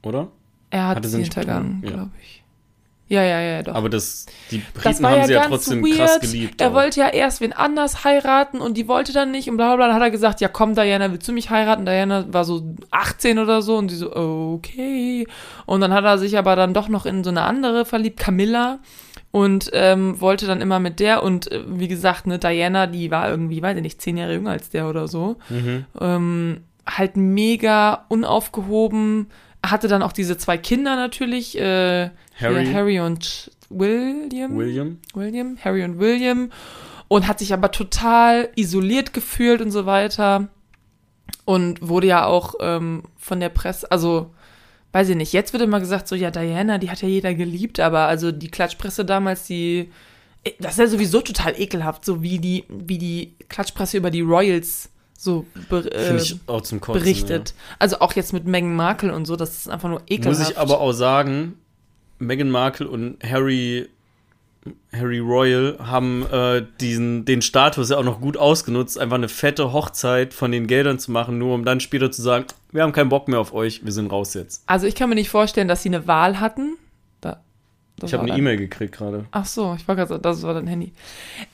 oder? 0.02 0.28
er 0.70 0.88
hat 0.88 0.96
hatte 0.98 1.08
sie 1.08 1.22
hintergangen, 1.22 1.82
glaube 1.82 2.10
ich. 2.22 2.38
Ja, 3.08 3.22
ja, 3.22 3.40
ja, 3.42 3.62
doch. 3.62 3.74
Aber 3.74 3.90
das, 3.90 4.24
die 4.50 4.62
das 4.72 4.82
Briten 4.84 5.02
war 5.02 5.10
haben 5.10 5.18
ja 5.18 5.26
sie 5.26 5.32
ja 5.34 5.44
trotzdem 5.46 5.84
weird. 5.84 5.96
krass 5.98 6.20
geliebt. 6.20 6.60
er 6.62 6.70
auch. 6.70 6.72
wollte 6.72 7.00
ja 7.00 7.08
erst 7.10 7.42
wen 7.42 7.52
anders 7.52 8.04
heiraten 8.04 8.58
und 8.58 8.78
die 8.78 8.88
wollte 8.88 9.12
dann 9.12 9.30
nicht 9.32 9.50
und 9.50 9.58
bla 9.58 9.66
bla 9.66 9.76
bla. 9.76 9.86
Dann 9.88 9.96
hat 9.96 10.02
er 10.02 10.10
gesagt, 10.10 10.40
ja 10.40 10.48
komm 10.48 10.74
Diana, 10.74 11.12
willst 11.12 11.28
du 11.28 11.32
mich 11.34 11.50
heiraten? 11.50 11.84
Diana 11.84 12.24
war 12.32 12.46
so 12.46 12.74
18 12.90 13.38
oder 13.38 13.60
so 13.60 13.76
und 13.76 13.90
sie 13.90 13.96
so, 13.96 14.10
okay. 14.16 15.26
Und 15.66 15.82
dann 15.82 15.92
hat 15.92 16.04
er 16.04 16.16
sich 16.16 16.38
aber 16.38 16.56
dann 16.56 16.72
doch 16.72 16.88
noch 16.88 17.04
in 17.04 17.22
so 17.22 17.28
eine 17.28 17.42
andere 17.42 17.84
verliebt, 17.84 18.18
Camilla. 18.18 18.78
Und 19.32 19.70
ähm, 19.72 20.20
wollte 20.20 20.46
dann 20.46 20.60
immer 20.60 20.78
mit 20.78 21.00
der 21.00 21.22
und 21.22 21.50
äh, 21.50 21.62
wie 21.66 21.88
gesagt, 21.88 22.26
ne, 22.26 22.38
Diana, 22.38 22.86
die 22.86 23.10
war 23.10 23.30
irgendwie, 23.30 23.62
weiß 23.62 23.76
ich 23.76 23.82
nicht, 23.82 24.02
zehn 24.02 24.18
Jahre 24.18 24.34
jünger 24.34 24.50
als 24.50 24.68
der 24.68 24.88
oder 24.88 25.08
so. 25.08 25.36
Mhm. 25.48 25.86
ähm, 26.00 26.60
halt 26.86 27.16
mega 27.16 28.04
unaufgehoben. 28.08 29.30
Hatte 29.64 29.88
dann 29.88 30.02
auch 30.02 30.12
diese 30.12 30.36
zwei 30.36 30.58
Kinder 30.58 30.96
natürlich, 30.96 31.58
äh, 31.58 32.10
Harry. 32.38 32.66
Hier, 32.66 32.74
Harry 32.74 33.00
und 33.00 33.50
William. 33.70 34.56
William. 34.56 34.98
William, 35.14 35.56
Harry 35.64 35.84
und 35.84 35.98
William. 35.98 36.50
Und 37.08 37.26
hat 37.26 37.38
sich 37.38 37.52
aber 37.52 37.70
total 37.70 38.50
isoliert 38.54 39.12
gefühlt 39.14 39.62
und 39.62 39.70
so 39.70 39.86
weiter. 39.86 40.48
Und 41.44 41.88
wurde 41.88 42.06
ja 42.06 42.26
auch 42.26 42.54
ähm, 42.60 43.04
von 43.16 43.40
der 43.40 43.48
Presse, 43.48 43.90
also 43.90 44.30
weiß 44.92 45.08
ich 45.08 45.16
nicht, 45.16 45.32
jetzt 45.32 45.52
wird 45.52 45.62
immer 45.62 45.80
gesagt, 45.80 46.06
so, 46.08 46.14
ja, 46.14 46.30
Diana, 46.30 46.78
die 46.78 46.90
hat 46.90 47.02
ja 47.02 47.08
jeder 47.08 47.34
geliebt, 47.34 47.80
aber 47.80 48.00
also 48.06 48.30
die 48.32 48.48
Klatschpresse 48.50 49.04
damals, 49.04 49.44
die, 49.46 49.90
das 50.60 50.72
ist 50.72 50.78
ja 50.78 50.86
sowieso 50.86 51.20
total 51.20 51.58
ekelhaft, 51.58 52.04
so 52.04 52.22
wie 52.22 52.38
die, 52.38 52.64
wie 52.68 52.98
die 52.98 53.34
Klatschpresse 53.48 53.96
über 53.96 54.10
die 54.10 54.20
Royals 54.20 54.90
so 55.16 55.46
be 55.70 55.90
äh, 55.92 56.18
Kotzen. 56.46 56.80
berichtet. 56.80 57.54
Also 57.78 58.00
auch 58.00 58.12
jetzt 58.14 58.32
mit 58.32 58.44
Meghan 58.44 58.74
Markle 58.74 59.14
und 59.14 59.24
so, 59.24 59.36
das 59.36 59.56
ist 59.56 59.68
einfach 59.70 59.88
nur 59.88 60.00
Ja. 60.00 60.16
ekelhaft. 60.16 60.38
Muss 60.40 60.50
ich 60.50 60.58
aber 60.58 60.80
auch 60.80 60.92
sagen, 60.92 61.54
Meghan 62.18 62.50
Markle 62.50 62.88
und 62.88 63.22
Harry, 63.24 63.88
Harry 64.92 65.18
Royal 65.18 65.76
haben 65.80 66.24
äh, 66.30 66.64
diesen, 66.80 67.24
den 67.24 67.42
Status 67.42 67.90
ja 67.90 67.98
auch 67.98 68.04
noch 68.04 68.20
gut 68.20 68.36
ausgenutzt, 68.36 68.98
einfach 68.98 69.16
eine 69.16 69.28
fette 69.28 69.72
Hochzeit 69.72 70.34
von 70.34 70.52
den 70.52 70.66
Geldern 70.66 70.98
zu 70.98 71.10
machen, 71.10 71.38
nur 71.38 71.54
um 71.54 71.64
dann 71.64 71.80
später 71.80 72.12
zu 72.12 72.22
sagen, 72.22 72.44
wir 72.70 72.82
haben 72.82 72.92
keinen 72.92 73.08
Bock 73.08 73.26
mehr 73.26 73.40
auf 73.40 73.52
euch, 73.52 73.84
wir 73.84 73.92
sind 73.92 74.12
raus 74.12 74.34
jetzt. 74.34 74.62
Also 74.66 74.86
ich 74.86 74.94
kann 74.94 75.08
mir 75.08 75.16
nicht 75.16 75.30
vorstellen, 75.30 75.66
dass 75.66 75.82
sie 75.82 75.88
eine 75.88 76.06
Wahl 76.06 76.38
hatten. 76.38 76.76
Da, 77.20 77.40
Ich 78.04 78.14
habe 78.14 78.24
eine 78.24 78.38
E-Mail 78.38 78.56
gekriegt 78.56 78.94
gerade. 78.94 79.24
Ach 79.32 79.46
so, 79.46 79.74
ich 79.76 79.86
war 79.88 79.96
gerade 79.96 80.20
das 80.20 80.42
war 80.42 80.54
dein 80.54 80.68
Handy. 80.68 80.92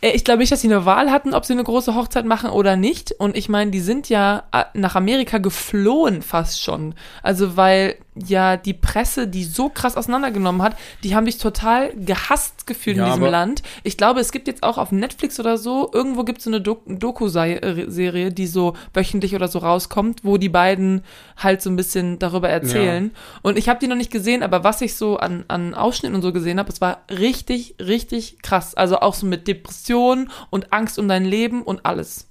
Äh, 0.03 0.11
ich 0.11 0.25
glaube 0.25 0.41
nicht, 0.41 0.53
dass 0.53 0.61
sie 0.61 0.69
eine 0.69 0.85
Wahl 0.85 1.11
hatten, 1.11 1.33
ob 1.33 1.47
sie 1.47 1.55
eine 1.55 1.65
große 1.65 1.95
Hochzeit 1.95 2.27
machen 2.27 2.51
oder 2.51 2.77
nicht. 2.77 3.13
Und 3.13 3.37
ich 3.37 3.49
meine, 3.49 3.71
die 3.71 3.81
sind 3.81 4.11
ja 4.11 4.45
äh, 4.53 4.65
nach 4.75 4.97
Amerika 4.97 5.39
geflohen 5.39 6.21
fast 6.21 6.63
schon. 6.63 6.95
Also 7.23 7.57
weil 7.57 7.97
ja 8.27 8.57
die 8.57 8.75
Presse 8.75 9.29
die 9.29 9.45
so 9.45 9.69
krass 9.69 9.97
auseinandergenommen 9.97 10.63
hat, 10.63 10.77
die 11.03 11.15
haben 11.15 11.27
dich 11.27 11.39
total 11.39 11.95
gehasst 11.95 12.67
gefühlt 12.67 12.97
Ja, 12.97 13.07
in 13.07 13.13
diesem 13.13 13.31
Land. 13.31 13.63
Ich 13.85 13.97
glaube, 13.97 14.21
es 14.21 14.33
gibt 14.33 14.49
jetzt 14.49 14.63
auch 14.63 14.79
auf 14.79 14.93
Netflix 14.93 15.39
oder 15.41 15.59
so, 15.59 15.91
irgendwo 15.93 16.25
gibt 16.25 16.39
es 16.39 16.45
so 16.45 16.51
eine 16.51 16.61
Dok 16.61 16.83
Doku-Serie, 16.87 18.33
die 18.33 18.47
so 18.47 18.75
wöchentlich 18.95 19.35
oder 19.35 19.49
so 19.49 19.59
rauskommt, 19.59 20.25
wo 20.25 20.37
die 20.37 20.49
beiden 20.49 21.03
halt 21.37 21.63
so 21.63 21.71
ein 21.71 21.77
bisschen 21.77 22.19
darüber 22.19 22.49
erzählen. 22.49 23.11
Und 23.43 23.59
ich 23.59 23.69
habe 23.69 23.81
die 23.81 23.87
noch 23.87 23.97
nicht 23.97 24.11
gesehen, 24.11 24.43
aber 24.43 24.65
was 24.65 24.81
ich 24.81 24.97
so 24.97 25.17
an, 25.17 25.45
an 25.49 25.75
Ausschnitten 25.75 26.15
und 26.15 26.23
so 26.23 26.33
gesehen 26.33 26.59
habe, 26.59 26.73
es 26.73 26.81
war 26.81 27.03
richtig, 27.11 27.77
richtig 27.81 28.43
krass. 28.43 28.75
Also 28.75 29.01
auch 29.01 29.15
so 29.15 29.27
mit 29.27 29.49
Depression 29.49 30.31
und 30.51 30.73
Angst 30.73 30.99
um 30.99 31.09
dein 31.09 31.25
Leben 31.25 31.63
und 31.63 31.85
alles. 31.85 32.29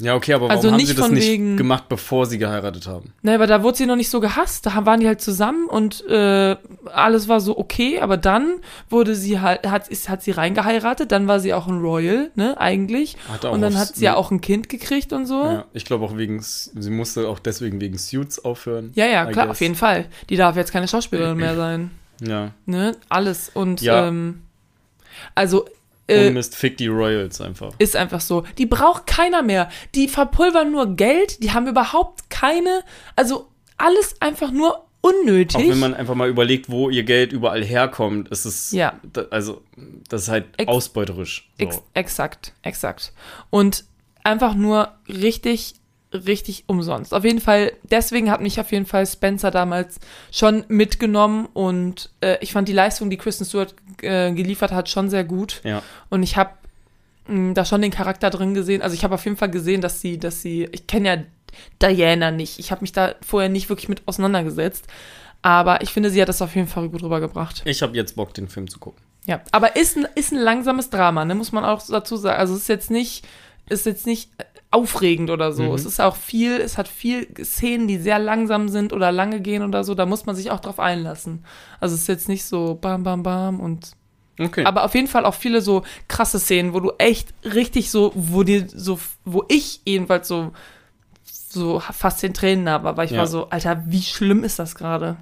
Ja, 0.00 0.14
okay, 0.14 0.32
aber 0.34 0.42
warum 0.48 0.56
Also 0.56 0.70
haben 0.70 0.76
nicht 0.76 0.88
sie 0.88 0.94
das 0.94 1.10
nicht 1.10 1.26
wegen- 1.26 1.56
gemacht, 1.56 1.88
bevor 1.88 2.24
sie 2.26 2.38
geheiratet 2.38 2.86
haben? 2.86 3.12
Ne, 3.22 3.34
aber 3.34 3.48
da 3.48 3.64
wurde 3.64 3.78
sie 3.78 3.86
noch 3.86 3.96
nicht 3.96 4.10
so 4.10 4.20
gehasst. 4.20 4.64
Da 4.66 4.86
waren 4.86 5.00
die 5.00 5.08
halt 5.08 5.20
zusammen 5.20 5.66
und 5.66 6.06
äh, 6.06 6.54
alles 6.84 7.26
war 7.26 7.40
so 7.40 7.58
okay. 7.58 7.98
Aber 8.00 8.16
dann 8.16 8.60
wurde 8.88 9.16
sie 9.16 9.40
halt, 9.40 9.66
hat, 9.68 9.88
ist, 9.88 10.08
hat 10.08 10.22
sie 10.22 10.30
reingeheiratet. 10.30 11.10
Dann 11.10 11.26
war 11.26 11.40
sie 11.40 11.52
auch 11.52 11.66
ein 11.66 11.80
Royal, 11.80 12.30
ne, 12.36 12.56
eigentlich. 12.60 13.16
Hat 13.28 13.44
auch 13.44 13.52
und 13.52 13.60
dann 13.60 13.76
hat 13.76 13.96
sie 13.96 14.04
ja 14.04 14.14
auch 14.14 14.30
ein 14.30 14.40
Kind 14.40 14.68
gekriegt 14.68 15.12
und 15.12 15.26
so. 15.26 15.42
Ja, 15.42 15.64
ich 15.72 15.84
glaube 15.84 16.04
auch 16.04 16.16
wegen, 16.16 16.40
sie 16.42 16.90
musste 16.90 17.26
auch 17.28 17.40
deswegen 17.40 17.80
wegen 17.80 17.98
Suits 17.98 18.44
aufhören. 18.44 18.92
Ja, 18.94 19.06
ja, 19.06 19.26
klar, 19.26 19.50
auf 19.50 19.60
jeden 19.60 19.74
Fall. 19.74 20.06
Die 20.30 20.36
darf 20.36 20.54
jetzt 20.54 20.70
keine 20.72 20.86
Schauspielerin 20.86 21.36
mehr 21.38 21.56
sein. 21.56 21.90
Ja. 22.24 22.52
Ne? 22.66 22.96
Alles. 23.08 23.50
Und 23.52 23.80
Ja. 23.80 24.06
ähm, 24.06 24.42
also 25.34 25.64
Äh, 26.08 26.30
Mist, 26.30 26.56
fick 26.56 26.76
die 26.78 26.86
Royals 26.88 27.40
einfach. 27.40 27.72
ist 27.78 27.94
einfach 27.96 28.20
so. 28.20 28.44
Die 28.56 28.66
braucht 28.66 29.06
keiner 29.06 29.42
mehr. 29.42 29.68
Die 29.94 30.08
verpulvern 30.08 30.72
nur 30.72 30.96
Geld, 30.96 31.42
die 31.42 31.52
haben 31.52 31.66
überhaupt 31.66 32.30
keine, 32.30 32.82
also 33.16 33.48
alles 33.76 34.16
einfach 34.20 34.50
nur 34.50 34.84
unnötig. 35.00 35.56
Auch 35.56 35.68
wenn 35.70 35.78
man 35.78 35.94
einfach 35.94 36.14
mal 36.16 36.28
überlegt, 36.28 36.70
wo 36.70 36.90
ihr 36.90 37.04
Geld 37.04 37.32
überall 37.32 37.64
herkommt, 37.64 38.28
ist 38.30 38.44
es, 38.46 38.72
Ja. 38.72 38.98
da, 39.12 39.26
also, 39.30 39.62
das 40.08 40.22
ist 40.22 40.28
halt 40.28 40.46
Ex- 40.56 40.68
ausbeuterisch. 40.68 41.48
So. 41.58 41.64
Ex 41.64 41.82
exakt, 41.94 42.52
exakt. 42.62 43.12
Und 43.50 43.84
einfach 44.24 44.54
nur 44.54 44.92
richtig, 45.08 45.74
richtig 46.12 46.64
umsonst. 46.66 47.12
Auf 47.12 47.24
jeden 47.24 47.40
Fall, 47.40 47.72
deswegen 47.82 48.30
hat 48.30 48.40
mich 48.40 48.58
auf 48.60 48.72
jeden 48.72 48.86
Fall 48.86 49.06
Spencer 49.06 49.50
damals 49.50 50.00
schon 50.32 50.64
mitgenommen 50.68 51.46
und 51.52 52.10
äh, 52.20 52.38
ich 52.40 52.52
fand 52.52 52.68
die 52.68 52.72
Leistung, 52.72 53.10
die 53.10 53.18
Kristen 53.18 53.44
Stewart 53.44 53.74
äh, 54.02 54.32
geliefert 54.32 54.72
hat, 54.72 54.88
schon 54.88 55.10
sehr 55.10 55.24
gut. 55.24 55.60
Ja. 55.64 55.82
Und 56.08 56.22
ich 56.22 56.36
habe 56.36 56.50
da 57.28 57.64
schon 57.66 57.82
den 57.82 57.90
Charakter 57.90 58.30
drin 58.30 58.54
gesehen. 58.54 58.80
Also 58.80 58.94
ich 58.94 59.04
habe 59.04 59.14
auf 59.14 59.24
jeden 59.24 59.36
Fall 59.36 59.50
gesehen, 59.50 59.82
dass 59.82 60.00
sie, 60.00 60.18
dass 60.18 60.40
sie, 60.40 60.66
ich 60.72 60.86
kenne 60.86 61.08
ja 61.08 61.22
Diana 61.82 62.30
nicht. 62.30 62.58
Ich 62.58 62.70
habe 62.70 62.80
mich 62.80 62.92
da 62.92 63.14
vorher 63.20 63.50
nicht 63.50 63.68
wirklich 63.68 63.88
mit 63.88 64.02
auseinandergesetzt. 64.06 64.86
Aber 65.42 65.82
ich 65.82 65.90
finde, 65.90 66.10
sie 66.10 66.20
hat 66.20 66.28
das 66.28 66.42
auf 66.42 66.54
jeden 66.56 66.68
Fall 66.68 66.88
gut 66.88 67.02
rübergebracht. 67.02 67.62
Ich 67.64 67.82
habe 67.82 67.94
jetzt 67.96 68.16
Bock, 68.16 68.34
den 68.34 68.48
Film 68.48 68.68
zu 68.68 68.78
gucken. 68.78 69.02
Ja, 69.26 69.42
aber 69.52 69.76
ist 69.76 69.96
ein, 69.96 70.08
ist 70.14 70.32
ein 70.32 70.38
langsames 70.38 70.88
Drama, 70.88 71.24
ne, 71.24 71.34
muss 71.34 71.52
man 71.52 71.64
auch 71.64 71.82
dazu 71.86 72.16
sagen. 72.16 72.38
Also 72.38 72.54
es 72.54 72.62
ist 72.62 72.68
jetzt 72.68 72.90
nicht, 72.90 73.26
ist 73.68 73.84
jetzt 73.84 74.06
nicht 74.06 74.30
aufregend 74.70 75.30
oder 75.30 75.52
so. 75.52 75.62
Mhm. 75.64 75.74
Es 75.74 75.84
ist 75.86 76.00
auch 76.00 76.16
viel, 76.16 76.52
es 76.60 76.76
hat 76.76 76.88
viel 76.88 77.26
Szenen, 77.42 77.88
die 77.88 77.96
sehr 77.98 78.18
langsam 78.18 78.68
sind 78.68 78.92
oder 78.92 79.10
lange 79.12 79.40
gehen 79.40 79.62
oder 79.62 79.82
so. 79.84 79.94
Da 79.94 80.04
muss 80.06 80.26
man 80.26 80.36
sich 80.36 80.50
auch 80.50 80.60
drauf 80.60 80.78
einlassen. 80.78 81.44
Also 81.80 81.94
es 81.94 82.02
ist 82.02 82.08
jetzt 82.08 82.28
nicht 82.28 82.44
so 82.44 82.74
bam, 82.80 83.02
bam, 83.02 83.22
bam 83.22 83.60
und 83.60 83.92
Okay. 84.40 84.64
aber 84.64 84.84
auf 84.84 84.94
jeden 84.94 85.08
Fall 85.08 85.24
auch 85.24 85.34
viele 85.34 85.60
so 85.60 85.82
krasse 86.06 86.38
Szenen, 86.38 86.72
wo 86.72 86.78
du 86.78 86.92
echt 86.98 87.34
richtig 87.42 87.90
so, 87.90 88.12
wo 88.14 88.44
dir 88.44 88.68
so, 88.68 89.00
wo 89.24 89.44
ich 89.48 89.80
jedenfalls 89.84 90.28
so, 90.28 90.52
so 91.24 91.80
fast 91.80 92.22
den 92.22 92.34
Tränen 92.34 92.62
nah 92.64 92.84
war, 92.84 92.96
weil 92.96 93.06
ich 93.06 93.12
Ja. 93.12 93.18
war 93.18 93.26
so, 93.26 93.48
Alter, 93.50 93.82
wie 93.86 94.02
schlimm 94.02 94.44
ist 94.44 94.60
das 94.60 94.76
gerade? 94.76 95.16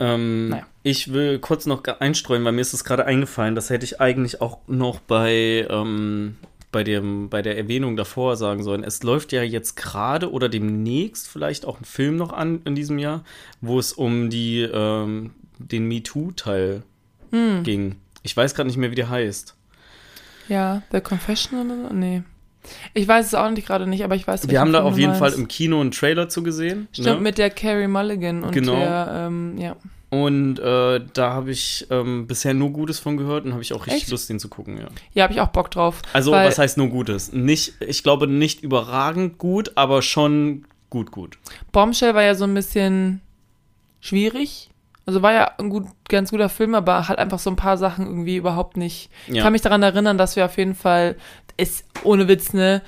Ähm, 0.00 0.48
Naja. 0.50 0.66
Ich 0.82 1.12
will 1.12 1.38
kurz 1.38 1.66
noch 1.66 1.82
einstreuen, 1.84 2.44
weil 2.44 2.52
mir 2.52 2.60
ist 2.60 2.72
es 2.72 2.84
gerade 2.84 3.04
eingefallen. 3.06 3.54
Das 3.54 3.70
hätte 3.70 3.84
ich 3.84 4.00
eigentlich 4.00 4.40
auch 4.40 4.58
noch 4.66 5.00
bei, 5.00 5.66
ähm, 5.70 6.36
bei, 6.70 6.84
dem, 6.84 7.28
bei 7.28 7.40
der 7.42 7.56
Erwähnung 7.56 7.96
davor 7.96 8.36
sagen 8.36 8.62
sollen. 8.62 8.84
Es 8.84 9.02
läuft 9.02 9.32
ja 9.32 9.42
jetzt 9.42 9.76
gerade 9.76 10.30
oder 10.30 10.48
demnächst 10.48 11.28
vielleicht 11.28 11.64
auch 11.64 11.78
ein 11.80 11.84
Film 11.84 12.16
noch 12.16 12.32
an 12.32 12.60
in 12.64 12.74
diesem 12.74 12.98
Jahr, 12.98 13.24
wo 13.60 13.78
es 13.78 13.92
um 13.92 14.30
die, 14.30 14.60
ähm, 14.62 15.30
den 15.58 15.86
MeToo-Teil 15.88 16.82
Hm. 17.30 17.62
ging. 17.62 17.96
Ich 18.22 18.36
weiß 18.36 18.54
gerade 18.54 18.66
nicht 18.68 18.76
mehr, 18.78 18.90
wie 18.90 18.94
der 18.96 19.10
heißt. 19.10 19.54
Ja, 20.48 20.82
The 20.92 21.00
Confession 21.00 21.60
oder 21.60 21.88
so? 21.88 21.94
Nee. 21.94 22.22
Ich 22.94 23.06
weiß 23.08 23.26
es 23.26 23.34
auch 23.34 23.48
nicht 23.50 23.66
gerade 23.66 23.86
nicht, 23.86 24.02
aber 24.04 24.14
ich 24.14 24.26
weiß 24.26 24.48
Wir 24.48 24.60
haben 24.60 24.72
da 24.72 24.82
auf 24.82 24.98
jeden 24.98 25.12
Fall 25.12 25.28
meinst. 25.30 25.38
im 25.38 25.48
Kino 25.48 25.80
einen 25.80 25.90
Trailer 25.90 26.28
zu 26.28 26.42
gesehen. 26.42 26.88
Stimmt, 26.92 27.06
ne? 27.06 27.20
mit 27.20 27.38
der 27.38 27.50
Carrie 27.50 27.86
Mulligan 27.86 28.44
und 28.44 28.52
Genau. 28.52 28.76
der, 28.76 29.26
ähm, 29.28 29.56
ja. 29.58 29.76
Und 30.10 30.58
äh, 30.58 31.00
da 31.12 31.32
habe 31.32 31.50
ich 31.50 31.86
ähm, 31.90 32.26
bisher 32.26 32.54
nur 32.54 32.70
Gutes 32.70 32.98
von 32.98 33.16
gehört 33.18 33.44
und 33.44 33.52
habe 33.52 33.62
ich 33.62 33.74
auch 33.74 33.86
richtig 33.86 34.02
Echt? 34.04 34.10
Lust, 34.10 34.30
den 34.30 34.38
zu 34.40 34.48
gucken, 34.48 34.78
ja. 34.78 34.86
Ja, 35.12 35.24
habe 35.24 35.34
ich 35.34 35.40
auch 35.40 35.48
Bock 35.48 35.70
drauf. 35.70 36.00
Also, 36.14 36.32
was 36.32 36.58
heißt 36.58 36.78
nur 36.78 36.88
Gutes? 36.88 37.32
Nicht, 37.32 37.74
ich 37.80 38.02
glaube 38.02 38.26
nicht 38.26 38.62
überragend 38.62 39.36
gut, 39.36 39.72
aber 39.74 40.00
schon 40.00 40.64
gut, 40.88 41.10
gut. 41.10 41.38
Bombshell 41.72 42.14
war 42.14 42.22
ja 42.22 42.34
so 42.34 42.44
ein 42.44 42.54
bisschen 42.54 43.20
schwierig. 44.00 44.70
Also 45.04 45.22
war 45.22 45.32
ja 45.32 45.50
ein 45.58 45.70
gut, 45.70 45.86
ganz 46.08 46.30
guter 46.30 46.48
Film, 46.50 46.74
aber 46.74 47.08
hat 47.08 47.18
einfach 47.18 47.38
so 47.38 47.48
ein 47.50 47.56
paar 47.56 47.78
Sachen 47.78 48.06
irgendwie 48.06 48.36
überhaupt 48.36 48.76
nicht. 48.76 49.10
Ich 49.26 49.34
Ja. 49.36 49.42
kann 49.42 49.52
mich 49.52 49.62
daran 49.62 49.82
erinnern, 49.82 50.18
dass 50.18 50.36
wir 50.36 50.44
auf 50.44 50.56
jeden 50.58 50.74
Fall, 50.74 51.16
ist 51.56 51.84
ohne 52.04 52.28
Witz, 52.28 52.52
ne, 52.52 52.82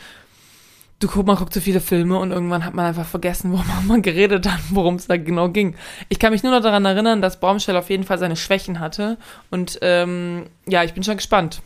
du 1.01 1.09
guck, 1.09 1.27
man 1.27 1.37
guckt 1.37 1.53
so 1.53 1.61
viele 1.61 1.81
Filme 1.81 2.19
und 2.19 2.31
irgendwann 2.31 2.65
hat 2.65 2.75
man 2.75 2.85
einfach 2.85 3.07
vergessen, 3.07 3.51
worum 3.53 3.87
man 3.89 4.03
geredet 4.03 4.47
hat, 4.47 4.61
worum 4.71 4.95
es 4.95 5.09
da 5.09 5.17
genau 5.17 5.49
ging. 5.49 5.75
Ich 6.09 6.19
kann 6.19 6.33
mich 6.33 6.43
nur 6.43 6.53
noch 6.53 6.63
daran 6.63 6.85
erinnern, 6.85 7.21
dass 7.21 7.41
Bombshell 7.41 7.77
auf 7.77 7.91
jeden 7.91 8.05
Fall 8.05 8.19
seine 8.19 8.37
Schwächen 8.37 8.79
hatte. 8.79 9.19
Und 9.51 9.79
ähm, 9.83 10.47
ja, 10.67 10.85
ich 10.85 10.95
bin 10.95 11.03
schon 11.03 11.17
gespannt. 11.17 11.63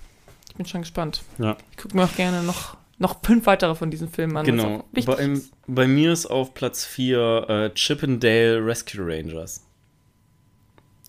Ich 0.49 0.55
bin 0.55 0.67
schon 0.67 0.83
gespannt. 0.83 1.23
Ja. 1.39 1.57
Ich 1.73 1.77
gucke 1.77 1.97
mir 1.97 2.05
auch 2.05 2.15
gerne 2.15 2.43
noch, 2.43 2.77
noch 2.99 3.17
fünf 3.23 3.47
weitere 3.47 3.75
von 3.75 3.91
diesen 3.91 4.09
Filmen 4.09 4.37
an. 4.37 4.47
Genau. 4.47 4.85
Bei, 4.93 5.35
bei 5.67 5.87
mir 5.89 6.13
ist 6.13 6.27
auf 6.27 6.55
Platz 6.55 6.85
4 6.85 7.47
äh, 7.49 7.71
Chippendale 7.75 8.65
Rescue 8.65 9.05
Rangers. 9.05 9.65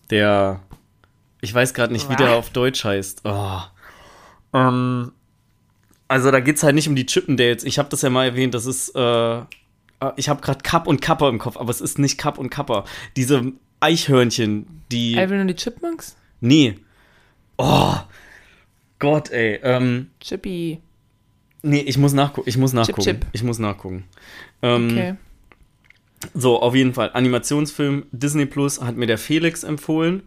Der, 0.10 0.62
ich 1.42 1.54
weiß 1.54 1.74
gerade 1.76 1.94
nicht, 1.94 2.10
wie 2.10 2.16
der 2.16 2.36
auf 2.36 2.50
Deutsch 2.50 2.84
heißt. 2.84 3.22
Oh. 3.24 3.60
Ähm, 4.54 5.12
also 6.08 6.32
da 6.32 6.40
geht 6.40 6.58
es 6.58 6.64
halt 6.64 6.76
nicht 6.76 6.88
um 6.88 6.96
die 6.96 7.06
Chippendales. 7.06 7.64
Ich 7.64 7.80
habe 7.80 7.90
das 7.90 8.02
ja 8.02 8.10
mal 8.10 8.26
erwähnt, 8.26 8.54
das 8.54 8.66
ist, 8.66 8.96
äh, 8.96 9.42
ich 10.16 10.30
habe 10.30 10.42
gerade 10.42 10.62
Kapp 10.64 10.88
und 10.88 11.02
Kapper 11.02 11.30
im 11.30 11.40
Kopf, 11.40 11.58
aber 11.58 11.70
es 11.70 11.82
ist 11.82 12.00
nicht 12.00 12.18
Kapp 12.18 12.38
und 12.38 12.50
Kapper. 12.50 12.86
Diese 13.16 13.54
Eichhörnchen, 13.80 14.68
die... 14.92 15.18
Alvin 15.18 15.42
und 15.42 15.48
die 15.48 15.56
Chipmunks? 15.56 16.16
Nee. 16.42 16.76
Oh. 17.58 17.96
Gott, 19.00 19.32
ey. 19.32 19.60
Ähm, 19.64 20.10
Chippy. 20.20 20.80
nee, 21.64 21.82
ich 21.82 21.98
muss 21.98 22.14
nachgucken. 22.14 22.48
Ich 22.48 22.58
muss 22.58 22.74
nachgucken. 22.74 23.02
Chip. 23.02 23.26
Ich 23.34 23.44
muss 23.44 23.60
nachgucken. 23.60 24.06
Ähm, 24.62 24.90
Okay. 24.90 25.16
So, 26.34 26.60
auf 26.60 26.74
jeden 26.74 26.94
Fall. 26.94 27.12
Animationsfilm 27.14 28.06
Disney 28.12 28.46
Plus 28.46 28.82
hat 28.82 28.96
mir 28.96 29.06
der 29.06 29.18
Felix 29.18 29.64
empfohlen. 29.64 30.24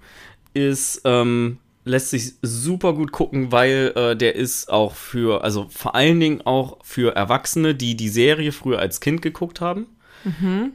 Ist, 0.54 1.00
ähm, 1.04 1.58
lässt 1.84 2.10
sich 2.10 2.34
super 2.42 2.92
gut 2.92 3.12
gucken, 3.12 3.50
weil 3.52 3.92
äh, 3.96 4.16
der 4.16 4.34
ist 4.36 4.70
auch 4.70 4.94
für, 4.94 5.42
also 5.42 5.66
vor 5.70 5.94
allen 5.94 6.20
Dingen 6.20 6.42
auch 6.42 6.78
für 6.82 7.16
Erwachsene, 7.16 7.74
die 7.74 7.96
die 7.96 8.08
Serie 8.08 8.52
früher 8.52 8.78
als 8.78 9.00
Kind 9.00 9.22
geguckt 9.22 9.60
haben. 9.60 9.86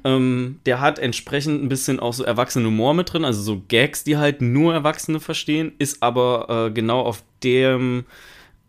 Ähm, 0.06 0.60
der 0.66 0.80
hat 0.80 1.00
entsprechend 1.00 1.62
ein 1.62 1.70
bisschen 1.70 2.00
auch 2.00 2.14
so 2.14 2.24
erwachsene 2.24 2.66
Humor 2.66 2.94
mit 2.94 3.12
drin, 3.12 3.26
also 3.26 3.42
so 3.42 3.62
Gags, 3.68 4.04
die 4.04 4.18
halt 4.18 4.42
nur 4.42 4.74
Erwachsene 4.74 5.20
verstehen, 5.20 5.74
ist 5.78 6.02
aber 6.02 6.68
äh, 6.68 6.72
genau 6.72 7.02
auf 7.02 7.24
dem 7.44 8.06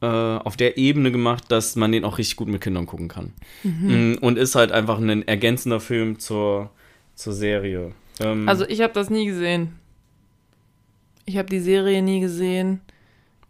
äh, 0.03 0.07
auf 0.07 0.57
der 0.57 0.77
Ebene 0.77 1.13
gemacht, 1.13 1.45
dass 1.49 1.77
man 1.77 1.93
den 1.93 2.05
auch 2.05 2.19
richtig 2.19 2.37
gut 2.37 2.49
mit 2.49 2.61
Kindern 2.61 2.87
gucken 2.87 3.09
kann. 3.09 3.33
Mm, 3.63 4.15
Und 4.21 4.37
ist 4.37 4.57
halt 4.57 4.73
einfach 4.73 4.99
ein 4.99 5.27
ergänzender 5.27 5.81
Film 5.81 6.19
zur, 6.19 6.71
zur 7.15 7.33
Serie. 7.33 7.93
Ähm, 8.21 8.49
Also 8.49 8.67
ich 8.69 8.81
habe 8.81 8.93
das 8.93 9.09
nie 9.09 9.27
gesehen. 9.27 9.79
Ich 11.27 11.37
habe 11.39 11.49
die 11.49 11.61
Serie 11.61 12.03
nie 12.03 12.21
gesehen. 12.21 12.81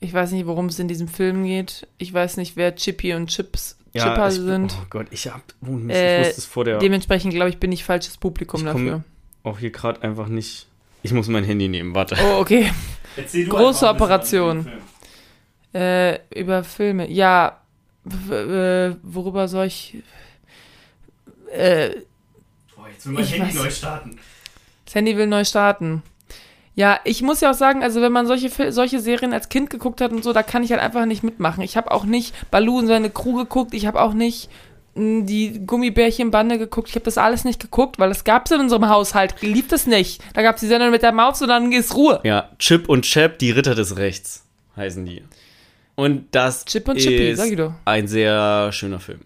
Ich 0.00 0.12
weiß 0.12 0.32
nicht, 0.32 0.46
worum 0.46 0.66
es 0.66 0.78
in 0.78 0.88
diesem 0.88 1.08
Film 1.08 1.44
geht. 1.44 1.86
Ich 1.98 2.12
weiß 2.12 2.36
nicht, 2.36 2.56
wer 2.56 2.74
Chippy 2.76 3.14
und 3.14 3.28
Chips 3.28 3.78
ja, 3.92 4.04
Chipper 4.04 4.28
ich, 4.28 4.34
sind. 4.34 4.76
Oh 4.80 4.86
Gott, 4.90 5.06
ich 5.10 5.26
hab, 5.28 5.42
oh 5.66 5.70
Mist, 5.70 5.98
Äh, 5.98 6.20
ich 6.22 6.26
wusste 6.28 6.40
es 6.40 6.46
vor 6.46 6.64
der, 6.64 6.78
Dementsprechend 6.78 7.32
glaube 7.32 7.50
ich, 7.50 7.58
bin 7.58 7.72
ich 7.72 7.84
falsches 7.84 8.16
Publikum 8.18 8.60
Ich 8.60 8.66
dafür. 8.66 9.02
auch 9.44 9.58
hier 9.58 9.70
gerade 9.70 10.02
einfach 10.02 10.28
nicht, 10.28 10.66
ich 11.02 11.12
muss 11.12 11.28
mein 11.28 11.44
Handy 11.44 11.68
nehmen, 11.68 11.94
warte. 11.94 12.16
Oh, 12.22 12.40
okay. 12.40 12.70
Große 13.48 13.88
Operation. 13.88 14.64
Film. 14.64 14.78
Äh, 15.72 16.18
über 16.38 16.64
Filme. 16.64 17.10
Ja, 17.10 17.60
äh, 18.30 18.94
worüber 19.02 19.48
soll 19.48 19.66
ich. 19.66 19.96
Äh, 21.52 21.90
Boah, 22.76 22.88
jetzt 22.88 23.06
will 23.06 23.12
mein 23.14 23.24
Handy 23.24 23.56
weiß- 23.56 23.62
neu 23.62 23.70
starten. 23.70 24.18
das 24.84 24.94
Handy 24.94 25.16
will 25.16 25.26
neu 25.26 25.44
starten. 25.44 26.02
Ja, 26.76 26.98
ich 27.04 27.22
muss 27.22 27.40
ja 27.40 27.50
auch 27.50 27.54
sagen, 27.54 27.82
also 27.84 28.00
wenn 28.00 28.10
man 28.10 28.26
solche, 28.26 28.72
solche 28.72 28.98
Serien 28.98 29.32
als 29.32 29.48
Kind 29.48 29.70
geguckt 29.70 30.00
hat 30.00 30.10
und 30.10 30.24
so, 30.24 30.32
da 30.32 30.42
kann 30.42 30.64
ich 30.64 30.72
halt 30.72 30.80
einfach 30.80 31.06
nicht 31.06 31.22
mitmachen. 31.22 31.62
Ich 31.62 31.76
habe 31.76 31.92
auch 31.92 32.04
nicht 32.04 32.34
Baloo 32.50 32.78
und 32.78 32.88
seine 32.88 33.10
Crew 33.10 33.34
geguckt, 33.36 33.74
ich 33.74 33.86
habe 33.86 34.00
auch 34.00 34.12
nicht 34.12 34.50
mh, 34.94 35.24
die 35.26 35.64
Gummibärchenbande 35.64 36.58
geguckt, 36.58 36.88
ich 36.88 36.96
habe 36.96 37.04
das 37.04 37.16
alles 37.16 37.44
nicht 37.44 37.60
geguckt, 37.60 38.00
weil 38.00 38.08
das 38.08 38.24
gab's 38.24 38.50
in 38.50 38.58
unserem 38.58 38.88
Haushalt, 38.88 39.40
lief 39.40 39.68
das 39.68 39.86
nicht. 39.86 40.20
Da 40.34 40.42
gab's 40.42 40.60
die 40.60 40.66
Sendung 40.66 40.90
mit 40.90 41.02
der 41.02 41.12
Maus 41.12 41.40
und 41.42 41.48
dann 41.48 41.70
ist 41.70 41.94
Ruhe. 41.94 42.20
Ja, 42.24 42.50
Chip 42.58 42.88
und 42.88 43.02
Chap, 43.02 43.38
die 43.38 43.52
Ritter 43.52 43.76
des 43.76 43.96
Rechts, 43.96 44.44
heißen 44.76 45.04
die. 45.06 45.22
Und 45.94 46.26
das 46.32 46.64
Chip 46.64 46.88
und 46.88 46.96
Chippy, 46.96 47.30
ist 47.30 47.38
sag 47.38 47.50
ich 47.50 47.56
doch. 47.56 47.72
ein 47.84 48.08
sehr 48.08 48.72
schöner 48.72 48.98
Film 48.98 49.20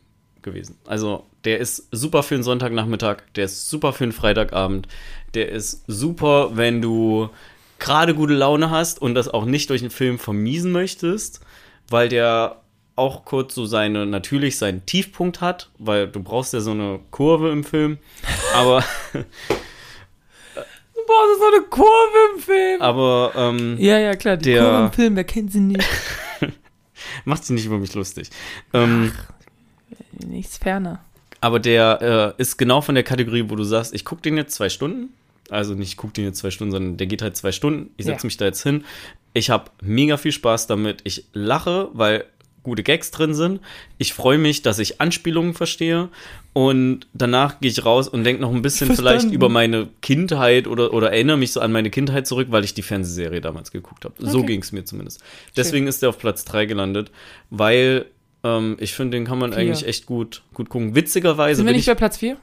gewesen. 0.49 0.77
Also, 0.87 1.25
der 1.45 1.59
ist 1.59 1.89
super 1.93 2.23
für 2.23 2.35
einen 2.35 2.43
Sonntagnachmittag, 2.45 3.19
der 3.37 3.45
ist 3.47 3.69
super 3.71 3.93
für 3.93 4.05
einen 4.05 4.13
Freitagabend, 4.13 4.89
der 5.35 5.49
ist 5.51 5.85
super, 5.87 6.57
wenn 6.57 6.83
du 6.83 7.29
gerade 7.79 8.15
gute 8.15 8.35
Laune 8.35 8.71
hast 8.71 9.01
und 9.01 9.15
das 9.15 9.29
auch 9.29 9.45
nicht 9.45 9.71
durch 9.71 9.81
den 9.83 9.91
Film 9.91 10.19
vermiesen 10.19 10.73
möchtest, 10.73 11.41
weil 11.89 12.09
der 12.09 12.57
auch 12.97 13.25
kurz 13.25 13.55
so 13.55 13.65
seine, 13.67 14.07
natürlich 14.07 14.59
seinen 14.59 14.85
Tiefpunkt 14.85 15.41
hat, 15.41 15.71
weil 15.79 16.09
du 16.09 16.21
brauchst 16.21 16.53
ja 16.53 16.61
so 16.61 16.73
eine 16.73 16.99
Kurve 17.13 17.51
im 17.51 17.63
Film, 17.63 17.99
aber, 18.55 18.83
das 19.13 19.25
ist 21.33 21.41
so 21.41 21.47
eine 21.55 21.63
Kurve 21.71 22.19
im 22.35 22.41
Film. 22.41 22.83
aber, 22.83 23.33
ähm, 23.37 23.77
Ja, 23.79 23.99
ja, 23.99 24.17
klar, 24.17 24.37
die 24.37 24.51
Der- 24.53 24.63
Kurve 24.63 24.85
im 24.87 24.93
Film, 24.93 25.17
wer 25.17 25.25
kennt 25.25 25.53
sie 25.53 25.61
nicht? 25.61 25.85
macht 27.25 27.45
sich 27.45 27.55
nicht 27.55 27.67
über 27.67 27.79
mich 27.79 27.95
lustig. 27.95 28.31
Ähm, 28.75 29.13
Nichts 30.27 30.59
ferner. 30.59 31.01
Aber 31.41 31.61
der 31.61 32.35
äh, 32.39 32.41
ist 32.43 32.57
genau 32.57 32.81
von 32.81 32.95
der 32.95 33.05
Kategorie, 33.05 33.45
wo 33.49 33.55
du 33.57 33.65
sagst, 33.65 33.95
ich 33.95 34.05
gucke 34.05 34.23
den 34.23 34.37
jetzt 34.37 34.55
zwei 34.55 34.69
Stunden. 34.69 35.11
Also 35.51 35.75
nicht, 35.75 35.89
ich 35.91 35.97
gucke 35.97 36.13
den 36.15 36.25
jetzt 36.25 36.39
zwei 36.39 36.51
Stunden, 36.51 36.73
sondern 36.73 36.97
der 36.97 37.07
geht 37.07 37.23
halt 37.23 37.37
zwei 37.37 37.53
Stunden. 37.53 37.91
Ich 37.97 38.05
setze 38.07 38.23
Ja. 38.25 38.27
mich 38.27 38.37
da 38.37 38.45
jetzt 38.47 38.63
hin. 38.63 38.85
Ich 39.35 39.51
habe 39.51 39.71
mega 39.81 40.17
viel 40.17 40.33
Spaß 40.33 40.67
damit. 40.67 41.01
Ich 41.05 41.25
lache, 41.33 41.89
weil 41.93 42.25
gute 42.65 42.83
Gags 42.83 43.11
drin 43.13 43.33
sind. 43.35 43.61
Ich 43.97 44.13
freue 44.13 44.37
mich, 44.37 44.61
dass 44.63 44.79
ich 44.79 45.01
Anspielungen 45.01 45.55
verstehe. 45.55 46.09
Und 46.53 47.07
danach 47.15 47.61
gehe 47.61 47.71
ich 47.71 47.85
raus 47.85 48.09
und 48.09 48.25
denke 48.25 48.43
noch 48.43 48.53
ein 48.53 48.61
bisschen 48.61 48.89
Verstanden. 48.89 49.21
vielleicht 49.21 49.33
über 49.35 49.49
meine 49.49 49.89
Kindheit 50.03 50.67
oder, 50.67 50.93
oder 50.93 51.13
erinnere 51.13 51.37
mich 51.39 51.53
so 51.53 51.61
an 51.61 51.71
meine 51.73 51.89
Kindheit 51.89 52.27
zurück, 52.27 52.49
weil 52.51 52.65
ich 52.65 52.75
die 52.75 52.83
Fernsehserie 52.83 53.41
damals 53.41 53.71
geguckt 53.71 54.05
habe. 54.05 54.15
So 54.19 54.39
Okay. 54.39 54.49
ging 54.49 54.63
es 54.63 54.73
mir 54.73 54.85
zumindest. 54.85 55.23
Deswegen 55.57 55.87
ist 55.87 56.03
der 56.03 56.09
auf 56.09 56.19
Platz 56.19 56.45
3 56.45 56.67
gelandet, 56.67 57.11
weil 57.49 58.07
ähm, 58.45 58.77
ich 58.81 58.95
finde, 58.95 59.17
den 59.17 59.25
kann 59.25 59.39
man 59.39 59.53
Vier. 59.53 59.61
eigentlich 59.61 59.87
echt 59.87 60.07
gut, 60.07 60.43
gut 60.55 60.69
gucken. 60.69 60.95
Witzigerweise 60.95 61.57
Sind 61.57 61.67
wir 61.67 61.71
bin 61.71 61.77
nicht 61.77 61.89
ich 61.89 61.93
bei 61.93 61.97
Platz 61.97 62.19
4? 62.19 62.37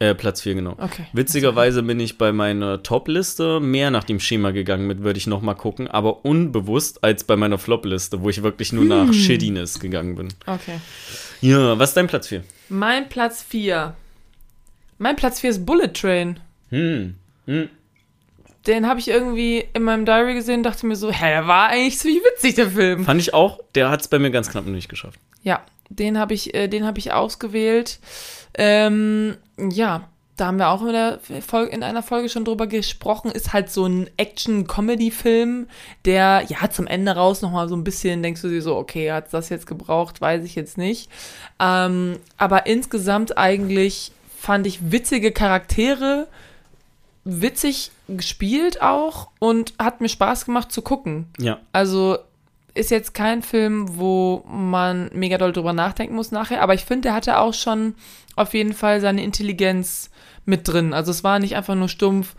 äh, 0.00 0.14
Platz 0.14 0.42
4, 0.42 0.54
genau. 0.54 0.72
Okay. 0.78 1.06
Witzigerweise 1.12 1.82
bin 1.82 2.00
ich 2.00 2.18
bei 2.18 2.32
meiner 2.32 2.82
Top-Liste 2.82 3.60
mehr 3.60 3.90
nach 3.90 4.04
dem 4.04 4.20
Schema 4.20 4.50
gegangen 4.50 4.86
mit, 4.86 5.02
würde 5.02 5.18
ich 5.18 5.26
noch 5.26 5.40
mal 5.42 5.54
gucken, 5.54 5.88
aber 5.88 6.24
unbewusst 6.24 7.02
als 7.02 7.24
bei 7.24 7.36
meiner 7.36 7.58
Flop-Liste, 7.58 8.22
wo 8.22 8.28
ich 8.28 8.42
wirklich 8.42 8.72
nur 8.72 8.84
nach 8.84 9.12
Shittiness 9.12 9.80
gegangen 9.80 10.16
bin. 10.16 10.28
Okay. 10.46 10.78
Ja, 11.40 11.78
was 11.78 11.90
ist 11.90 11.96
dein 11.96 12.06
Platz 12.06 12.28
4? 12.28 12.42
Mein 12.68 13.08
Platz 13.08 13.42
4. 13.42 13.94
Mein 14.98 15.16
Platz 15.16 15.40
4 15.40 15.50
ist 15.50 15.66
Bullet 15.66 15.88
Train. 15.88 16.40
Hm. 16.70 17.14
Hm. 17.46 17.68
Den 18.66 18.88
habe 18.88 18.98
ich 18.98 19.08
irgendwie 19.08 19.64
in 19.74 19.82
meinem 19.82 20.06
Diary 20.06 20.34
gesehen, 20.34 20.62
dachte 20.62 20.86
mir 20.86 20.96
so, 20.96 21.10
hä, 21.10 21.28
der 21.28 21.46
war 21.46 21.68
eigentlich 21.68 21.98
ziemlich 21.98 22.22
witzig, 22.24 22.54
der 22.54 22.70
Film. 22.70 23.04
Fand 23.04 23.20
ich 23.20 23.34
auch, 23.34 23.60
der 23.74 23.90
hat 23.90 24.00
es 24.00 24.08
bei 24.08 24.18
mir 24.18 24.30
ganz 24.30 24.50
knapp 24.50 24.66
nicht 24.66 24.88
geschafft. 24.88 25.18
Ja, 25.42 25.62
den 25.90 26.18
habe 26.18 26.34
ich, 26.34 26.54
äh, 26.54 26.68
den 26.68 26.86
habe 26.86 26.98
ich 26.98 27.12
ausgewählt. 27.12 27.98
Ähm, 28.56 29.36
ja, 29.58 30.08
da 30.36 30.46
haben 30.46 30.58
wir 30.58 30.68
auch 30.68 30.82
in, 30.82 30.92
der 30.92 31.20
Folge, 31.46 31.70
in 31.70 31.82
einer 31.82 32.02
Folge 32.02 32.28
schon 32.28 32.44
drüber 32.44 32.66
gesprochen. 32.66 33.30
Ist 33.30 33.52
halt 33.52 33.70
so 33.70 33.86
ein 33.86 34.10
Action-Comedy-Film, 34.16 35.68
der 36.04 36.44
ja 36.48 36.70
zum 36.70 36.88
Ende 36.88 37.12
raus 37.12 37.40
nochmal 37.40 37.68
so 37.68 37.76
ein 37.76 37.84
bisschen 37.84 38.22
denkst 38.22 38.42
du 38.42 38.48
dir 38.48 38.62
so, 38.62 38.76
okay, 38.76 39.12
hat 39.12 39.32
das 39.32 39.48
jetzt 39.48 39.66
gebraucht, 39.66 40.20
weiß 40.20 40.42
ich 40.44 40.56
jetzt 40.56 40.76
nicht. 40.76 41.08
Ähm, 41.60 42.18
aber 42.36 42.66
insgesamt 42.66 43.38
eigentlich 43.38 44.10
fand 44.36 44.66
ich 44.66 44.90
witzige 44.90 45.30
Charaktere, 45.30 46.26
witzig 47.24 47.90
gespielt 48.08 48.82
auch 48.82 49.28
und 49.38 49.74
hat 49.78 50.00
mir 50.00 50.08
Spaß 50.08 50.44
gemacht 50.44 50.70
zu 50.70 50.82
gucken. 50.82 51.26
Ja. 51.38 51.58
Also 51.72 52.18
ist 52.74 52.90
jetzt 52.90 53.14
kein 53.14 53.42
Film, 53.42 53.98
wo 53.98 54.44
man 54.46 55.10
mega 55.14 55.38
doll 55.38 55.52
drüber 55.52 55.72
nachdenken 55.72 56.14
muss 56.14 56.32
nachher, 56.32 56.60
aber 56.60 56.74
ich 56.74 56.84
finde, 56.84 57.02
der 57.02 57.14
hatte 57.14 57.38
auch 57.38 57.54
schon 57.54 57.94
auf 58.36 58.52
jeden 58.52 58.72
Fall 58.72 59.00
seine 59.00 59.22
Intelligenz 59.22 60.10
mit 60.44 60.66
drin. 60.68 60.92
Also 60.92 61.12
es 61.12 61.24
war 61.24 61.38
nicht 61.38 61.56
einfach 61.56 61.76
nur 61.76 61.88
stumpf, 61.88 62.34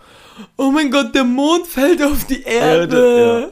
oh 0.57 0.71
mein 0.71 0.91
Gott, 0.91 1.15
der 1.15 1.23
Mond 1.23 1.65
fällt 1.67 2.03
auf 2.03 2.25
die 2.25 2.43
Erde. 2.43 3.51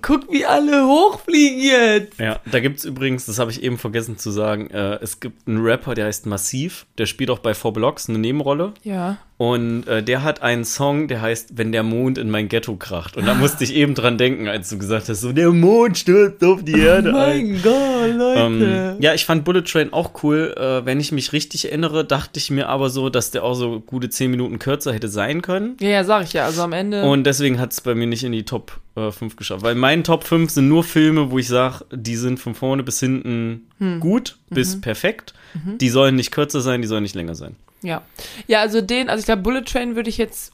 Guck, 0.00 0.32
wie 0.32 0.46
alle 0.46 0.86
hochfliegen 0.86 1.60
jetzt. 1.60 2.18
Ja, 2.18 2.40
da 2.50 2.60
gibt 2.60 2.78
es 2.78 2.84
übrigens, 2.84 3.26
das 3.26 3.38
habe 3.38 3.50
ich 3.50 3.62
eben 3.62 3.78
vergessen 3.78 4.16
zu 4.16 4.30
sagen, 4.30 4.70
äh, 4.70 4.98
es 5.02 5.20
gibt 5.20 5.46
einen 5.46 5.62
Rapper, 5.62 5.94
der 5.94 6.06
heißt 6.06 6.26
Massiv, 6.26 6.86
der 6.98 7.06
spielt 7.06 7.30
auch 7.30 7.40
bei 7.40 7.54
Four 7.54 7.72
Blocks 7.72 8.08
eine 8.08 8.18
Nebenrolle. 8.18 8.72
Ja. 8.82 9.18
Und 9.42 9.88
äh, 9.88 10.04
der 10.04 10.22
hat 10.22 10.40
einen 10.42 10.64
Song, 10.64 11.08
der 11.08 11.20
heißt 11.20 11.58
Wenn 11.58 11.72
der 11.72 11.82
Mond 11.82 12.16
in 12.16 12.30
mein 12.30 12.48
Ghetto 12.48 12.76
kracht. 12.76 13.16
Und 13.16 13.26
da 13.26 13.34
musste 13.34 13.64
ich 13.64 13.74
eben 13.74 13.96
dran 13.96 14.16
denken, 14.16 14.46
als 14.46 14.68
du 14.68 14.78
gesagt 14.78 15.08
hast, 15.08 15.20
so 15.20 15.32
der 15.32 15.50
Mond 15.50 15.98
stürzt 15.98 16.44
auf 16.44 16.62
die 16.62 16.78
Erde 16.78 17.12
ein. 17.12 17.56
Oh 17.56 17.62
Gott, 17.64 18.16
Leute. 18.16 18.40
Ähm, 18.40 18.96
ja, 19.00 19.14
ich 19.14 19.24
fand 19.24 19.44
Bullet 19.44 19.62
Train 19.62 19.92
auch 19.92 20.22
cool. 20.22 20.54
Äh, 20.56 20.86
wenn 20.86 21.00
ich 21.00 21.10
mich 21.10 21.32
richtig 21.32 21.64
erinnere, 21.64 22.04
dachte 22.04 22.38
ich 22.38 22.52
mir 22.52 22.68
aber 22.68 22.88
so, 22.88 23.08
dass 23.08 23.32
der 23.32 23.42
auch 23.42 23.54
so 23.54 23.80
gute 23.80 24.08
10 24.08 24.30
Minuten 24.30 24.60
kürzer 24.60 24.92
hätte 24.92 25.08
sein 25.08 25.42
können. 25.42 25.76
ja, 25.80 25.88
ja, 25.88 26.04
sag 26.04 26.22
ich 26.22 26.34
ja. 26.34 26.44
Also 26.44 26.62
am 26.62 26.72
Ende. 26.72 27.02
Und 27.02 27.24
deswegen 27.24 27.58
hat 27.58 27.72
es 27.72 27.80
bei 27.80 27.96
mir 27.96 28.06
nicht 28.06 28.22
in 28.22 28.30
die 28.30 28.44
Top 28.44 28.78
äh, 28.96 29.10
5 29.10 29.36
geschafft. 29.36 29.62
Weil 29.62 29.74
meine 29.74 30.02
Top 30.02 30.24
5 30.24 30.50
sind 30.50 30.68
nur 30.68 30.84
Filme, 30.84 31.30
wo 31.30 31.38
ich 31.38 31.48
sage, 31.48 31.84
die 31.92 32.16
sind 32.16 32.38
von 32.38 32.54
vorne 32.54 32.82
bis 32.82 33.00
hinten 33.00 33.68
Hm. 33.78 34.00
gut 34.00 34.38
Mhm. 34.50 34.54
bis 34.54 34.80
perfekt. 34.80 35.34
Die 35.54 35.90
sollen 35.90 36.16
nicht 36.16 36.30
kürzer 36.30 36.62
sein, 36.62 36.80
die 36.80 36.88
sollen 36.88 37.02
nicht 37.02 37.14
länger 37.14 37.34
sein. 37.34 37.56
Ja. 37.82 38.00
Ja, 38.46 38.60
also 38.60 38.80
den, 38.80 39.10
also 39.10 39.20
ich 39.20 39.26
glaube, 39.26 39.42
Bullet 39.42 39.62
Train 39.64 39.96
würde 39.96 40.08
ich 40.08 40.16
jetzt, 40.16 40.52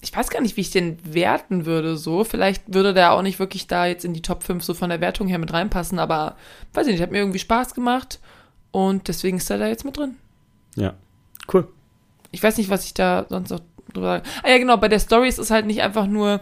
ich 0.00 0.14
weiß 0.16 0.30
gar 0.30 0.40
nicht, 0.40 0.56
wie 0.56 0.62
ich 0.62 0.70
den 0.70 0.96
werten 1.04 1.66
würde, 1.66 1.96
so. 1.98 2.24
Vielleicht 2.24 2.62
würde 2.72 2.94
der 2.94 3.12
auch 3.12 3.20
nicht 3.22 3.38
wirklich 3.40 3.66
da 3.66 3.84
jetzt 3.86 4.04
in 4.06 4.14
die 4.14 4.22
Top 4.22 4.42
5 4.44 4.62
so 4.64 4.72
von 4.74 4.88
der 4.88 5.00
Wertung 5.02 5.28
her 5.28 5.38
mit 5.38 5.52
reinpassen, 5.52 5.98
aber 5.98 6.36
weiß 6.72 6.86
ich 6.86 6.92
nicht, 6.94 7.02
hat 7.02 7.10
mir 7.10 7.18
irgendwie 7.18 7.38
Spaß 7.40 7.74
gemacht 7.74 8.20
und 8.70 9.08
deswegen 9.08 9.36
ist 9.38 9.50
er 9.50 9.58
da 9.58 9.66
jetzt 9.68 9.84
mit 9.84 9.96
drin. 9.98 10.14
Ja. 10.76 10.94
Cool. 11.52 11.66
Ich 12.30 12.42
weiß 12.42 12.56
nicht, 12.58 12.70
was 12.70 12.84
ich 12.86 12.94
da 12.94 13.26
sonst 13.28 13.50
noch 13.50 13.60
drüber 13.92 14.06
sage. 14.06 14.22
Ah 14.44 14.50
ja, 14.50 14.58
genau, 14.58 14.76
bei 14.78 14.88
der 14.88 15.00
Story 15.00 15.28
ist 15.28 15.38
es 15.38 15.50
halt 15.50 15.66
nicht 15.66 15.82
einfach 15.82 16.06
nur 16.06 16.40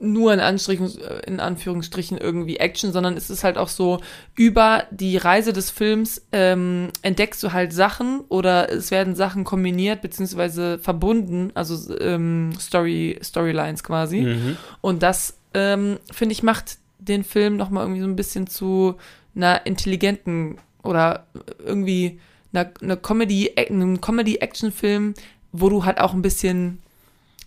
nur 0.00 0.32
in, 0.32 0.40
Anstrichen, 0.40 0.90
in 1.26 1.40
Anführungsstrichen 1.40 2.18
irgendwie 2.18 2.56
Action, 2.56 2.92
sondern 2.92 3.16
es 3.16 3.30
ist 3.30 3.42
halt 3.42 3.58
auch 3.58 3.68
so, 3.68 4.00
über 4.36 4.84
die 4.90 5.16
Reise 5.16 5.52
des 5.52 5.70
Films 5.70 6.22
ähm, 6.30 6.88
entdeckst 7.02 7.42
du 7.42 7.52
halt 7.52 7.72
Sachen 7.72 8.20
oder 8.28 8.70
es 8.72 8.90
werden 8.90 9.16
Sachen 9.16 9.44
kombiniert 9.44 10.00
beziehungsweise 10.00 10.78
verbunden, 10.78 11.50
also 11.54 11.96
ähm, 11.98 12.52
Story, 12.60 13.18
Storylines 13.22 13.82
quasi. 13.82 14.20
Mhm. 14.20 14.56
Und 14.80 15.02
das, 15.02 15.38
ähm, 15.54 15.98
finde 16.12 16.32
ich, 16.32 16.42
macht 16.42 16.78
den 16.98 17.24
Film 17.24 17.56
nochmal 17.56 17.84
irgendwie 17.84 18.02
so 18.02 18.08
ein 18.08 18.16
bisschen 18.16 18.46
zu 18.46 18.96
einer 19.34 19.66
intelligenten 19.66 20.58
oder 20.82 21.26
irgendwie 21.64 22.20
einer, 22.52 22.70
einer 22.80 22.96
Comedy, 22.96 23.52
einem 23.56 24.00
Comedy-Action-Film, 24.00 25.14
wo 25.52 25.68
du 25.68 25.84
halt 25.84 26.00
auch 26.00 26.12
ein 26.12 26.22
bisschen, 26.22 26.80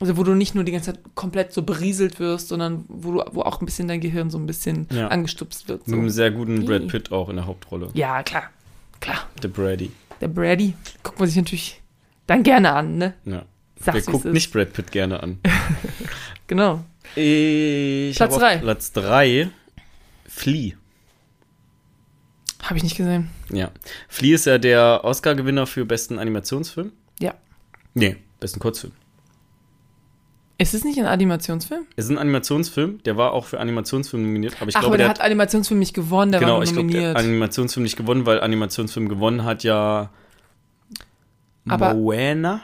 also 0.01 0.17
wo 0.17 0.23
du 0.23 0.33
nicht 0.35 0.55
nur 0.55 0.63
die 0.63 0.71
ganze 0.71 0.93
Zeit 0.93 1.01
komplett 1.15 1.53
so 1.53 1.61
berieselt 1.61 2.19
wirst, 2.19 2.49
sondern 2.49 2.85
wo 2.87 3.13
du, 3.13 3.23
wo 3.31 3.41
auch 3.43 3.61
ein 3.61 3.65
bisschen 3.65 3.87
dein 3.87 4.01
Gehirn 4.01 4.29
so 4.29 4.37
ein 4.37 4.45
bisschen 4.47 4.87
Ja. 4.91 5.07
angestupst 5.07 5.67
wird. 5.69 5.87
Mit 5.87 5.95
einem 5.97 6.09
So. 6.09 6.15
sehr 6.15 6.31
guten 6.31 6.65
Brad. 6.65 6.87
Pitt 6.87 7.11
auch 7.11 7.29
in 7.29 7.37
der 7.37 7.45
Hauptrolle. 7.45 7.89
Ja, 7.93 8.21
klar. 8.23 8.49
Klar. 8.99 9.27
The 9.41 9.47
Brady. 9.47 9.91
Der 10.19 10.27
Brady 10.27 10.73
guckt 11.03 11.19
man 11.19 11.27
sich 11.27 11.37
natürlich 11.37 11.81
dann 12.27 12.43
gerne 12.43 12.73
an, 12.73 12.97
ne? 12.97 13.13
Ja. 13.25 13.45
Sag's, 13.79 14.05
Wer 14.07 14.13
guckt 14.13 14.25
nicht 14.25 14.51
Brad 14.51 14.73
Pitt 14.73 14.91
gerne 14.91 15.21
an? 15.23 15.39
Genau. 16.47 16.83
Ich 17.15 18.17
Platz 18.17 18.31
hab 18.33 18.35
auf 18.35 18.39
drei. 18.39 18.57
Platz 18.57 18.91
3 18.91 19.49
Flea. 20.27 20.73
Habe 22.63 22.77
ich 22.77 22.83
nicht 22.83 22.95
gesehen. 22.97 23.29
Ja. 23.51 23.71
Flea 24.09 24.35
ist 24.35 24.45
ja 24.45 24.57
der 24.57 25.01
Oscar-Gewinner 25.03 25.65
für 25.65 25.85
besten 25.85 26.19
Animationsfilm. 26.19 26.91
Ja. 27.19 27.33
Nee, 27.93 28.17
besten 28.39 28.59
Kurzfilm. 28.59 28.93
Ist 30.61 30.73
es 30.73 30.83
nicht 30.83 30.99
ein 30.99 31.05
Animationsfilm? 31.07 31.83
Es 31.95 32.05
ist 32.05 32.11
ein 32.11 32.17
Animationsfilm, 32.17 33.01
der 33.03 33.17
war 33.17 33.31
auch 33.33 33.45
für 33.45 33.59
Animationsfilm 33.59 34.21
nominiert, 34.23 34.55
aber 34.61 34.69
ich 34.69 34.75
Ach, 34.75 34.81
glaube, 34.81 34.93
aber 34.93 34.97
der, 34.97 35.07
der 35.07 35.15
hat 35.15 35.21
Animationsfilm 35.21 35.79
nicht 35.79 35.93
gewonnen, 35.93 36.31
der 36.31 36.39
genau, 36.41 36.57
war 36.57 36.63
ich 36.63 36.71
nur 36.73 36.83
glaube, 36.83 36.91
der 36.93 37.01
nominiert. 37.01 37.17
hat 37.17 37.25
Animationsfilm 37.25 37.83
nicht 37.83 37.97
gewonnen, 37.97 38.25
weil 38.25 38.41
Animationsfilm 38.41 39.09
gewonnen 39.09 39.43
hat 39.43 39.63
ja 39.63 40.09
Aber- 41.67 41.93
Moana? 41.93 42.61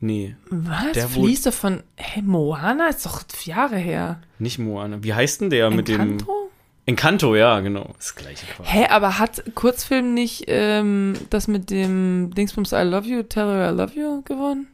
Nee, 0.00 0.36
Was? 0.50 0.92
der 0.92 1.08
Fließt 1.08 1.46
doch 1.46 1.52
von. 1.52 1.82
Hey, 1.96 2.22
Moana 2.22 2.86
ist 2.88 3.04
doch 3.04 3.22
Jahre 3.44 3.76
her. 3.76 4.20
nicht 4.38 4.58
Moana. 4.60 5.02
Wie 5.02 5.12
heißt 5.12 5.40
denn 5.40 5.50
der 5.50 5.70
mit 5.70 5.88
dem 5.88 6.00
Encanto? 6.00 6.50
Encanto, 6.86 7.34
ja, 7.34 7.58
genau. 7.60 7.94
Das 7.98 8.14
gleiche 8.14 8.46
quasi. 8.46 8.70
Hä, 8.70 8.86
aber 8.90 9.18
hat 9.18 9.42
Kurzfilm 9.56 10.14
nicht 10.14 10.44
ähm, 10.46 11.14
das 11.30 11.48
mit 11.48 11.70
dem 11.70 12.32
Dingsbums 12.32 12.70
I 12.72 12.82
Love 12.82 13.08
You, 13.08 13.22
Tell 13.24 13.46
Her 13.46 13.72
I 13.72 13.74
Love 13.76 13.92
You 13.98 14.22
gewonnen? 14.22 14.68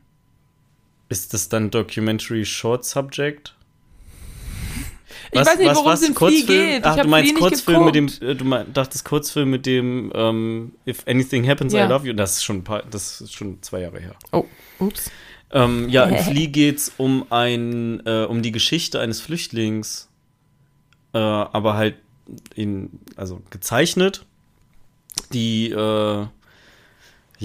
Ist 1.14 1.32
das 1.32 1.48
dann 1.48 1.70
Documentary 1.70 2.44
Short 2.44 2.84
Subject? 2.84 3.54
Ich 5.30 5.38
weiß 5.38 5.58
nicht, 5.58 5.72
worum 5.72 5.92
es 5.92 6.00
Flea 6.04 6.12
Kurzfilm? 6.12 6.46
geht. 6.46 6.84
Ach, 6.84 6.96
ich 6.96 7.02
du 7.02 7.08
meinst 7.08 7.30
Flea 7.30 7.40
Kurzfilm 7.40 7.84
mit 7.84 7.94
dem, 7.94 8.08
äh, 8.20 8.34
du 8.34 8.44
mein, 8.44 8.72
dachtest 8.72 9.04
Kurzfilm 9.04 9.48
mit 9.48 9.64
dem 9.64 10.10
ähm, 10.12 10.72
If 10.88 11.06
Anything 11.06 11.46
Happens, 11.46 11.72
Ja. 11.72 11.86
I 11.86 11.88
Love 11.88 12.08
You. 12.08 12.14
Das 12.14 12.32
ist 12.32 12.42
schon 12.42 12.56
ein 12.56 12.64
paar, 12.64 12.82
das 12.82 13.20
ist 13.20 13.32
schon 13.32 13.62
zwei 13.62 13.82
Jahre 13.82 14.00
her. 14.00 14.16
Oh, 14.32 14.44
ups. 14.80 15.08
Ähm, 15.52 15.88
ja, 15.88 16.02
in 16.02 16.18
Flea 16.24 16.48
geht's 16.48 16.90
um 16.96 17.26
ein, 17.30 18.04
äh, 18.06 18.24
um 18.24 18.42
die 18.42 18.50
Geschichte 18.50 18.98
eines 18.98 19.20
Flüchtlings, 19.20 20.08
äh, 21.12 21.18
aber 21.18 21.74
halt 21.74 21.94
in, 22.56 22.90
also 23.14 23.40
gezeichnet. 23.50 24.26
Die, 25.32 25.70
äh, 25.70 26.26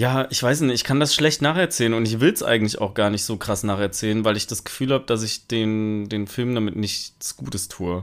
ja, 0.00 0.26
ich 0.30 0.42
weiß 0.42 0.62
nicht, 0.62 0.74
ich 0.74 0.84
kann 0.84 0.98
das 0.98 1.14
schlecht 1.14 1.42
nacherzählen 1.42 1.92
und 1.92 2.06
ich 2.08 2.20
will 2.20 2.32
es 2.32 2.42
eigentlich 2.42 2.80
auch 2.80 2.94
gar 2.94 3.10
nicht 3.10 3.22
so 3.22 3.36
krass 3.36 3.64
nacherzählen, 3.64 4.24
weil 4.24 4.34
ich 4.38 4.46
das 4.46 4.64
Gefühl 4.64 4.94
habe, 4.94 5.04
dass 5.04 5.22
ich 5.22 5.46
den, 5.46 6.08
den 6.08 6.26
Film 6.26 6.54
damit 6.54 6.74
nichts 6.74 7.36
Gutes 7.36 7.68
tue. 7.68 8.02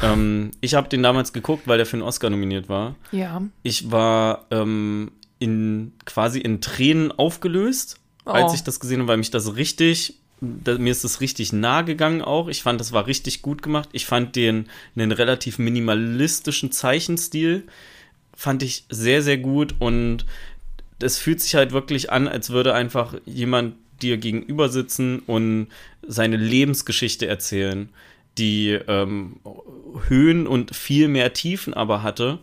ähm, 0.00 0.52
ich 0.60 0.74
habe 0.74 0.88
den 0.88 1.02
damals 1.02 1.32
geguckt, 1.32 1.66
weil 1.66 1.76
der 1.78 1.86
für 1.86 1.94
einen 1.94 2.02
Oscar 2.02 2.30
nominiert 2.30 2.68
war. 2.68 2.94
Ja. 3.10 3.42
Ich 3.64 3.90
war 3.90 4.46
ähm, 4.52 5.10
in 5.40 5.92
quasi 6.04 6.38
in 6.38 6.60
Tränen 6.60 7.10
aufgelöst, 7.10 7.96
als 8.24 8.52
Oh. 8.52 8.54
ich 8.54 8.62
das 8.62 8.78
gesehen 8.78 9.00
habe, 9.00 9.08
weil 9.08 9.16
mich 9.18 9.32
das 9.32 9.56
richtig, 9.56 10.14
da, 10.40 10.78
mir 10.78 10.92
ist 10.92 11.02
das 11.02 11.20
richtig 11.20 11.52
nahe 11.52 11.84
gegangen 11.84 12.22
auch. 12.22 12.46
Ich 12.46 12.62
fand, 12.62 12.80
das 12.80 12.92
war 12.92 13.08
richtig 13.08 13.42
gut 13.42 13.60
gemacht. 13.60 13.88
Ich 13.90 14.06
fand 14.06 14.36
den 14.36 14.66
einen 14.94 15.10
relativ 15.10 15.58
minimalistischen 15.58 16.70
Zeichenstil 16.70 17.64
fand 18.36 18.64
ich 18.64 18.84
sehr 18.88 19.22
sehr 19.22 19.38
gut 19.38 19.76
und 19.78 20.26
es 21.04 21.18
fühlt 21.18 21.40
sich 21.40 21.54
halt 21.54 21.72
wirklich 21.72 22.10
an, 22.10 22.26
als 22.28 22.50
würde 22.50 22.74
einfach 22.74 23.14
jemand 23.26 23.74
dir 24.02 24.16
gegenüber 24.16 24.68
sitzen 24.68 25.20
und 25.20 25.68
seine 26.06 26.36
Lebensgeschichte 26.36 27.26
erzählen, 27.26 27.88
die 28.38 28.70
ähm, 28.88 29.36
Höhen 30.08 30.46
und 30.46 30.74
viel 30.74 31.08
mehr 31.08 31.32
Tiefen 31.32 31.74
aber 31.74 32.02
hatte, 32.02 32.38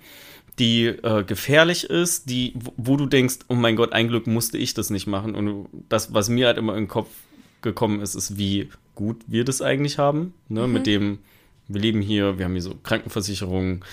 die 0.60 0.86
äh, 0.86 1.24
gefährlich 1.24 1.86
ist, 1.90 2.30
die, 2.30 2.54
wo- 2.56 2.74
wo 2.78 2.98
du 2.98 3.06
denkst, 3.06 3.40
oh 3.50 3.56
mein 3.56 3.76
Gott, 3.76 3.92
ein 3.94 4.08
Glück 4.08 4.28
musste 4.28 4.58
ich 4.58 4.74
das 4.74 4.90
nicht 4.90 5.08
machen. 5.08 5.36
Und 5.36 5.68
das, 5.90 6.14
was 6.14 6.30
mir 6.30 6.48
halt 6.48 6.58
immer 6.58 6.74
in 6.78 6.84
den 6.84 6.90
Kopf 6.90 7.10
gekommen 7.62 8.02
ist, 8.02 8.16
ist, 8.16 8.38
wie 8.38 8.70
gut 8.96 9.18
wir 9.28 9.44
das 9.44 9.62
eigentlich 9.62 9.98
haben. 9.98 10.34
Ne? 10.50 10.68
Mit 10.68 10.88
dem, 10.88 11.20
wir 11.68 11.82
leben 11.82 12.02
hier, 12.02 12.38
wir 12.38 12.46
haben 12.46 12.54
hier 12.54 12.62
so 12.62 12.76
Krankenversicherung, 12.84 13.84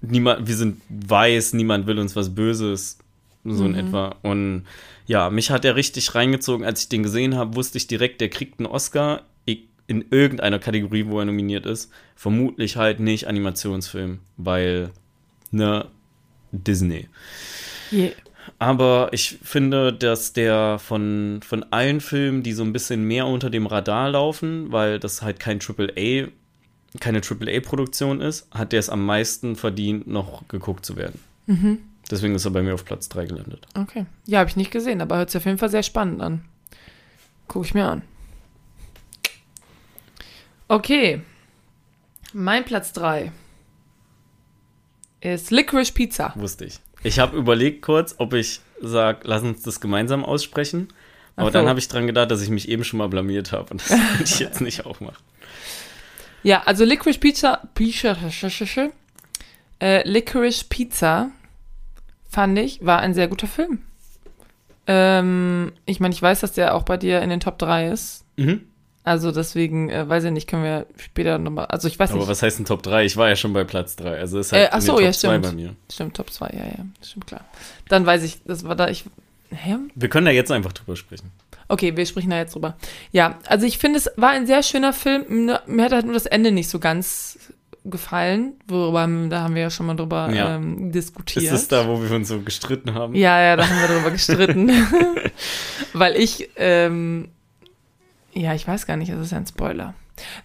niemand, 0.00 0.48
wir 0.48 0.56
sind 0.56 0.80
weiß, 0.88 1.52
niemand 1.52 1.86
will 1.86 1.98
uns 1.98 2.16
was 2.16 2.34
Böses, 2.34 2.98
so 3.44 3.64
in 3.64 3.74
etwa. 3.74 4.16
Und 4.22 4.64
ja, 5.06 5.30
mich 5.30 5.50
hat 5.50 5.64
er 5.64 5.76
richtig 5.76 6.14
reingezogen. 6.14 6.64
Als 6.64 6.82
ich 6.82 6.88
den 6.88 7.02
gesehen 7.02 7.36
habe, 7.36 7.56
wusste 7.56 7.78
ich 7.78 7.86
direkt, 7.86 8.20
der 8.20 8.28
kriegt 8.28 8.58
einen 8.58 8.66
Oscar 8.66 9.22
in 9.90 10.04
irgendeiner 10.12 10.60
Kategorie, 10.60 11.06
wo 11.08 11.18
er 11.18 11.24
nominiert 11.24 11.66
ist. 11.66 11.90
Vermutlich 12.14 12.76
halt 12.76 13.00
nicht 13.00 13.26
Animationsfilm, 13.26 14.20
weil, 14.36 14.90
ne, 15.50 15.86
Disney. 16.52 17.08
Je. 17.90 18.12
Aber 18.60 19.08
ich 19.10 19.38
finde, 19.42 19.92
dass 19.92 20.32
der 20.32 20.78
von, 20.78 21.40
von 21.42 21.64
allen 21.72 22.00
Filmen, 22.00 22.44
die 22.44 22.52
so 22.52 22.62
ein 22.62 22.72
bisschen 22.72 23.02
mehr 23.02 23.26
unter 23.26 23.50
dem 23.50 23.66
Radar 23.66 24.10
laufen, 24.10 24.70
weil 24.70 25.00
das 25.00 25.22
halt 25.22 25.40
kein 25.40 25.58
AAA, 25.58 26.28
keine 27.00 27.20
AAA-Produktion 27.20 28.20
ist, 28.20 28.48
hat 28.52 28.70
der 28.70 28.78
es 28.78 28.90
am 28.90 29.04
meisten 29.04 29.56
verdient, 29.56 30.06
noch 30.06 30.46
geguckt 30.46 30.86
zu 30.86 30.94
werden. 30.94 31.18
Deswegen 32.10 32.34
ist 32.34 32.44
er 32.44 32.50
bei 32.50 32.62
mir 32.62 32.74
auf 32.74 32.84
Platz 32.84 33.08
3 33.08 33.26
gelandet. 33.26 33.66
Okay. 33.74 34.06
Ja, 34.26 34.40
habe 34.40 34.50
ich 34.50 34.56
nicht 34.56 34.70
gesehen, 34.70 35.00
aber 35.00 35.16
hört 35.16 35.30
sich 35.30 35.38
auf 35.38 35.46
jeden 35.46 35.58
Fall 35.58 35.70
sehr 35.70 35.82
spannend 35.82 36.20
an. 36.20 36.44
Gucke 37.46 37.66
ich 37.66 37.74
mir 37.74 37.86
an. 37.86 38.02
Okay. 40.68 41.22
Mein 42.32 42.64
Platz 42.64 42.92
3 42.92 43.32
ist 45.20 45.50
Licorice 45.50 45.92
Pizza. 45.92 46.32
Wusste 46.36 46.64
ich. 46.64 46.80
Ich 47.02 47.18
habe 47.18 47.36
überlegt 47.36 47.82
kurz, 47.82 48.14
ob 48.18 48.34
ich 48.34 48.60
sage, 48.80 49.20
lass 49.24 49.42
uns 49.42 49.62
das 49.62 49.80
gemeinsam 49.80 50.24
aussprechen. 50.24 50.88
Aber 51.36 51.48
so. 51.48 51.52
dann 51.52 51.68
habe 51.68 51.78
ich 51.78 51.88
dran 51.88 52.06
gedacht, 52.06 52.30
dass 52.30 52.42
ich 52.42 52.50
mich 52.50 52.68
eben 52.68 52.84
schon 52.84 52.98
mal 52.98 53.08
blamiert 53.08 53.52
habe. 53.52 53.70
Und 53.70 53.82
das 53.82 53.90
würde 53.90 54.24
ich 54.24 54.38
jetzt 54.38 54.60
nicht 54.60 54.84
auch 54.84 55.00
machen. 55.00 55.22
Ja, 56.42 56.62
also 56.64 56.84
Licorice 56.84 57.18
Pizza, 57.18 57.68
Pizza, 57.74 58.16
äh, 59.80 60.08
Licorice 60.08 60.64
Pizza 60.68 61.30
fand 62.30 62.58
ich, 62.58 62.84
war 62.84 63.00
ein 63.00 63.14
sehr 63.14 63.28
guter 63.28 63.46
Film. 63.46 63.82
Ähm, 64.86 65.72
ich 65.86 66.00
meine, 66.00 66.14
ich 66.14 66.22
weiß, 66.22 66.40
dass 66.40 66.52
der 66.52 66.74
auch 66.74 66.82
bei 66.84 66.96
dir 66.96 67.20
in 67.22 67.30
den 67.30 67.40
Top 67.40 67.58
3 67.58 67.88
ist. 67.88 68.24
Mhm. 68.36 68.62
Also 69.02 69.32
deswegen, 69.32 69.88
äh, 69.88 70.08
weiß 70.08 70.24
ich 70.24 70.30
nicht, 70.30 70.46
können 70.48 70.62
wir 70.62 70.86
später 70.98 71.38
nochmal, 71.38 71.66
also 71.66 71.88
ich 71.88 71.98
weiß 71.98 72.10
Aber 72.10 72.20
nicht. 72.20 72.28
was 72.28 72.42
heißt 72.42 72.60
ein 72.60 72.64
Top 72.66 72.82
3? 72.82 73.04
Ich 73.04 73.16
war 73.16 73.28
ja 73.28 73.36
schon 73.36 73.52
bei 73.52 73.64
Platz 73.64 73.96
3. 73.96 74.18
Also 74.18 74.38
ist 74.38 74.52
Äh, 74.52 74.56
halt 74.60 74.68
ach 74.72 74.76
in 74.76 74.80
so, 74.82 74.96
den 74.96 75.04
ja, 75.06 75.10
Top 75.12 75.20
2 75.20 75.28
stimmt. 75.28 75.42
bei 75.44 75.52
mir. 75.52 75.76
Stimmt, 75.90 76.16
Top 76.16 76.30
2, 76.30 76.46
ja, 76.52 76.64
ja, 76.66 76.84
stimmt, 77.02 77.26
klar. 77.26 77.44
Dann 77.88 78.04
weiß 78.04 78.22
ich, 78.24 78.42
das 78.44 78.64
war 78.64 78.76
da, 78.76 78.88
ich, 78.88 79.04
hä? 79.50 79.76
Wir 79.94 80.08
können 80.08 80.26
da 80.26 80.32
jetzt 80.32 80.52
einfach 80.52 80.72
drüber 80.72 80.96
sprechen. 80.96 81.30
Okay, 81.68 81.96
wir 81.96 82.04
sprechen 82.04 82.30
da 82.30 82.38
jetzt 82.38 82.54
drüber. 82.54 82.76
Ja, 83.12 83.38
also 83.46 83.64
ich 83.64 83.78
finde, 83.78 83.98
es 83.98 84.10
war 84.16 84.30
ein 84.30 84.46
sehr 84.46 84.62
schöner 84.62 84.92
Film. 84.92 85.46
Mir 85.66 85.84
hat 85.84 85.92
halt 85.92 86.04
nur 86.04 86.14
das 86.14 86.26
Ende 86.26 86.50
nicht 86.52 86.68
so 86.68 86.78
ganz 86.78 87.38
gefallen, 87.84 88.54
worüber, 88.68 89.08
da 89.28 89.42
haben 89.42 89.54
wir 89.54 89.62
ja 89.62 89.70
schon 89.70 89.86
mal 89.86 89.94
drüber 89.96 90.30
Ja. 90.32 90.56
ähm, 90.56 90.92
diskutiert. 90.92 91.44
Ist 91.44 91.52
es 91.52 91.68
da, 91.68 91.86
wo 91.88 92.02
wir 92.02 92.10
uns 92.14 92.28
so 92.28 92.40
gestritten 92.40 92.94
haben? 92.94 93.14
Ja, 93.14 93.40
ja, 93.40 93.56
da 93.56 93.66
haben 93.68 93.80
wir 93.80 93.88
drüber 93.96 94.10
gestritten. 94.10 94.70
Weil 95.92 96.16
ich, 96.16 96.50
ähm, 96.56 97.28
ja, 98.34 98.54
ich 98.54 98.66
weiß 98.68 98.86
gar 98.86 98.96
nicht, 98.96 99.08
es 99.10 99.18
ist 99.20 99.32
ja 99.32 99.38
ein 99.38 99.46
Spoiler. 99.46 99.94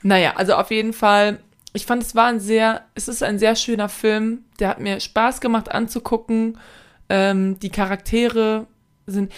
Naja, 0.02 0.34
also 0.36 0.54
auf 0.56 0.72
jeden 0.72 0.94
Fall, 0.94 1.40
ich 1.74 1.86
fand, 1.86 2.02
es 2.04 2.16
war 2.16 2.28
ein 2.28 2.40
sehr, 2.40 2.84
es 2.96 3.08
ist 3.10 3.22
ein 3.22 3.38
sehr 3.38 3.56
schöner 3.56 3.90
Film. 3.90 4.40
Der 4.60 4.70
hat 4.70 4.80
mir 4.80 5.00
Spaß 5.00 5.42
gemacht 5.42 5.70
anzugucken. 5.72 6.58
Ähm, 7.10 7.60
die 7.60 7.70
Charaktere 7.70 8.66
sind, 9.06 9.32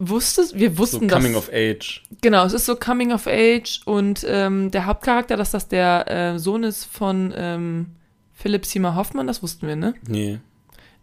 wusstest, 0.00 0.58
wir 0.58 0.70
So 0.72 0.78
wussten 0.78 1.06
Coming 1.08 1.34
das. 1.34 1.48
of 1.48 1.50
Age. 1.52 2.02
Genau, 2.20 2.44
es 2.44 2.52
ist 2.52 2.66
so 2.66 2.74
Coming 2.74 3.12
of 3.12 3.26
Age 3.28 3.80
und 3.84 4.24
ähm, 4.26 4.70
der 4.72 4.86
Hauptcharakter, 4.86 5.36
dass 5.36 5.52
das 5.52 5.68
der 5.68 6.10
äh, 6.10 6.38
Sohn 6.38 6.64
ist 6.64 6.86
von 6.86 7.32
ähm, 7.36 7.86
Philipp 8.32 8.66
Seymour 8.66 8.96
Hoffmann, 8.96 9.26
das 9.28 9.42
wussten 9.42 9.68
wir, 9.68 9.76
ne? 9.76 9.94
Nee. 10.08 10.40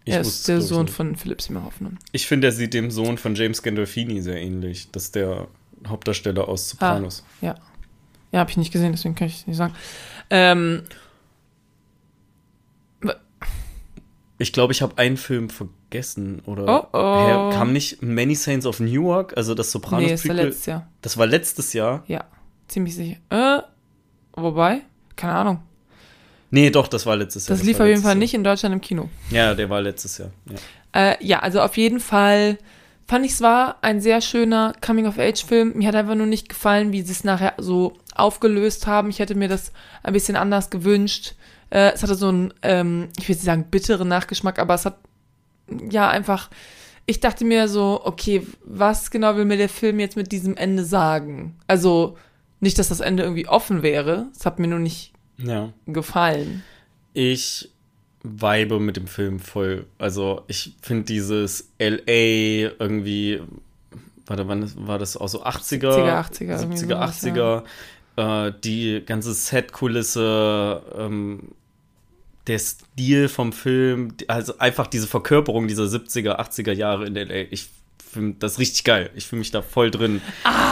Ich 0.03 0.13
er 0.13 0.21
ist 0.21 0.47
der 0.47 0.61
Sohn 0.61 0.85
nicht. 0.85 0.93
von 0.95 1.15
Philipp 1.15 1.41
Seymour 1.41 1.63
Hoffmann. 1.65 1.99
Ich 2.11 2.27
finde, 2.27 2.47
er 2.47 2.51
sieht 2.51 2.73
dem 2.73 2.91
Sohn 2.91 3.17
von 3.17 3.35
James 3.35 3.61
Gandolfini 3.61 4.21
sehr 4.21 4.41
ähnlich. 4.41 4.89
Das 4.91 5.03
ist 5.03 5.15
der 5.15 5.47
Hauptdarsteller 5.87 6.47
aus 6.47 6.69
Sopranos. 6.69 7.23
Ja, 7.41 7.55
habe 8.33 8.49
ich 8.49 8.57
nicht 8.57 8.71
gesehen, 8.71 8.91
deswegen 8.91 9.15
kann 9.15 9.27
ich 9.27 9.35
es 9.41 9.47
nicht 9.47 9.57
sagen. 9.57 9.73
Ähm, 10.29 10.83
Ich 14.39 14.53
glaube, 14.53 14.71
ich 14.73 14.81
habe 14.81 14.97
einen 14.97 15.17
Film 15.17 15.49
vergessen. 15.49 15.76
Oder 16.45 16.89
Oh, 16.93 16.97
oh. 16.97 17.49
Hä, 17.51 17.55
kam 17.57 17.71
nicht 17.73 18.01
Many 18.01 18.35
Saints 18.35 18.65
of 18.65 18.79
Newark, 18.79 19.35
also 19.37 19.53
das 19.55 19.71
Sopranos 19.71 20.03
nee, 20.03 20.09
der 20.09 20.17
Prequel? 20.17 20.45
letztes 20.47 20.65
Jahr. 20.65 20.87
Das 21.01 21.17
war 21.17 21.25
letztes 21.27 21.73
Jahr. 21.73 22.03
Ja, 22.07 22.25
ziemlich 22.67 22.95
sicher. 22.95 23.17
Äh, 23.29 23.61
wobei, 24.33 24.81
keine 25.15 25.33
Ahnung. 25.33 25.59
Nee, 26.51 26.69
doch, 26.69 26.87
das 26.87 27.05
war 27.05 27.15
letztes 27.15 27.47
Jahr. 27.47 27.57
Das, 27.57 27.65
lief 27.65 27.79
war 27.79 27.85
auf 27.85 27.89
jeden 27.89 28.01
Fall 28.01 28.11
Jahr. 28.11 28.19
nicht 28.19 28.33
in 28.33 28.43
Deutschland 28.43 28.73
im 28.73 28.81
Kino. 28.81 29.09
Ja, 29.29 29.53
der 29.53 29.69
war 29.69 29.81
letztes 29.81 30.17
Jahr. 30.17 30.31
Ja. 30.93 31.11
Äh, 31.11 31.25
ja, 31.25 31.39
also 31.39 31.61
auf 31.61 31.75
jeden 31.77 31.99
Fall 31.99 32.57
fand 33.05 33.25
ich 33.25 33.31
es 33.33 33.41
war 33.41 33.77
ein 33.81 34.01
sehr 34.01 34.21
schöner 34.21 34.73
Coming-of-Age-Film. 34.85 35.73
Mir 35.77 35.87
hat 35.87 35.95
einfach 35.95 36.15
nur 36.15 36.25
nicht 36.25 36.49
gefallen, 36.49 36.91
wie 36.91 37.01
sie 37.01 37.11
es 37.11 37.23
nachher 37.23 37.53
so 37.57 37.93
aufgelöst 38.15 38.87
haben. 38.87 39.09
Ich 39.09 39.19
hätte 39.19 39.35
mir 39.35 39.47
das 39.47 39.71
ein 40.03 40.13
bisschen 40.13 40.35
anders 40.35 40.69
gewünscht. 40.69 41.35
Äh, 41.69 41.91
es 41.93 42.03
hatte 42.03 42.15
so 42.15 42.29
einen, 42.29 42.53
ähm, 42.61 43.09
ich 43.17 43.27
will 43.27 43.35
nicht 43.35 43.45
sagen 43.45 43.65
bitteren 43.69 44.07
Nachgeschmack, 44.07 44.57
aber 44.59 44.73
es 44.73 44.85
hat 44.85 44.97
ja 45.89 46.09
einfach, 46.09 46.49
ich 47.05 47.19
dachte 47.19 47.45
mir 47.45 47.67
so, 47.67 48.01
okay, 48.03 48.45
was 48.63 49.11
genau 49.11 49.35
will 49.35 49.45
mir 49.45 49.57
der 49.57 49.69
Film 49.69 49.99
jetzt 49.99 50.17
mit 50.17 50.31
diesem 50.31 50.57
Ende 50.57 50.83
sagen? 50.83 51.57
Also 51.67 52.17
nicht, 52.59 52.79
dass 52.79 52.89
das 52.89 52.99
Ende 52.99 53.23
irgendwie 53.23 53.47
offen 53.47 53.83
wäre. 53.83 54.27
Es 54.35 54.45
hat 54.45 54.59
mir 54.59 54.67
nur 54.67 54.79
nicht 54.79 55.13
ja. 55.37 55.71
gefallen. 55.85 56.63
Ich 57.13 57.69
vibe 58.23 58.79
mit 58.79 58.97
dem 58.97 59.07
Film 59.07 59.39
voll. 59.39 59.85
Also 59.97 60.43
ich 60.47 60.75
finde 60.81 61.05
dieses 61.05 61.71
LA 61.79 62.73
irgendwie, 62.79 63.41
warte, 64.25 64.47
wann 64.47 64.87
war 64.87 64.99
das 64.99 65.17
auch 65.17 65.29
so 65.29 65.43
80er? 65.43 65.91
70er, 65.91 66.29
80er, 66.29 66.59
irgendwie 66.59 66.77
70er, 66.77 66.87
sowas, 66.87 67.23
80er. 67.23 67.63
Äh, 68.17 68.53
die 68.63 69.03
ganze 69.05 69.33
Setkulisse, 69.33 70.81
ähm, 70.97 71.49
der 72.47 72.59
Stil 72.59 73.27
vom 73.27 73.53
Film, 73.53 74.13
also 74.27 74.57
einfach 74.57 74.87
diese 74.87 75.07
Verkörperung 75.07 75.67
dieser 75.67 75.83
70er, 75.83 76.39
80er 76.39 76.71
Jahre 76.71 77.05
in 77.05 77.15
LA. 77.15 77.51
Ich 77.51 77.69
finde 78.17 78.37
das 78.39 78.57
richtig 78.57 78.83
geil. 78.83 79.09
Ich 79.15 79.27
fühle 79.27 79.39
mich 79.39 79.51
da 79.51 79.61
voll 79.61 79.91
drin. 79.91 80.21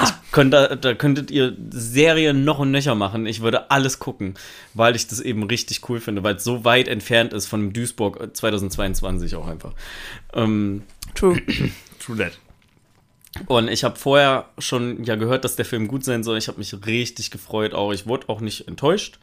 Ich 0.03 0.31
könnte, 0.31 0.67
da, 0.69 0.75
da 0.75 0.93
könntet 0.93 1.31
ihr 1.31 1.55
Serien 1.69 2.43
noch 2.45 2.59
und 2.59 2.71
nöcher 2.71 2.95
machen. 2.95 3.25
Ich 3.25 3.41
würde 3.41 3.71
alles 3.71 3.99
gucken, 3.99 4.35
weil 4.73 4.95
ich 4.95 5.07
das 5.07 5.19
eben 5.19 5.43
richtig 5.43 5.87
cool 5.89 5.99
finde, 5.99 6.23
weil 6.23 6.35
es 6.35 6.43
so 6.43 6.63
weit 6.63 6.87
entfernt 6.87 7.33
ist 7.33 7.47
von 7.47 7.73
Duisburg 7.73 8.35
2022 8.35 9.35
auch 9.35 9.47
einfach. 9.47 9.73
Ähm, 10.33 10.83
True. 11.13 11.41
True 11.99 12.17
that. 12.17 12.39
Und 13.47 13.67
ich 13.67 13.83
habe 13.83 13.97
vorher 13.97 14.49
schon 14.57 15.03
ja 15.03 15.15
gehört, 15.15 15.43
dass 15.43 15.57
der 15.57 15.65
Film 15.65 15.87
gut 15.89 16.05
sein 16.05 16.23
soll. 16.23 16.37
Ich 16.37 16.47
habe 16.47 16.57
mich 16.57 16.73
richtig 16.85 17.31
gefreut 17.31 17.73
auch. 17.73 17.91
Ich 17.91 18.07
wurde 18.07 18.29
auch 18.29 18.39
nicht 18.39 18.67
enttäuscht. 18.67 19.19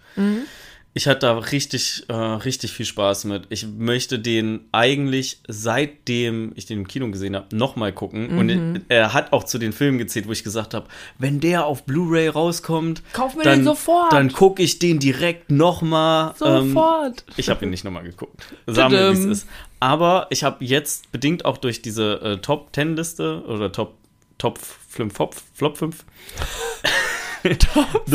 Ich 0.94 1.06
hatte 1.06 1.20
da 1.20 1.39
richtig, 1.39 2.05
äh, 2.09 2.12
richtig 2.12 2.73
viel 2.73 2.85
Spaß 2.85 3.24
mit. 3.24 3.44
Ich 3.48 3.66
möchte 3.66 4.19
den 4.19 4.60
eigentlich, 4.73 5.40
seitdem 5.48 6.52
ich 6.55 6.66
den 6.66 6.81
im 6.81 6.89
Kino 6.89 7.10
gesehen 7.10 7.35
habe, 7.35 7.56
nochmal 7.56 7.93
gucken. 7.93 8.39
Und 8.39 8.82
er 8.89 9.14
hat 9.14 9.32
auch 9.32 9.44
zu 9.44 9.56
den 9.56 9.73
Filmen 9.73 9.97
gezählt, 9.97 10.28
wo 10.28 10.32
ich 10.32 10.44
gesagt 10.44 10.74
habe, 10.74 10.86
wenn 11.19 11.40
der 11.40 11.64
auf 11.64 11.85
Blu-ray 11.85 12.28
rauskommt, 12.28 13.02
Kauf 13.14 13.35
mir 13.35 13.44
dann, 13.44 13.60
den 13.60 13.64
sofort. 13.64 14.12
dann 14.12 14.32
gucke 14.32 14.62
ich 14.62 14.78
den 14.81 14.98
direkt 14.98 15.51
nochmal. 15.51 16.35
Sofort. 16.36 17.24
ich 17.39 17.48
habe 17.48 17.64
ihn 17.64 17.70
nicht 17.70 17.85
nochmal 17.85 18.05
geguckt. 18.05 18.44
Sagen 18.66 18.93
wir, 18.93 19.14
wie 19.14 19.19
es 19.19 19.24
ist. 19.24 19.47
Aber 19.81 20.27
ich 20.28 20.44
habe 20.44 20.62
jetzt, 20.62 21.10
bedingt 21.10 21.47
auch 21.47 21.56
durch 21.56 21.81
diese 21.81 22.20
äh, 22.20 22.36
Top 22.39 22.69
10 22.74 22.97
Liste 22.97 23.43
oder 23.47 23.73
Top, 23.73 23.94
Top 24.36 24.59
5, 24.59 25.14
Flop, 25.14 25.35
Flop 25.55 25.78
5, 25.78 26.05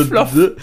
Flop. 0.09 0.57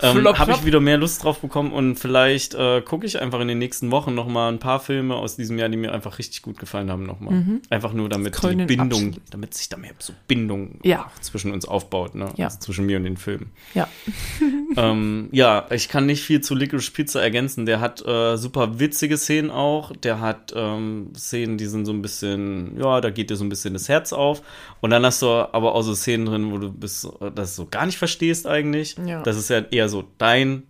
Ähm, 0.00 0.24
habe 0.38 0.52
ich 0.52 0.64
wieder 0.64 0.80
mehr 0.80 0.96
Lust 0.96 1.24
drauf 1.24 1.40
bekommen 1.40 1.72
und 1.72 1.96
vielleicht 1.96 2.54
äh, 2.54 2.80
gucke 2.82 3.06
ich 3.06 3.20
einfach 3.20 3.40
in 3.40 3.48
den 3.48 3.58
nächsten 3.58 3.90
Wochen 3.90 4.14
noch 4.14 4.26
mal 4.28 4.48
ein 4.50 4.58
paar 4.58 4.80
Filme 4.80 5.14
aus 5.16 5.36
diesem 5.36 5.58
Jahr, 5.58 5.68
die 5.68 5.76
mir 5.76 5.92
einfach 5.92 6.18
richtig 6.18 6.42
gut 6.42 6.58
gefallen 6.58 6.90
haben, 6.90 7.04
noch 7.04 7.20
mal. 7.20 7.60
Einfach 7.70 7.92
nur 7.92 8.08
damit 8.08 8.40
die 8.42 8.54
Bindung, 8.64 9.08
Abschluss. 9.08 9.24
damit 9.30 9.54
sich 9.54 9.68
da 9.68 9.76
mehr 9.76 9.92
so 9.98 10.12
Bindung 10.26 10.78
Ja. 10.82 11.10
zwischen 11.20 11.52
uns 11.52 11.66
aufbaut, 11.66 12.14
ne? 12.14 12.32
Ja. 12.36 12.46
Also 12.46 12.58
zwischen 12.60 12.86
mir 12.86 12.96
und 12.98 13.04
den 13.04 13.16
Filmen. 13.16 13.50
Ja. 13.74 13.88
ähm, 14.76 15.28
ja, 15.32 15.66
ich 15.70 15.88
kann 15.88 16.06
nicht 16.06 16.22
viel 16.22 16.40
zu 16.40 16.54
Licorice 16.54 16.90
Pizza 16.92 17.22
ergänzen. 17.22 17.66
Der 17.66 17.80
hat 17.80 18.04
äh, 18.06 18.36
super 18.36 18.78
witzige 18.78 19.16
Szenen 19.16 19.50
auch. 19.50 19.92
Der 19.96 20.20
hat 20.20 20.52
ähm, 20.54 21.12
Szenen, 21.16 21.58
die 21.58 21.66
sind 21.66 21.86
so 21.86 21.92
ein 21.92 22.02
bisschen, 22.02 22.78
ja, 22.78 23.00
da 23.00 23.10
geht 23.10 23.30
dir 23.30 23.36
so 23.36 23.44
ein 23.44 23.48
bisschen 23.48 23.74
das 23.74 23.88
Herz 23.88 24.12
auf. 24.12 24.42
Und 24.80 24.90
dann 24.90 25.04
hast 25.04 25.22
du 25.22 25.26
aber 25.28 25.74
auch 25.74 25.82
so 25.82 25.94
Szenen 25.94 26.26
drin, 26.26 26.52
wo 26.52 26.58
du 26.58 26.72
bist, 26.72 27.06
äh, 27.20 27.30
das 27.34 27.56
so 27.56 27.66
gar 27.66 27.86
nicht 27.86 27.98
verstehst 27.98 28.46
eigentlich. 28.46 28.96
Ja. 29.04 29.22
Das 29.22 29.36
ist 29.36 29.50
ja 29.50 29.60
eher 29.60 29.87
so 29.88 30.04
dein 30.18 30.64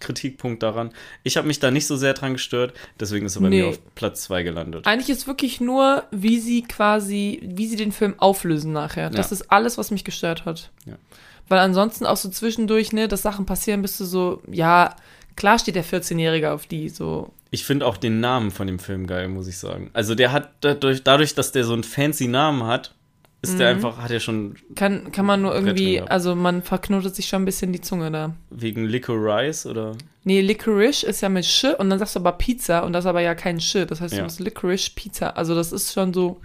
Kritikpunkt 0.00 0.62
daran. 0.62 0.90
Ich 1.22 1.36
habe 1.36 1.46
mich 1.46 1.60
da 1.60 1.70
nicht 1.70 1.86
so 1.86 1.96
sehr 1.96 2.12
dran 2.14 2.32
gestört, 2.34 2.74
deswegen 2.98 3.26
ist 3.26 3.36
er 3.36 3.42
bei 3.42 3.48
Nee. 3.48 3.62
mir 3.62 3.68
auf 3.68 3.94
Platz 3.94 4.22
2 4.24 4.42
gelandet. 4.42 4.86
Eigentlich 4.86 5.10
ist 5.10 5.26
wirklich 5.26 5.60
nur, 5.60 6.04
wie 6.10 6.40
sie 6.40 6.62
quasi, 6.62 7.40
wie 7.44 7.66
sie 7.66 7.76
den 7.76 7.92
Film 7.92 8.14
auflösen 8.18 8.72
nachher. 8.72 9.10
Das 9.10 9.30
Ja. 9.30 9.34
ist 9.36 9.52
alles, 9.52 9.78
was 9.78 9.90
mich 9.92 10.04
gestört 10.04 10.44
hat. 10.44 10.70
Ja. 10.86 10.96
Weil 11.48 11.60
ansonsten 11.60 12.04
auch 12.04 12.16
so 12.16 12.28
zwischendurch, 12.28 12.92
ne, 12.92 13.06
dass 13.06 13.22
Sachen 13.22 13.46
passieren, 13.46 13.80
bist 13.82 14.00
du 14.00 14.04
so, 14.04 14.42
ja, 14.50 14.96
klar 15.36 15.58
steht 15.60 15.76
der 15.76 15.84
14-Jährige 15.84 16.50
auf 16.50 16.66
die, 16.66 16.88
so. 16.88 17.32
Ich 17.52 17.64
finde 17.64 17.86
auch 17.86 17.96
den 17.96 18.18
Namen 18.18 18.50
von 18.50 18.66
dem 18.66 18.80
Film 18.80 19.06
geil, 19.06 19.28
muss 19.28 19.46
ich 19.46 19.56
sagen. 19.56 19.90
Also 19.92 20.16
der 20.16 20.32
hat 20.32 20.50
dadurch, 20.62 21.04
dadurch 21.04 21.36
dass 21.36 21.52
der 21.52 21.62
so 21.62 21.72
einen 21.74 21.84
fancy 21.84 22.26
Namen 22.26 22.64
hat, 22.64 22.95
ist 23.50 23.58
der 23.58 23.68
einfach, 23.68 23.98
hat 23.98 24.10
er 24.10 24.20
schon 24.20 24.56
Kann, 24.74 25.10
kann 25.12 25.26
man 25.26 25.42
nur 25.42 25.54
irgendwie, 25.54 26.00
also 26.00 26.34
man 26.34 26.62
verknotet 26.62 27.14
sich 27.14 27.28
schon 27.28 27.42
ein 27.42 27.44
bisschen 27.44 27.72
die 27.72 27.80
Zunge 27.80 28.10
da. 28.10 28.34
wegen 28.50 28.84
Licorice 28.86 29.66
oder 29.68 29.92
Nee, 30.24 30.40
Licorice 30.40 31.04
ist 31.06 31.20
ja 31.20 31.28
mit 31.28 31.46
Sch 31.46 31.64
und 31.78 31.88
dann 31.88 31.98
sagst 32.00 32.16
du 32.16 32.20
aber 32.20 32.32
Pizza 32.32 32.82
und 32.84 32.92
das 32.92 33.04
ist 33.04 33.08
aber 33.08 33.20
ja 33.20 33.34
kein 33.36 33.60
Sch. 33.60 33.76
Das 33.86 34.00
heißt, 34.00 34.12
Ja. 34.14 34.18
du 34.20 34.24
musst 34.24 34.40
Licorice 34.40 34.90
Pizza. 34.94 35.36
Also 35.36 35.54
das 35.54 35.70
ist 35.72 35.92
schon 35.92 36.12
so 36.12 36.40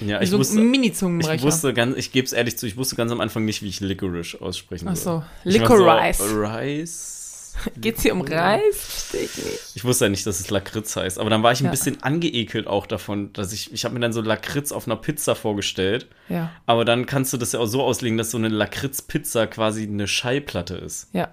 ja, 0.00 0.20
ich 0.20 0.30
so 0.30 0.38
wusste, 0.38 0.58
ein 0.58 0.72
ich 0.82 1.42
wusste 1.42 1.72
ganz, 1.74 1.96
ich 1.96 2.10
gebe 2.10 2.24
es 2.26 2.32
ehrlich 2.32 2.56
zu, 2.56 2.66
ich 2.66 2.76
wusste 2.76 2.96
ganz 2.96 3.12
am 3.12 3.20
Anfang 3.20 3.44
nicht, 3.44 3.62
wie 3.62 3.68
ich 3.68 3.80
Licorice 3.80 4.40
aussprechen 4.40 4.88
Ach 4.88 4.96
soll. 4.96 5.22
so, 5.44 5.48
Ich 5.50 5.60
war 5.60 5.68
Licorice. 5.76 6.28
So, 6.28 6.40
Rice. 6.40 7.13
Geht's 7.76 8.02
hier 8.02 8.12
um 8.14 8.20
Reis? 8.22 9.12
Ich 9.14 9.36
nicht. 9.36 9.60
Ich 9.74 9.84
wusste 9.84 10.06
ja 10.06 10.08
nicht, 10.08 10.26
dass 10.26 10.40
es 10.40 10.50
Lakritz 10.50 10.96
heißt, 10.96 11.18
aber 11.18 11.30
dann 11.30 11.42
war 11.42 11.52
ich 11.52 11.60
ein 11.60 11.66
Ja. 11.66 11.70
bisschen 11.70 12.02
angeekelt 12.02 12.66
auch 12.66 12.86
davon, 12.86 13.32
dass 13.32 13.52
ich, 13.52 13.72
ich 13.72 13.84
habe 13.84 13.94
mir 13.94 14.00
dann 14.00 14.12
so 14.12 14.20
Lakritz 14.20 14.72
auf 14.72 14.86
einer 14.86 14.96
Pizza 14.96 15.34
vorgestellt, 15.34 16.06
Ja, 16.28 16.50
aber 16.66 16.84
dann 16.84 17.06
kannst 17.06 17.32
du 17.32 17.36
das 17.36 17.52
ja 17.52 17.60
auch 17.60 17.66
so 17.66 17.82
auslegen, 17.82 18.18
dass 18.18 18.30
so 18.30 18.38
eine 18.38 18.48
Lakritz-Pizza 18.48 19.46
quasi 19.46 19.84
eine 19.84 20.08
Schallplatte 20.08 20.74
ist. 20.76 21.08
ja. 21.12 21.28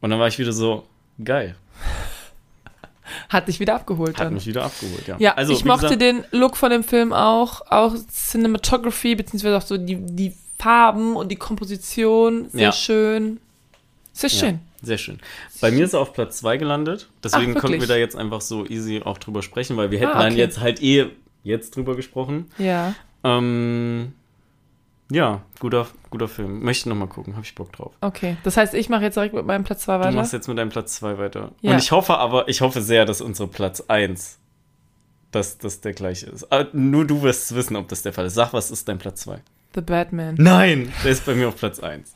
Und 0.00 0.10
dann 0.10 0.18
war 0.20 0.28
ich 0.28 0.38
wieder 0.38 0.52
so, 0.52 0.86
geil, 1.22 1.56
Hat 3.28 3.48
dich 3.48 3.60
wieder 3.60 3.74
abgeholt 3.74 4.18
hat 4.18 4.26
dann. 4.26 4.34
mich 4.34 4.46
wieder 4.46 4.64
abgeholt, 4.64 5.06
ja. 5.06 5.16
Ja, 5.18 5.34
also, 5.34 5.52
ich 5.52 5.64
mochte 5.64 5.82
gesagt, 5.96 6.02
den 6.02 6.24
Look 6.30 6.56
von 6.56 6.70
dem 6.70 6.82
Film 6.84 7.12
auch, 7.12 7.62
auch 7.70 7.94
Cinematography, 8.10 9.14
beziehungsweise 9.14 9.56
auch 9.56 9.62
so 9.62 9.76
die, 9.76 9.96
die 9.96 10.32
Farben 10.58 11.16
und 11.16 11.30
die 11.30 11.36
Komposition, 11.36 12.48
sehr 12.50 12.60
Ja. 12.62 12.72
schön. 12.72 13.40
Sehr 14.12 14.30
Ja, 14.30 14.38
schön. 14.38 14.60
Sehr 14.84 14.98
schön. 14.98 15.18
Bei 15.60 15.70
mir 15.70 15.84
ist 15.84 15.92
er 15.94 16.00
auf 16.00 16.12
Platz 16.12 16.38
2 16.38 16.56
gelandet, 16.58 17.08
deswegen 17.22 17.56
Ach, 17.56 17.60
konnten 17.60 17.80
wir 17.80 17.86
da 17.88 17.96
jetzt 17.96 18.16
einfach 18.16 18.40
so 18.40 18.66
easy 18.66 19.02
auch 19.04 19.18
drüber 19.18 19.42
sprechen, 19.42 19.76
weil 19.76 19.90
wir 19.90 19.98
hätten 19.98 20.12
Ah, 20.12 20.22
dann 20.22 20.32
okay. 20.32 20.40
jetzt 20.40 20.60
halt 20.60 20.82
eh 20.82 21.06
jetzt 21.42 21.76
drüber 21.76 21.94
gesprochen. 21.96 22.50
Ja. 22.58 22.94
Ähm, 23.22 24.12
ja, 25.10 25.42
guter, 25.60 25.86
guter 26.10 26.28
Film. 26.28 26.62
Möchte 26.62 26.88
noch 26.88 26.96
mal 26.96 27.06
gucken, 27.06 27.34
habe 27.34 27.44
ich 27.44 27.54
Bock 27.54 27.72
drauf. 27.72 27.92
Okay. 28.00 28.36
Das 28.42 28.56
heißt, 28.56 28.74
ich 28.74 28.88
mache 28.88 29.02
jetzt 29.02 29.16
direkt 29.16 29.34
mit 29.34 29.44
meinem 29.46 29.64
Platz 29.64 29.82
2 29.84 29.98
Du 29.98 30.04
weiter. 30.04 30.16
machst 30.16 30.32
jetzt 30.32 30.48
mit 30.48 30.56
deinem 30.58 30.70
Platz 30.70 30.94
2 30.96 31.18
weiter. 31.18 31.52
Ja. 31.60 31.72
Und 31.72 31.78
ich 31.78 31.92
hoffe 31.92 32.16
aber, 32.18 32.48
ich 32.48 32.60
hoffe 32.62 32.80
sehr, 32.82 33.04
dass 33.04 33.20
unsere 33.20 33.48
Platz 33.48 33.82
1 33.88 34.38
dass 35.30 35.58
das 35.58 35.80
der 35.80 35.92
gleiche 35.94 36.26
ist. 36.26 36.50
Aber 36.52 36.68
nur 36.72 37.04
du 37.04 37.22
wirst 37.22 37.52
wissen, 37.56 37.74
ob 37.74 37.88
das 37.88 38.02
der 38.02 38.12
Fall 38.12 38.26
ist. 38.26 38.34
Sag, 38.34 38.52
was 38.52 38.70
ist 38.70 38.88
dein 38.88 38.98
Platz 38.98 39.22
2? 39.22 39.40
The 39.74 39.80
Batman. 39.80 40.36
Nein, 40.38 40.92
der 41.02 41.10
ist 41.10 41.26
bei 41.26 41.34
mir 41.34 41.48
auf 41.48 41.56
Platz 41.56 41.80
1. 41.80 42.14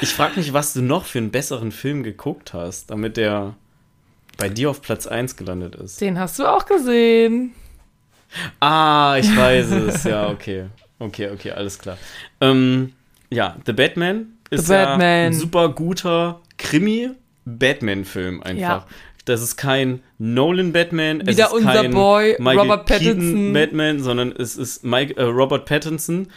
Ich 0.00 0.10
frage 0.14 0.38
mich, 0.38 0.52
was 0.52 0.72
du 0.72 0.82
noch 0.82 1.04
für 1.04 1.18
einen 1.18 1.30
besseren 1.30 1.72
Film 1.72 2.02
geguckt 2.02 2.54
hast, 2.54 2.90
damit 2.90 3.16
der 3.16 3.54
bei 4.38 4.48
dir 4.48 4.70
auf 4.70 4.80
Platz 4.80 5.06
1 5.06 5.36
gelandet 5.36 5.74
ist. 5.74 6.00
Den 6.00 6.18
hast 6.18 6.38
du 6.38 6.46
auch 6.46 6.64
gesehen. 6.66 7.52
Ah, 8.60 9.16
ich 9.18 9.34
weiß 9.36 9.70
es. 9.72 10.04
Ja, 10.04 10.28
okay. 10.30 10.66
Okay, 10.98 11.30
okay, 11.30 11.50
alles 11.52 11.78
klar. 11.78 11.98
Ähm, 12.40 12.92
ja, 13.30 13.56
The 13.66 13.72
Batman 13.72 14.38
ist 14.50 14.66
The 14.66 14.72
ja 14.74 14.84
Batman. 14.84 15.26
ein 15.26 15.32
super 15.34 15.68
guter 15.70 16.40
Krimi-Batman-Film 16.58 18.42
einfach. 18.42 18.60
Ja. 18.60 18.86
Das 19.26 19.42
ist 19.42 19.56
kein 19.56 20.02
Nolan-Batman, 20.18 21.20
es 21.22 21.36
Wieder 21.36 21.46
ist 21.46 21.52
unser 21.52 21.72
kein 21.82 21.90
Boy, 21.92 22.36
Michael 22.38 22.58
Robert 22.70 22.86
Pattinson. 22.86 23.20
Keaton-Batman, 23.20 24.00
sondern 24.00 24.32
es 24.32 24.56
ist 24.56 24.82
Mike, 24.82 25.16
äh, 25.16 25.22
Robert 25.22 25.66
Pattinson, 25.66 26.28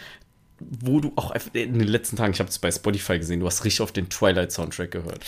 wo 0.60 1.00
du 1.00 1.12
auch 1.16 1.30
einfach 1.32 1.50
in 1.52 1.78
den 1.78 1.88
letzten 1.88 2.16
Tagen, 2.16 2.32
ich 2.32 2.38
habe 2.38 2.48
es 2.48 2.58
bei 2.58 2.70
Spotify 2.70 3.18
gesehen, 3.18 3.40
du 3.40 3.46
hast 3.46 3.64
richtig 3.64 3.80
auf 3.82 3.92
den 3.92 4.08
Twilight-Soundtrack 4.08 4.90
gehört. 4.92 5.24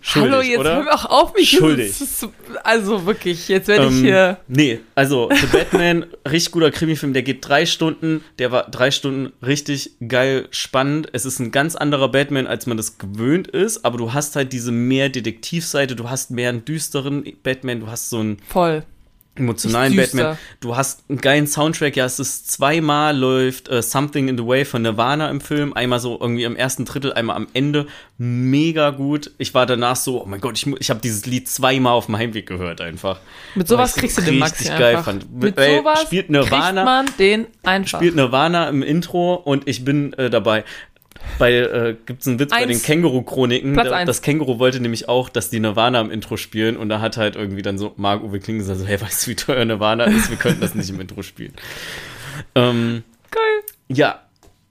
Schuldig, 0.00 0.30
Hallo, 0.32 0.42
jetzt 0.42 0.58
oder? 0.60 0.76
hör 0.84 0.94
auch 0.94 1.04
auf 1.06 1.34
mich. 1.34 1.50
Schuldig. 1.50 1.88
Ist- 2.00 2.28
Also 2.62 3.06
wirklich, 3.06 3.48
jetzt 3.48 3.68
werde 3.68 3.86
ich 3.86 3.92
Ähm, 3.92 4.04
hier. 4.04 4.38
Nee, 4.48 4.80
also 4.94 5.30
The 5.32 5.46
Batman, 5.46 6.06
richtig 6.30 6.52
guter 6.52 6.70
Krimifilm, 6.70 7.12
der 7.12 7.22
geht 7.22 7.46
drei 7.48 7.66
Stunden, 7.66 8.22
der 8.38 8.52
war 8.52 8.70
drei 8.70 8.90
Stunden 8.90 9.32
richtig 9.44 9.92
geil, 10.06 10.48
spannend. 10.50 11.08
Es 11.12 11.24
ist 11.24 11.38
ein 11.38 11.50
ganz 11.50 11.74
anderer 11.74 12.10
Batman, 12.10 12.46
als 12.46 12.66
man 12.66 12.76
das 12.76 12.98
gewöhnt 12.98 13.48
ist, 13.48 13.84
aber 13.84 13.96
du 13.98 14.12
hast 14.12 14.36
halt 14.36 14.52
diese 14.52 14.70
mehr 14.72 15.08
Detektivseite, 15.08 15.96
du 15.96 16.10
hast 16.10 16.30
mehr 16.30 16.50
einen 16.50 16.64
düsteren 16.64 17.24
Batman, 17.42 17.80
du 17.80 17.86
hast 17.86 18.10
so 18.10 18.18
einen 18.20 18.38
Voll. 18.48 18.84
Emotionalen. 19.34 19.96
Batman. 19.96 20.36
Du 20.60 20.76
hast 20.76 21.04
einen 21.08 21.18
geilen 21.20 21.46
Soundtrack, 21.46 21.96
ja, 21.96 22.04
es 22.04 22.18
ist 22.18 22.50
zweimal 22.50 23.16
läuft 23.16 23.68
äh, 23.68 23.82
Something 23.82 24.28
in 24.28 24.36
the 24.36 24.46
Way 24.46 24.64
von 24.66 24.82
Nirvana 24.82 25.30
im 25.30 25.40
Film, 25.40 25.72
einmal 25.72 26.00
so 26.00 26.18
irgendwie 26.20 26.44
im 26.44 26.54
ersten 26.56 26.84
Drittel, 26.84 27.12
einmal 27.14 27.36
am 27.36 27.46
Ende. 27.54 27.86
Mega 28.18 28.90
gut. 28.90 29.30
Ich 29.38 29.54
war 29.54 29.64
danach 29.66 29.96
so, 29.96 30.22
oh 30.22 30.26
mein 30.26 30.40
Gott, 30.40 30.56
ich, 30.58 30.66
ich 30.78 30.90
habe 30.90 31.00
dieses 31.00 31.24
Lied 31.26 31.48
zweimal 31.48 31.94
auf 31.94 32.06
dem 32.06 32.16
Heimweg 32.18 32.46
gehört 32.46 32.80
einfach. 32.80 33.20
Mit 33.54 33.68
sowas 33.68 33.94
kriegst 33.94 34.18
du 34.18 34.22
den 34.22 34.38
Maxi 34.38 34.54
richtig 34.64 34.70
einfach. 34.72 34.80
geil 34.80 35.02
fand. 35.02 35.32
Mit 35.32 35.58
Ey, 35.58 35.78
sowas 35.78 36.02
spielt 36.02 36.28
Nirvana- 36.30 36.72
kriegt 36.72 36.84
man 36.84 37.06
den 37.18 37.46
einfach. 37.62 37.98
Spielt 38.00 38.14
Nirvana 38.16 38.68
im 38.68 38.82
Intro 38.82 39.34
und 39.34 39.66
ich 39.66 39.84
bin 39.84 40.12
äh, 40.14 40.28
dabei. 40.30 40.64
Bei, 41.42 41.54
äh, 41.54 41.96
gibt 42.06 42.22
es 42.22 42.28
einen 42.28 42.38
Witz 42.38 42.50
bei 42.50 42.58
Eins. 42.58 42.68
den 42.68 42.82
Känguru-Chroniken. 42.82 43.74
Da-. 43.74 44.04
Das 44.04 44.22
Känguru 44.22 44.60
wollte 44.60 44.78
nämlich 44.78 45.08
auch, 45.08 45.28
dass 45.28 45.50
die 45.50 45.58
Nirvana 45.58 46.00
im 46.00 46.12
Intro 46.12 46.36
spielen 46.36 46.76
und 46.76 46.88
da 46.88 47.00
hat 47.00 47.16
halt 47.16 47.34
irgendwie 47.34 47.62
dann 47.62 47.78
so 47.78 47.94
Marc-Uwe 47.96 48.38
Kling 48.38 48.58
gesagt, 48.58 48.78
so, 48.78 48.86
hey, 48.86 49.00
weißt 49.00 49.26
du, 49.26 49.30
wie 49.32 49.34
teuer 49.34 49.64
Nirvana 49.64 50.04
ist? 50.04 50.30
Wir 50.30 50.36
könnten 50.36 50.60
das 50.60 50.76
nicht 50.76 50.88
im 50.90 51.00
Intro 51.00 51.22
spielen. 51.22 51.54
Ähm, 52.54 53.02
Geil. 53.32 53.42
ja, 53.88 54.22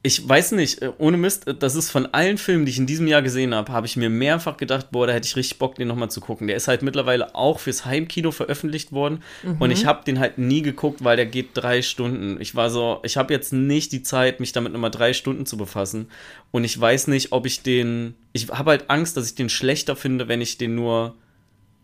ich 0.04 0.28
weiß 0.28 0.54
nicht, 0.54 0.82
äh, 0.82 0.92
ohne 0.98 1.18
Mist, 1.18 1.48
äh, 1.48 1.54
das 1.54 1.76
ist 1.76 1.92
von 1.92 2.08
allen 2.08 2.40
Filmen, 2.40 2.66
die 2.66 2.72
ich 2.72 2.80
in 2.80 2.88
diesem 2.88 3.06
Jahr 3.08 3.22
gesehen 3.22 3.54
habe, 3.54 3.72
habe 3.72 3.86
ich 3.86 3.98
mir 3.98 4.10
mehrfach 4.10 4.58
gedacht, 4.58 4.88
boah, 4.92 5.06
da 5.06 5.14
hätte 5.14 5.28
ich 5.28 5.36
richtig 5.36 5.60
Bock, 5.60 5.76
den 5.76 5.88
nochmal 5.88 6.10
zu 6.10 6.22
gucken. 6.22 6.48
Der 6.48 6.56
ist 6.56 6.68
halt 6.68 6.82
mittlerweile 6.82 7.36
auch 7.36 7.60
fürs 7.60 7.86
Heimkino 7.86 8.32
veröffentlicht 8.32 8.92
worden 8.92 9.22
und 9.60 9.70
ich 9.70 9.86
habe 9.86 10.04
den 10.04 10.20
halt 10.20 10.40
nie 10.40 10.64
geguckt, 10.64 11.04
weil 11.04 11.18
der 11.18 11.28
geht 11.28 11.50
drei 11.54 11.84
Stunden. 11.84 12.42
Ich 12.42 12.56
war 12.56 12.72
so, 12.72 13.00
ich 13.04 13.16
habe 13.18 13.34
jetzt 13.34 13.54
nicht 13.54 13.92
die 13.92 14.02
Zeit, 14.02 14.40
mich 14.40 14.54
damit 14.54 14.74
nochmal 14.74 14.92
drei 14.92 15.14
Stunden 15.14 15.46
zu 15.46 15.56
befassen 15.56 16.08
und 16.50 16.64
ich 16.64 16.80
weiß 16.80 17.08
nicht, 17.08 17.32
ob 17.32 17.46
ich 17.46 17.62
den, 17.62 18.16
ich 18.34 18.50
habe 18.50 18.72
halt 18.72 18.90
Angst, 18.90 19.18
dass 19.18 19.28
ich 19.28 19.36
den 19.36 19.50
schlechter 19.50 19.96
finde, 19.96 20.28
wenn 20.28 20.42
ich 20.42 20.58
den 20.58 20.74
nur, 20.74 21.16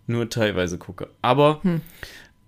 nur 0.08 0.28
teilweise 0.30 0.80
gucke. 0.80 1.10
Aber 1.22 1.62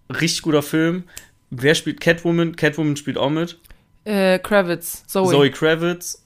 richtig 0.10 0.42
guter 0.42 0.64
Film. 0.64 1.04
Wer 1.52 1.76
spielt 1.76 2.00
Catwoman? 2.02 2.56
Catwoman 2.56 2.96
spielt 2.96 3.18
auch 3.18 3.30
mit. 3.30 3.60
Äh, 4.06 4.40
Kravitz. 4.40 5.04
Zoe. 5.08 5.30
Zoe 5.32 5.52
Kravitz. 5.52 6.24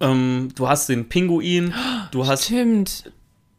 Ähm, 0.00 0.48
du 0.54 0.68
hast 0.68 0.88
den 0.88 1.08
Pinguin. 1.08 1.74
Du 2.10 2.26
hast, 2.26 2.44
Stimmt. 2.46 3.10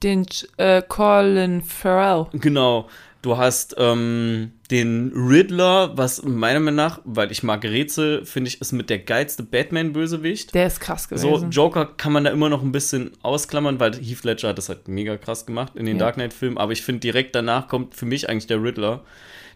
Den 0.04 0.26
äh, 0.58 0.82
Colin 0.82 1.62
Farrell. 1.62 2.26
genau, 2.34 2.90
du 3.22 3.38
hast 3.38 3.76
ähm, 3.78 4.52
den 4.72 5.12
Riddler, 5.16 5.96
was 5.96 6.24
meiner 6.24 6.60
Meinung 6.60 6.76
nach, 6.78 7.02
weil 7.06 7.32
ich 7.32 7.44
mag 7.44 7.64
Rätsel, 7.64 8.26
finde 8.26 8.48
ich, 8.48 8.60
ist 8.60 8.72
mit 8.72 8.90
der 8.90 8.98
geilste 8.98 9.44
Batman-Bösewicht. 9.44 10.56
Der 10.56 10.66
ist 10.66 10.80
krass 10.80 11.08
So, 11.12 11.28
gewesen. 11.30 11.52
Joker 11.52 11.86
kann 11.86 12.14
man 12.14 12.24
da 12.24 12.32
immer 12.32 12.50
noch 12.50 12.64
ein 12.64 12.72
bisschen 12.72 13.12
ausklammern, 13.22 13.80
weil 13.80 13.94
Heath 13.94 14.24
Ledger 14.24 14.50
hat 14.50 14.58
das 14.58 14.70
halt 14.70 14.88
mega 14.88 15.18
krass 15.18 15.46
gemacht 15.46 15.74
in 15.76 15.86
den 15.86 15.98
Ja. 15.98 16.06
Dark 16.06 16.16
Knight-Filmen. 16.16 16.58
Aber 16.58 16.72
ich 16.72 16.82
finde, 16.82 17.02
direkt 17.02 17.36
danach 17.36 17.68
kommt 17.68 17.94
für 17.94 18.08
mich 18.08 18.28
eigentlich 18.28 18.48
der 18.48 18.64
Riddler. 18.64 19.04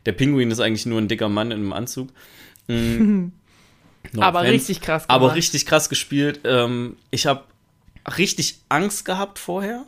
Der 0.05 0.11
Pinguin 0.11 0.51
ist 0.51 0.59
eigentlich 0.59 0.85
nur 0.85 1.01
ein 1.01 1.07
dicker 1.07 1.29
Mann 1.29 1.49
in 1.49 1.57
einem 1.61 1.73
Anzug. 1.73 2.09
Mm. 2.67 3.29
No 4.13 4.21
aber 4.21 4.39
offense. 4.39 4.53
richtig 4.53 4.81
krass 4.81 5.03
Aber 5.07 5.25
gemacht. 5.25 5.37
richtig 5.37 5.65
krass 5.65 5.89
gespielt. 5.89 6.41
Ähm, 6.43 6.97
ich 7.11 7.25
habe 7.27 7.43
richtig 8.17 8.59
Angst 8.69 9.05
gehabt 9.05 9.39
vorher, 9.39 9.85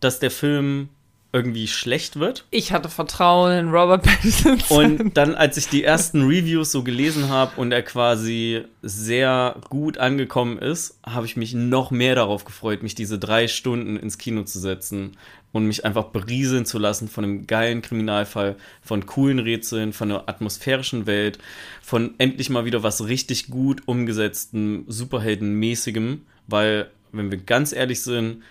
dass 0.00 0.18
der 0.18 0.30
Film 0.30 0.88
irgendwie 1.36 1.68
schlecht 1.68 2.18
wird. 2.18 2.46
Ich 2.50 2.72
hatte 2.72 2.88
Vertrauen 2.88 3.52
in 3.52 3.68
Robert 3.68 4.02
Pattinson. 4.04 4.58
Und 4.68 5.16
dann, 5.18 5.34
als 5.34 5.58
ich 5.58 5.68
die 5.68 5.84
ersten 5.84 6.22
Reviews 6.22 6.72
so 6.72 6.82
gelesen 6.82 7.28
habe 7.28 7.60
und 7.60 7.72
er 7.72 7.82
quasi 7.82 8.62
sehr 8.80 9.56
gut 9.68 9.98
angekommen 9.98 10.58
ist, 10.58 10.98
habe 11.04 11.26
ich 11.26 11.36
mich 11.36 11.52
noch 11.52 11.90
mehr 11.90 12.14
darauf 12.14 12.46
gefreut, 12.46 12.82
mich 12.82 12.94
diese 12.94 13.18
drei 13.18 13.48
Stunden 13.48 13.98
ins 13.98 14.16
Kino 14.16 14.44
zu 14.44 14.58
setzen 14.58 15.18
und 15.52 15.66
mich 15.66 15.84
einfach 15.84 16.04
berieseln 16.04 16.64
zu 16.64 16.78
lassen 16.78 17.06
von 17.06 17.24
einem 17.24 17.46
geilen 17.46 17.82
Kriminalfall, 17.82 18.56
von 18.80 19.04
coolen 19.04 19.38
Rätseln, 19.38 19.92
von 19.92 20.10
einer 20.10 20.28
atmosphärischen 20.30 21.04
Welt, 21.04 21.38
von 21.82 22.14
endlich 22.16 22.48
mal 22.48 22.64
wieder 22.64 22.82
was 22.82 23.06
richtig 23.06 23.48
gut 23.48 23.82
umgesetzten, 23.84 24.84
Superheldenmäßigem, 24.88 26.22
weil, 26.46 26.90
wenn 27.12 27.30
wir 27.30 27.38
ganz 27.38 27.74
ehrlich 27.74 28.00
sind, 28.00 28.42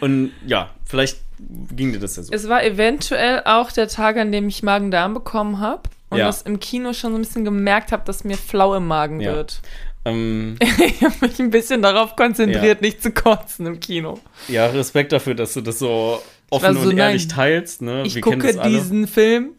Und 0.00 0.32
ja, 0.46 0.70
vielleicht 0.84 1.18
ging 1.38 1.92
dir 1.92 2.00
das 2.00 2.16
ja 2.16 2.24
so. 2.24 2.32
Es 2.32 2.48
war 2.48 2.64
eventuell 2.64 3.42
auch 3.44 3.70
der 3.70 3.86
Tag, 3.88 4.16
an 4.16 4.32
dem 4.32 4.48
ich 4.48 4.62
Magen-Darm 4.62 5.14
bekommen 5.14 5.60
habe 5.60 5.82
und 6.12 6.18
Ja. 6.18 6.26
das 6.26 6.42
im 6.42 6.60
Kino 6.60 6.92
schon 6.92 7.12
so 7.12 7.18
ein 7.18 7.22
bisschen 7.22 7.44
gemerkt 7.44 7.92
habe, 7.92 8.04
dass 8.04 8.24
mir 8.24 8.36
flau 8.36 8.74
im 8.74 8.86
Magen 8.86 9.20
Ja. 9.20 9.32
wird. 9.34 9.60
Ähm, 10.04 10.56
Ich 10.78 11.02
habe 11.02 11.14
mich 11.20 11.38
ein 11.40 11.50
bisschen 11.50 11.82
darauf 11.82 12.16
konzentriert, 12.16 12.80
Ja. 12.80 12.86
nicht 12.86 13.02
zu 13.02 13.10
kotzen 13.12 13.66
im 13.66 13.80
Kino. 13.80 14.18
Ja, 14.48 14.66
Respekt 14.66 15.12
dafür, 15.12 15.34
dass 15.34 15.54
du 15.54 15.60
das 15.60 15.78
so 15.78 16.20
offen 16.50 16.74
so, 16.74 16.88
und 16.90 16.98
ehrlich 16.98 17.28
nein, 17.28 17.36
teilst. 17.36 17.82
Ne? 17.82 18.02
Ich 18.04 18.14
Wir 18.16 18.22
gucke 18.22 18.52
diesen 18.64 19.06
Film, 19.06 19.50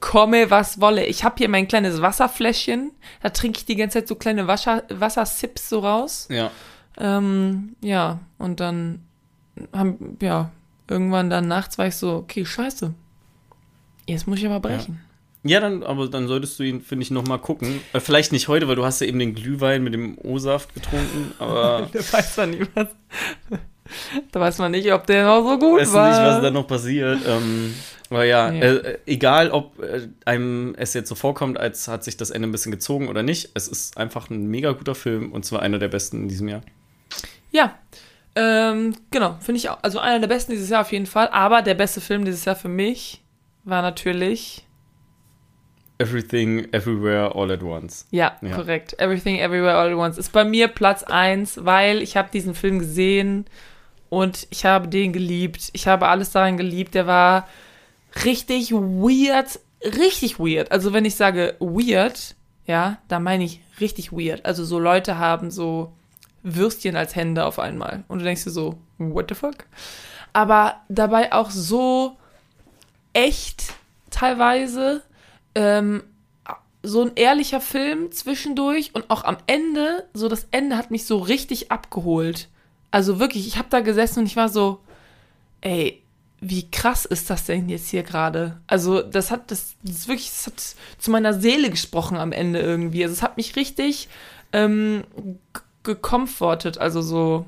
komme 0.00 0.50
was 0.50 0.80
wolle. 0.80 1.04
Ich 1.06 1.24
habe 1.24 1.34
hier 1.38 1.48
mein 1.48 1.66
kleines 1.66 2.00
Wasserfläschchen, 2.02 2.92
da 3.22 3.30
trinke 3.30 3.58
ich 3.58 3.64
die 3.64 3.76
ganze 3.76 3.98
Zeit 3.98 4.08
so 4.08 4.14
kleine 4.14 4.46
Wasser, 4.46 4.84
Wassersips 4.90 5.68
so 5.68 5.80
raus. 5.80 6.28
Ja, 6.30 6.50
Ähm, 7.00 7.76
ja, 7.80 8.18
und 8.38 8.60
dann 8.60 9.02
haben, 9.72 10.16
ja, 10.20 10.50
irgendwann 10.88 11.30
dann 11.30 11.48
nachts 11.48 11.78
war 11.78 11.86
ich 11.86 11.96
so, 11.96 12.14
okay, 12.16 12.44
scheiße. 12.44 12.92
Jetzt 14.06 14.26
muss 14.26 14.38
ich 14.38 14.46
aber 14.46 14.60
brechen. 14.60 15.00
ja 15.00 15.07
dann, 15.44 15.82
aber 15.82 16.08
dann 16.08 16.28
solltest 16.28 16.58
du 16.58 16.64
ihn, 16.64 16.80
finde 16.82 17.02
ich, 17.04 17.10
noch 17.10 17.26
mal 17.26 17.38
gucken. 17.38 17.80
Äh, 17.92 18.00
vielleicht 18.00 18.32
nicht 18.32 18.48
heute, 18.48 18.68
weil 18.68 18.76
du 18.76 18.84
hast 18.84 19.00
ja 19.00 19.06
eben 19.06 19.18
den 19.18 19.34
Glühwein 19.34 19.82
mit 19.84 19.94
dem 19.94 20.18
O-Saft 20.18 20.74
getrunken, 20.74 21.32
aber 21.38 21.88
Da 21.92 21.98
weiß 22.00 22.36
man 22.38 22.50
nicht, 22.50 22.70
was. 22.74 22.88
Da 24.32 24.38
weiß 24.40 24.58
man 24.58 24.70
nicht, 24.72 24.92
ob 24.92 25.06
der 25.06 25.24
noch 25.24 25.42
so 25.48 25.58
gut 25.58 25.80
weißt 25.80 25.90
du 25.92 25.94
war. 25.96 26.08
nicht, 26.10 26.18
was 26.20 26.42
da 26.42 26.50
noch 26.50 26.66
passiert. 26.66 27.20
Ähm, 27.26 27.74
aber 28.10 28.24
ja, 28.24 28.50
Nee. 28.50 28.60
äh, 28.60 28.74
äh, 28.76 28.98
egal, 29.06 29.50
ob 29.50 29.82
äh, 29.82 30.08
einem 30.26 30.74
es 30.76 30.92
jetzt 30.92 31.08
so 31.08 31.14
vorkommt, 31.14 31.58
als 31.58 31.88
hat 31.88 32.04
sich 32.04 32.18
das 32.18 32.28
Ende 32.30 32.48
ein 32.48 32.52
bisschen 32.52 32.70
gezogen 32.70 33.08
oder 33.08 33.22
nicht, 33.22 33.48
es 33.54 33.66
ist 33.66 33.96
einfach 33.96 34.28
ein 34.28 34.46
mega 34.46 34.72
guter 34.72 34.94
Film 34.94 35.32
und 35.32 35.46
zwar 35.46 35.62
einer 35.62 35.78
der 35.78 35.88
besten 35.88 36.24
in 36.24 36.28
diesem 36.28 36.48
Jahr. 36.48 36.60
Ja, 37.50 37.78
ähm, 38.36 38.94
genau, 39.10 39.38
finde 39.40 39.58
ich 39.58 39.70
auch. 39.70 39.78
Also 39.80 40.00
einer 40.00 40.20
der 40.20 40.28
besten 40.28 40.52
dieses 40.52 40.68
Jahr 40.68 40.82
auf 40.82 40.92
jeden 40.92 41.06
Fall. 41.06 41.28
Aber 41.28 41.62
der 41.62 41.74
beste 41.74 42.02
Film 42.02 42.26
dieses 42.26 42.44
Jahr 42.44 42.56
für 42.56 42.68
mich 42.68 43.22
war 43.64 43.80
natürlich, 43.80 44.66
Everything, 45.98 46.68
Everywhere, 46.72 47.34
All 47.34 47.50
at 47.50 47.62
Once. 47.62 48.06
ja, 48.10 48.36
Ja. 48.40 48.54
korrekt, 48.54 48.94
Everything 49.00 49.38
Everywhere 49.38 49.76
All 49.76 49.88
at 49.92 49.96
Once 49.96 50.16
ist 50.18 50.32
bei 50.32 50.44
mir 50.44 50.68
Platz 50.68 51.02
1, 51.02 51.64
weil 51.64 52.02
ich 52.02 52.16
habe 52.16 52.28
diesen 52.32 52.54
Film 52.54 52.78
gesehen 52.78 53.46
und 54.08 54.46
ich 54.50 54.64
habe 54.64 54.88
den 54.88 55.12
geliebt. 55.12 55.70
Ich 55.72 55.86
habe 55.88 56.06
alles 56.08 56.30
daran 56.30 56.56
geliebt. 56.56 56.94
Der 56.94 57.06
war 57.06 57.48
richtig 58.24 58.72
weird, 58.72 59.58
richtig 59.84 60.38
weird. 60.38 60.70
Also 60.72 60.92
wenn 60.92 61.04
ich 61.04 61.16
sage 61.16 61.56
weird, 61.58 62.36
ja, 62.66 62.98
da 63.08 63.18
meine 63.18 63.44
ich 63.44 63.60
richtig 63.80 64.12
weird. 64.12 64.44
Also 64.46 64.64
so 64.64 64.78
Leute 64.78 65.18
haben 65.18 65.50
so 65.50 65.92
Würstchen 66.44 66.96
als 66.96 67.16
Hände 67.16 67.44
auf 67.44 67.58
einmal. 67.58 68.04
Und 68.08 68.20
du 68.20 68.24
denkst 68.24 68.44
dir 68.44 68.50
so, 68.50 68.78
what 68.98 69.26
the 69.28 69.34
fuck? 69.34 69.66
Aber 70.32 70.76
dabei 70.88 71.32
auch 71.32 71.50
so 71.50 72.16
echt 73.12 73.74
teilweise. 74.10 75.02
Ähm, 75.54 76.02
so 76.82 77.02
ein 77.02 77.12
ehrlicher 77.16 77.60
Film 77.60 78.12
zwischendurch 78.12 78.94
und 78.94 79.10
auch 79.10 79.24
am 79.24 79.36
Ende, 79.46 80.06
so 80.14 80.28
das 80.28 80.46
Ende 80.52 80.76
hat 80.76 80.90
mich 80.90 81.06
so 81.06 81.18
richtig 81.18 81.72
abgeholt. 81.72 82.48
Also 82.90 83.18
wirklich, 83.18 83.46
ich 83.46 83.58
habe 83.58 83.68
da 83.70 83.80
gesessen 83.80 84.20
und 84.20 84.26
ich 84.26 84.36
war 84.36 84.48
so, 84.48 84.80
ey, 85.60 86.02
wie 86.40 86.70
krass 86.70 87.04
ist 87.04 87.30
das 87.30 87.46
denn 87.46 87.68
jetzt 87.68 87.88
hier 87.88 88.04
gerade? 88.04 88.60
Also 88.68 89.02
das 89.02 89.32
hat, 89.32 89.50
das, 89.50 89.74
das 89.82 90.06
wirklich, 90.06 90.28
das 90.28 90.46
hat 90.46 90.76
zu 90.98 91.10
meiner 91.10 91.34
Seele 91.34 91.68
gesprochen 91.68 92.16
am 92.16 92.30
Ende 92.30 92.60
irgendwie. 92.60 93.02
Also 93.02 93.14
es 93.14 93.22
hat 93.22 93.36
mich 93.36 93.56
richtig 93.56 94.08
ähm, 94.52 95.02
g- 95.52 95.60
gecomfortet, 95.82 96.78
also 96.78 97.02
so, 97.02 97.44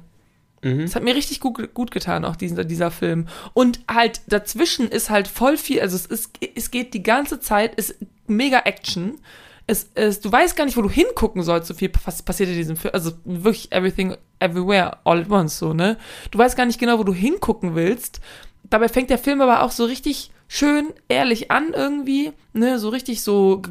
Mhm. 0.62 0.80
es 0.80 0.94
hat 0.94 1.02
mir 1.02 1.14
richtig 1.14 1.40
gut, 1.40 1.72
gut 1.74 1.90
getan, 1.90 2.24
auch 2.24 2.36
dieser, 2.36 2.64
dieser 2.64 2.90
Film. 2.90 3.26
Und 3.54 3.80
halt 3.88 4.20
dazwischen 4.28 4.88
ist 4.88 5.10
halt 5.10 5.28
voll 5.28 5.56
viel, 5.56 5.80
also 5.80 5.96
es, 5.96 6.06
ist, 6.06 6.32
es 6.54 6.70
geht 6.70 6.94
die 6.94 7.02
ganze 7.02 7.40
Zeit, 7.40 7.74
ist 7.76 7.96
mega 8.26 8.60
Action. 8.60 9.18
Es, 9.66 9.90
es, 9.94 10.20
du 10.20 10.30
weißt 10.30 10.56
gar 10.56 10.64
nicht, 10.64 10.76
wo 10.76 10.82
du 10.82 10.90
hingucken 10.90 11.42
sollst, 11.42 11.68
so 11.68 11.74
viel 11.74 11.90
was 12.04 12.22
passiert 12.22 12.48
in 12.48 12.56
diesem 12.56 12.76
Film. 12.76 12.92
Also 12.92 13.12
wirklich 13.24 13.70
everything, 13.72 14.16
everywhere, 14.40 14.98
all 15.04 15.20
at 15.20 15.30
once, 15.30 15.58
so, 15.58 15.72
ne? 15.72 15.96
Du 16.30 16.38
weißt 16.38 16.56
gar 16.56 16.66
nicht 16.66 16.80
genau, 16.80 16.98
wo 16.98 17.04
du 17.04 17.14
hingucken 17.14 17.74
willst. 17.74 18.20
Dabei 18.68 18.88
fängt 18.88 19.10
der 19.10 19.18
Film 19.18 19.40
aber 19.40 19.62
auch 19.62 19.70
so 19.70 19.84
richtig 19.84 20.30
schön 20.48 20.88
ehrlich 21.08 21.52
an 21.52 21.72
irgendwie, 21.72 22.32
ne? 22.52 22.80
So 22.80 22.88
richtig 22.88 23.22
so 23.22 23.62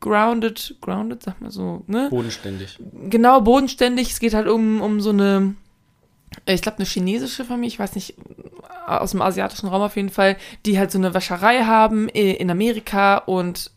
grounded, 0.00 0.76
grounded, 0.80 1.22
sag 1.22 1.40
mal 1.40 1.52
so, 1.52 1.84
ne? 1.86 2.08
Bodenständig. 2.10 2.78
genau 3.08 3.40
bodenständig. 3.40 4.10
Es 4.10 4.18
geht 4.18 4.34
halt 4.34 4.48
um, 4.48 4.80
um 4.80 5.00
so 5.00 5.10
eine, 5.10 5.54
ich 6.46 6.62
glaube, 6.62 6.78
eine 6.78 6.86
chinesische 6.86 7.44
Familie, 7.44 7.68
ich 7.68 7.78
weiß 7.78 7.94
nicht, 7.94 8.14
aus 8.86 9.12
dem 9.12 9.22
asiatischen 9.22 9.68
Raum 9.68 9.82
auf 9.82 9.96
jeden 9.96 10.10
Fall, 10.10 10.36
die 10.66 10.78
halt 10.78 10.90
so 10.90 10.98
eine 10.98 11.14
Wäscherei 11.14 11.64
haben 11.64 12.08
äh, 12.08 12.32
in 12.32 12.50
Amerika 12.50 13.18
und 13.18 13.70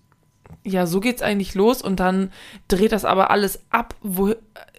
ja, 0.64 0.86
so 0.86 1.00
geht's 1.00 1.22
eigentlich 1.22 1.56
los 1.56 1.82
und 1.82 2.00
dann 2.00 2.32
dreht 2.68 2.92
das 2.92 3.06
aber 3.06 3.32
alles 3.32 3.62
ab, 3.70 3.96
wo 4.02 4.30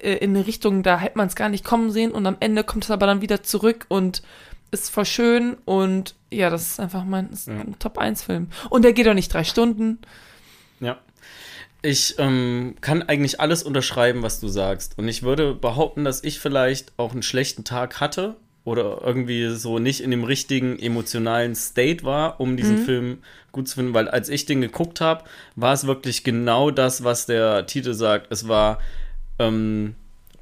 äh, 0.03 0.15
in 0.19 0.37
eine 0.37 0.47
Richtung, 0.47 0.83
da 0.83 0.99
hätte 0.99 1.17
man 1.17 1.29
es 1.29 1.37
gar 1.37 1.49
nicht 1.49 1.65
kommen 1.65 1.91
sehen 1.91 2.13
und 2.13 2.27
am 2.27 2.37
Ende 2.41 2.63
kommt 2.65 2.85
es 2.85 2.91
aber 2.91 3.07
dann 3.07 3.23
wieder 3.23 3.43
zurück 3.43 3.87
und 3.89 4.23
ist 4.71 4.91
voll 4.91 5.07
schön 5.07 5.57
und 5.65 6.15
ja, 6.31 6.51
das 6.51 6.63
ist 6.73 6.81
einfach 6.81 7.05
mein 7.05 7.31
Ja. 7.47 7.55
ein 7.55 7.79
Top-1-Film. 7.79 8.49
Und 8.69 8.83
der 8.83 8.93
geht 8.93 9.09
auch 9.09 9.15
nicht 9.15 9.33
drei 9.33 9.45
Stunden. 9.45 9.99
Ja. 10.81 10.99
Ich 11.81 12.17
ähm, 12.19 12.75
kann 12.81 13.03
eigentlich 13.03 13.41
alles 13.41 13.63
unterschreiben, 13.63 14.23
was 14.23 14.41
du 14.41 14.49
sagst. 14.49 14.99
Und 14.99 15.07
ich 15.07 15.23
würde 15.23 15.55
behaupten, 15.55 16.05
dass 16.05 16.25
ich 16.25 16.41
vielleicht 16.41 16.93
auch 16.97 17.13
einen 17.13 17.23
schlechten 17.23 17.65
Tag 17.65 18.01
hatte 18.01 18.37
oder 18.65 19.01
irgendwie 19.03 19.49
so 19.51 19.79
nicht 19.79 20.01
in 20.01 20.11
dem 20.11 20.25
richtigen 20.25 20.79
emotionalen 20.79 21.55
State 21.55 22.05
war, 22.05 22.41
um 22.41 22.57
diesen 22.57 22.79
Film 22.85 23.19
gut 23.53 23.69
zu 23.69 23.77
finden. 23.77 23.95
Weil 23.95 24.09
als 24.09 24.29
ich 24.29 24.45
den 24.45 24.61
geguckt 24.61 25.01
habe, 25.01 25.25
war 25.57 25.73
es 25.73 25.87
wirklich 25.87 26.25
genau 26.25 26.71
das, 26.71 27.05
was 27.05 27.27
der 27.27 27.67
Titel 27.67 27.95
sagt. 27.95 28.27
Es 28.31 28.49
war 28.49 28.81
ähm, 29.39 29.95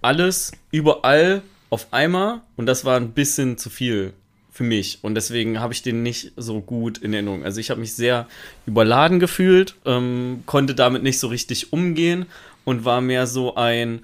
alles 0.03 0.53
überall 0.71 1.43
auf 1.71 1.93
einmal 1.93 2.41
und 2.57 2.67
das 2.67 2.85
war 2.85 2.97
ein 2.97 3.13
bisschen 3.13 3.59
zu 3.59 3.71
viel 3.71 4.15
für 4.57 4.65
mich 4.65 5.01
und 5.03 5.15
deswegen 5.15 5.61
habe 5.61 5.75
ich 5.75 5.83
den 5.83 6.03
nicht 6.03 6.33
so 6.37 6.63
gut 6.63 6.97
in 6.97 7.13
Erinnerung. 7.13 7.45
Also 7.45 7.61
ich 7.61 7.69
habe 7.69 7.81
mich 7.81 7.95
sehr 7.95 8.27
überladen 8.65 9.21
gefühlt, 9.21 9.77
ähm, 9.85 10.45
konnte 10.47 10.75
damit 10.75 11.03
nicht 11.03 11.19
so 11.19 11.29
richtig 11.29 11.75
umgehen 11.75 12.25
und 12.65 12.87
war 12.87 13.03
mehr 13.03 13.27
so 13.27 13.55
ein, 13.57 14.01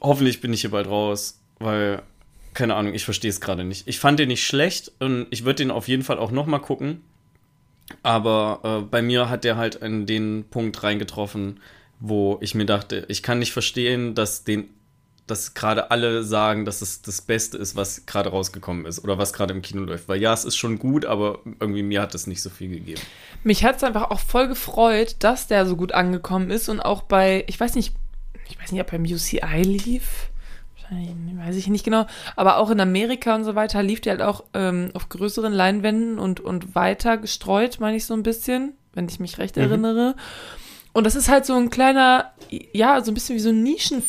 hoffentlich 0.00 0.40
bin 0.40 0.52
ich 0.52 0.62
hier 0.62 0.70
bald 0.70 0.88
raus, 0.88 1.38
weil, 1.60 2.02
keine 2.54 2.74
Ahnung, 2.74 2.92
ich 2.92 3.04
verstehe 3.04 3.30
es 3.30 3.40
gerade 3.40 3.62
nicht. 3.62 3.86
Ich 3.86 4.00
fand 4.00 4.18
den 4.18 4.28
nicht 4.28 4.44
schlecht 4.44 4.90
und 4.98 5.28
ich 5.30 5.44
würde 5.44 5.62
den 5.62 5.70
auf 5.70 5.86
jeden 5.86 6.02
Fall 6.02 6.18
auch 6.18 6.32
noch 6.32 6.46
mal 6.46 6.58
gucken, 6.58 7.02
Aber 8.02 8.60
äh, 8.64 8.84
bei 8.88 9.02
mir 9.02 9.28
hat 9.28 9.44
der 9.44 9.56
halt 9.56 9.76
in 9.76 10.06
den 10.06 10.44
Punkt 10.50 10.82
reingetroffen, 10.82 11.60
wo 12.00 12.38
ich 12.40 12.54
mir 12.54 12.66
dachte, 12.66 13.04
ich 13.08 13.22
kann 13.22 13.38
nicht 13.38 13.52
verstehen, 13.52 14.14
dass 14.14 14.44
den 14.44 14.68
dass 15.32 15.54
gerade 15.54 15.90
alle 15.90 16.22
sagen, 16.22 16.64
dass 16.64 16.82
es 16.82 17.00
das 17.00 17.22
Beste 17.22 17.56
ist, 17.56 17.74
was 17.74 18.04
gerade 18.04 18.28
rausgekommen 18.30 18.84
ist 18.84 19.02
oder 19.02 19.16
was 19.16 19.32
gerade 19.32 19.54
im 19.54 19.62
Kino 19.62 19.82
läuft. 19.82 20.08
Weil 20.08 20.20
ja, 20.20 20.32
es 20.32 20.44
ist 20.44 20.56
schon 20.56 20.78
gut, 20.78 21.06
aber 21.06 21.38
irgendwie 21.58 21.82
mir 21.82 22.02
hat 22.02 22.14
es 22.14 22.26
nicht 22.26 22.42
so 22.42 22.50
viel 22.50 22.68
gegeben. 22.68 23.00
Mich 23.42 23.64
hat 23.64 23.76
es 23.76 23.82
einfach 23.82 24.10
auch 24.10 24.20
voll 24.20 24.46
gefreut, 24.48 25.16
dass 25.20 25.46
der 25.46 25.64
so 25.66 25.76
gut 25.76 25.92
angekommen 25.92 26.50
ist 26.50 26.68
und 26.68 26.80
auch 26.80 27.02
bei, 27.02 27.44
ich 27.46 27.58
weiß 27.58 27.74
nicht, 27.74 27.94
ich 28.48 28.60
weiß 28.60 28.72
nicht, 28.72 28.80
ob 28.82 28.90
beim 28.90 29.04
UCI 29.04 29.62
lief. 29.62 30.28
Wahrscheinlich, 30.76 31.38
weiß 31.38 31.56
ich 31.56 31.68
nicht 31.68 31.84
genau. 31.84 32.06
Aber 32.36 32.58
auch 32.58 32.70
in 32.70 32.80
Amerika 32.80 33.34
und 33.34 33.44
so 33.44 33.54
weiter 33.54 33.82
lief 33.82 34.02
der 34.02 34.12
halt 34.12 34.22
auch 34.22 34.44
ähm, 34.52 34.90
auf 34.92 35.08
größeren 35.08 35.52
Leinwänden 35.52 36.18
und, 36.18 36.40
und 36.40 36.74
weiter 36.74 37.16
gestreut, 37.16 37.80
meine 37.80 37.96
ich 37.96 38.04
so 38.04 38.12
ein 38.14 38.22
bisschen, 38.22 38.74
wenn 38.92 39.08
ich 39.08 39.18
mich 39.18 39.38
recht 39.38 39.56
Mhm. 39.56 39.62
erinnere. 39.62 40.14
Und 40.92 41.04
das 41.04 41.14
ist 41.14 41.30
halt 41.30 41.46
so 41.46 41.54
ein 41.56 41.70
kleiner, 41.70 42.32
ja, 42.50 43.02
so 43.02 43.10
ein 43.10 43.14
bisschen 43.14 43.36
wie 43.36 43.40
so 43.40 43.48
ein 43.48 43.62
Nischen. 43.62 44.02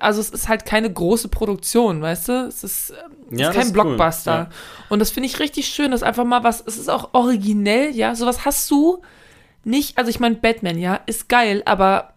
Also 0.00 0.20
es 0.20 0.30
ist 0.30 0.48
halt 0.48 0.64
keine 0.66 0.92
große 0.92 1.28
Produktion, 1.28 2.02
weißt 2.02 2.28
du? 2.28 2.32
Es 2.48 2.64
ist, 2.64 2.90
ähm, 2.90 3.12
es 3.30 3.40
Ja, 3.40 3.48
ist 3.50 3.54
kein 3.54 3.62
ist 3.62 3.68
cool, 3.68 3.72
Blockbuster. 3.84 4.32
ja. 4.34 4.48
Und 4.88 4.98
das 4.98 5.10
finde 5.10 5.28
ich 5.28 5.38
richtig 5.38 5.68
schön, 5.68 5.90
dass 5.92 6.02
einfach 6.02 6.24
mal 6.24 6.42
was, 6.44 6.62
es 6.66 6.76
ist 6.78 6.88
auch 6.90 7.10
originell, 7.14 7.94
ja, 7.94 8.14
sowas 8.14 8.44
hast 8.44 8.70
du 8.70 9.02
nicht, 9.64 9.98
also 9.98 10.10
ich 10.10 10.20
meine, 10.20 10.36
Batman, 10.36 10.78
ja, 10.78 11.00
ist 11.06 11.28
geil, 11.28 11.62
aber 11.66 12.12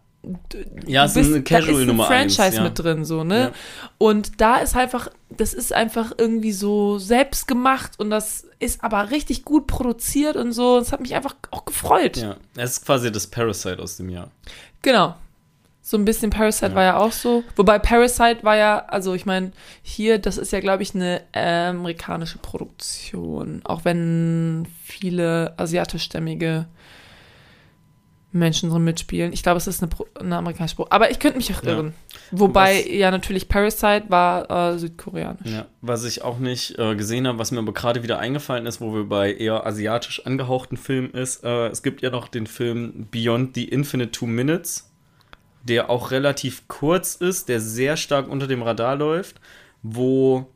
Ja, 0.85 1.05
es 1.05 1.15
ist 1.15 1.27
eine 1.27 1.41
da 1.41 1.57
ist 1.57 1.65
Casual 1.65 1.81
ein 1.81 1.87
Nummer 1.87 2.09
eins, 2.09 2.35
Franchise 2.35 2.57
ja. 2.57 2.63
mit 2.63 2.77
drin, 2.77 3.05
so, 3.05 3.23
ne? 3.23 3.51
Und 3.97 4.41
da 4.41 4.57
ist 4.57 4.75
einfach, 4.75 5.09
das 5.29 5.53
ist 5.53 5.71
einfach 5.73 6.11
irgendwie 6.17 6.51
so 6.51 6.97
selbst 6.99 7.47
gemacht 7.47 7.93
und 7.99 8.09
das 8.09 8.45
ist 8.59 8.83
aber 8.83 9.11
richtig 9.11 9.45
gut 9.45 9.65
produziert 9.67 10.35
und 10.35 10.51
so. 10.51 10.79
Das 10.79 10.91
hat 10.91 10.99
mich 11.01 11.15
einfach 11.15 11.35
auch 11.51 11.65
gefreut. 11.65 12.17
Ja, 12.17 12.35
es 12.57 12.71
ist 12.73 12.85
quasi 12.85 13.11
das 13.11 13.27
Parasite 13.27 13.79
aus 13.81 13.97
dem 13.97 14.09
Jahr. 14.09 14.29
Genau. 14.81 15.15
So 15.89 15.97
ein 15.97 16.05
bisschen 16.05 16.29
Parasite 16.29 16.67
Ja. 16.67 16.75
war 16.75 16.83
ja 16.83 16.97
auch 16.97 17.11
so. 17.11 17.43
Wobei 17.55 17.79
Parasite 17.79 18.43
war 18.43 18.55
ja, 18.55 18.77
also 18.89 19.15
ich 19.15 19.25
meine, 19.25 19.51
hier, 19.81 20.19
das 20.19 20.37
ist 20.37 20.51
ja, 20.53 20.59
glaube 20.59 20.83
ich, 20.83 20.93
eine 20.93 21.21
amerikanische 21.33 22.37
Produktion. 22.37 23.61
Auch 23.63 23.85
wenn 23.85 24.67
viele 24.83 25.55
asiatischstämmige 25.57 26.67
Menschen 28.31 28.69
so 28.69 28.77
mitspielen. 28.77 29.33
Ich 29.33 29.41
glaube, 29.41 29.57
es 29.57 29.65
ist 29.65 29.81
eine, 29.81 29.89
eine 30.19 30.37
amerikanische 30.37 30.75
Produktion. 30.75 30.95
Aber 30.95 31.09
ich 31.09 31.17
könnte 31.17 31.37
mich 31.37 31.51
auch 31.55 31.63
Ja. 31.63 31.71
irren. 31.71 31.95
Wobei, 32.29 32.81
Was- 32.85 32.91
ja, 32.91 33.09
natürlich 33.09 33.49
Parasite 33.49 34.03
war 34.09 34.73
äh, 34.73 34.77
südkoreanisch. 34.77 35.51
Ja, 35.51 35.65
was 35.81 36.03
ich 36.05 36.21
auch 36.23 36.37
nicht 36.37 36.77
äh, 36.77 36.95
gesehen 36.95 37.25
habe, 37.27 37.39
was 37.39 37.49
mir 37.49 37.57
aber 37.57 37.73
gerade 37.73 38.03
wieder 38.03 38.19
eingefallen 38.19 38.67
ist, 38.67 38.79
wo 38.79 38.93
wir 38.93 39.05
bei 39.05 39.33
eher 39.33 39.65
asiatisch 39.65 40.23
angehauchten 40.27 40.77
Filmen 40.77 41.09
ist, 41.15 41.43
äh, 41.43 41.69
es 41.69 41.81
gibt 41.81 42.03
ja 42.03 42.11
noch 42.11 42.27
den 42.27 42.45
Film 42.45 43.07
Beyond 43.09 43.55
the 43.55 43.63
Infinite 43.67 44.11
Two 44.11 44.27
Minutes, 44.27 44.88
der 45.69 45.89
auch 45.89 46.11
relativ 46.11 46.67
kurz 46.67 47.15
ist, 47.15 47.47
der 47.47 47.61
sehr 47.61 47.95
stark 47.95 48.27
unter 48.27 48.47
dem 48.47 48.61
Radar 48.63 48.95
läuft, 48.95 49.39
wo 49.83 50.47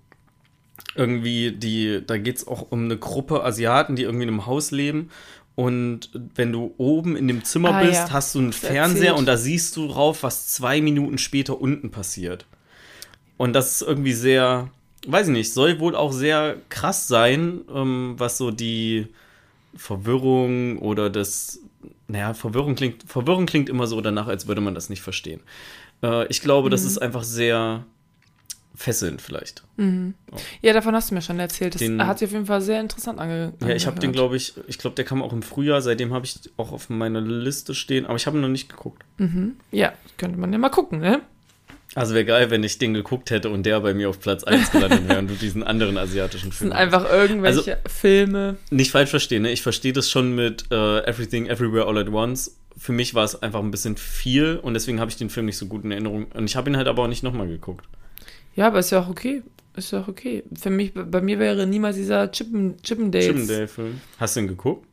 irgendwie 0.95 1.51
die, 1.51 2.01
da 2.05 2.17
geht 2.17 2.37
es 2.37 2.47
auch 2.47 2.67
um 2.71 2.85
eine 2.85 2.97
Gruppe 2.97 3.43
Asiaten, 3.43 3.95
die 3.95 4.03
irgendwie 4.03 4.23
in 4.23 4.29
einem 4.29 4.45
Haus 4.45 4.71
leben. 4.71 5.09
Und 5.55 6.09
wenn 6.35 6.51
du 6.51 6.73
oben 6.77 7.15
in 7.15 7.27
dem 7.27 7.43
Zimmer 7.43 7.75
Ah, 7.75 7.81
bist, 7.83 7.93
ja. 8.07 8.11
hast 8.11 8.33
du 8.35 8.39
einen 8.39 8.53
Fernseher 8.53 9.01
erzählt. 9.09 9.19
und 9.19 9.25
da 9.27 9.37
siehst 9.37 9.75
du 9.77 9.87
drauf, 9.87 10.23
was 10.23 10.47
zwei 10.47 10.81
Minuten 10.81 11.19
später 11.19 11.61
unten 11.61 11.91
passiert. 11.91 12.45
Und 13.37 13.53
das 13.53 13.81
ist 13.81 13.87
irgendwie 13.87 14.13
sehr, 14.13 14.69
weiß 15.07 15.27
ich 15.27 15.33
nicht, 15.33 15.53
soll 15.53 15.79
wohl 15.79 15.95
auch 15.95 16.11
sehr 16.11 16.57
krass 16.69 17.07
sein, 17.07 17.61
ähm, 17.73 18.15
was 18.17 18.37
so 18.39 18.49
die 18.51 19.07
Verwirrung 19.75 20.79
oder 20.79 21.09
das, 21.09 21.59
naja, 22.13 22.33
Verwirrung 22.35 22.75
klingt, 22.75 23.03
Verwirrung 23.09 23.45
klingt 23.47 23.69
immer 23.69 23.87
so 23.87 23.99
danach, 23.99 24.27
als 24.27 24.47
würde 24.47 24.61
man 24.61 24.75
das 24.75 24.89
nicht 24.89 25.01
verstehen. 25.01 25.41
Äh, 26.03 26.27
ich 26.27 26.41
glaube, 26.41 26.67
Mhm. 26.67 26.71
das 26.71 26.83
ist 26.83 26.99
einfach 26.99 27.23
sehr 27.23 27.83
fesselnd 28.75 29.21
vielleicht. 29.21 29.63
Ja, 30.61 30.73
davon 30.73 30.95
hast 30.95 31.09
du 31.11 31.15
mir 31.15 31.21
schon 31.21 31.39
erzählt. 31.39 31.75
Das 31.75 31.79
Den- 31.79 32.05
hat 32.05 32.19
sich 32.19 32.27
auf 32.27 32.33
jeden 32.33 32.45
Fall 32.47 32.61
sehr 32.61 32.79
interessant 32.81 33.19
ange 33.19 33.53
Ja, 33.61 33.69
ich 33.69 33.85
habe 33.85 33.99
den, 33.99 34.09
angehört. 34.09 34.13
glaube 34.15 34.35
ich, 34.37 34.53
ich 34.67 34.77
glaube, 34.79 34.95
der 34.95 35.05
kam 35.05 35.21
auch 35.21 35.31
im 35.33 35.41
Frühjahr, 35.43 35.81
seitdem 35.81 36.11
habe 36.13 36.25
ich 36.25 36.39
auch 36.57 36.71
auf 36.71 36.89
meiner 36.89 37.21
Liste 37.21 37.75
stehen, 37.75 38.05
aber 38.05 38.15
ich 38.15 38.25
habe 38.27 38.37
ihn 38.37 38.41
noch 38.41 38.47
nicht 38.47 38.69
geguckt. 38.69 39.03
Ja, 39.71 39.93
könnte 40.17 40.39
man 40.39 40.51
ja 40.53 40.57
mal 40.59 40.69
gucken, 40.69 40.99
ne? 40.99 41.21
Also 41.95 42.13
wäre 42.15 42.25
geil, 42.25 42.49
wenn 42.49 42.63
ich 42.63 42.79
den 42.79 42.93
geguckt 42.93 43.29
hätte 43.29 43.49
und 43.49 43.65
der 43.65 43.79
bei 43.81 43.93
mir 43.93 44.09
auf 44.09 44.19
Platz 44.19 44.43
1 44.43 44.71
gelandet 44.71 45.07
wäre 45.07 45.19
und 45.19 45.29
du 45.29 45.35
diesen 45.35 45.61
anderen 45.63 45.97
asiatischen 45.97 46.49
Das 46.49 46.57
Film. 46.57 46.71
sind 46.71 46.77
einfach 46.77 47.09
irgendwelche 47.11 47.77
Filme. 47.87 48.57
nicht 48.71 48.91
falsch 48.91 49.11
verstehen, 49.11 49.43
ne? 49.43 49.51
Ich 49.51 49.61
verstehe 49.61 49.93
das 49.93 50.09
schon 50.09 50.33
mit 50.35 50.65
äh, 50.71 50.99
Everything 51.05 51.45
Everywhere 51.47 51.85
All 51.87 51.97
at 51.99 52.09
Once. 52.09 52.57
Für 52.75 52.91
mich 52.93 53.13
war 53.13 53.23
es 53.23 53.41
einfach 53.43 53.59
ein 53.59 53.69
bisschen 53.69 53.95
viel 53.97 54.57
und 54.61 54.73
deswegen 54.73 54.99
habe 54.99 55.11
ich 55.11 55.17
den 55.17 55.29
Film 55.29 55.45
nicht 55.45 55.57
so 55.57 55.67
gut 55.67 55.83
in 55.83 55.91
Erinnerung. 55.91 56.25
Und 56.33 56.45
ich 56.45 56.55
habe 56.55 56.69
ihn 56.69 56.77
halt 56.77 56.87
aber 56.87 57.03
auch 57.03 57.07
nicht 57.07 57.21
nochmal 57.21 57.47
geguckt. 57.47 57.85
Ja, 58.55 58.67
aber 58.67 58.79
ist 58.79 58.89
ja 58.91 58.99
auch 58.99 59.09
okay. 59.09 59.43
Ist 59.75 59.91
ja 59.91 60.01
auch 60.01 60.07
okay. 60.07 60.43
Für 60.59 60.69
mich, 60.71 60.93
bei 60.95 61.21
mir 61.21 61.37
wäre 61.39 61.67
niemals 61.67 61.95
dieser 61.95 62.31
Chippen, 62.31 62.75
Chippendales. 62.81 63.27
Chippendale-Film. 63.27 64.01
Hast 64.19 64.35
du 64.35 64.39
ihn 64.39 64.47
geguckt? 64.47 64.87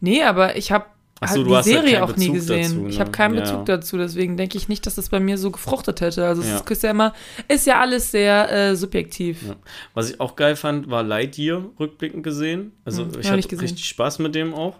Nee, 0.00 0.22
aber 0.24 0.56
ich 0.56 0.72
habe 0.72 0.86
Ach 1.22 1.28
halt 1.28 1.36
so, 1.36 1.42
du 1.44 1.50
die 1.50 1.56
hast 1.56 1.66
halt 1.66 1.76
Serie 1.76 1.92
keinen 1.92 2.02
auch 2.02 2.16
nie 2.16 2.28
Bezug 2.30 2.34
gesehen. 2.34 2.62
dazu, 2.62 2.86
Ich 2.88 2.94
ne? 2.94 3.00
habe 3.00 3.10
keinen 3.10 3.34
Ja. 3.34 3.40
Bezug 3.42 3.66
dazu, 3.66 3.98
deswegen 3.98 4.36
denke 4.38 4.56
ich 4.56 4.68
nicht, 4.68 4.86
dass 4.86 4.94
das 4.94 5.08
bei 5.10 5.20
mir 5.20 5.36
so 5.38 5.50
gefruchtet 5.50 6.00
hätte. 6.00 6.26
Also 6.26 6.42
Ja. 6.42 6.56
es 6.64 6.70
ist 6.70 6.82
ja 6.82 6.90
immer, 6.92 7.12
ist 7.48 7.66
ja 7.66 7.78
alles 7.80 8.10
sehr 8.10 8.50
äh, 8.50 8.74
subjektiv. 8.76 9.42
Ja. 9.48 9.56
Was 9.94 10.10
ich 10.10 10.20
auch 10.20 10.34
geil 10.34 10.56
fand, 10.56 10.90
war 10.90 11.02
Lightyear 11.02 11.62
rückblickend 11.78 12.22
gesehen. 12.24 12.72
Also 12.86 13.02
Hm, 13.02 13.10
ich 13.20 13.26
hatte 13.26 13.36
nicht 13.36 13.48
gesehen. 13.50 13.66
richtig 13.66 13.84
Spaß 13.86 14.18
mit 14.20 14.34
dem 14.34 14.54
auch. 14.54 14.76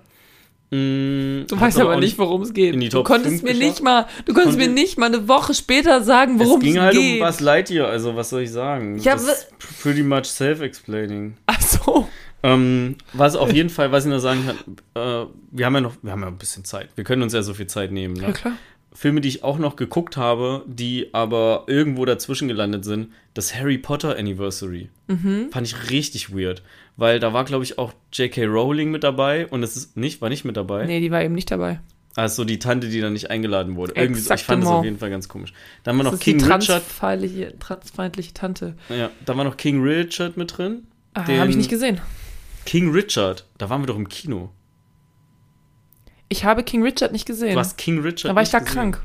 Mm, 0.73 1.47
Du 1.49 1.61
weißt 1.61 1.81
aber 1.81 1.97
nicht, 1.97 2.17
worum 2.17 2.43
es 2.43 2.53
geht. 2.55 2.75
du 2.93 3.03
konntest 3.03 3.41
5 3.41 3.43
mir 3.43 3.49
geschafft. 3.55 3.69
nicht 3.71 3.83
mal, 3.83 4.07
du 4.25 4.33
konntest 4.33 4.57
Konnte- 4.57 4.69
mir 4.71 4.73
nicht 4.81 4.99
mal 4.99 5.07
eine 5.07 5.27
Woche 5.27 5.53
später 5.53 6.01
sagen, 6.05 6.39
worum 6.39 6.61
es 6.61 6.67
es, 6.69 6.73
ging 6.73 6.81
halt 6.81 6.93
geht. 6.95 7.21
um 7.21 7.27
Buzz 7.27 7.41
Lightyear, 7.41 7.89
also 7.89 8.15
was 8.15 8.31
soll 8.31 8.43
ich 8.43 8.53
sagen? 8.53 8.97
Ja, 8.99 9.15
das 9.15 9.25
ist 9.25 9.49
pretty 9.83 10.05
much 10.05 10.27
self-explaining. 10.27 11.35
Ach 11.47 11.61
so. 11.61 12.09
Ähm, 12.43 12.97
was 13.12 13.37
auf 13.37 13.53
jeden 13.53 13.71
Fall, 13.71 13.93
was 13.93 14.05
ich 14.07 14.11
noch 14.11 14.19
sagen 14.19 14.41
kann, 14.47 14.57
äh, 14.95 15.27
wir 15.51 15.67
haben 15.67 15.75
ja 15.75 15.81
noch, 15.81 15.95
wir 16.03 16.12
haben 16.12 16.23
ja 16.23 16.29
ein 16.29 16.39
bisschen 16.39 16.65
Zeit. 16.65 16.89
Wir 16.95 17.05
können 17.05 17.23
uns 17.23 17.33
ja 17.33 17.43
so 17.43 17.55
viel 17.55 17.67
Zeit 17.67 17.93
nehmen. 17.93 18.15
Ne? 18.15 18.23
Ja, 18.23 18.33
klar. 18.33 18.55
Filme, 18.93 19.21
die 19.21 19.29
ich 19.29 19.45
auch 19.45 19.59
noch 19.59 19.77
geguckt 19.77 20.17
habe, 20.17 20.65
die 20.67 21.11
aber 21.15 21.65
irgendwo 21.69 22.05
dazwischen 22.07 22.49
gelandet 22.49 22.85
sind, 22.85 23.12
das 23.35 23.55
Harry 23.55 23.79
Potter 23.79 24.17
Anniversary. 24.17 24.89
Mhm. 25.07 25.49
Fand 25.53 25.67
ich 25.67 25.91
richtig 25.91 26.35
weird. 26.35 26.62
Weil 26.97 27.21
da 27.21 27.33
war, 27.33 27.45
glaube 27.45 27.62
ich, 27.65 27.79
auch 27.79 27.93
J.K. 28.12 28.47
Rowling 28.47 28.91
mit 28.91 29.05
dabei 29.05 29.47
und 29.47 29.62
es 29.62 29.77
ist 29.77 29.97
nicht, 29.97 30.21
war 30.21 30.29
nicht 30.29 30.45
mit 30.45 30.57
dabei. 30.57 30.87
Nee, 30.87 31.01
die 31.01 31.11
war 31.12 31.23
eben 31.23 31.35
nicht 31.35 31.51
dabei. 31.51 31.79
Also 32.17 32.45
die 32.45 32.59
Tante, 32.59 32.89
die 32.89 33.01
da 33.01 33.09
nicht 33.11 33.31
eingeladen 33.31 33.77
wurde. 33.77 33.93
Irgendwie 33.95 34.21
so, 34.21 34.35
ich 34.35 34.43
fand 34.43 34.65
das 34.65 34.71
auf 34.71 34.85
jeden 34.85 34.99
Fall 34.99 35.11
ganz 35.11 35.29
komisch. 35.29 35.53
Dann 35.85 35.97
war 35.97 36.03
Das 36.05 36.12
noch 36.15 36.19
ist 36.19 36.25
King 36.25 36.39
die 36.39 36.45
Richard. 36.45 36.67
transfeindliche, 36.67 37.55
transfeindliche 37.61 38.35
Tante. 38.35 38.75
Ja, 38.89 39.11
da 39.25 39.37
war 39.37 39.45
noch 39.45 39.57
King 39.57 39.81
Richard 39.83 40.37
mit 40.37 40.59
drin. 40.59 40.89
Ah, 41.15 41.23
Den- 41.23 41.39
habe 41.39 41.49
ich 41.51 41.57
nicht 41.57 41.71
gesehen. 41.71 42.01
King 42.70 42.92
Richard, 42.92 43.47
da 43.59 43.68
waren 43.68 43.82
wir 43.82 43.88
doch 43.88 43.97
im 43.97 44.09
Kino. 44.09 44.51
Ich 46.28 46.44
habe 46.44 46.62
King 46.62 46.84
Richard 46.84 47.10
nicht 47.10 47.26
gesehen. 47.26 47.55
Du 47.55 47.59
hast 47.59 47.76
King 47.76 47.98
Richard 47.98 48.30
da 48.30 48.36
war 48.36 48.44
ich 48.44 48.51
da 48.51 48.60
gesehen. 48.60 48.74
krank. 48.74 49.02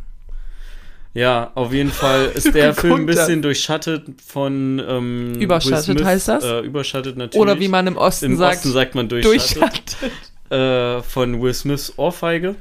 Ja, 1.15 1.51
auf 1.55 1.73
jeden 1.73 1.89
Fall 1.89 2.25
ist 2.35 2.53
der 2.53 2.75
Film 2.75 2.93
ein 2.93 3.05
bisschen 3.07 3.41
durchschattet 3.41 4.21
von 4.23 4.79
ähm, 4.87 5.33
Überschattet 5.39 5.83
Smith, 5.85 6.03
heißt 6.03 6.27
das? 6.27 6.43
Äh, 6.43 6.59
überschattet 6.59 7.17
natürlich. 7.17 7.41
Oder 7.41 7.59
wie 7.59 7.67
man 7.67 7.87
im 7.87 7.97
Osten 7.97 8.25
im 8.25 8.37
sagt, 8.37 8.57
Osten 8.57 8.71
sagt 8.71 8.93
man 8.93 9.09
durchschattet. 9.09 9.97
durchschattet. 9.99 10.11
Äh, 10.51 11.01
von 11.01 11.41
Will 11.41 11.55
Smiths 11.55 11.97
Ohrfeige. 11.97 12.53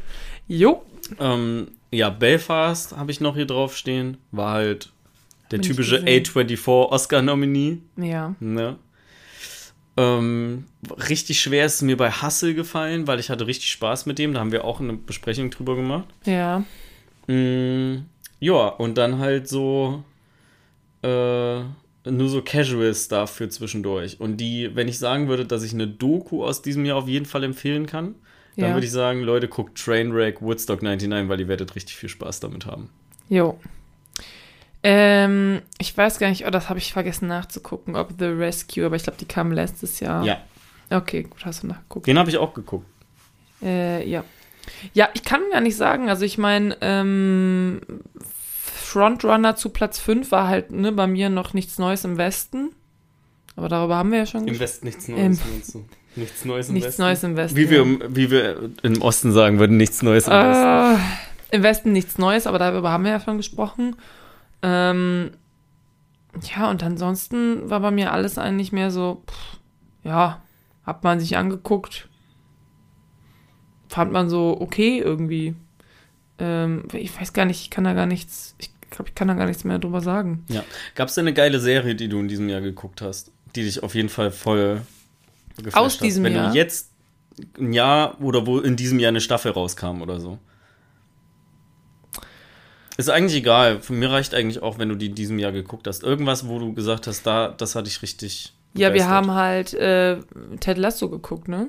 Jo. 0.49 0.87
Ähm, 1.21 1.69
ja, 1.91 2.09
Belfast 2.09 2.97
habe 2.97 3.11
ich 3.11 3.21
noch 3.21 3.35
hier 3.35 3.45
drauf 3.45 3.77
stehen. 3.77 4.17
War 4.31 4.55
halt 4.55 4.91
der 5.51 5.61
ich 5.61 5.67
typische 5.67 6.01
gesehen. 6.01 6.25
A24 6.25 6.89
Oscar-Nominee. 6.89 7.83
Ja. 7.99 8.35
Ne? 8.41 8.79
Ähm, 9.97 10.65
richtig 11.09 11.41
schwer 11.41 11.67
ist 11.67 11.77
es 11.77 11.83
mir 11.83 11.97
bei 11.97 12.11
Hustle 12.11 12.55
gefallen, 12.55 13.07
weil 13.07 13.21
ich 13.21 13.31
hatte 13.31 13.47
richtig 13.47 13.71
Spaß 13.71 14.07
mit 14.07 14.19
dem. 14.19 14.35
Da 14.35 14.41
haben 14.41 14.53
wir 14.53 14.65
auch 14.65 14.81
eine 14.81 14.95
Besprechung 14.95 15.51
drüber 15.51 15.77
gemacht. 15.77 16.09
Ja. 16.25 16.65
Mm, 17.29 18.05
ja, 18.41 18.67
und 18.69 18.99
dann 18.99 19.19
halt 19.19 19.49
so 19.49 20.03
äh, 21.03 21.61
nur 22.11 22.29
so 22.29 22.43
Casual-Stuff 22.43 23.31
für 23.31 23.49
zwischendurch. 23.49 24.21
Und 24.21 24.39
die, 24.39 24.75
wenn 24.75 24.89
ich 24.89 24.99
sagen 24.99 25.29
würde, 25.29 25.47
dass 25.47 25.63
ich 25.63 25.73
eine 25.73 25.87
Doku 25.87 26.45
aus 26.45 26.61
diesem 26.63 26.85
Jahr 26.85 26.99
auf 26.99 27.09
jeden 27.09 27.27
Fall 27.27 27.45
empfehlen 27.45 27.87
kann, 27.87 28.15
dann 28.57 28.69
Ja. 28.71 28.75
würde 28.75 28.87
ich 28.87 28.93
sagen, 28.93 29.21
Leute, 29.23 29.49
guckt 29.49 29.79
Trainwreck 29.83 30.41
Woodstock 30.43 30.83
99, 30.83 31.29
weil 31.29 31.41
ihr 31.41 31.49
werdet 31.49 31.75
richtig 31.75 31.97
viel 31.97 32.09
Spaß 32.09 32.41
damit 32.41 32.67
haben. 32.67 32.91
Jo. 33.29 33.59
Ähm, 34.87 35.63
ich 35.79 35.97
weiß 35.97 36.19
gar 36.19 36.29
nicht, 36.29 36.47
oh, 36.47 36.51
das 36.51 36.69
habe 36.69 36.79
ich 36.79 36.93
vergessen 36.93 37.27
nachzugucken, 37.27 37.97
ob 37.97 38.11
The 38.19 38.27
Rescue, 38.27 38.85
aber 38.85 38.97
ich 38.97 39.03
glaube, 39.05 39.19
die 39.19 39.25
kam 39.27 39.51
letztes 39.51 39.99
Jahr. 40.01 40.25
Ja, 40.25 40.39
Okay, 40.91 41.23
gut, 41.23 41.45
hast 41.47 41.63
du 41.63 41.69
nachgeguckt. 41.69 42.07
den 42.07 42.19
habe 42.19 42.29
ich 42.29 42.37
auch 42.37 42.53
geguckt. 42.53 42.87
Äh, 43.63 44.07
ja. 44.07 44.23
Ja, 44.93 45.09
ich 45.15 45.25
kann 45.25 45.41
gar 45.51 45.63
nicht 45.63 45.77
sagen. 45.77 46.09
Also 46.11 46.25
ich 46.27 46.37
meine, 46.39 46.77
ähm, 46.83 47.81
Frontrunner 48.65 49.57
zu 49.57 49.71
Platz 49.71 49.99
5 49.99 50.31
war 50.31 50.49
halt 50.49 50.71
ne, 50.71 50.93
bei 50.93 51.07
mir 51.07 51.31
noch 51.31 51.55
nichts 51.55 51.79
Neues 51.79 52.05
im 52.05 52.19
Westen. 52.19 52.71
Aber 53.57 53.69
darüber 53.69 53.97
haben 53.97 54.11
wir 54.13 54.19
ja 54.21 54.27
schon 54.27 54.47
Im. 54.47 54.59
Westen 54.59 54.87
nichts 54.87 55.09
Ähm, 55.09 55.15
Neues. 55.17 55.41
meinst 55.51 55.75
du? 55.75 55.85
Nichts 56.17 56.45
Neues 56.45 56.69
im 56.69 56.75
Nichts 56.75 56.89
Westen. 56.91 57.03
Neues 57.03 57.23
im 57.25 57.37
Westen. 57.37 57.57
Wie 57.57 57.71
wir, 57.71 57.83
im- 57.83 58.03
wie 58.11 58.31
wir 58.31 58.71
im 58.83 59.01
Osten 59.03 59.33
sagen 59.33 59.59
würden, 59.59 59.77
nichts 59.77 60.03
Neues 60.03 60.27
im 60.29 60.33
Westen. 60.35 60.97
Äh, 61.53 61.57
Im 61.57 61.63
Westen 61.63 61.93
nichts 61.93 62.19
Neues, 62.19 62.47
aber 62.47 62.59
darüber 62.59 62.91
haben 62.91 63.05
wir 63.05 63.13
ja 63.13 63.21
schon 63.21 63.37
gesprochen. 63.37 63.97
Ähm, 64.67 65.33
ja, 66.57 66.71
und 66.71 66.83
ansonsten 66.83 67.69
war 67.69 67.81
bei 67.81 67.91
mir 67.91 68.13
alles 68.13 68.39
eigentlich 68.39 68.73
mehr 68.73 68.91
so, 68.91 69.23
pff, 69.29 69.59
ja, 70.05 70.43
hat 70.85 71.05
man 71.05 71.21
sich 71.21 71.37
angeguckt, 71.37 72.09
fand 73.89 74.11
man 74.11 74.31
so 74.31 74.57
okay 74.59 74.99
irgendwie. 75.01 75.55
Ähm, 76.39 76.85
ich 76.95 77.19
weiß 77.19 77.35
gar 77.35 77.45
nicht, 77.45 77.61
ich 77.61 77.71
kann 77.71 77.85
da 77.85 77.93
gar 77.93 78.07
nichts, 78.07 78.55
ich 78.59 78.71
glaube, 78.89 79.11
ich 79.11 79.15
kann 79.15 79.29
da 79.29 79.35
gar 79.35 79.47
nichts 79.47 79.65
mehr 79.65 79.79
drüber 79.79 80.01
sagen. 80.01 80.45
Ja. 80.49 80.65
Gab 80.95 81.09
es 81.09 81.15
denn 81.15 81.27
eine 81.27 81.35
geile 81.35 81.61
Serie, 81.61 81.95
die 81.95 82.09
du 82.09 82.19
in 82.19 82.29
diesem 82.29 82.49
Jahr 82.49 82.63
geguckt 82.63 83.03
hast, 83.03 83.33
die 83.55 83.65
dich 83.65 83.83
auf 83.83 83.95
jeden 83.95 84.09
Fall 84.09 84.31
voll 84.31 84.81
geflasht 85.59 85.77
Aus 85.77 85.95
hat? 85.97 86.05
diesem 86.07 86.25
Wenn 86.25 86.35
Jahr? 86.35 86.51
du 86.51 86.57
jetzt 86.57 86.91
ein 87.59 87.75
Jahr 87.75 88.19
oder 88.21 88.47
wo 88.47 88.61
in 88.61 88.77
diesem 88.77 88.99
Jahr 88.99 89.11
eine 89.11 89.21
Staffel 89.21 89.53
rauskam 89.53 90.01
oder 90.01 90.21
so. 90.21 90.39
Ist 92.97 93.09
eigentlich 93.09 93.37
egal. 93.37 93.81
Für 93.81 93.93
mir 93.93 94.11
reicht 94.11 94.35
eigentlich 94.35 94.63
auch, 94.63 94.79
wenn 94.79 94.89
du 94.89 94.95
die 94.95 95.07
in 95.07 95.15
diesem 95.15 95.39
Jahr 95.39 95.53
geguckt 95.53 95.87
hast. 95.87 96.03
Irgendwas, 96.03 96.49
wo 96.49 96.59
du 96.59 96.73
gesagt 96.75 97.07
hast, 97.07 97.27
da, 97.27 97.49
das 97.49 97.75
hatte 97.75 97.89
ich 97.89 98.03
richtig. 98.03 98.53
Ja, 98.75 98.93
wir 98.95 99.09
haben 99.09 99.33
halt 99.33 99.75
äh, 99.75 100.19
Ted 100.61 100.79
Lasso 100.79 101.09
geguckt, 101.09 101.49
ne? 101.49 101.69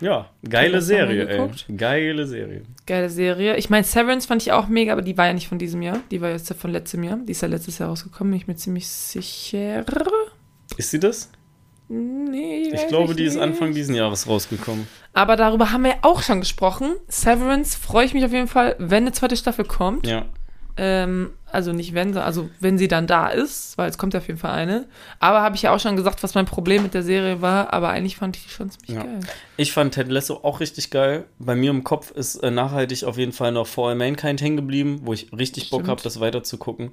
Ja, 0.00 0.30
geile 0.48 0.82
Serie, 0.82 1.26
ey. 1.26 1.50
Geile 1.74 2.26
Serie. 2.26 2.62
Geile 2.86 3.08
Serie. 3.08 3.56
Ich 3.56 3.70
meine, 3.70 3.84
Severance 3.84 4.26
fand 4.26 4.42
ich 4.42 4.52
auch 4.52 4.68
mega, 4.68 4.92
aber 4.92 5.02
die 5.02 5.16
war 5.16 5.26
ja 5.26 5.32
nicht 5.32 5.48
von 5.48 5.58
diesem 5.58 5.80
Jahr. 5.80 6.00
Die 6.10 6.20
war 6.20 6.30
jetzt 6.30 6.52
von 6.52 6.70
letztem 6.70 7.02
Jahr. 7.02 7.18
Die 7.18 7.32
ist 7.32 7.40
ja 7.40 7.48
letztes 7.48 7.78
Jahr 7.78 7.88
rausgekommen, 7.88 8.32
bin 8.32 8.40
ich 8.40 8.46
mir 8.46 8.56
ziemlich 8.56 8.86
sicher. 8.88 9.84
Ist 10.76 10.90
sie 10.90 11.00
das? 11.00 11.30
Nee, 11.88 12.70
Ich 12.74 12.88
glaube, 12.88 13.14
die 13.14 13.24
ist. 13.24 13.36
Anfang 13.36 13.72
diesen 13.72 13.94
Jahres 13.94 14.26
rausgekommen. 14.26 14.88
Aber 15.12 15.36
darüber 15.36 15.72
haben 15.72 15.84
wir 15.84 15.90
ja 15.90 15.96
auch 16.02 16.22
schon 16.22 16.40
gesprochen. 16.40 16.94
Severance 17.08 17.76
freue 17.78 18.06
ich 18.06 18.14
mich 18.14 18.24
auf 18.24 18.32
jeden 18.32 18.48
Fall, 18.48 18.74
wenn 18.78 19.04
eine 19.04 19.12
zweite 19.12 19.36
Staffel 19.36 19.64
kommt. 19.64 20.06
Ja. 20.06 20.24
Ähm, 20.78 21.30
also 21.50 21.72
nicht 21.72 21.94
wenn, 21.94 22.12
so- 22.12 22.20
also 22.20 22.50
wenn 22.60 22.76
sie 22.76 22.86
dann 22.86 23.06
da 23.06 23.28
ist, 23.28 23.78
weil 23.78 23.88
es 23.88 23.96
kommt 23.96 24.12
ja 24.12 24.20
auf 24.20 24.26
jeden 24.26 24.38
Fall 24.38 24.50
eine. 24.50 24.86
Aber 25.20 25.40
habe 25.40 25.56
ich 25.56 25.62
ja 25.62 25.74
auch 25.74 25.80
schon 25.80 25.96
gesagt, 25.96 26.22
was 26.22 26.34
mein 26.34 26.44
Problem 26.44 26.82
mit 26.82 26.92
der 26.92 27.02
Serie 27.02 27.40
war. 27.40 27.72
Aber 27.72 27.88
eigentlich 27.88 28.16
fand 28.16 28.36
ich 28.36 28.42
die 28.44 28.50
schon 28.50 28.68
ziemlich 28.68 28.94
Ja. 28.96 29.02
geil. 29.04 29.20
Ich 29.56 29.72
fand 29.72 29.94
Ted 29.94 30.08
Lasso 30.08 30.40
auch 30.42 30.60
richtig 30.60 30.90
geil. 30.90 31.24
Bei 31.38 31.54
mir 31.54 31.70
im 31.70 31.82
Kopf 31.82 32.10
ist 32.10 32.36
äh, 32.36 32.50
nachhaltig 32.50 33.04
auf 33.04 33.16
jeden 33.16 33.32
Fall 33.32 33.52
noch 33.52 33.66
For 33.66 33.88
All 33.88 33.94
Mankind 33.94 34.42
hängen 34.42 34.56
geblieben, 34.56 35.00
wo 35.04 35.14
ich 35.14 35.32
richtig 35.32 35.70
Bock 35.70 35.88
habe, 35.88 36.02
das 36.02 36.20
weiter 36.20 36.42
zu 36.42 36.58
gucken. 36.58 36.90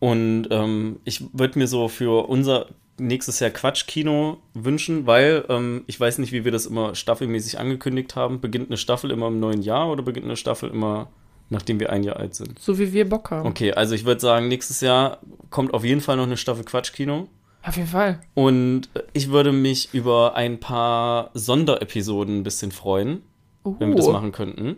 Und 0.00 0.48
ähm, 0.50 0.98
ich 1.04 1.22
würde 1.32 1.58
mir 1.58 1.68
so 1.68 1.86
für 1.86 2.26
unser 2.28 2.66
nächstes 3.00 3.40
Jahr 3.40 3.50
Quatsch-Kino 3.50 4.38
wünschen, 4.54 5.06
weil 5.06 5.44
ähm, 5.48 5.82
ich 5.86 5.98
weiß 5.98 6.18
nicht, 6.18 6.32
wie 6.32 6.44
wir 6.44 6.52
das 6.52 6.66
immer 6.66 6.94
staffelmäßig 6.94 7.58
angekündigt 7.58 8.16
haben. 8.16 8.40
Beginnt 8.40 8.68
eine 8.68 8.76
Staffel 8.76 9.10
immer 9.10 9.28
im 9.28 9.40
neuen 9.40 9.62
Jahr 9.62 9.90
oder 9.90 10.02
beginnt 10.02 10.26
eine 10.26 10.36
Staffel 10.36 10.70
immer, 10.70 11.08
nachdem 11.48 11.80
wir 11.80 11.90
ein 11.90 12.04
Jahr 12.04 12.16
alt 12.16 12.34
sind? 12.34 12.58
So 12.58 12.78
wie 12.78 12.92
wir 12.92 13.08
Bock 13.08 13.30
haben. 13.30 13.48
Okay, 13.48 13.72
also 13.72 13.94
ich 13.94 14.04
würde 14.04 14.20
sagen, 14.20 14.48
nächstes 14.48 14.80
Jahr 14.80 15.18
kommt 15.50 15.74
auf 15.74 15.84
jeden 15.84 16.00
Fall 16.00 16.16
noch 16.16 16.26
eine 16.26 16.36
Staffel 16.36 16.64
Quatsch-Kino. 16.64 17.28
Auf 17.62 17.76
jeden 17.76 17.88
Fall. 17.88 18.20
Und 18.34 18.88
ich 19.12 19.30
würde 19.30 19.52
mich 19.52 19.92
über 19.92 20.34
ein 20.34 20.60
paar 20.60 21.30
Sonderepisoden 21.34 22.38
ein 22.38 22.42
bisschen 22.42 22.72
freuen, 22.72 23.22
Uh, 23.62 23.76
wenn 23.78 23.90
wir 23.90 23.96
das 23.96 24.08
machen 24.08 24.32
könnten. 24.32 24.76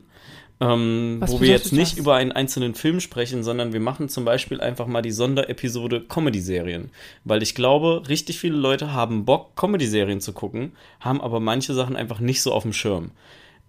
Ähm, 0.62 1.20
wo 1.26 1.40
wir 1.40 1.48
jetzt 1.48 1.72
nicht 1.72 1.92
das? 1.92 1.98
über 1.98 2.14
einen 2.14 2.30
einzelnen 2.30 2.74
Film 2.74 3.00
sprechen, 3.00 3.42
sondern 3.42 3.72
wir 3.72 3.80
machen 3.80 4.08
zum 4.08 4.24
Beispiel 4.24 4.60
einfach 4.60 4.86
mal 4.86 5.02
die 5.02 5.10
Sonderepisode 5.10 6.02
Comedy-Serien. 6.02 6.90
Weil 7.24 7.42
ich 7.42 7.56
glaube, 7.56 8.04
richtig 8.08 8.38
viele 8.38 8.56
Leute 8.56 8.92
haben 8.92 9.24
Bock, 9.24 9.56
Comedy-Serien 9.56 10.20
zu 10.20 10.32
gucken, 10.32 10.72
haben 11.00 11.20
aber 11.20 11.40
manche 11.40 11.74
Sachen 11.74 11.96
einfach 11.96 12.20
nicht 12.20 12.42
so 12.42 12.52
auf 12.52 12.62
dem 12.62 12.72
Schirm. 12.72 13.10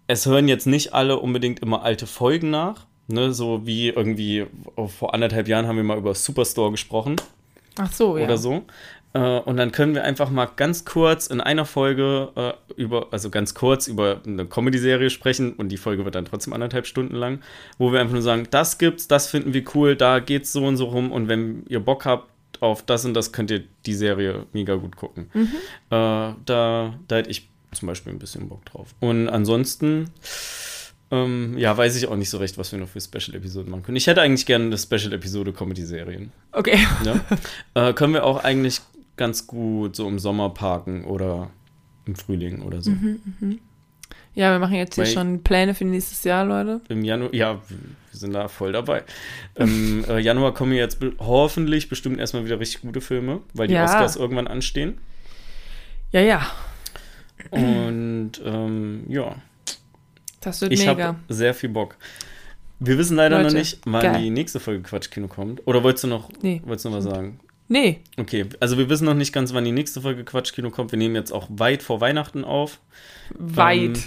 Es 0.06 0.28
hören 0.28 0.48
jetzt 0.48 0.68
nicht 0.68 0.94
alle 0.94 1.18
unbedingt 1.18 1.62
immer 1.62 1.82
alte 1.82 2.06
Folgen 2.06 2.52
nach. 2.52 2.86
Ne, 3.08 3.34
so 3.34 3.66
wie 3.66 3.90
irgendwie 3.90 4.46
vor 4.98 5.14
anderthalb 5.14 5.50
Jahren 5.50 5.68
haben 5.68 5.76
wir 5.76 5.84
mal 5.84 5.98
über 5.98 6.16
Superstore 6.16 6.72
gesprochen 6.72 7.18
Ach 7.78 7.92
so, 7.92 8.18
ja. 8.18 8.26
oder 8.26 8.38
so. 8.38 8.64
Äh, 9.14 9.20
und 9.20 9.58
dann 9.58 9.72
können 9.72 9.96
wir 9.96 10.04
einfach 10.04 10.30
mal 10.30 10.48
ganz 10.56 10.86
kurz 10.86 11.28
in 11.28 11.42
einer 11.42 11.66
Folge 11.66 12.30
äh, 12.36 12.54
über, 12.76 13.08
also 13.12 13.30
ganz 13.30 13.54
kurz 13.54 13.88
über 13.88 14.22
eine 14.26 14.46
Comedy-Serie 14.46 15.10
sprechen 15.10 15.54
und 15.54 15.70
die 15.70 15.78
Folge 15.78 16.06
wird 16.06 16.16
dann 16.16 16.26
trotzdem 16.26 16.54
anderthalb 16.54 16.88
Stunden 16.88 17.16
lang, 17.16 17.40
wo 17.78 17.92
wir 17.92 18.00
einfach 18.00 18.14
nur 18.14 18.22
sagen, 18.22 18.48
das 18.50 18.78
gibt's, 18.78 19.08
das 19.08 19.30
finden 19.30 19.54
wir 19.54 19.64
cool, 19.76 19.96
da 19.96 20.20
geht's 20.20 20.52
so 20.52 20.66
und 20.66 20.78
so 20.78 20.86
rum 20.86 21.12
und 21.12 21.28
wenn 21.28 21.64
ihr 21.70 21.80
Bock 21.80 22.06
habt 22.06 22.30
auf 22.60 22.84
das 22.84 23.06
und 23.06 23.14
das, 23.14 23.32
könnt 23.32 23.52
ihr 23.52 23.64
die 23.86 23.94
Serie 23.94 24.46
mega 24.54 24.76
gut 24.76 24.96
gucken. 24.96 25.30
Mhm. 25.34 25.48
Äh, 25.90 26.34
da, 26.46 26.94
da 27.08 27.16
hätte 27.16 27.30
ich 27.30 27.50
zum 27.74 27.88
Beispiel 27.88 28.14
ein 28.14 28.20
bisschen 28.20 28.48
Bock 28.48 28.66
drauf. 28.66 28.96
Und 29.00 29.28
ansonsten, 29.28 30.12
ähm, 31.12 31.58
ja, 31.58 31.76
weiß 31.76 31.96
ich 31.96 32.08
auch 32.08 32.16
nicht 32.16 32.30
so 32.30 32.38
recht, 32.38 32.58
was 32.58 32.72
wir 32.72 32.80
noch 32.80 32.88
für 32.88 33.02
Special-Episoden 33.02 33.70
machen 33.70 33.84
können. 33.84 33.98
Ich 33.98 34.08
hätte 34.08 34.22
eigentlich 34.22 34.46
gerne 34.46 34.66
eine 34.66 34.78
Special-Episode 34.78 35.52
Comedy-Serien. 35.52 36.32
Okay. 36.52 36.80
Ja. 37.04 37.90
äh, 37.90 37.94
können 37.94 38.14
wir 38.14 38.24
auch 38.24 38.44
eigentlich 38.44 38.82
ganz 39.18 39.48
gut 39.48 39.96
so 39.96 40.08
im 40.08 40.20
Sommer 40.20 40.50
parken 40.50 41.06
oder 41.06 41.50
im 42.06 42.16
Frühling 42.16 42.62
oder 42.62 42.82
so. 42.82 42.92
Mhm. 42.92 43.60
Ja, 44.36 44.52
wir 44.52 44.60
machen 44.60 44.74
jetzt 44.76 44.96
hier 44.96 45.04
Weil- 45.06 45.12
schon 45.14 45.44
Pläne 45.44 45.76
für 45.76 45.86
nächstes 45.86 46.24
Jahr, 46.24 46.44
Leute. 46.46 46.82
Im 46.90 47.04
Januar, 47.04 47.34
ja, 47.36 47.62
wir 47.70 47.78
sind 48.12 48.34
da 48.34 48.48
voll 48.48 48.72
dabei. 48.72 49.04
Im 49.56 50.04
äh, 50.10 50.20
Januar 50.20 50.54
kommen 50.56 50.74
jetzt 50.74 51.00
be 51.00 51.14
hoffentlich 51.20 51.88
bestimmt 51.88 52.20
erstmal 52.20 52.44
wieder 52.46 52.60
richtig 52.60 52.82
gute 52.82 53.00
Filme, 53.02 53.42
weil 53.54 53.68
die 53.68 53.76
Ja. 53.76 53.86
Oscars 53.86 54.16
irgendwann 54.16 54.48
anstehen. 54.48 54.98
Ja, 56.12 56.22
ja. 56.22 56.48
Und 57.52 58.32
ähm, 58.44 59.04
ja, 59.08 59.36
Das 60.42 60.62
wird 60.62 60.72
ich 60.74 60.86
mega. 60.86 61.08
habe 61.08 61.18
sehr 61.30 61.54
viel 61.54 61.70
Bock. 61.70 61.96
Wir 62.80 62.98
wissen 62.98 63.16
leider 63.16 63.38
noch 63.38 63.44
Leute, 63.46 63.58
nicht, 63.58 63.80
wann 63.86 64.02
geil. 64.02 64.22
die 64.22 64.30
nächste 64.30 64.60
Folge 64.60 64.82
Quatschkino 64.82 65.28
kommt. 65.28 65.62
Oder 65.68 65.84
wolltest 65.84 66.04
du 66.06 66.08
noch, 66.08 66.30
Nee. 66.42 66.62
wolltest 66.66 66.86
du 66.86 66.90
noch 66.90 66.98
was 66.98 67.04
sagen? 67.06 67.40
Nee, 67.68 68.02
Okay, 68.18 68.46
also 68.60 68.78
wir 68.78 68.90
wissen 68.90 69.06
noch 69.06 69.14
nicht 69.14 69.34
ganz, 69.34 69.54
wann 69.54 69.64
die 69.64 69.72
nächste 69.72 70.02
Folge 70.02 70.24
Quatschkino 70.24 70.70
kommt. 70.70 70.92
Wir 70.92 71.00
nehmen 71.00 71.16
jetzt 71.16 71.32
auch 71.32 71.48
weit 71.50 71.82
vor 71.82 72.02
Weihnachten 72.02 72.44
auf. 72.44 72.80
weit. 73.38 74.00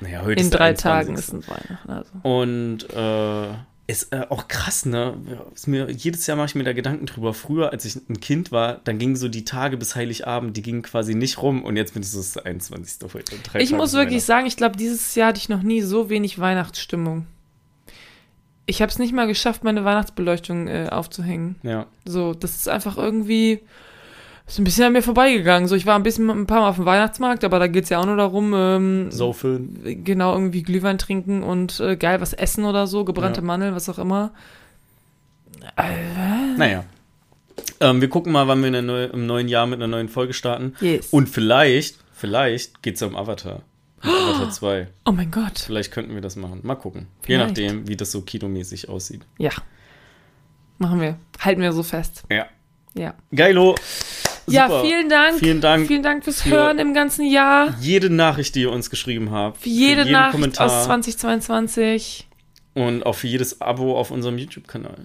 Naja, 0.00 0.22
heute 0.22 0.40
In 0.40 0.46
ist 0.46 0.50
drei 0.50 0.68
21.. 0.68 0.82
Tagen 0.82 1.14
ist 1.14 1.32
es 1.32 1.48
Weihnachten. 1.48 1.90
Also. 1.90 2.10
Und 2.22 2.90
äh, 2.94 3.54
ist 3.90 4.12
äh, 4.12 4.26
auch 4.28 4.48
krass, 4.48 4.84
ne? 4.84 5.16
Ist 5.54 5.66
mir, 5.66 5.90
jedes 5.90 6.26
Jahr 6.26 6.36
mache 6.36 6.48
ich 6.48 6.54
mir 6.54 6.64
da 6.64 6.72
Gedanken 6.74 7.06
drüber. 7.06 7.32
Früher, 7.32 7.72
als 7.72 7.84
ich 7.84 7.96
ein 8.08 8.20
Kind 8.20 8.52
war, 8.52 8.80
dann 8.84 8.98
gingen 8.98 9.16
so 9.16 9.28
die 9.28 9.44
Tage 9.44 9.76
bis 9.76 9.96
Heiligabend, 9.96 10.56
die 10.56 10.62
gingen 10.62 10.82
quasi 10.82 11.14
nicht 11.14 11.40
rum. 11.40 11.64
Und 11.64 11.76
jetzt 11.76 11.94
bin 11.94 12.02
ich 12.02 12.10
so 12.10 12.18
das 12.18 12.36
21. 12.36 13.12
heute. 13.14 13.34
Ich 13.34 13.42
Tage 13.42 13.74
muss 13.74 13.94
wirklich 13.94 14.24
sagen, 14.24 14.46
ich 14.46 14.56
glaube, 14.56 14.76
dieses 14.76 15.14
Jahr 15.14 15.28
hatte 15.28 15.38
ich 15.38 15.48
noch 15.48 15.62
nie 15.62 15.80
so 15.80 16.10
wenig 16.10 16.38
Weihnachtsstimmung. 16.38 17.26
Ich 18.70 18.82
habe 18.82 18.90
es 18.90 18.98
nicht 18.98 19.14
mal 19.14 19.26
geschafft, 19.26 19.64
meine 19.64 19.84
Weihnachtsbeleuchtung 19.84 20.68
äh, 20.68 20.88
aufzuhängen. 20.90 21.56
Ja, 21.62 21.86
So, 22.04 22.34
das 22.34 22.54
ist 22.56 22.68
einfach 22.68 22.98
irgendwie 22.98 23.62
ist 24.46 24.58
ein 24.58 24.64
bisschen 24.64 24.84
an 24.84 24.92
mir 24.92 25.02
vorbeigegangen. 25.02 25.68
So, 25.68 25.74
ich 25.74 25.86
war 25.86 25.96
ein 25.96 26.02
bisschen 26.02 26.28
ein 26.30 26.46
paar 26.46 26.60
Mal 26.60 26.68
auf 26.70 26.76
dem 26.76 26.84
Weihnachtsmarkt, 26.84 27.44
aber 27.44 27.58
da 27.58 27.66
geht's 27.66 27.88
ja 27.88 27.98
auch 27.98 28.06
nur 28.06 28.16
darum, 28.16 28.52
ähm, 28.54 29.10
so 29.10 29.32
für. 29.32 29.58
genau 29.84 30.32
irgendwie 30.34 30.62
Glühwein 30.62 30.98
trinken 30.98 31.42
und 31.42 31.80
äh, 31.80 31.96
geil 31.96 32.20
was 32.20 32.32
essen 32.34 32.64
oder 32.64 32.86
so, 32.86 33.04
gebrannte 33.04 33.40
Ja. 33.40 33.46
Mandeln, 33.46 33.74
was 33.74 33.88
auch 33.88 33.98
immer. 33.98 34.32
Naja. 36.56 36.84
Ähm, 37.80 38.00
wir 38.00 38.08
gucken 38.08 38.32
mal, 38.32 38.48
wann 38.48 38.62
wir 38.62 38.70
neu, 38.82 39.04
im 39.04 39.26
neuen 39.26 39.48
Jahr 39.48 39.66
mit 39.66 39.78
einer 39.78 39.88
neuen 39.88 40.08
Folge 40.08 40.32
starten. 40.32 40.74
Yes. 40.80 41.08
Und 41.10 41.28
vielleicht, 41.28 41.96
vielleicht 42.12 42.82
geht 42.82 42.94
es 42.94 43.00
ja 43.00 43.06
um 43.06 43.16
Avatar. 43.16 43.62
Um 44.02 44.10
Avatar 44.10 44.50
2. 44.50 44.88
oh 45.06 45.12
mein 45.12 45.30
Gott. 45.30 45.58
Vielleicht 45.58 45.90
könnten 45.92 46.14
wir 46.14 46.20
das 46.20 46.36
machen. 46.36 46.60
Mal 46.62 46.76
gucken. 46.76 47.08
Je 47.22 47.34
Vielleicht. 47.36 47.48
nachdem, 47.48 47.88
wie 47.88 47.96
das 47.96 48.12
so 48.12 48.22
kinomäßig 48.22 48.88
aussieht. 48.88 49.22
Ja. 49.38 49.50
Machen 50.78 51.00
wir. 51.00 51.18
Halten 51.40 51.60
wir 51.60 51.72
so 51.72 51.82
fest. 51.82 52.22
Ja. 52.30 52.46
Ja. 52.94 53.14
Geilo. 53.34 53.74
Ja, 54.46 54.66
Super. 54.68 54.84
vielen 54.84 55.08
Dank. 55.10 55.38
Vielen 55.40 55.60
Dank 55.60 55.86
Vielen 55.88 56.02
Dank 56.02 56.24
fürs 56.24 56.42
für- 56.42 56.50
Hören 56.50 56.78
im 56.78 56.94
ganzen 56.94 57.26
Jahr. 57.30 57.74
jede 57.80 58.08
Nachricht, 58.08 58.54
die 58.54 58.62
ihr 58.62 58.72
uns 58.72 58.88
geschrieben 58.88 59.30
habt. 59.30 59.58
Für 59.58 59.68
jede 59.68 60.02
jeden 60.02 60.12
Nachricht 60.12 60.32
Kommentar 60.32 60.66
aus 60.66 60.84
2022. 60.86 62.26
und 62.74 63.04
auch 63.04 63.14
für 63.14 63.26
jedes 63.26 63.60
Abo 63.60 63.98
auf 63.98 64.10
unserem 64.10 64.38
YouTube-Kanal. 64.38 65.04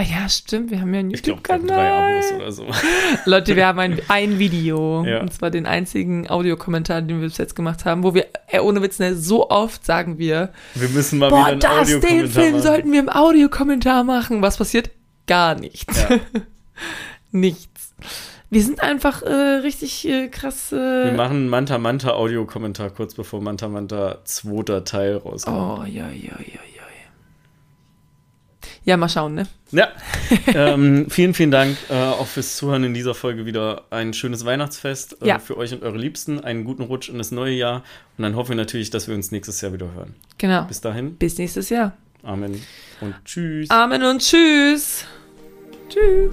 Ah 0.00 0.02
ja, 0.02 0.28
stimmt. 0.28 0.70
Wir 0.70 0.80
haben 0.80 0.94
ja 0.94 1.00
einen 1.00 1.10
Ich 1.10 1.24
glaube, 1.24 1.40
drei 1.42 1.56
Abos 1.56 2.30
YouTube-Kanal. 2.30 2.36
oder 2.36 2.52
so. 2.52 2.66
Leute, 3.24 3.56
wir 3.56 3.66
haben 3.66 3.80
ein, 3.80 4.00
ein 4.06 4.38
Video. 4.38 5.04
Ja. 5.04 5.20
Und 5.22 5.32
zwar 5.34 5.50
den 5.50 5.66
einzigen 5.66 6.30
Audiokommentar, 6.30 7.02
den 7.02 7.20
wir 7.20 7.26
bis 7.26 7.36
jetzt 7.38 7.56
gemacht 7.56 7.84
haben, 7.84 8.04
wo 8.04 8.14
wir, 8.14 8.26
äh, 8.46 8.60
ohne 8.60 8.80
Witz, 8.80 9.00
ne, 9.00 9.16
so 9.16 9.50
oft 9.50 9.84
sagen 9.84 10.18
wir, 10.18 10.50
Wir 10.76 10.88
müssen 10.90 11.18
mal 11.18 11.30
boah, 11.30 11.38
wieder 11.38 11.46
einen 11.48 11.60
das, 11.60 11.88
den 11.88 11.96
Audiokommentar 11.96 12.30
Film 12.42 12.52
machen. 12.52 12.62
sollten 12.62 12.92
wir 12.92 13.00
im 13.00 13.08
Audiokommentar 13.08 14.04
machen. 14.04 14.40
Was 14.40 14.56
passiert? 14.56 14.90
Gar 15.26 15.56
nichts. 15.56 16.00
Ja. 16.08 16.18
Nichts. 17.32 17.94
Wir 18.50 18.62
sind 18.62 18.80
einfach 18.82 19.22
äh, 19.22 19.30
richtig 19.62 20.08
äh, 20.08 20.28
krass. 20.28 20.70
Wir 20.70 21.06
Äh, 21.06 21.12
machen 21.16 21.36
einen 21.38 21.48
Manta 21.48 21.76
Manta 21.76 22.10
Audiokommentar 22.12 22.90
kurz 22.90 23.14
bevor 23.14 23.42
Manta 23.42 23.68
Manta 23.68 24.18
zweiter 24.24 24.84
Teil 24.84 25.16
rauskommt. 25.16 25.80
oh, 25.80 25.84
ja, 25.84 26.08
ja, 26.08 26.38
ja. 26.38 26.60
Ja, 26.76 26.77
Ja, 28.88 28.96
mal 28.96 29.10
schauen, 29.10 29.34
ne? 29.34 29.46
Ja. 29.70 29.88
ähm, 30.46 31.10
vielen, 31.10 31.34
vielen 31.34 31.50
Dank 31.50 31.76
äh, 31.90 31.94
auch 31.94 32.26
fürs 32.26 32.56
Zuhören 32.56 32.84
in 32.84 32.94
dieser 32.94 33.14
Folge 33.14 33.44
wieder. 33.44 33.82
Ein 33.90 34.14
schönes 34.14 34.46
Weihnachtsfest 34.46 35.20
äh, 35.20 35.26
Ja. 35.26 35.38
für 35.38 35.58
euch 35.58 35.74
und 35.74 35.82
eure 35.82 35.98
Liebsten. 35.98 36.40
Einen 36.40 36.64
guten 36.64 36.84
Rutsch 36.84 37.10
in 37.10 37.18
das 37.18 37.30
neue 37.30 37.52
Jahr. 37.52 37.82
Und 38.16 38.22
dann 38.22 38.34
hoffen 38.34 38.52
wir 38.52 38.56
natürlich, 38.56 38.88
dass 38.88 39.06
wir 39.06 39.14
uns 39.14 39.30
nächstes 39.30 39.60
Jahr 39.60 39.74
wieder 39.74 39.92
hören. 39.92 40.14
Genau. 40.38 40.62
Bis 40.64 40.80
dahin. 40.80 41.16
Bis 41.16 41.36
nächstes 41.36 41.68
Jahr. 41.68 41.98
Amen 42.22 42.62
und 43.02 43.14
tschüss. 43.26 43.68
Amen 43.68 44.02
und 44.04 44.22
tschüss. 44.22 45.04
Tschüss. 45.90 46.32